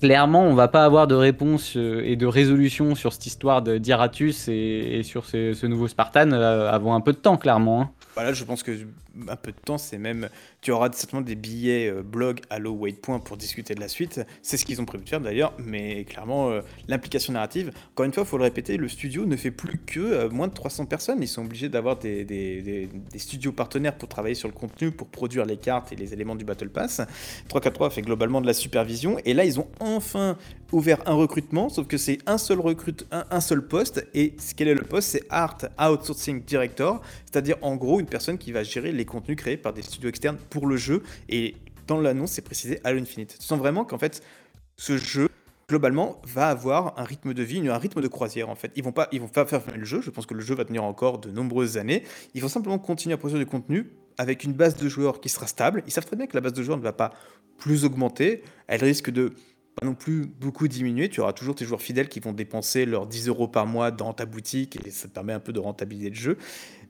clairement, 0.00 0.44
on 0.44 0.54
va 0.54 0.68
pas 0.68 0.84
avoir 0.84 1.06
de 1.06 1.14
réponse 1.14 1.76
et 1.76 2.16
de 2.16 2.26
résolution 2.26 2.94
sur 2.94 3.12
cette 3.12 3.26
histoire 3.26 3.62
d'Iratus 3.62 4.48
et, 4.48 4.98
et, 4.98 5.02
sur 5.02 5.26
ce, 5.26 5.66
nouveau 5.66 5.88
Spartan 5.88 6.32
avant 6.32 6.94
un 6.94 7.00
peu 7.00 7.12
de 7.12 7.18
temps, 7.18 7.36
clairement. 7.36 7.82
Hein. 7.82 7.90
Voilà, 8.14 8.32
je 8.32 8.44
pense 8.44 8.62
que 8.62 8.72
un 9.28 9.36
peu 9.36 9.52
de 9.52 9.56
temps, 9.56 9.78
c'est 9.78 9.98
même. 9.98 10.28
Tu 10.60 10.72
auras 10.72 10.90
certainement 10.92 11.24
des 11.24 11.34
billets 11.34 11.88
euh, 11.88 12.02
blog 12.02 12.40
Halo 12.50 12.72
Waypoint 12.72 13.18
pour 13.18 13.36
discuter 13.36 13.74
de 13.74 13.80
la 13.80 13.88
suite. 13.88 14.20
C'est 14.42 14.56
ce 14.56 14.64
qu'ils 14.64 14.80
ont 14.80 14.84
prévu 14.84 15.04
de 15.04 15.08
faire 15.08 15.20
d'ailleurs, 15.20 15.52
mais 15.58 16.04
clairement, 16.04 16.50
euh, 16.50 16.60
l'implication 16.88 17.32
narrative, 17.32 17.72
encore 17.92 18.06
une 18.06 18.12
fois, 18.12 18.24
il 18.24 18.28
faut 18.28 18.38
le 18.38 18.44
répéter, 18.44 18.76
le 18.76 18.88
studio 18.88 19.26
ne 19.26 19.36
fait 19.36 19.50
plus 19.50 19.78
que 19.78 20.00
euh, 20.00 20.30
moins 20.30 20.48
de 20.48 20.54
300 20.54 20.86
personnes. 20.86 21.22
Ils 21.22 21.28
sont 21.28 21.44
obligés 21.44 21.68
d'avoir 21.68 21.96
des, 21.98 22.24
des, 22.24 22.88
studios 23.16 23.52
partenaires 23.52 23.96
pour 23.96 24.08
travailler 24.08 24.34
sur 24.34 24.48
le 24.48 24.54
contenu, 24.54 24.90
pour 24.90 25.08
produire 25.08 25.44
les 25.44 25.56
cartes 25.56 25.92
et 25.92 25.96
les 25.96 26.12
éléments 26.12 26.36
du 26.36 26.44
Battle 26.44 26.70
Pass. 26.70 27.00
343 27.48 27.90
fait 27.90 28.02
globalement 28.02 28.40
de 28.40 28.46
la 28.46 28.54
supervision, 28.54 29.18
et 29.24 29.34
là, 29.34 29.44
ils 29.44 29.58
ont 29.60 29.68
enfin 29.96 30.36
ouvert 30.72 31.02
un 31.06 31.14
recrutement, 31.14 31.68
sauf 31.68 31.86
que 31.86 31.96
c'est 31.96 32.18
un 32.26 32.38
seul 32.38 32.60
recrute, 32.60 33.06
un, 33.10 33.40
seul 33.40 33.66
poste, 33.66 34.06
et 34.14 34.36
quel 34.56 34.68
est 34.68 34.74
le 34.74 34.84
poste 34.84 35.08
C'est 35.10 35.24
Art 35.30 35.58
Outsourcing 35.78 36.44
Director, 36.44 37.00
c'est-à-dire 37.24 37.56
en 37.62 37.76
gros 37.76 38.00
une 38.00 38.06
personne 38.06 38.38
qui 38.38 38.52
va 38.52 38.62
gérer 38.62 38.92
les 38.92 39.04
contenus 39.04 39.36
créés 39.36 39.56
par 39.56 39.72
des 39.72 39.82
studios 39.82 40.08
externes 40.08 40.38
pour 40.50 40.66
le 40.66 40.76
jeu. 40.76 41.02
Et 41.28 41.56
dans 41.86 42.00
l'annonce, 42.00 42.32
c'est 42.32 42.42
précisé 42.42 42.80
Halo 42.84 43.00
Infinite. 43.00 43.36
Tu 43.38 43.46
sens 43.46 43.58
vraiment 43.58 43.84
qu'en 43.84 43.98
fait, 43.98 44.22
ce 44.76 44.96
jeu 44.96 45.28
globalement, 45.70 46.20
va 46.26 46.48
avoir 46.48 46.98
un 46.98 47.04
rythme 47.04 47.32
de 47.32 47.42
vie, 47.44 47.66
un 47.68 47.78
rythme 47.78 48.02
de 48.02 48.08
croisière 48.08 48.50
en 48.50 48.56
fait. 48.56 48.72
Ils 48.74 48.82
vont 48.82 48.90
pas, 48.90 49.08
ils 49.12 49.20
vont 49.20 49.28
pas 49.28 49.46
faire 49.46 49.62
le 49.74 49.84
jeu. 49.84 50.00
Je 50.02 50.10
pense 50.10 50.26
que 50.26 50.34
le 50.34 50.40
jeu 50.40 50.56
va 50.56 50.64
tenir 50.64 50.82
encore 50.82 51.18
de 51.18 51.30
nombreuses 51.30 51.78
années. 51.78 52.02
Ils 52.34 52.42
vont 52.42 52.48
simplement 52.48 52.78
continuer 52.78 53.14
à 53.14 53.16
produire 53.16 53.38
du 53.38 53.46
contenu 53.46 53.88
avec 54.18 54.42
une 54.42 54.52
base 54.52 54.76
de 54.76 54.88
joueurs 54.88 55.20
qui 55.20 55.28
sera 55.28 55.46
stable. 55.46 55.84
Ils 55.86 55.92
savent 55.92 56.06
très 56.06 56.16
bien 56.16 56.26
que 56.26 56.36
la 56.36 56.40
base 56.40 56.54
de 56.54 56.62
joueurs 56.64 56.76
ne 56.76 56.82
va 56.82 56.92
pas 56.92 57.12
plus 57.56 57.84
augmenter. 57.84 58.42
Elle 58.66 58.82
risque 58.82 59.10
de 59.10 59.32
pas 59.76 59.86
non 59.86 59.94
plus 59.94 60.26
beaucoup 60.26 60.68
diminuer. 60.68 61.08
Tu 61.08 61.20
auras 61.20 61.32
toujours 61.32 61.54
tes 61.54 61.64
joueurs 61.64 61.82
fidèles 61.82 62.08
qui 62.08 62.20
vont 62.20 62.32
dépenser 62.32 62.86
leurs 62.86 63.06
10 63.06 63.28
euros 63.28 63.48
par 63.48 63.66
mois 63.66 63.90
dans 63.90 64.12
ta 64.12 64.26
boutique 64.26 64.78
et 64.84 64.90
ça 64.90 65.08
te 65.08 65.12
permet 65.14 65.32
un 65.32 65.40
peu 65.40 65.52
de 65.52 65.60
rentabiliser 65.60 66.10
le 66.10 66.16
jeu. 66.16 66.38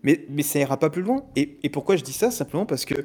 Mais, 0.02 0.24
mais 0.30 0.42
ça 0.42 0.58
ira 0.58 0.78
pas 0.78 0.90
plus 0.90 1.02
loin. 1.02 1.24
Et, 1.36 1.58
et 1.62 1.68
pourquoi 1.68 1.96
je 1.96 2.02
dis 2.02 2.12
ça? 2.12 2.30
Simplement 2.30 2.66
parce 2.66 2.84
que 2.84 3.04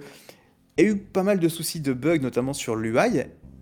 il 0.77 0.85
y 0.85 0.87
a 0.87 0.91
eu 0.91 0.97
pas 0.97 1.23
mal 1.23 1.39
de 1.39 1.47
soucis 1.47 1.79
de 1.79 1.93
bugs, 1.93 2.19
notamment 2.19 2.53
sur 2.53 2.75
l'UI. 2.75 3.21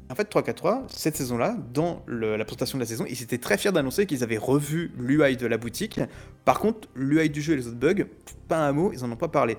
En 0.09 0.15
fait, 0.15 0.25
343, 0.25 0.87
cette 0.89 1.15
saison-là, 1.15 1.57
dans 1.73 2.03
la 2.07 2.43
présentation 2.43 2.77
de 2.77 2.83
la 2.83 2.87
saison, 2.87 3.05
ils 3.07 3.21
étaient 3.21 3.37
très 3.37 3.57
fiers 3.57 3.71
d'annoncer 3.71 4.05
qu'ils 4.05 4.23
avaient 4.23 4.37
revu 4.37 4.91
l'UI 4.97 5.37
de 5.37 5.47
la 5.47 5.57
boutique. 5.57 5.99
Par 6.43 6.59
contre, 6.59 6.87
l'UI 6.95 7.29
du 7.29 7.41
jeu 7.41 7.53
et 7.53 7.55
les 7.57 7.67
autres 7.67 7.77
bugs, 7.77 8.05
pas 8.47 8.67
un 8.67 8.71
mot, 8.73 8.91
ils 8.93 9.03
en 9.03 9.11
ont 9.11 9.15
pas 9.15 9.27
parlé. 9.27 9.57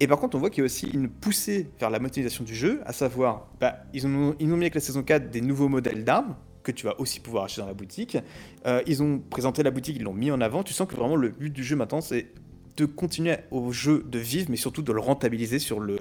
Et 0.00 0.06
par 0.06 0.18
contre, 0.18 0.36
on 0.36 0.40
voit 0.40 0.48
qu'il 0.48 0.60
y 0.60 0.62
a 0.62 0.64
aussi 0.64 0.88
une 0.88 1.08
poussée 1.08 1.68
vers 1.78 1.90
la 1.90 1.98
monétisation 1.98 2.42
du 2.42 2.54
jeu, 2.54 2.80
à 2.86 2.92
savoir, 2.92 3.48
bah, 3.60 3.76
ils, 3.92 4.06
ont, 4.06 4.34
mis 4.40 4.54
avec 4.54 4.74
la 4.74 4.80
saison 4.80 5.02
4 5.02 5.30
des 5.30 5.42
nouveaux 5.42 5.68
modèles 5.68 6.04
d'armes 6.04 6.36
que 6.62 6.72
tu 6.72 6.86
vas 6.86 6.98
aussi 6.98 7.20
pouvoir 7.20 7.44
acheter 7.44 7.60
dans 7.60 7.66
la 7.66 7.74
boutique. 7.74 8.16
Euh, 8.66 8.82
ils 8.86 9.02
ont 9.02 9.18
présenté 9.18 9.62
la 9.62 9.70
boutique, 9.70 9.96
ils 9.96 10.02
l'ont 10.02 10.14
mis 10.14 10.30
en 10.30 10.40
avant. 10.40 10.62
Tu 10.62 10.72
sens 10.72 10.88
que 10.88 10.96
vraiment 10.96 11.16
le 11.16 11.28
but 11.28 11.50
du 11.50 11.62
jeu 11.62 11.76
maintenant, 11.76 12.00
c'est 12.00 12.28
de 12.78 12.86
continuer 12.86 13.36
au 13.50 13.72
jeu 13.72 14.04
de 14.08 14.18
vivre, 14.18 14.46
mais 14.50 14.56
surtout 14.56 14.82
de 14.82 14.92
le 14.92 15.00
rentabiliser 15.00 15.58
sur 15.58 15.80
le, 15.80 15.98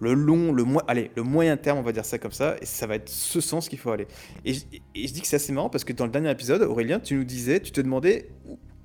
long, 0.00 0.52
le, 0.52 1.22
moyen 1.22 1.56
terme, 1.58 1.78
on 1.78 1.82
va 1.82 1.92
dire 1.92 2.06
ça 2.06 2.18
comme 2.18 2.32
ça, 2.32 2.56
et 2.62 2.66
ça 2.66 2.86
va 2.86 2.94
être 2.94 3.10
ce 3.10 3.40
sens 3.42 3.68
qu'il 3.68 3.78
faut 3.78 3.90
aller. 3.90 4.06
Et, 4.46 4.54
je- 4.54 4.62
dis 4.94 5.20
que 5.20 5.26
c'est 5.26 5.36
assez 5.36 5.52
marrant 5.52 5.68
parce 5.68 5.84
que 5.84 5.92
dans 5.92 6.06
le 6.06 6.10
dernier 6.12 6.30
épisode, 6.30 6.62
Aurélien, 6.62 6.98
tu 6.98 7.14
nous 7.14 7.24
disais, 7.24 7.60
tu 7.60 7.72
te 7.72 7.80
demandais 7.80 8.30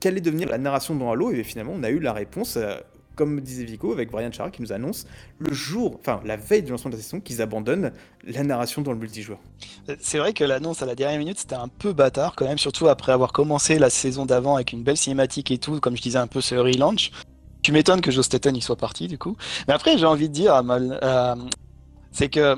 quelle 0.02 0.18
est 0.18 0.22
devenir 0.22 0.50
la 0.50 0.58
narration 0.58 0.96
dans 0.96 1.12
Halo, 1.12 1.32
et 1.32 1.44
finalement, 1.44 1.74
on 1.74 1.84
a 1.84 1.89
eu 1.89 2.00
la 2.00 2.12
réponse, 2.12 2.58
euh, 2.58 2.76
comme 3.16 3.41
disait 3.41 3.64
Vico, 3.64 3.91
avec 3.91 4.11
Brian 4.11 4.32
Chara 4.32 4.51
qui 4.51 4.61
nous 4.61 4.74
annonce 4.74 5.05
le 5.39 5.53
jour, 5.53 5.97
enfin 5.99 6.22
la 6.26 6.36
veille 6.36 6.64
du 6.64 6.72
lancement 6.72 6.91
de 6.91 6.95
la 6.95 7.01
saison, 7.01 7.20
qu'ils 7.20 7.41
abandonnent 7.41 7.91
la 8.26 8.43
narration 8.43 8.82
dans 8.82 8.91
le 8.91 8.97
multijoueur. 8.97 9.39
C'est 9.99 10.18
vrai 10.18 10.34
que 10.34 10.43
l'annonce 10.43 10.82
à 10.82 10.86
la 10.86 10.95
dernière 10.95 11.20
minute, 11.20 11.39
c'était 11.39 11.55
un 11.55 11.68
peu 11.68 11.93
bâtard 11.93 12.36
quand 12.36 12.45
même, 12.45 12.57
surtout 12.57 12.88
après 12.88 13.11
avoir 13.11 13.32
commencé 13.32 13.80
la 13.80 13.89
saison 13.89 14.26
d'avant 14.26 14.55
avec 14.55 14.74
une 14.74 14.84
belle 14.84 14.97
cinématique 14.97 15.51
et 15.51 15.57
tout, 15.57 15.80
comme 15.80 15.95
je 15.95 16.01
disais 16.01 16.20
un 16.20 16.28
peu 16.28 16.41
ce 16.41 16.55
relaunch. 16.55 17.11
Tu 17.61 17.72
m'étonnes 17.72 18.01
que 18.01 18.11
Joe 18.11 18.26
Staten 18.26 18.55
y 18.55 18.61
soit 18.61 18.76
parti 18.76 19.07
du 19.07 19.18
coup. 19.18 19.38
Mais 19.68 19.74
après, 19.74 19.97
j'ai 19.97 20.05
envie 20.05 20.28
de 20.28 20.34
dire, 20.34 20.53
euh, 20.55 21.36
c'est 22.11 22.30
que 22.30 22.55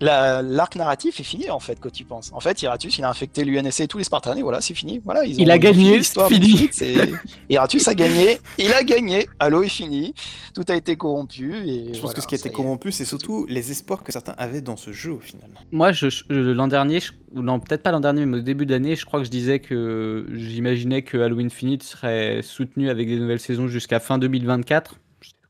la- 0.00 0.42
l'arc 0.42 0.76
narratif 0.76 1.20
est 1.20 1.24
fini 1.24 1.50
en 1.50 1.60
fait, 1.60 1.78
quand 1.80 1.90
tu 1.92 2.04
penses. 2.04 2.30
En 2.32 2.40
fait, 2.40 2.60
Iratus, 2.62 2.98
il 2.98 3.04
a 3.04 3.08
infecté 3.10 3.44
l'UNSC 3.44 3.80
et 3.80 3.86
tous 3.88 3.98
les 3.98 4.04
Spartans 4.04 4.36
et 4.36 4.42
voilà, 4.42 4.60
c'est 4.60 4.74
fini. 4.74 5.00
Voilà, 5.04 5.24
ils 5.24 5.40
Il 5.40 5.48
ont- 5.48 5.52
a 5.52 5.56
ils 5.56 5.58
ont 5.58 5.60
gagné, 5.60 6.02
c'est 6.02 6.28
fini. 6.28 6.68
Iratus 7.50 7.86
a 7.88 7.94
gagné, 7.94 8.38
il 8.58 8.72
a 8.72 8.82
gagné, 8.82 9.26
Halo 9.38 9.62
est 9.62 9.68
fini, 9.68 10.14
tout 10.54 10.64
a 10.68 10.74
été 10.76 10.96
corrompu 10.96 11.54
et 11.56 11.84
Je 11.86 11.90
pense 11.92 12.00
voilà, 12.00 12.14
que 12.14 12.20
ce 12.22 12.26
qui 12.26 12.34
a 12.34 12.38
été 12.38 12.50
corrompu, 12.50 12.92
c'est 12.92 13.04
surtout 13.04 13.46
les 13.48 13.70
espoirs 13.70 14.02
que 14.02 14.12
certains 14.12 14.34
avaient 14.38 14.60
dans 14.60 14.76
ce 14.76 14.92
jeu 14.92 15.12
au 15.12 15.20
final. 15.20 15.48
Moi, 15.72 15.92
je, 15.92 16.08
je- 16.08 16.24
l'an 16.32 16.68
dernier, 16.68 17.00
je- 17.00 17.12
ou 17.34 17.42
non, 17.42 17.58
peut-être 17.60 17.82
pas 17.82 17.90
l'an 17.92 18.00
dernier, 18.00 18.26
mais 18.26 18.38
au 18.38 18.42
début 18.42 18.66
d'année, 18.66 18.96
je 18.96 19.04
crois 19.04 19.20
que 19.20 19.26
je 19.26 19.30
disais 19.30 19.58
que 19.58 20.26
j'imaginais 20.34 21.02
que 21.02 21.18
Halo 21.18 21.38
Infinite 21.40 21.82
serait 21.82 22.40
soutenu 22.42 22.90
avec 22.90 23.08
des 23.08 23.16
nouvelles 23.18 23.40
saisons 23.40 23.68
jusqu'à 23.68 24.00
fin 24.00 24.18
2024. 24.18 24.96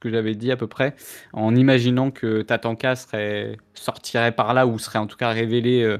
Que 0.04 0.10
j'avais 0.10 0.34
dit 0.34 0.52
à 0.52 0.56
peu 0.58 0.66
près, 0.66 0.94
en 1.32 1.56
imaginant 1.56 2.10
que 2.10 2.42
Tatanka 2.42 2.94
serait, 2.94 3.56
sortirait 3.72 4.32
par 4.32 4.52
là 4.52 4.66
ou 4.66 4.78
serait 4.78 4.98
en 4.98 5.06
tout 5.06 5.16
cas 5.16 5.30
révélé 5.30 5.82
euh, 5.82 5.96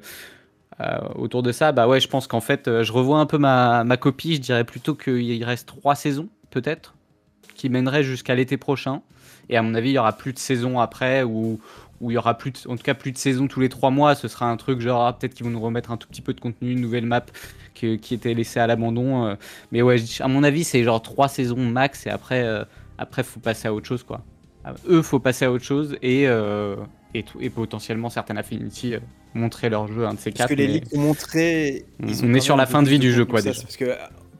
euh, 0.80 0.98
autour 1.14 1.42
de 1.42 1.52
ça. 1.52 1.72
Bah 1.72 1.88
ouais, 1.88 2.00
je 2.00 2.08
pense 2.08 2.26
qu'en 2.26 2.42
fait, 2.42 2.68
euh, 2.68 2.82
je 2.82 2.92
revois 2.92 3.18
un 3.18 3.24
peu 3.24 3.38
ma, 3.38 3.82
ma 3.82 3.96
copie. 3.96 4.34
Je 4.34 4.42
dirais 4.42 4.64
plutôt 4.64 4.94
qu'il 4.94 5.42
reste 5.42 5.68
trois 5.68 5.94
saisons, 5.94 6.28
peut-être, 6.50 6.94
qui 7.54 7.70
mèneraient 7.70 8.04
jusqu'à 8.04 8.34
l'été 8.34 8.58
prochain. 8.58 9.00
Et 9.48 9.56
à 9.56 9.62
mon 9.62 9.74
avis, 9.74 9.88
il 9.88 9.94
y 9.94 9.98
aura 9.98 10.12
plus 10.12 10.34
de 10.34 10.38
saisons 10.38 10.80
après 10.80 11.22
où 11.22 11.58
où 12.00 12.10
il 12.10 12.14
y 12.14 12.18
aura 12.18 12.36
plus 12.36 12.52
en 12.68 12.76
tout 12.76 12.82
cas 12.82 12.92
plus 12.92 13.12
de 13.12 13.16
saisons 13.16 13.46
tous 13.48 13.60
les 13.60 13.70
trois 13.70 13.90
mois. 13.90 14.14
Ce 14.14 14.28
sera 14.28 14.50
un 14.50 14.58
truc 14.58 14.82
genre 14.82 15.06
ah, 15.06 15.16
peut-être 15.16 15.32
qu'ils 15.32 15.46
vont 15.46 15.52
nous 15.52 15.60
remettre 15.62 15.92
un 15.92 15.96
tout 15.96 16.08
petit 16.08 16.20
peu 16.20 16.34
de 16.34 16.40
contenu, 16.40 16.72
une 16.72 16.80
nouvelle 16.82 17.06
map 17.06 17.24
qui, 17.72 17.86
était 17.86 18.34
laissée 18.34 18.60
à 18.60 18.66
l'abandon. 18.66 19.34
mais 19.72 19.80
ouais, 19.80 19.96
à 20.20 20.28
mon 20.28 20.42
avis, 20.42 20.62
c'est 20.64 20.84
genre 20.84 21.00
trois 21.00 21.28
saisons 21.28 21.56
max 21.56 22.06
et 22.06 22.10
après, 22.10 22.66
après 22.98 23.22
faut 23.22 23.40
passer 23.40 23.68
à 23.68 23.74
autre 23.74 23.86
chose 23.86 24.02
quoi. 24.02 24.22
Ah, 24.64 24.74
Eux, 24.88 25.02
faut 25.02 25.18
passer 25.20 25.44
à 25.44 25.52
autre 25.52 25.64
chose 25.64 25.96
et 26.02 26.26
euh, 26.26 26.76
et, 27.12 27.22
tout- 27.22 27.38
et 27.40 27.50
potentiellement 27.50 28.08
certaines 28.10 28.38
Affinity 28.38 28.94
euh, 28.94 29.00
montrer 29.34 29.68
leur 29.68 29.86
jeu 29.88 30.06
un 30.06 30.14
de 30.14 30.18
ces 30.18 30.30
Parce 30.30 30.38
quatre. 30.38 30.48
que 30.50 30.54
les 30.54 30.66
mais- 30.66 30.72
ligues 30.74 30.86
ont 30.94 31.00
montré. 31.00 31.84
On- 32.02 32.34
est 32.34 32.40
sur 32.40 32.56
la 32.56 32.66
fin 32.66 32.82
de 32.82 32.88
vie 32.88 32.98
du 32.98 33.12
jeu, 33.12 33.24
quoi, 33.24 33.40
ça. 33.42 33.50
déjà. 33.50 33.62
Parce 33.62 33.76
que 33.76 33.84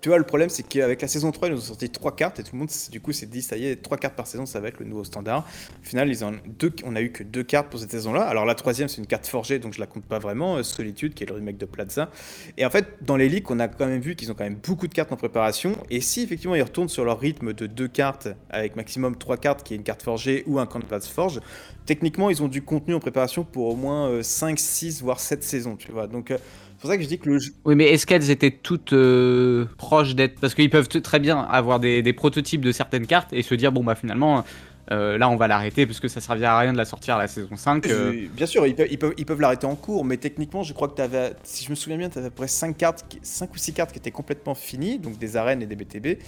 tu 0.05 0.11
vois, 0.11 0.19
le 0.19 0.25
problème, 0.25 0.51
c'est 0.51 0.65
qu'avec 0.65 1.01
la 1.01 1.09
saison 1.09 1.33
3, 1.33 1.49
ils 1.49 1.55
ont 1.55 1.61
sorti 1.63 1.89
trois 1.89 2.15
cartes 2.15 2.39
et 2.39 2.43
tout 2.43 2.51
le 2.53 2.59
monde, 2.59 2.69
du 2.91 3.01
coup, 3.01 3.13
s'est 3.13 3.25
dit, 3.25 3.41
ça 3.41 3.57
y 3.57 3.65
est, 3.65 3.77
trois 3.77 3.97
cartes 3.97 4.15
par 4.15 4.27
saison, 4.27 4.45
ça 4.45 4.61
va 4.61 4.69
être 4.69 4.79
le 4.79 4.85
nouveau 4.85 5.03
standard. 5.03 5.47
Au 5.83 5.87
final, 5.87 6.11
ils 6.11 6.23
ont 6.27 6.33
deux, 6.47 6.75
on 6.85 6.95
a 6.95 7.01
eu 7.01 7.11
que 7.11 7.23
deux 7.23 7.43
cartes 7.43 7.71
pour 7.71 7.81
cette 7.81 7.91
saison-là. 7.91 8.21
Alors, 8.21 8.45
la 8.45 8.55
troisième, 8.55 8.87
c'est 8.87 8.99
une 8.99 9.07
carte 9.07 9.27
forgée, 9.27 9.59
donc 9.59 9.73
je 9.73 9.81
la 9.81 9.87
compte 9.87 10.05
pas 10.05 10.19
vraiment. 10.19 10.57
euh, 10.57 10.63
Solitude, 10.63 11.15
qui 11.15 11.25
est 11.25 11.27
le 11.27 11.37
remake 11.37 11.57
de 11.57 11.65
Plaza. 11.65 12.11
Et 12.59 12.67
en 12.67 12.69
fait, 12.69 12.85
dans 13.01 13.17
les 13.17 13.31
leaks, 13.31 13.51
on 13.51 13.59
a 13.61 13.67
quand 13.67 13.87
même 13.87 14.03
vu 14.03 14.15
qu'ils 14.15 14.31
ont 14.31 14.35
quand 14.35 14.45
même 14.45 14.59
beaucoup 14.63 14.89
de 14.89 14.93
cartes 14.93 15.11
en 15.11 15.17
préparation. 15.17 15.75
Et 15.89 16.03
si 16.03 16.21
effectivement, 16.21 16.55
ils 16.55 16.63
retournent 16.63 16.91
sur 16.91 17.07
leur 17.07 17.19
rythme 17.19 17.55
de 17.55 17.67
deux 17.67 17.89
cartes, 17.89 18.29
avec 18.51 18.77
maximum 18.77 19.17
trois 19.17 19.39
cartes, 19.39 19.63
qui 19.63 19.73
est 19.73 19.79
une 19.79 19.85
carte 19.85 20.03
forgée 20.03 20.45
ou 20.47 20.59
un 20.59 20.67
Canvas 20.67 21.09
Forge, 21.11 21.41
techniquement, 21.87 22.29
ils 22.29 22.43
ont 22.43 22.49
du 22.49 22.61
contenu 22.61 22.93
en 22.93 23.01
préparation 23.01 23.43
pour 23.43 23.69
au 23.69 23.75
moins 23.75 24.23
5, 24.23 24.59
6, 24.59 25.01
voire 25.01 25.19
7 25.19 25.43
saisons, 25.43 25.77
tu 25.77 25.93
vois. 25.93 26.09
Donc, 26.09 26.31
euh, 26.31 26.37
pour 26.85 26.91
ça 26.91 26.97
que 26.99 27.03
je 27.03 27.09
dis 27.09 27.19
que 27.19 27.31
le 27.31 27.39
jeu. 27.39 27.53
Oui, 27.65 27.75
mais 27.77 27.87
est-ce 27.87 28.07
qu'elles 28.07 28.31
étaient 28.31 28.51
toutes 28.51 28.93
euh, 28.93 29.65
proches 29.79 30.15
d'être. 30.15 30.39
Parce 30.39 30.55
qu'ils 30.55 30.69
peuvent 30.71 30.89
très 30.89 31.19
bien 31.19 31.41
avoir 31.41 31.81
des, 31.81 32.03
des 32.03 32.13
prototypes 32.13 32.61
de 32.61 32.73
certaines 32.73 33.07
cartes 33.07 33.33
et 33.33 33.43
se 33.43 33.55
dire, 33.55 33.73
bon, 33.73 33.83
bah 33.83 33.95
finalement, 33.95 34.45
euh, 34.91 35.17
là, 35.17 35.31
on 35.31 35.37
va 35.37 35.49
l'arrêter 35.49 35.87
parce 35.87 35.99
que 35.99 36.09
ça 36.09 36.21
servira 36.21 36.57
à 36.57 36.59
rien 36.61 36.75
de 36.75 36.77
la 36.77 36.85
sortir 36.85 37.15
à 37.17 37.19
la 37.19 37.27
saison 37.27 37.57
5. 37.57 37.87
euh. 37.87 38.27
Bien 38.35 38.45
sûr, 38.45 38.67
ils 38.67 38.75
peuvent, 38.75 38.89
ils 38.91 38.99
peuvent, 38.99 39.15
ils 39.17 39.25
peuvent 39.25 39.41
l'arrêter 39.41 39.67
en 39.67 39.77
cours, 39.77 40.05
mais 40.05 40.19
techniquement, 40.19 40.63
je 40.63 40.75
crois 40.75 40.89
que 40.89 40.97
tu 40.97 41.01
avais, 41.01 41.33
si 41.43 41.65
je 41.65 41.71
me 41.71 41.75
souviens 41.75 41.97
bien, 41.97 42.11
tu 42.11 42.19
avais 42.19 42.27
à 42.27 42.31
peu 42.31 42.37
près 42.37 42.49
5, 42.49 42.77
cartes, 42.77 43.07
qui- 43.09 43.19
5 43.23 43.55
ou 43.55 43.57
6 43.57 43.73
cartes 43.73 43.93
qui 43.93 43.99
étaient 43.99 44.11
complètement 44.11 44.55
finies, 44.55 44.99
donc 44.99 45.17
des 45.17 45.37
arènes 45.39 45.63
et 45.63 45.67
des 45.67 45.77
BTB. 45.77 46.19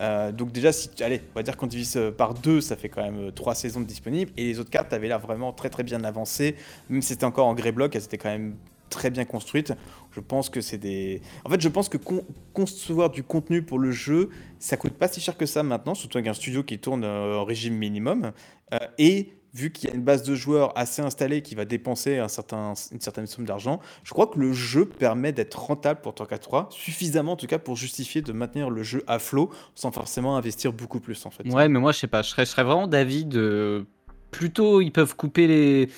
Euh, 0.00 0.32
donc 0.32 0.50
déjà, 0.50 0.72
si, 0.72 0.88
allez, 1.00 1.20
on 1.34 1.38
va 1.38 1.42
dire 1.42 1.58
qu'on 1.58 1.66
divise 1.66 2.00
par 2.16 2.32
2, 2.32 2.62
ça 2.62 2.76
fait 2.76 2.88
quand 2.88 3.02
même 3.02 3.32
3 3.32 3.54
saisons 3.54 3.80
de 3.82 3.86
disponibles, 3.86 4.32
et 4.38 4.44
les 4.44 4.58
autres 4.60 4.70
cartes 4.70 4.94
avaient 4.94 5.08
l'air 5.08 5.20
vraiment 5.20 5.52
très 5.52 5.68
très 5.68 5.82
bien 5.82 6.02
avancées, 6.02 6.56
même 6.88 7.02
si 7.02 7.08
c'était 7.08 7.24
encore 7.26 7.48
en 7.48 7.54
grey 7.54 7.72
block, 7.72 7.94
elles 7.94 8.04
étaient 8.04 8.16
quand 8.18 8.30
même 8.30 8.54
très 8.88 9.10
bien 9.10 9.24
construites. 9.24 9.72
Je 10.16 10.20
pense 10.20 10.48
que 10.48 10.62
c'est 10.62 10.78
des... 10.78 11.20
En 11.44 11.50
fait, 11.50 11.60
je 11.60 11.68
pense 11.68 11.90
que 11.90 11.98
con- 11.98 12.24
concevoir 12.54 13.10
du 13.10 13.22
contenu 13.22 13.60
pour 13.60 13.78
le 13.78 13.90
jeu, 13.90 14.30
ça 14.58 14.78
coûte 14.78 14.94
pas 14.94 15.08
si 15.08 15.20
cher 15.20 15.36
que 15.36 15.44
ça 15.44 15.62
maintenant, 15.62 15.94
surtout 15.94 16.16
avec 16.16 16.28
un 16.28 16.34
studio 16.34 16.62
qui 16.62 16.78
tourne 16.78 17.04
euh, 17.04 17.36
en 17.36 17.44
régime 17.44 17.74
minimum. 17.74 18.32
Euh, 18.72 18.78
et 18.96 19.34
vu 19.52 19.70
qu'il 19.70 19.90
y 19.90 19.92
a 19.92 19.94
une 19.94 20.02
base 20.02 20.22
de 20.22 20.34
joueurs 20.34 20.72
assez 20.78 21.02
installée 21.02 21.42
qui 21.42 21.54
va 21.54 21.66
dépenser 21.66 22.16
un 22.16 22.28
certain, 22.28 22.72
une 22.92 23.00
certaine 23.00 23.26
somme 23.26 23.44
d'argent, 23.44 23.78
je 24.04 24.12
crois 24.12 24.26
que 24.26 24.38
le 24.38 24.54
jeu 24.54 24.86
permet 24.86 25.32
d'être 25.32 25.58
rentable 25.58 26.00
pour 26.00 26.14
Torque 26.14 26.40
3, 26.40 26.68
suffisamment 26.70 27.32
en 27.32 27.36
tout 27.36 27.46
cas 27.46 27.58
pour 27.58 27.76
justifier 27.76 28.22
de 28.22 28.32
maintenir 28.32 28.70
le 28.70 28.82
jeu 28.82 29.02
à 29.06 29.18
flot 29.18 29.50
sans 29.74 29.92
forcément 29.92 30.38
investir 30.38 30.72
beaucoup 30.72 31.00
plus 31.00 31.26
en 31.26 31.30
fait. 31.30 31.46
Ouais, 31.46 31.68
mais 31.68 31.78
moi, 31.78 31.92
je 31.92 31.98
sais 31.98 32.06
pas, 32.06 32.22
je 32.22 32.30
serais, 32.30 32.46
je 32.46 32.50
serais 32.52 32.64
vraiment 32.64 32.86
d'avis 32.86 33.26
de. 33.26 33.84
Plutôt, 34.30 34.80
ils 34.80 34.92
peuvent 34.92 35.14
couper 35.14 35.46
les. 35.46 35.88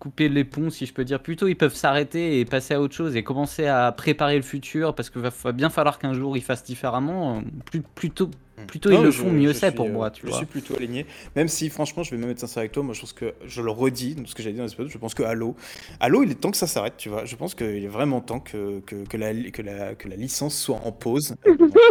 Couper 0.00 0.28
les 0.28 0.44
ponts, 0.44 0.70
si 0.70 0.86
je 0.86 0.92
peux 0.94 1.04
dire. 1.04 1.20
Plutôt, 1.20 1.48
ils 1.48 1.56
peuvent 1.56 1.74
s'arrêter 1.74 2.38
et 2.38 2.44
passer 2.44 2.74
à 2.74 2.80
autre 2.80 2.94
chose 2.94 3.16
et 3.16 3.24
commencer 3.24 3.66
à 3.66 3.90
préparer 3.90 4.36
le 4.36 4.42
futur 4.42 4.94
parce 4.94 5.10
qu'il 5.10 5.20
va, 5.20 5.52
bien 5.52 5.70
falloir 5.70 5.98
qu'un 5.98 6.14
jour 6.14 6.36
ils 6.36 6.42
fassent 6.42 6.62
différemment. 6.62 7.42
Plus, 7.64 7.82
plutôt, 7.82 8.30
plutôt 8.68 8.90
ils 8.90 8.94
Non, 8.94 9.02
le 9.02 9.10
je- 9.10 9.20
font, 9.22 9.32
mieux 9.32 9.52
c'est 9.52 9.72
pour 9.74 9.86
euh, 9.86 9.90
moi, 9.90 10.12
tu 10.12 10.22
je 10.22 10.28
vois. 10.28 10.36
suis 10.36 10.46
plutôt 10.46 10.76
aligné. 10.76 11.04
Même 11.34 11.48
si, 11.48 11.68
franchement, 11.68 12.04
je 12.04 12.12
vais 12.12 12.16
même 12.16 12.30
être 12.30 12.38
sincère 12.38 12.60
avec 12.60 12.70
toi, 12.70 12.84
moi 12.84 12.94
je 12.94 13.00
pense 13.00 13.12
que, 13.12 13.34
je 13.44 13.60
le 13.60 13.72
redis, 13.72 14.14
ce 14.24 14.36
que 14.36 14.42
j'ai 14.44 14.52
dit 14.52 14.58
dans 14.58 14.66
l'épisode, 14.66 14.86
je 14.88 14.98
pense 14.98 15.14
que 15.14 15.24
Halo, 15.24 15.56
Halo, 15.98 16.22
il 16.22 16.30
est 16.30 16.36
temps 16.36 16.52
que 16.52 16.56
ça 16.58 16.68
s'arrête, 16.68 16.94
tu 16.96 17.08
vois. 17.08 17.24
Je 17.24 17.34
pense 17.34 17.56
qu'il 17.56 17.66
est 17.84 17.88
vraiment 17.88 18.20
temps 18.20 18.38
que, 18.38 18.78
que, 18.86 19.04
que 19.04 19.16
la, 19.16 19.34
que, 19.50 19.62
la, 19.62 19.96
que 19.96 20.08
la 20.08 20.14
licence 20.14 20.56
soit 20.56 20.80
en 20.84 20.92
pause. 20.92 21.34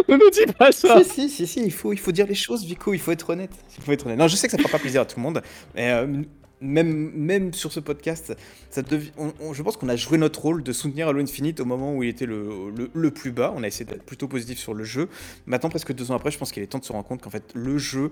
Ne 0.08 0.30
dis 0.32 0.50
pas 0.54 0.72
ça 0.72 1.04
Si, 1.04 1.28
si, 1.28 1.28
si, 1.28 1.46
si, 1.46 1.60
il 1.62 1.72
faut, 1.72 1.92
il 1.92 1.98
faut 1.98 2.12
dire 2.12 2.26
les 2.26 2.34
choses, 2.34 2.64
Vico, 2.64 2.94
il 2.94 2.98
faut 3.00 3.12
être 3.12 3.28
honnête. 3.28 3.52
Il 3.76 3.84
faut 3.84 3.92
être 3.92 4.06
honnête. 4.06 4.18
Non, 4.18 4.28
je 4.28 4.36
sais 4.36 4.46
que 4.46 4.52
ça 4.52 4.56
fera 4.56 4.70
pas 4.70 4.78
plaisir 4.78 5.02
à 5.02 5.04
tout 5.04 5.18
le 5.18 5.22
monde, 5.22 5.42
mais 5.74 5.90
euh, 5.90 6.22
même, 6.60 7.10
même 7.14 7.52
sur 7.52 7.72
ce 7.72 7.80
podcast, 7.80 8.34
ça 8.70 8.82
je 8.90 9.62
pense 9.62 9.76
qu'on 9.76 9.88
a 9.88 9.96
joué 9.96 10.18
notre 10.18 10.40
rôle 10.42 10.62
de 10.62 10.72
soutenir 10.72 11.08
Halo 11.08 11.20
Infinite 11.20 11.60
au 11.60 11.64
moment 11.64 11.94
où 11.94 12.02
il 12.02 12.08
était 12.08 12.26
le, 12.26 12.72
le, 12.92 13.10
plus 13.10 13.30
bas. 13.32 13.52
On 13.56 13.62
a 13.62 13.66
essayé 13.66 13.84
d'être 13.84 14.02
plutôt 14.04 14.28
positif 14.28 14.58
sur 14.58 14.74
le 14.74 14.84
jeu. 14.84 15.08
Maintenant, 15.46 15.68
presque 15.70 15.92
deux 15.92 16.10
ans 16.10 16.16
après, 16.16 16.30
je 16.30 16.38
pense 16.38 16.52
qu'il 16.52 16.62
est 16.62 16.66
temps 16.66 16.78
de 16.78 16.84
se 16.84 16.92
rendre 16.92 17.06
compte 17.06 17.22
qu'en 17.22 17.30
fait, 17.30 17.44
le 17.54 17.78
jeu. 17.78 18.10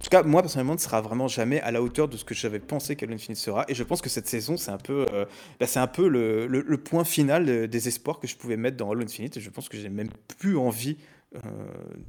En 0.00 0.04
tout 0.04 0.10
cas, 0.10 0.22
moi 0.22 0.42
personnellement, 0.42 0.74
ne 0.74 0.78
sera 0.78 1.00
vraiment 1.00 1.26
jamais 1.26 1.60
à 1.62 1.72
la 1.72 1.82
hauteur 1.82 2.06
de 2.06 2.16
ce 2.16 2.24
que 2.24 2.32
j'avais 2.34 2.60
pensé 2.60 2.94
qu'Halo 2.94 3.14
Infinite 3.14 3.36
sera. 3.38 3.64
Et 3.68 3.74
je 3.74 3.82
pense 3.82 4.00
que 4.00 4.08
cette 4.08 4.28
saison, 4.28 4.56
c'est 4.56 4.70
un 4.70 4.78
peu, 4.78 5.06
euh, 5.12 5.24
bah, 5.58 5.66
c'est 5.66 5.80
un 5.80 5.88
peu 5.88 6.06
le, 6.08 6.46
le- 6.46 6.64
le 6.66 6.76
point 6.76 7.02
final 7.04 7.48
euh, 7.48 7.66
des 7.66 7.88
espoirs 7.88 8.20
que 8.20 8.28
je 8.28 8.36
pouvais 8.36 8.56
mettre 8.56 8.76
dans 8.76 8.90
Halo 8.92 9.02
Infinite. 9.02 9.36
Et 9.38 9.40
je 9.40 9.50
pense 9.50 9.68
que 9.68 9.76
j'ai 9.76 9.88
même 9.88 10.10
plus 10.38 10.56
envie 10.56 10.98
euh, 11.34 11.40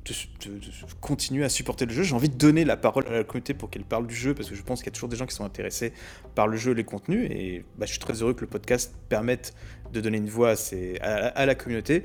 de, 0.05 0.59
continuer 1.01 1.43
à 1.43 1.49
supporter 1.49 1.85
le 1.85 1.91
jeu. 1.91 2.03
J'ai 2.03 2.15
envie 2.15 2.29
de 2.29 2.37
donner 2.37 2.63
la 2.63 2.77
parole 2.77 3.05
à 3.07 3.11
la 3.11 3.23
communauté 3.25 3.53
pour 3.53 3.69
qu'elle 3.69 3.83
parle 3.83 4.07
du 4.07 4.15
jeu, 4.15 4.33
parce 4.33 4.49
que 4.49 4.55
je 4.55 4.63
pense 4.63 4.79
qu'il 4.79 4.87
y 4.87 4.89
a 4.89 4.93
toujours 4.93 5.09
des 5.09 5.17
gens 5.17 5.25
qui 5.25 5.35
sont 5.35 5.43
intéressés 5.43 5.91
par 6.35 6.47
le 6.47 6.55
jeu 6.55 6.71
et 6.71 6.75
les 6.75 6.85
contenus. 6.85 7.29
Et 7.29 7.65
bah, 7.77 7.85
je 7.85 7.91
suis 7.91 7.99
très 7.99 8.21
heureux 8.21 8.33
que 8.33 8.41
le 8.41 8.47
podcast 8.47 8.95
permette 9.09 9.53
de 9.91 9.99
donner 9.99 10.17
une 10.17 10.29
voix 10.29 10.53
à 11.01 11.45
la 11.45 11.55
communauté. 11.55 12.03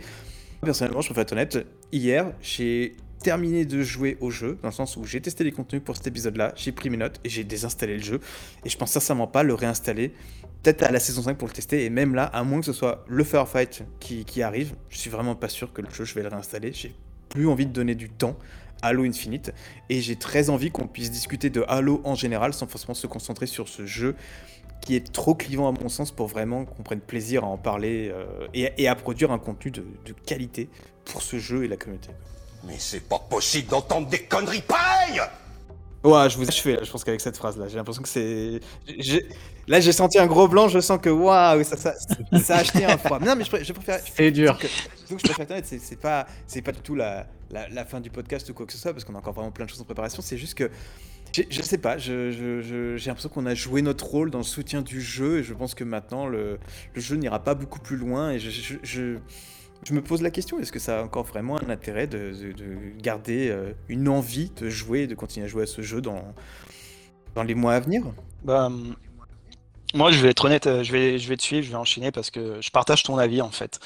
Personnellement, 0.63 1.03
je 1.03 1.09
préfère 1.09 1.23
être 1.23 1.33
honnête, 1.33 1.67
hier, 1.93 2.33
j'ai 2.41 2.97
terminé 3.23 3.65
de 3.65 3.83
jouer 3.83 4.19
au 4.21 4.31
jeu, 4.31 4.59
dans 4.61 4.69
le 4.69 4.75
sens 4.75 4.97
où 4.97 5.05
j'ai 5.05 5.21
testé 5.21 5.45
les 5.45 5.53
contenus 5.53 5.83
pour 5.83 5.97
cet 5.97 6.07
épisode-là, 6.07 6.53
j'ai 6.57 6.73
pris 6.73 6.91
mes 6.91 6.97
notes 6.97 7.21
et 7.25 7.29
j'ai 7.29 7.45
désinstallé 7.45 7.97
le 7.97 8.03
jeu. 8.03 8.21
Et 8.65 8.69
je 8.69 8.77
pense 8.77 8.91
sincèrement 8.91 9.27
pas 9.27 9.43
le 9.43 9.55
réinstaller, 9.55 10.13
peut-être 10.63 10.83
à 10.83 10.91
la 10.91 11.01
saison 11.01 11.23
5 11.23 11.39
pour 11.39 11.49
le 11.49 11.55
tester, 11.55 11.85
et 11.85 11.91
même 11.91 12.15
là, 12.15 12.25
à 12.25 12.45
moins 12.45 12.61
que 12.61 12.67
ce 12.67 12.73
soit 12.73 13.05
le 13.09 13.25
Firefight 13.25 13.85
qui, 14.01 14.25
qui 14.25 14.43
arrive, 14.43 14.75
je 14.91 14.99
suis 14.99 15.11
vraiment 15.11 15.35
pas 15.35 15.49
sûr 15.49 15.73
que 15.73 15.81
le 15.81 15.91
jeu, 15.91 16.05
je 16.05 16.15
vais 16.15 16.23
le 16.23 16.29
réinstaller. 16.29 16.73
J'ai 16.73 16.95
plus 17.35 17.49
envie 17.49 17.67
de 17.67 17.73
donner 17.73 17.95
du 17.95 18.09
temps 18.09 18.37
à 18.81 18.89
Halo 18.89 19.05
Infinite, 19.05 19.53
et 19.91 20.01
j'ai 20.01 20.17
très 20.17 20.51
envie 20.51 20.71
qu'on 20.71 20.87
puisse 20.87 21.11
discuter 21.11 21.51
de 21.51 21.65
Halo 21.69 22.01
en 22.05 22.15
général, 22.15 22.55
sans 22.55 22.67
forcément 22.67 22.95
se 22.95 23.07
concentrer 23.07 23.47
sur 23.47 23.69
ce 23.69 23.85
jeu 23.85 24.15
qui 24.81 24.95
est 24.95 25.13
trop 25.13 25.35
clivant 25.35 25.69
à 25.69 25.73
mon 25.73 25.89
sens 25.89 26.11
pour 26.11 26.27
vraiment 26.27 26.65
qu'on 26.67 26.83
prenne 26.83 27.01
plaisir 27.01 27.45
à 27.45 27.47
en 27.47 27.57
parler 27.57 28.11
euh, 28.13 28.47
et, 28.53 28.87
à 28.87 28.95
produire 28.95 29.33
un 29.33 29.39
contenu 29.39 29.71
de, 29.71 29.87
de 30.05 30.13
qualité 30.13 30.69
pour 31.07 31.23
ce 31.23 31.39
jeu 31.39 31.65
et 31.65 31.69
la 31.69 31.77
communauté. 31.77 32.11
Mais 32.65 32.75
c'est 32.79 33.01
pas 33.01 33.19
possible 33.19 33.69
d'entendre 33.69 34.09
des 34.09 34.23
conneries 34.23 34.63
pareilles 34.63 35.23
Ouais, 36.05 36.29
je 36.29 36.37
vous 36.37 36.47
achevez, 36.47 36.77
là, 36.77 36.83
je 36.85 36.91
pense 36.91 37.03
qu'avec 37.03 37.21
cette 37.23 37.37
phrase-là, 37.39 37.67
j'ai 37.69 37.77
l'impression 37.77 38.03
que 38.03 38.09
c'est... 38.09 38.61
j'ai- 38.99 39.27
Là, 39.67 39.81
j'ai 39.81 39.93
senti 39.93 40.19
un 40.19 40.27
gros 40.27 40.47
blanc, 40.47 40.69
je 40.69 40.79
sens 40.79 40.99
que 41.01 41.09
waouh, 41.09 41.65
ça, 41.65 41.79
ça, 41.79 41.95
ça 42.43 42.57
a 42.57 42.59
acheté 42.61 42.85
un 42.85 42.99
froid. 42.99 43.19
Non, 43.19 43.35
mais 43.35 43.45
je, 43.45 43.49
pré- 43.49 43.65
je 43.65 43.73
préfère... 43.73 43.99
C'est 44.15 44.31
dur. 44.31 44.59
que- 44.59 44.67
Donc, 45.09 45.21
je 45.27 45.33
préfère 45.33 45.57
être 45.57 45.65
c'est 45.67 45.99
pas, 45.99 46.27
pas 46.63 46.73
du 46.73 46.81
tout 46.81 46.95
la, 46.95 47.27
la, 47.51 47.71
la 47.71 47.85
fin 47.87 48.01
du 48.03 48.11
podcast 48.11 48.51
ou 48.51 48.53
quoi 48.55 48.67
que 48.67 48.73
ce 48.75 48.79
soit, 48.79 48.93
parce 48.93 49.05
qu'on 49.05 49.15
a 49.15 49.19
encore 49.19 49.33
vraiment 49.33 49.51
plein 49.51 49.65
de 49.65 49.71
choses 49.71 49.81
en 49.81 49.85
préparation, 49.85 50.21
c'est 50.21 50.37
juste 50.37 50.53
que... 50.53 50.71
j'ai- 51.33 51.47
Je 51.49 51.63
sais 51.63 51.79
pas, 51.79 51.97
je- 51.97 52.31
je- 52.31 52.61
je- 52.61 52.97
j'ai 52.99 53.07
l'impression 53.09 53.31
qu'on 53.31 53.47
a 53.47 53.55
joué 53.55 53.81
notre 53.81 54.05
rôle 54.05 54.31
dans 54.31 54.39
le 54.39 54.45
soutien 54.45 54.83
du 54.83 55.01
jeu, 55.01 55.39
et 55.39 55.43
je 55.43 55.55
pense 55.55 55.75
que 55.75 55.85
maintenant, 55.85 56.27
le, 56.27 56.59
le 56.95 57.01
jeu 57.01 57.17
n'ira 57.17 57.43
pas 57.43 57.55
beaucoup 57.55 57.81
plus 57.81 57.97
loin, 57.97 58.33
et 58.33 58.39
je... 58.39 59.17
je- 59.85 59.95
me 59.95 60.03
pose 60.03 60.23
la 60.23 60.31
question, 60.31 60.59
est-ce 60.59 60.73
que 60.73 60.79
ça 60.79 61.01
a 61.01 61.03
encore 61.03 61.25
vraiment 61.25 61.59
un 61.59 61.71
intérêt 61.71 62.07
de, 62.07 62.33
de- 62.33 62.53
de 62.53 63.01
garder 63.01 63.49
euh, 63.51 63.73
une 63.89 64.09
envie 64.09 64.51
de 64.51 64.69
jouer, 64.71 65.07
de 65.07 65.15
continuer 65.15 65.47
à 65.47 65.49
jouer 65.49 65.65
à 65.65 65.67
ce 65.67 65.83
jeu 65.83 66.01
dans, 66.01 66.23
dans 67.35 67.43
les 67.43 67.55
mois 67.55 67.75
à 67.75 67.81
venir? 67.81 68.05
Bah, 68.43 68.67
hum, 68.67 68.95
moi, 69.95 70.11
je 70.11 70.19
vais 70.21 70.31
être 70.31 70.45
honnête, 70.45 70.67
euh, 70.67 70.83
je 70.83 70.93
vais, 70.93 71.19
je 71.19 71.29
vais 71.29 71.37
te 71.37 71.43
suivre, 71.43 71.65
je 71.65 71.71
vais 71.71 71.77
enchaîner 71.77 72.11
parce 72.11 72.31
que 72.31 72.61
je 72.61 72.71
partage 72.71 73.03
ton 73.05 73.17
avis 73.19 73.41
en 73.41 73.51
fait. 73.51 73.79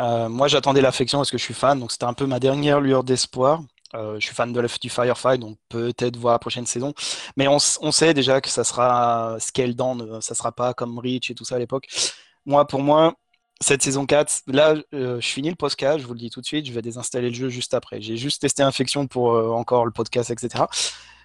Euh, 0.00 0.28
moi, 0.28 0.48
j'attendais 0.48 0.80
l'affection 0.82 1.18
parce 1.18 1.30
que 1.30 1.38
je 1.38 1.44
suis 1.44 1.54
fan, 1.54 1.80
donc 1.80 1.92
c'était 1.92 2.04
un 2.04 2.14
peu 2.14 2.26
ma 2.26 2.40
dernière 2.40 2.80
lueur 2.80 3.04
d'espoir. 3.04 3.62
Je 3.94 4.18
suis 4.18 4.34
fan 4.34 4.52
de 4.52 4.58
la, 4.58 4.66
du 4.66 4.90
Firefight, 4.90 5.40
donc 5.40 5.56
peut-être 5.68 6.16
voir 6.16 6.32
la 6.34 6.40
prochaine 6.40 6.66
saison. 6.66 6.92
Mais 7.36 7.46
on, 7.46 7.60
sait 7.60 8.12
déjà 8.12 8.40
que 8.40 8.48
ça 8.48 8.64
sera 8.64 9.36
scale 9.38 9.76
down, 9.76 10.20
ça 10.20 10.34
sera 10.34 10.50
pas 10.50 10.74
comme 10.74 10.98
Reach 10.98 11.30
et 11.30 11.34
tout 11.36 11.44
ça 11.44 11.54
à 11.54 11.58
l'époque. 11.60 11.86
Moi, 12.44 12.66
pour 12.66 12.82
moi, 12.82 13.14
cette 13.60 13.82
saison 13.82 14.04
4, 14.06 14.42
là, 14.48 14.74
euh, 14.92 15.20
je 15.20 15.26
finis 15.26 15.48
le 15.50 15.54
podcast, 15.54 16.00
je 16.00 16.06
vous 16.06 16.12
le 16.14 16.18
dis 16.18 16.30
tout 16.30 16.40
de 16.40 16.46
suite, 16.46 16.66
je 16.66 16.72
vais 16.72 16.82
désinstaller 16.82 17.28
le 17.30 17.34
jeu 17.34 17.48
juste 17.48 17.72
après. 17.74 18.00
J'ai 18.02 18.16
juste 18.16 18.40
testé 18.42 18.62
Infection 18.62 19.06
pour 19.06 19.32
euh, 19.32 19.50
encore 19.50 19.84
le 19.86 19.92
podcast, 19.92 20.30
etc. 20.30 20.64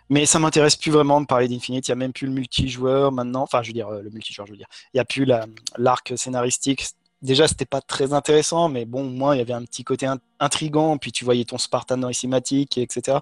Mais 0.10 0.26
ça 0.26 0.40
m'intéresse 0.40 0.76
plus 0.76 0.92
vraiment 0.92 1.22
de 1.22 1.26
parler 1.28 1.48
d'Infinite. 1.48 1.88
Il 1.88 1.92
n'y 1.92 1.94
a 1.94 1.96
même 1.98 2.14
plus 2.14 2.28
le 2.28 2.34
multijoueur 2.34 3.12
maintenant. 3.12 3.44
Enfin, 3.44 3.62
je 3.62 3.68
veux 3.68 3.74
dire, 3.74 3.90
euh, 3.90 4.02
le 4.02 4.10
multijoueur, 4.10 4.48
je 4.48 4.52
veux 4.54 4.58
dire. 4.58 4.68
Il 4.94 4.98
n'y 4.98 5.02
a 5.02 5.06
plus 5.06 5.26
la- 5.26 5.46
l'arc 5.78 6.14
scénaristique. 6.16 6.86
Déjà, 7.22 7.48
c'était 7.48 7.66
pas 7.66 7.82
très 7.82 8.14
intéressant, 8.14 8.70
mais 8.70 8.86
bon, 8.86 9.02
au 9.08 9.10
moins, 9.10 9.36
il 9.36 9.40
y 9.40 9.42
avait 9.42 9.54
un 9.54 9.64
petit 9.64 9.84
côté 9.84 10.06
in- 10.06 10.20
intrigant. 10.40 10.98
Puis 10.98 11.12
tu 11.12 11.26
voyais 11.26 11.44
ton 11.46 11.58
Spartan 11.58 11.98
dans 11.98 12.08
les 12.08 12.14
cinématiques, 12.14 12.78
etc. 12.78 13.20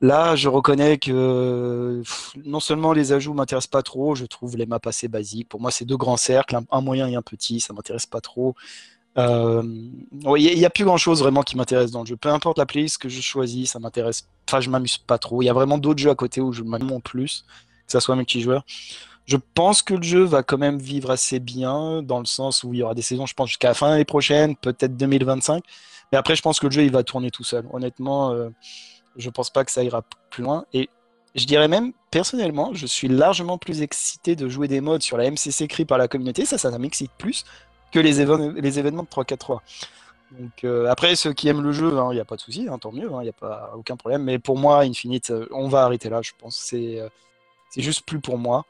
Là, 0.00 0.34
je 0.34 0.48
reconnais 0.48 0.96
que 0.98 2.02
non 2.44 2.60
seulement 2.60 2.92
les 2.94 3.12
ajouts 3.12 3.34
m'intéressent 3.34 3.70
pas 3.70 3.82
trop, 3.82 4.14
je 4.14 4.24
trouve 4.24 4.56
les 4.56 4.64
maps 4.64 4.80
assez 4.86 5.08
basiques. 5.08 5.48
Pour 5.48 5.60
moi, 5.60 5.70
c'est 5.70 5.84
deux 5.84 5.96
grands 5.98 6.16
cercles, 6.16 6.58
un, 6.70 6.80
moyen 6.80 7.06
et 7.08 7.16
un 7.16 7.22
petit, 7.22 7.60
ça 7.60 7.74
m'intéresse 7.74 8.06
pas 8.06 8.22
trop. 8.22 8.54
Euh, 9.18 9.62
Il 10.36 10.58
n'y 10.58 10.64
a, 10.64 10.70
plus 10.70 10.84
grand 10.84 10.96
chose 10.96 11.20
vraiment 11.20 11.42
qui 11.42 11.56
m'intéresse 11.56 11.90
dans 11.90 12.00
le 12.00 12.06
jeu. 12.06 12.16
Peu 12.16 12.30
importe 12.30 12.56
la 12.58 12.64
playlist 12.64 12.96
que 12.98 13.08
je 13.10 13.20
choisis, 13.20 13.72
ça 13.72 13.78
m'intéresse. 13.78 14.26
Enfin, 14.48 14.60
je 14.60 14.70
m'amuse 14.70 14.96
pas 14.98 15.18
trop. 15.18 15.42
Il 15.42 15.46
y 15.46 15.50
a 15.50 15.52
vraiment 15.52 15.76
d'autres 15.76 16.00
jeux 16.00 16.10
à 16.10 16.14
côté 16.14 16.40
où 16.40 16.52
je 16.52 16.62
m'amuse 16.62 17.00
plus, 17.04 17.44
que 17.86 17.92
ça 17.92 18.00
soit 18.00 18.16
multijoueur. 18.16 18.64
Je 19.30 19.36
pense 19.36 19.82
que 19.82 19.94
le 19.94 20.02
jeu 20.02 20.24
va 20.24 20.42
quand 20.42 20.58
même 20.58 20.78
vivre 20.78 21.10
assez 21.10 21.38
bien, 21.38 22.02
dans 22.02 22.18
le 22.18 22.24
sens 22.24 22.64
où 22.64 22.74
il 22.74 22.80
y 22.80 22.82
aura 22.82 22.94
des 22.94 23.02
saisons, 23.02 23.26
je 23.26 23.34
pense, 23.34 23.48
jusqu'à 23.48 23.68
la 23.68 23.74
fin 23.74 23.90
l'année 23.90 24.04
prochaine, 24.04 24.56
peut-être 24.56 24.96
2025. 24.96 25.62
Mais 26.10 26.18
après, 26.18 26.34
je 26.34 26.42
pense 26.42 26.58
que 26.58 26.66
le 26.66 26.72
jeu, 26.72 26.82
il 26.82 26.90
va 26.90 27.04
tourner 27.04 27.30
tout 27.30 27.44
seul. 27.44 27.64
Honnêtement, 27.72 28.32
euh, 28.32 28.48
je 29.16 29.30
pense 29.30 29.50
pas 29.50 29.64
que 29.64 29.70
ça 29.70 29.84
ira 29.84 30.02
plus 30.30 30.42
loin. 30.42 30.64
Et 30.72 30.88
je 31.36 31.44
dirais 31.44 31.68
même, 31.68 31.92
personnellement, 32.10 32.74
je 32.74 32.86
suis 32.86 33.06
largement 33.06 33.56
plus 33.56 33.82
excité 33.82 34.34
de 34.34 34.48
jouer 34.48 34.66
des 34.66 34.80
modes 34.80 35.02
sur 35.02 35.16
la 35.16 35.30
MCC 35.30 35.68
créée 35.68 35.86
par 35.86 35.98
la 35.98 36.08
communauté. 36.08 36.44
Ça, 36.44 36.58
ça, 36.58 36.76
m'excite 36.76 37.12
plus 37.16 37.44
que 37.92 38.00
les, 38.00 38.20
événements 38.20 39.04
de 39.04 39.08
3-4-3. 39.08 39.60
Donc 40.32 40.64
euh, 40.64 40.86
après, 40.86 41.14
ceux 41.14 41.32
qui 41.32 41.46
aiment 41.48 41.62
le 41.62 41.70
jeu, 41.70 41.92
il 42.10 42.14
n'y 42.14 42.20
a 42.20 42.24
pas 42.24 42.36
de 42.36 42.40
souci, 42.40 42.66
hein, 42.68 42.78
tant 42.78 42.92
mieux, 42.92 43.08
il 43.08 43.22
n'y 43.22 43.28
a 43.28 43.32
pas 43.32 43.72
aucun 43.76 43.96
problème. 43.96 44.24
Mais 44.24 44.40
pour 44.40 44.58
moi, 44.58 44.80
Infinite, 44.80 45.30
euh, 45.30 45.46
on 45.52 45.68
va 45.68 45.84
arrêter 45.84 46.08
là, 46.08 46.20
je 46.20 46.32
pense. 46.36 46.56
C'est 46.56 47.00
euh, 47.00 47.08
c'est 47.70 47.82
juste 47.82 48.02
plus 48.04 48.20
pour 48.20 48.38
moi. 48.38 48.66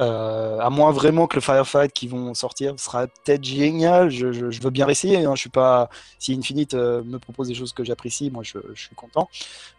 Euh, 0.00 0.58
à 0.60 0.70
moins 0.70 0.92
vraiment 0.92 1.26
que 1.26 1.34
le 1.36 1.42
Firefight 1.42 1.92
qui 1.92 2.08
vont 2.08 2.32
sortir 2.32 2.74
sera 2.80 3.06
peut-être 3.06 3.44
génial. 3.44 4.08
Je, 4.08 4.32
je- 4.32 4.50
je 4.50 4.60
veux 4.62 4.70
bien 4.70 4.88
essayer. 4.88 5.24
Hein. 5.26 5.34
Je 5.34 5.40
suis 5.42 5.50
pas. 5.50 5.90
Si 6.18 6.32
Infinite 6.34 6.72
euh, 6.72 7.02
me 7.04 7.18
propose 7.18 7.48
des 7.48 7.54
choses 7.54 7.74
que 7.74 7.84
j'apprécie, 7.84 8.30
moi 8.30 8.42
je, 8.42 8.58
je 8.72 8.80
suis 8.82 8.94
content. 8.94 9.28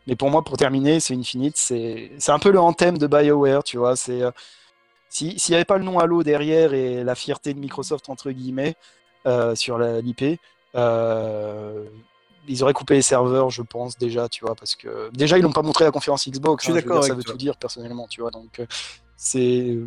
Mais 0.06 0.16
pour 0.16 0.30
moi, 0.30 0.44
pour 0.44 0.58
terminer, 0.58 1.00
c'est 1.00 1.16
Infinite. 1.16 1.56
C'est 1.58 2.12
un 2.30 2.38
peu 2.40 2.52
le 2.52 2.60
anthem 2.60 3.00
de 3.00 3.08
BioWare, 3.08 3.64
tu 3.64 3.78
vois. 3.78 3.96
C'est 3.96 4.22
euh, 4.22 4.30
si- 5.10 5.40
s'il 5.40 5.54
n'y 5.54 5.56
avait 5.56 5.66
pas 5.66 5.78
le 5.80 5.84
nom 5.86 5.98
Halo 5.98 6.22
derrière 6.24 6.74
et 6.76 7.04
la 7.04 7.16
fierté 7.16 7.54
de 7.56 7.60
Microsoft 7.60 8.08
entre 8.10 8.30
guillemets 8.32 8.76
sur 9.56 9.78
l'IP, 9.80 10.40
ils 12.48 12.64
auraient 12.64 12.74
coupé 12.74 12.96
les 12.96 13.02
serveurs, 13.02 13.50
je 13.50 13.62
pense 13.62 13.98
déjà, 13.98 14.28
tu 14.30 14.46
vois, 14.46 14.56
parce 14.56 14.76
que 14.76 15.10
déjà 15.14 15.38
ils 15.38 15.44
n'ont 15.44 15.52
pas 15.52 15.62
montré 15.62 15.86
la 15.86 15.92
conférence 15.92 16.28
Xbox. 16.28 16.64
Je 16.66 16.72
suis 16.72 16.80
hein, 16.80 16.82
d'accord 16.84 17.04
ça 17.04 17.14
veut 17.14 17.24
toi. 17.24 17.34
tout 17.34 17.38
dire 17.38 17.56
personnellement, 17.58 18.08
tu 18.10 18.22
vois. 18.22 18.32
Donc 18.32 18.62
c'est 19.24 19.78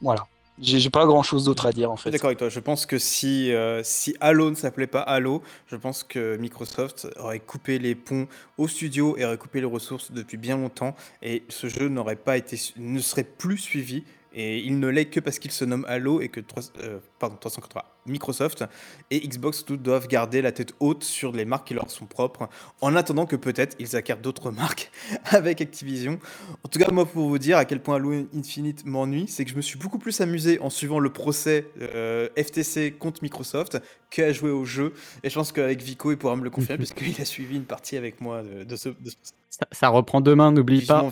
voilà. 0.00 0.26
J'ai 0.58 0.90
pas 0.90 1.04
grand 1.06 1.22
chose 1.22 1.44
d'autre 1.44 1.66
à 1.66 1.72
dire 1.72 1.90
en 1.90 1.96
fait. 1.96 2.10
d'accord 2.10 2.28
avec 2.28 2.38
toi. 2.38 2.48
Je 2.48 2.60
pense 2.60 2.86
que 2.86 2.98
si, 2.98 3.52
euh, 3.52 3.82
si 3.82 4.14
Halo 4.20 4.48
ne 4.50 4.54
s'appelait 4.54 4.86
pas 4.86 5.00
Halo, 5.00 5.42
je 5.66 5.76
pense 5.76 6.04
que 6.04 6.36
Microsoft 6.36 7.08
aurait 7.18 7.40
coupé 7.40 7.78
les 7.78 7.94
ponts 7.94 8.28
au 8.56 8.68
studio 8.68 9.16
et 9.18 9.24
aurait 9.26 9.36
coupé 9.36 9.60
les 9.60 9.66
ressources 9.66 10.10
depuis 10.12 10.38
bien 10.38 10.56
longtemps. 10.56 10.94
Et 11.20 11.42
ce 11.48 11.68
jeu 11.68 11.88
n'aurait 11.88 12.16
pas 12.16 12.38
été, 12.38 12.58
ne 12.76 13.00
serait 13.00 13.24
plus 13.24 13.58
suivi. 13.58 14.04
Et 14.34 14.60
il 14.60 14.78
ne 14.78 14.88
l'est 14.88 15.06
que 15.06 15.20
parce 15.20 15.38
qu'il 15.38 15.50
se 15.50 15.66
nomme 15.66 15.84
Halo 15.86 16.22
et 16.22 16.28
que 16.28 16.40
3, 16.40 16.62
euh, 16.80 16.98
pardon, 17.18 17.36
380, 17.38 17.82
Microsoft 18.06 18.64
et 19.10 19.20
Xbox 19.20 19.64
doivent 19.66 20.08
garder 20.08 20.42
la 20.42 20.52
tête 20.52 20.74
haute 20.80 21.04
sur 21.04 21.32
les 21.32 21.44
marques 21.44 21.68
qui 21.68 21.74
leur 21.74 21.90
sont 21.90 22.06
propres, 22.06 22.48
en 22.80 22.96
attendant 22.96 23.26
que 23.26 23.36
peut-être 23.36 23.76
ils 23.78 23.96
acquièrent 23.96 24.18
d'autres 24.20 24.50
marques 24.52 24.90
avec 25.26 25.60
Activision. 25.60 26.18
En 26.64 26.68
tout 26.68 26.78
cas, 26.78 26.90
moi, 26.90 27.06
pour 27.06 27.28
vous 27.28 27.38
dire 27.38 27.58
à 27.58 27.64
quel 27.64 27.80
point 27.80 27.96
Halo 27.96 28.12
Infinite 28.36 28.84
m'ennuie, 28.86 29.26
c'est 29.28 29.44
que 29.44 29.50
je 29.50 29.56
me 29.56 29.62
suis 29.62 29.78
beaucoup 29.78 29.98
plus 29.98 30.20
amusé 30.20 30.58
en 30.60 30.70
suivant 30.70 30.98
le 30.98 31.10
procès 31.12 31.66
euh, 31.80 32.28
FTC 32.36 32.92
contre 32.98 33.22
Microsoft 33.22 33.80
qu'à 34.10 34.32
jouer 34.32 34.50
au 34.50 34.64
jeu. 34.64 34.92
Et 35.22 35.30
je 35.30 35.34
pense 35.34 35.52
qu'avec 35.52 35.80
Vico, 35.82 36.10
il 36.10 36.16
pourra 36.18 36.36
me 36.36 36.44
le 36.44 36.50
confirmer, 36.50 36.78
parce 36.84 36.92
qu'il 36.92 37.20
a 37.20 37.24
suivi 37.24 37.56
une 37.56 37.64
partie 37.64 37.96
avec 37.96 38.20
moi 38.20 38.42
de, 38.42 38.64
de 38.64 38.76
ce. 38.76 38.88
de 38.90 39.10
ce- 39.10 39.16
Ça, 39.50 39.66
ça 39.70 39.88
reprend 39.88 40.20
demain, 40.22 40.50
n'oublie 40.50 40.80
pas. 40.86 41.02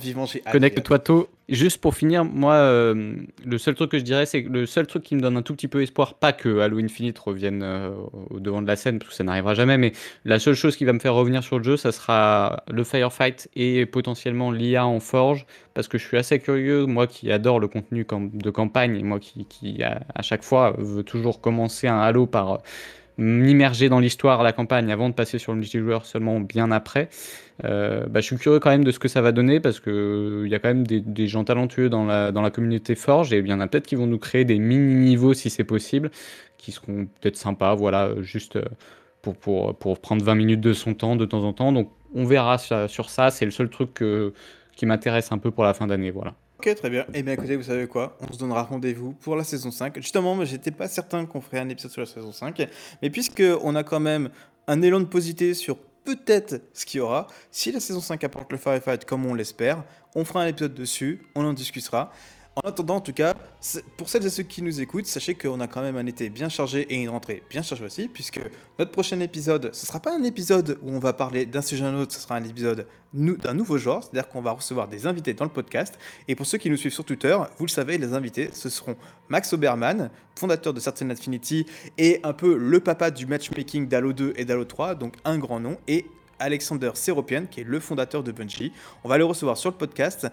Connecte-toi 0.53 0.99
tôt. 0.99 1.28
Juste 1.51 1.80
pour 1.80 1.96
finir, 1.96 2.24
moi, 2.24 2.55
euh, 2.55 3.16
le 3.44 3.59
seul 3.59 3.74
truc 3.74 3.90
que 3.90 3.98
je 3.98 4.05
dirais, 4.05 4.24
c'est 4.24 4.44
que 4.44 4.48
le 4.48 4.66
seul 4.66 4.86
truc 4.86 5.03
qui 5.03 5.16
me 5.16 5.20
donne 5.20 5.36
un 5.36 5.42
tout 5.42 5.53
petit 5.53 5.66
peu 5.66 5.82
espoir, 5.82 6.14
pas 6.14 6.32
que 6.32 6.61
Halo 6.61 6.78
Infinite 6.78 7.18
revienne 7.18 7.64
euh, 7.64 7.90
au 8.30 8.38
devant 8.38 8.62
de 8.62 8.68
la 8.68 8.76
scène, 8.76 9.01
parce 9.01 9.11
que 9.11 9.16
ça 9.16 9.24
n'arrivera 9.24 9.55
jamais, 9.55 9.76
mais 9.76 9.90
la 10.24 10.38
seule 10.38 10.55
chose 10.55 10.76
qui 10.76 10.84
va 10.84 10.92
me 10.92 11.01
faire 11.01 11.12
revenir 11.12 11.42
sur 11.42 11.59
le 11.59 11.64
jeu, 11.64 11.76
ça 11.76 11.90
sera 11.90 12.62
le 12.70 12.84
Firefight 12.84 13.51
et 13.57 13.84
potentiellement 13.84 14.53
l'IA 14.53 14.86
en 14.86 15.01
Forge, 15.01 15.44
parce 15.74 15.88
que 15.88 15.98
je 15.98 16.07
suis 16.07 16.16
assez 16.16 16.38
curieux, 16.38 16.86
moi 16.86 17.09
qui 17.09 17.32
adore 17.32 17.59
le 17.59 17.66
contenu 17.66 18.07
de 18.09 18.51
campagne, 18.51 18.96
et 18.96 19.03
moi 19.03 19.18
qui, 19.18 19.44
qui 19.46 19.82
à, 19.82 20.22
chaque 20.22 20.44
fois 20.44 20.76
veut 20.78 21.03
toujours 21.03 21.40
commencer 21.40 21.88
un 21.88 21.98
Halo 21.98 22.26
par 22.26 22.53
euh, 22.53 22.59
m'immerger 23.21 23.89
dans 23.89 24.01
l'histoire, 24.01 24.43
la 24.43 24.53
campagne, 24.53 24.91
avant 24.91 25.09
de 25.09 25.14
passer 25.14 25.39
sur 25.39 25.53
le 25.53 25.59
multijoueur 25.59 26.07
seulement 26.07 26.41
bien 26.41 26.71
après. 26.71 27.09
Euh, 27.64 28.07
bah, 28.07 28.21
je 28.21 28.27
suis 28.27 28.37
curieux 28.37 28.59
quand 28.59 28.71
même 28.71 28.85
de 28.85 28.91
ce 28.91 28.99
que 28.99 29.09
ça 29.09 29.21
va 29.21 29.33
donner 29.33 29.61
parce 29.61 29.81
que 29.81 29.91
euh, 29.91 30.47
il 30.47 30.51
y 30.51 30.55
a 30.55 30.59
quand 30.59 30.68
même 30.68 30.87
des, 30.87 31.27
gens 31.27 31.45
talentueux 31.45 31.91
dans 31.91 32.07
la, 32.07 32.33
dans 32.33 32.41
la 32.41 32.51
communauté 32.51 32.95
Forge 32.95 33.33
et 33.35 33.39
il 33.39 33.47
y 33.47 33.53
en 33.53 33.61
a 33.61 33.66
peut-être 33.66 33.87
qui 33.87 33.97
vont 33.97 34.07
nous 34.07 34.18
créer 34.18 34.47
des 34.47 34.59
mini-niveaux 34.59 35.35
si 35.35 35.51
c'est 35.51 35.64
possible, 35.64 36.11
qui 36.57 36.73
seront 36.73 37.07
peut-être 37.21 37.37
sympas, 37.37 37.75
voilà, 37.75 38.07
euh, 38.07 38.23
juste 38.23 38.59
pour, 39.21 39.37
pour, 39.37 39.77
pour 39.77 40.01
prendre 40.01 40.25
20 40.25 40.35
minutes 40.35 40.61
de 40.61 40.73
son 40.73 40.95
temps 40.95 41.16
de 41.16 41.27
temps 41.27 41.45
en 41.45 41.53
temps. 41.53 41.73
Donc 41.73 41.91
on 42.14 42.25
verra 42.25 42.57
sur 42.59 43.11
ça, 43.11 43.31
c'est 43.31 43.45
le 43.45 43.51
seul 43.51 43.68
truc 43.68 44.03
qui 44.75 44.87
m'intéresse 44.87 45.31
un 45.31 45.39
peu 45.39 45.51
pour 45.51 45.64
la 45.64 45.75
fin 45.75 45.87
d'année, 45.87 46.11
voilà. 46.11 46.35
Ok, 46.61 46.75
très 46.75 46.91
bien. 46.91 47.07
Et 47.15 47.23
bien 47.23 47.33
écoutez, 47.33 47.57
vous 47.57 47.63
savez 47.63 47.87
quoi? 47.87 48.19
On 48.21 48.31
se 48.31 48.39
donnera 48.39 48.65
rendez-vous 48.65 49.15
pour 49.15 49.35
la 49.35 49.45
saison 49.45 49.71
5. 49.71 49.97
Justement, 49.97 50.45
j'étais 50.45 50.71
pas 50.71 50.89
certain 50.89 51.25
qu'on 51.25 51.41
ferait 51.41 51.59
un 51.59 51.71
épisode 51.71 51.91
sur 51.91 52.03
la 52.03 52.07
saison 52.07 52.33
5. 52.33 52.69
Mais 53.01 53.09
puisque 53.09 53.43
on 53.63 53.75
a 53.77 53.83
quand 53.83 53.99
même 53.99 54.29
un 54.67 54.83
élan 54.83 55.01
de 55.01 55.07
positivité 55.07 55.55
sur 55.55 55.79
peut-être 56.05 56.61
ce 56.75 56.85
qu'il 56.85 56.99
y 56.99 57.01
aura. 57.01 57.29
Si 57.51 57.73
la 57.73 57.81
saison 57.81 58.03
5 58.03 58.23
apporte 58.25 58.53
le 58.53 58.59
Firefight 58.59 59.07
comme 59.07 59.25
on 59.25 59.33
l'espère, 59.33 59.85
on 60.15 60.23
fera 60.27 60.43
un 60.43 60.49
épisode 60.49 60.75
dessus, 60.75 61.23
on 61.35 61.47
en 61.47 61.55
discutera. 61.55 62.13
En 62.63 62.69
attendant, 62.69 62.97
en 62.97 63.01
tout 63.01 63.15
cas, 63.15 63.35
pour 63.97 64.11
celles 64.11 64.27
et 64.27 64.29
ceux 64.31 64.43
qui 64.43 64.61
nous 64.61 64.83
écoutent, 64.83 65.07
sachez 65.07 65.35
qu'on 65.35 65.61
a 65.61 65.67
quand 65.67 65.81
même 65.81 65.97
un 65.97 66.05
été 66.05 66.29
bien 66.29 66.51
chargé 66.51 66.83
et 66.83 66.97
une 66.97 67.09
rentrée 67.09 67.43
bien 67.49 67.63
chargée 67.63 67.85
aussi, 67.85 68.09
puisque 68.09 68.39
notre 68.79 68.91
prochain 68.91 69.19
épisode, 69.21 69.71
ce 69.73 69.87
sera 69.87 69.99
pas 69.99 70.15
un 70.15 70.23
épisode 70.25 70.79
où 70.83 70.91
on 70.91 70.99
va 70.99 71.15
parler 71.15 71.47
d'un 71.47 71.63
sujet 71.63 71.85
à 71.85 71.89
un 71.89 71.99
autre, 71.99 72.13
ce 72.13 72.21
sera 72.21 72.37
un 72.37 72.45
épisode 72.45 72.87
d'un 73.15 73.55
nouveau 73.55 73.79
genre, 73.79 74.03
c'est-à-dire 74.03 74.29
qu'on 74.29 74.43
va 74.43 74.53
recevoir 74.53 74.89
des 74.89 75.07
invités 75.07 75.33
dans 75.33 75.47
le 75.47 75.51
podcast. 75.51 75.99
Et 76.29 76.35
pour 76.35 76.45
ceux 76.45 76.59
qui 76.59 76.69
nous 76.69 76.77
suivent 76.77 76.93
sur 76.93 77.05
Twitter, 77.05 77.37
vous 77.57 77.65
le 77.65 77.71
savez, 77.71 77.97
les 77.97 78.13
invités, 78.13 78.51
ce 78.53 78.69
seront 78.69 78.97
Max 79.31 79.53
Oberman, 79.55 80.11
fondateur 80.39 80.75
de 80.75 80.81
Certain 80.81 81.09
Infinity 81.09 81.65
et 81.97 82.21
un 82.25 82.35
peu 82.35 82.59
le 82.59 82.81
papa 82.81 83.11
du 83.11 83.25
matchmaking 83.25 83.89
d'Halo 83.89 84.13
2 84.13 84.35
et 84.37 84.45
d'Halo 84.45 84.67
3, 84.67 84.97
donc 84.97 85.15
un 85.25 85.39
grand 85.39 85.61
nom, 85.61 85.79
et 85.89 86.05
Alexander 86.39 86.91
Seropian, 86.95 87.47
qui 87.51 87.61
est 87.61 87.65
le 87.65 87.81
fondateur 87.81 88.23
de 88.23 88.33
Bungie. 88.33 88.73
On 89.05 89.09
va 89.09 89.19
le 89.19 89.25
recevoir 89.25 89.57
sur 89.57 89.71
le 89.71 89.77
podcast 89.77 90.29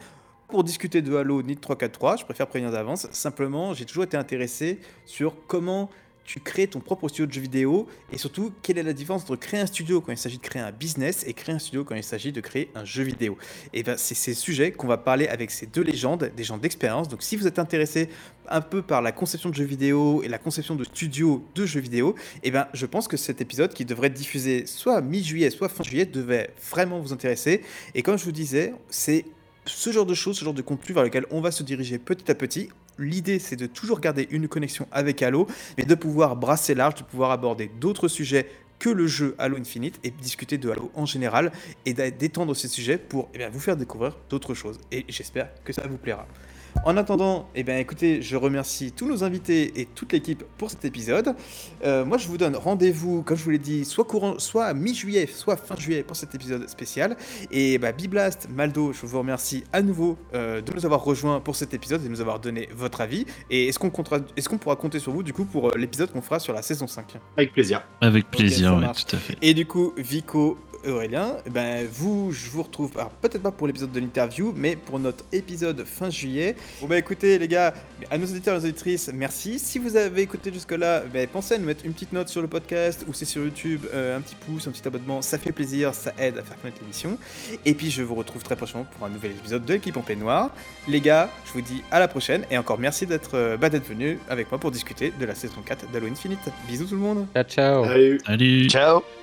pour 0.48 0.64
discuter 0.64 1.02
de 1.02 1.16
Halo 1.16 1.42
ni 1.42 1.56
de 1.56 1.60
343, 1.60 2.18
je 2.18 2.26
préfère 2.26 2.48
prévenir 2.48 2.72
d'avance. 2.72 3.08
Simplement, 3.12 3.74
j'ai 3.74 3.86
toujours 3.86 4.06
été 4.06 4.18
intéressé 4.18 4.80
sur 5.06 5.36
comment 5.48 5.90
tu 6.24 6.42
crées 6.42 6.68
ton 6.68 6.82
propre 6.82 7.08
studio 7.08 7.26
de 7.26 7.32
jeux 7.32 7.42
vidéo 7.42 7.88
et 8.12 8.18
surtout 8.18 8.52
quelle 8.62 8.78
est 8.78 8.84
la 8.84 8.92
différence 8.92 9.24
entre 9.24 9.38
créer 9.38 9.62
un 9.62 9.66
studio 9.66 10.02
quand 10.02 10.12
il 10.12 10.18
s'agit 10.18 10.38
de 10.38 10.42
créer 10.42 10.62
un 10.62 10.74
business 10.74 11.24
et 11.26 11.34
créer 11.34 11.56
un 11.56 11.60
studio 11.60 11.86
quand 11.86 11.96
il 11.96 12.04
s'agit 12.04 12.34
de 12.34 12.42
créer 12.42 12.70
un 12.76 12.84
jeu 12.84 13.04
vidéo. 13.04 13.38
Et 13.72 13.82
ben 13.82 13.96
c'est 13.98 14.14
ces 14.14 14.34
sujets 14.34 14.74
qu'on 14.74 14.88
va 14.88 14.98
parler 14.98 15.30
avec 15.30 15.52
ces 15.52 15.68
deux 15.68 15.84
légendes, 15.84 16.30
des 16.36 16.44
gens 16.44 16.58
d'expérience. 16.58 17.08
Donc 17.08 17.24
si 17.24 17.38
vous 17.38 17.48
êtes 17.48 17.60
intéressé 17.60 18.10
un 18.50 18.60
peu 18.60 18.82
par 18.82 19.02
la 19.02 19.14
conception 19.14 19.50
de 19.50 19.56
jeux 19.56 19.64
vidéo 19.64 20.22
et 20.22 20.28
la 20.28 20.38
conception 20.38 20.76
de 20.76 20.84
studio 20.84 21.46
de 21.56 21.66
jeux 21.66 21.80
vidéo, 21.80 22.14
et 22.44 22.52
ben 22.52 22.68
je 22.74 22.86
pense 22.86 23.08
que 23.08 23.16
cet 23.16 23.40
épisode 23.40 23.74
qui 23.74 23.86
devrait 23.86 24.08
être 24.08 24.14
diffusé 24.14 24.66
soit 24.66 25.00
mi-juillet, 25.02 25.50
soit 25.50 25.70
fin 25.70 25.84
juillet 25.86 26.06
devait 26.06 26.50
vraiment 26.70 27.00
vous 27.00 27.14
intéresser. 27.14 27.62
Et 27.96 28.04
comme 28.04 28.18
je 28.18 28.26
vous 28.26 28.34
disais, 28.34 28.74
c'est 28.90 29.24
ce 29.68 29.92
genre 29.92 30.06
de 30.06 30.14
choses, 30.14 30.38
ce 30.40 30.46
genre 30.46 30.54
de 30.54 30.62
contenu 30.62 30.94
vers 30.94 31.04
lequel 31.04 31.26
on 31.32 31.42
va 31.42 31.52
se 31.52 31.64
diriger 31.64 31.98
petit 31.98 32.30
à 32.32 32.36
petit. 32.36 32.70
L'idée, 32.98 33.40
c'est 33.40 33.56
de 33.56 33.68
toujours 33.68 34.00
garder 34.00 34.28
une 34.32 34.48
connexion 34.48 34.88
avec 34.92 35.22
Halo, 35.22 35.48
mais 35.78 35.86
de 35.86 35.96
pouvoir 35.96 36.36
brasser 36.36 36.74
large, 36.74 36.96
de 36.96 37.04
pouvoir 37.04 37.32
aborder 37.32 37.70
d'autres 37.80 38.08
sujets 38.08 38.50
que 38.80 38.90
le 38.90 39.08
jeu 39.08 39.36
Halo 39.38 39.58
Infinite 39.58 40.00
et 40.04 40.12
discuter 40.12 40.58
de 40.58 40.70
Halo 40.70 40.92
en 40.96 41.06
général 41.06 41.52
et 41.86 41.94
d'étendre 41.94 42.56
ces 42.56 42.68
sujets 42.68 42.98
pour 42.98 43.30
eh 43.34 43.40
bien, 43.40 43.50
vous 43.50 43.60
faire 43.60 43.78
découvrir 43.78 44.18
d'autres 44.30 44.54
choses. 44.54 44.80
Et 44.92 45.06
j'espère 45.10 45.50
que 45.64 45.74
ça 45.74 45.86
vous 45.88 45.98
plaira. 45.98 46.28
En 46.86 46.96
attendant, 46.96 47.50
eh 47.54 47.64
bien, 47.64 47.78
écoutez, 47.78 48.22
je 48.22 48.38
remercie 48.38 48.94
tous 48.94 49.08
nos 49.10 49.26
invités 49.26 49.82
et 49.82 49.86
toute 49.86 50.14
l'équipe 50.14 50.44
pour 50.58 50.70
cet 50.72 50.86
épisode. 50.86 51.36
Euh, 51.84 52.06
moi, 52.06 52.18
je 52.18 52.28
vous 52.30 52.38
donne 52.38 52.56
rendez-vous, 52.56 53.24
comme 53.24 53.36
je 53.36 53.44
vous 53.44 53.50
l'ai 53.50 53.58
dit, 53.58 53.84
soit 53.84 54.06
courant, 54.06 54.40
soit 54.40 54.74
mi-juillet, 54.74 55.28
soit 55.28 55.58
fin 55.58 55.76
juillet 55.76 56.04
pour 56.04 56.16
cet 56.16 56.34
épisode 56.34 56.70
spécial. 56.70 57.18
Et 57.52 57.78
bah, 57.78 57.92
Biblast, 57.92 58.48
Maldo, 58.56 58.94
je 58.94 59.06
vous 59.06 59.18
remercie 59.20 59.66
à 59.74 59.82
nouveau 59.82 60.18
euh, 60.34 60.62
de 60.62 60.72
nous 60.74 60.86
avoir 60.86 61.04
rejoints 61.04 61.42
pour 61.42 61.58
cet 61.58 61.74
épisode 61.74 62.02
et 62.02 62.06
de 62.06 62.10
nous 62.10 62.22
avoir 62.22 62.40
donné 62.40 62.70
votre 62.74 63.02
avis. 63.02 63.26
Et 63.50 63.68
est-ce 63.68 63.80
qu'on 63.80 63.90
comptera- 63.90 64.22
est-ce 64.38 64.48
qu'on 64.48 64.58
pourra 64.58 64.78
compter 64.78 65.00
sur 65.00 65.12
vous 65.12 65.24
du 65.24 65.34
coup 65.34 65.44
pour 65.44 65.68
euh, 65.70 65.74
l'épisode 65.78 66.10
qu'on 66.14 66.22
fera 66.22 66.40
sur 66.40 66.54
la 66.54 66.62
saison 66.62 66.88
5 66.88 67.16
Avec 67.36 67.52
plaisir. 67.52 67.84
Avec 68.00 68.32
plaisir, 68.32 68.76
oui, 68.80 68.86
tout 69.10 69.16
à 69.16 69.20
fait. 69.20 69.36
Et 69.42 69.54
du 69.54 69.66
coup, 69.66 69.92
Vico, 69.98 70.58
Aurélien, 70.92 71.38
eh 71.46 71.50
ben 71.50 71.88
vous, 71.92 72.32
je 72.32 72.50
vous 72.50 72.64
retrouve, 72.64 72.92
alors 72.96 73.10
peut-être 73.10 73.42
pas 73.42 73.52
pour 73.52 73.68
l'épisode 73.68 73.92
de 73.92 74.00
l'interview, 74.00 74.54
mais 74.56 74.76
pour 74.76 75.00
notre 75.00 75.24
épisode 75.32 75.84
fin 75.86 76.10
juillet. 76.10 76.56
Bon 76.82 76.88
bah 76.88 76.98
écoutez 76.98 77.38
les 77.40 77.48
gars, 77.48 77.74
à 78.10 78.18
nos 78.18 78.26
auditeurs 78.26 78.56
et 78.56 78.60
aux 78.60 78.66
auditrices, 78.66 79.10
merci. 79.14 79.60
Si 79.60 79.80
vous 79.80 79.96
avez 79.96 80.22
écouté 80.22 80.52
jusque-là, 80.52 81.04
ben, 81.12 81.28
pensez 81.28 81.56
à 81.56 81.58
nous 81.58 81.66
mettre 81.66 81.86
une 81.86 81.94
petite 81.94 82.14
note 82.14 82.30
sur 82.30 82.42
le 82.42 82.48
podcast 82.48 83.06
ou 83.08 83.14
c'est 83.14 83.26
sur 83.26 83.44
YouTube, 83.44 83.82
euh, 83.94 84.18
un 84.18 84.22
petit 84.22 84.36
pouce, 84.36 84.68
un 84.68 84.72
petit 84.72 84.88
abonnement, 84.88 85.22
ça 85.22 85.38
fait 85.38 85.52
plaisir, 85.52 85.94
ça 85.94 86.14
aide 86.18 86.38
à 86.38 86.44
faire 86.44 86.60
connaître 86.62 86.80
l'émission. 86.82 87.18
Et 87.66 87.74
puis 87.74 87.92
je 87.92 88.04
vous 88.04 88.16
retrouve 88.16 88.44
très 88.44 88.56
prochainement 88.56 88.86
pour 88.98 89.06
un 89.06 89.10
nouvel 89.10 89.32
épisode 89.32 89.66
de 89.66 89.74
l'équipe 89.74 89.98
en 89.98 90.02
peignoir. 90.02 90.52
Les 90.88 91.02
gars, 91.02 91.30
je 91.46 91.54
vous 91.54 91.62
dis 91.62 91.84
à 91.92 92.00
la 92.00 92.08
prochaine 92.08 92.46
et 92.52 92.58
encore 92.58 92.80
merci 92.80 93.06
d'être 93.06 93.36
euh, 93.36 93.58
bah, 93.58 93.70
d'être 93.70 93.88
venus 93.88 94.18
avec 94.30 94.52
moi 94.52 94.60
pour 94.60 94.72
discuter 94.72 95.14
de 95.20 95.26
la 95.26 95.36
saison 95.36 95.62
4 95.66 95.92
d'Halo 95.92 96.08
Infinite. 96.08 96.40
Bisous 96.68 96.86
tout 96.86 96.96
le 96.96 97.02
monde. 97.02 97.28
Ciao, 97.34 97.44
ciao. 97.44 97.86
Salut. 97.86 98.20
Salut. 98.26 98.70
Ciao 98.70 99.17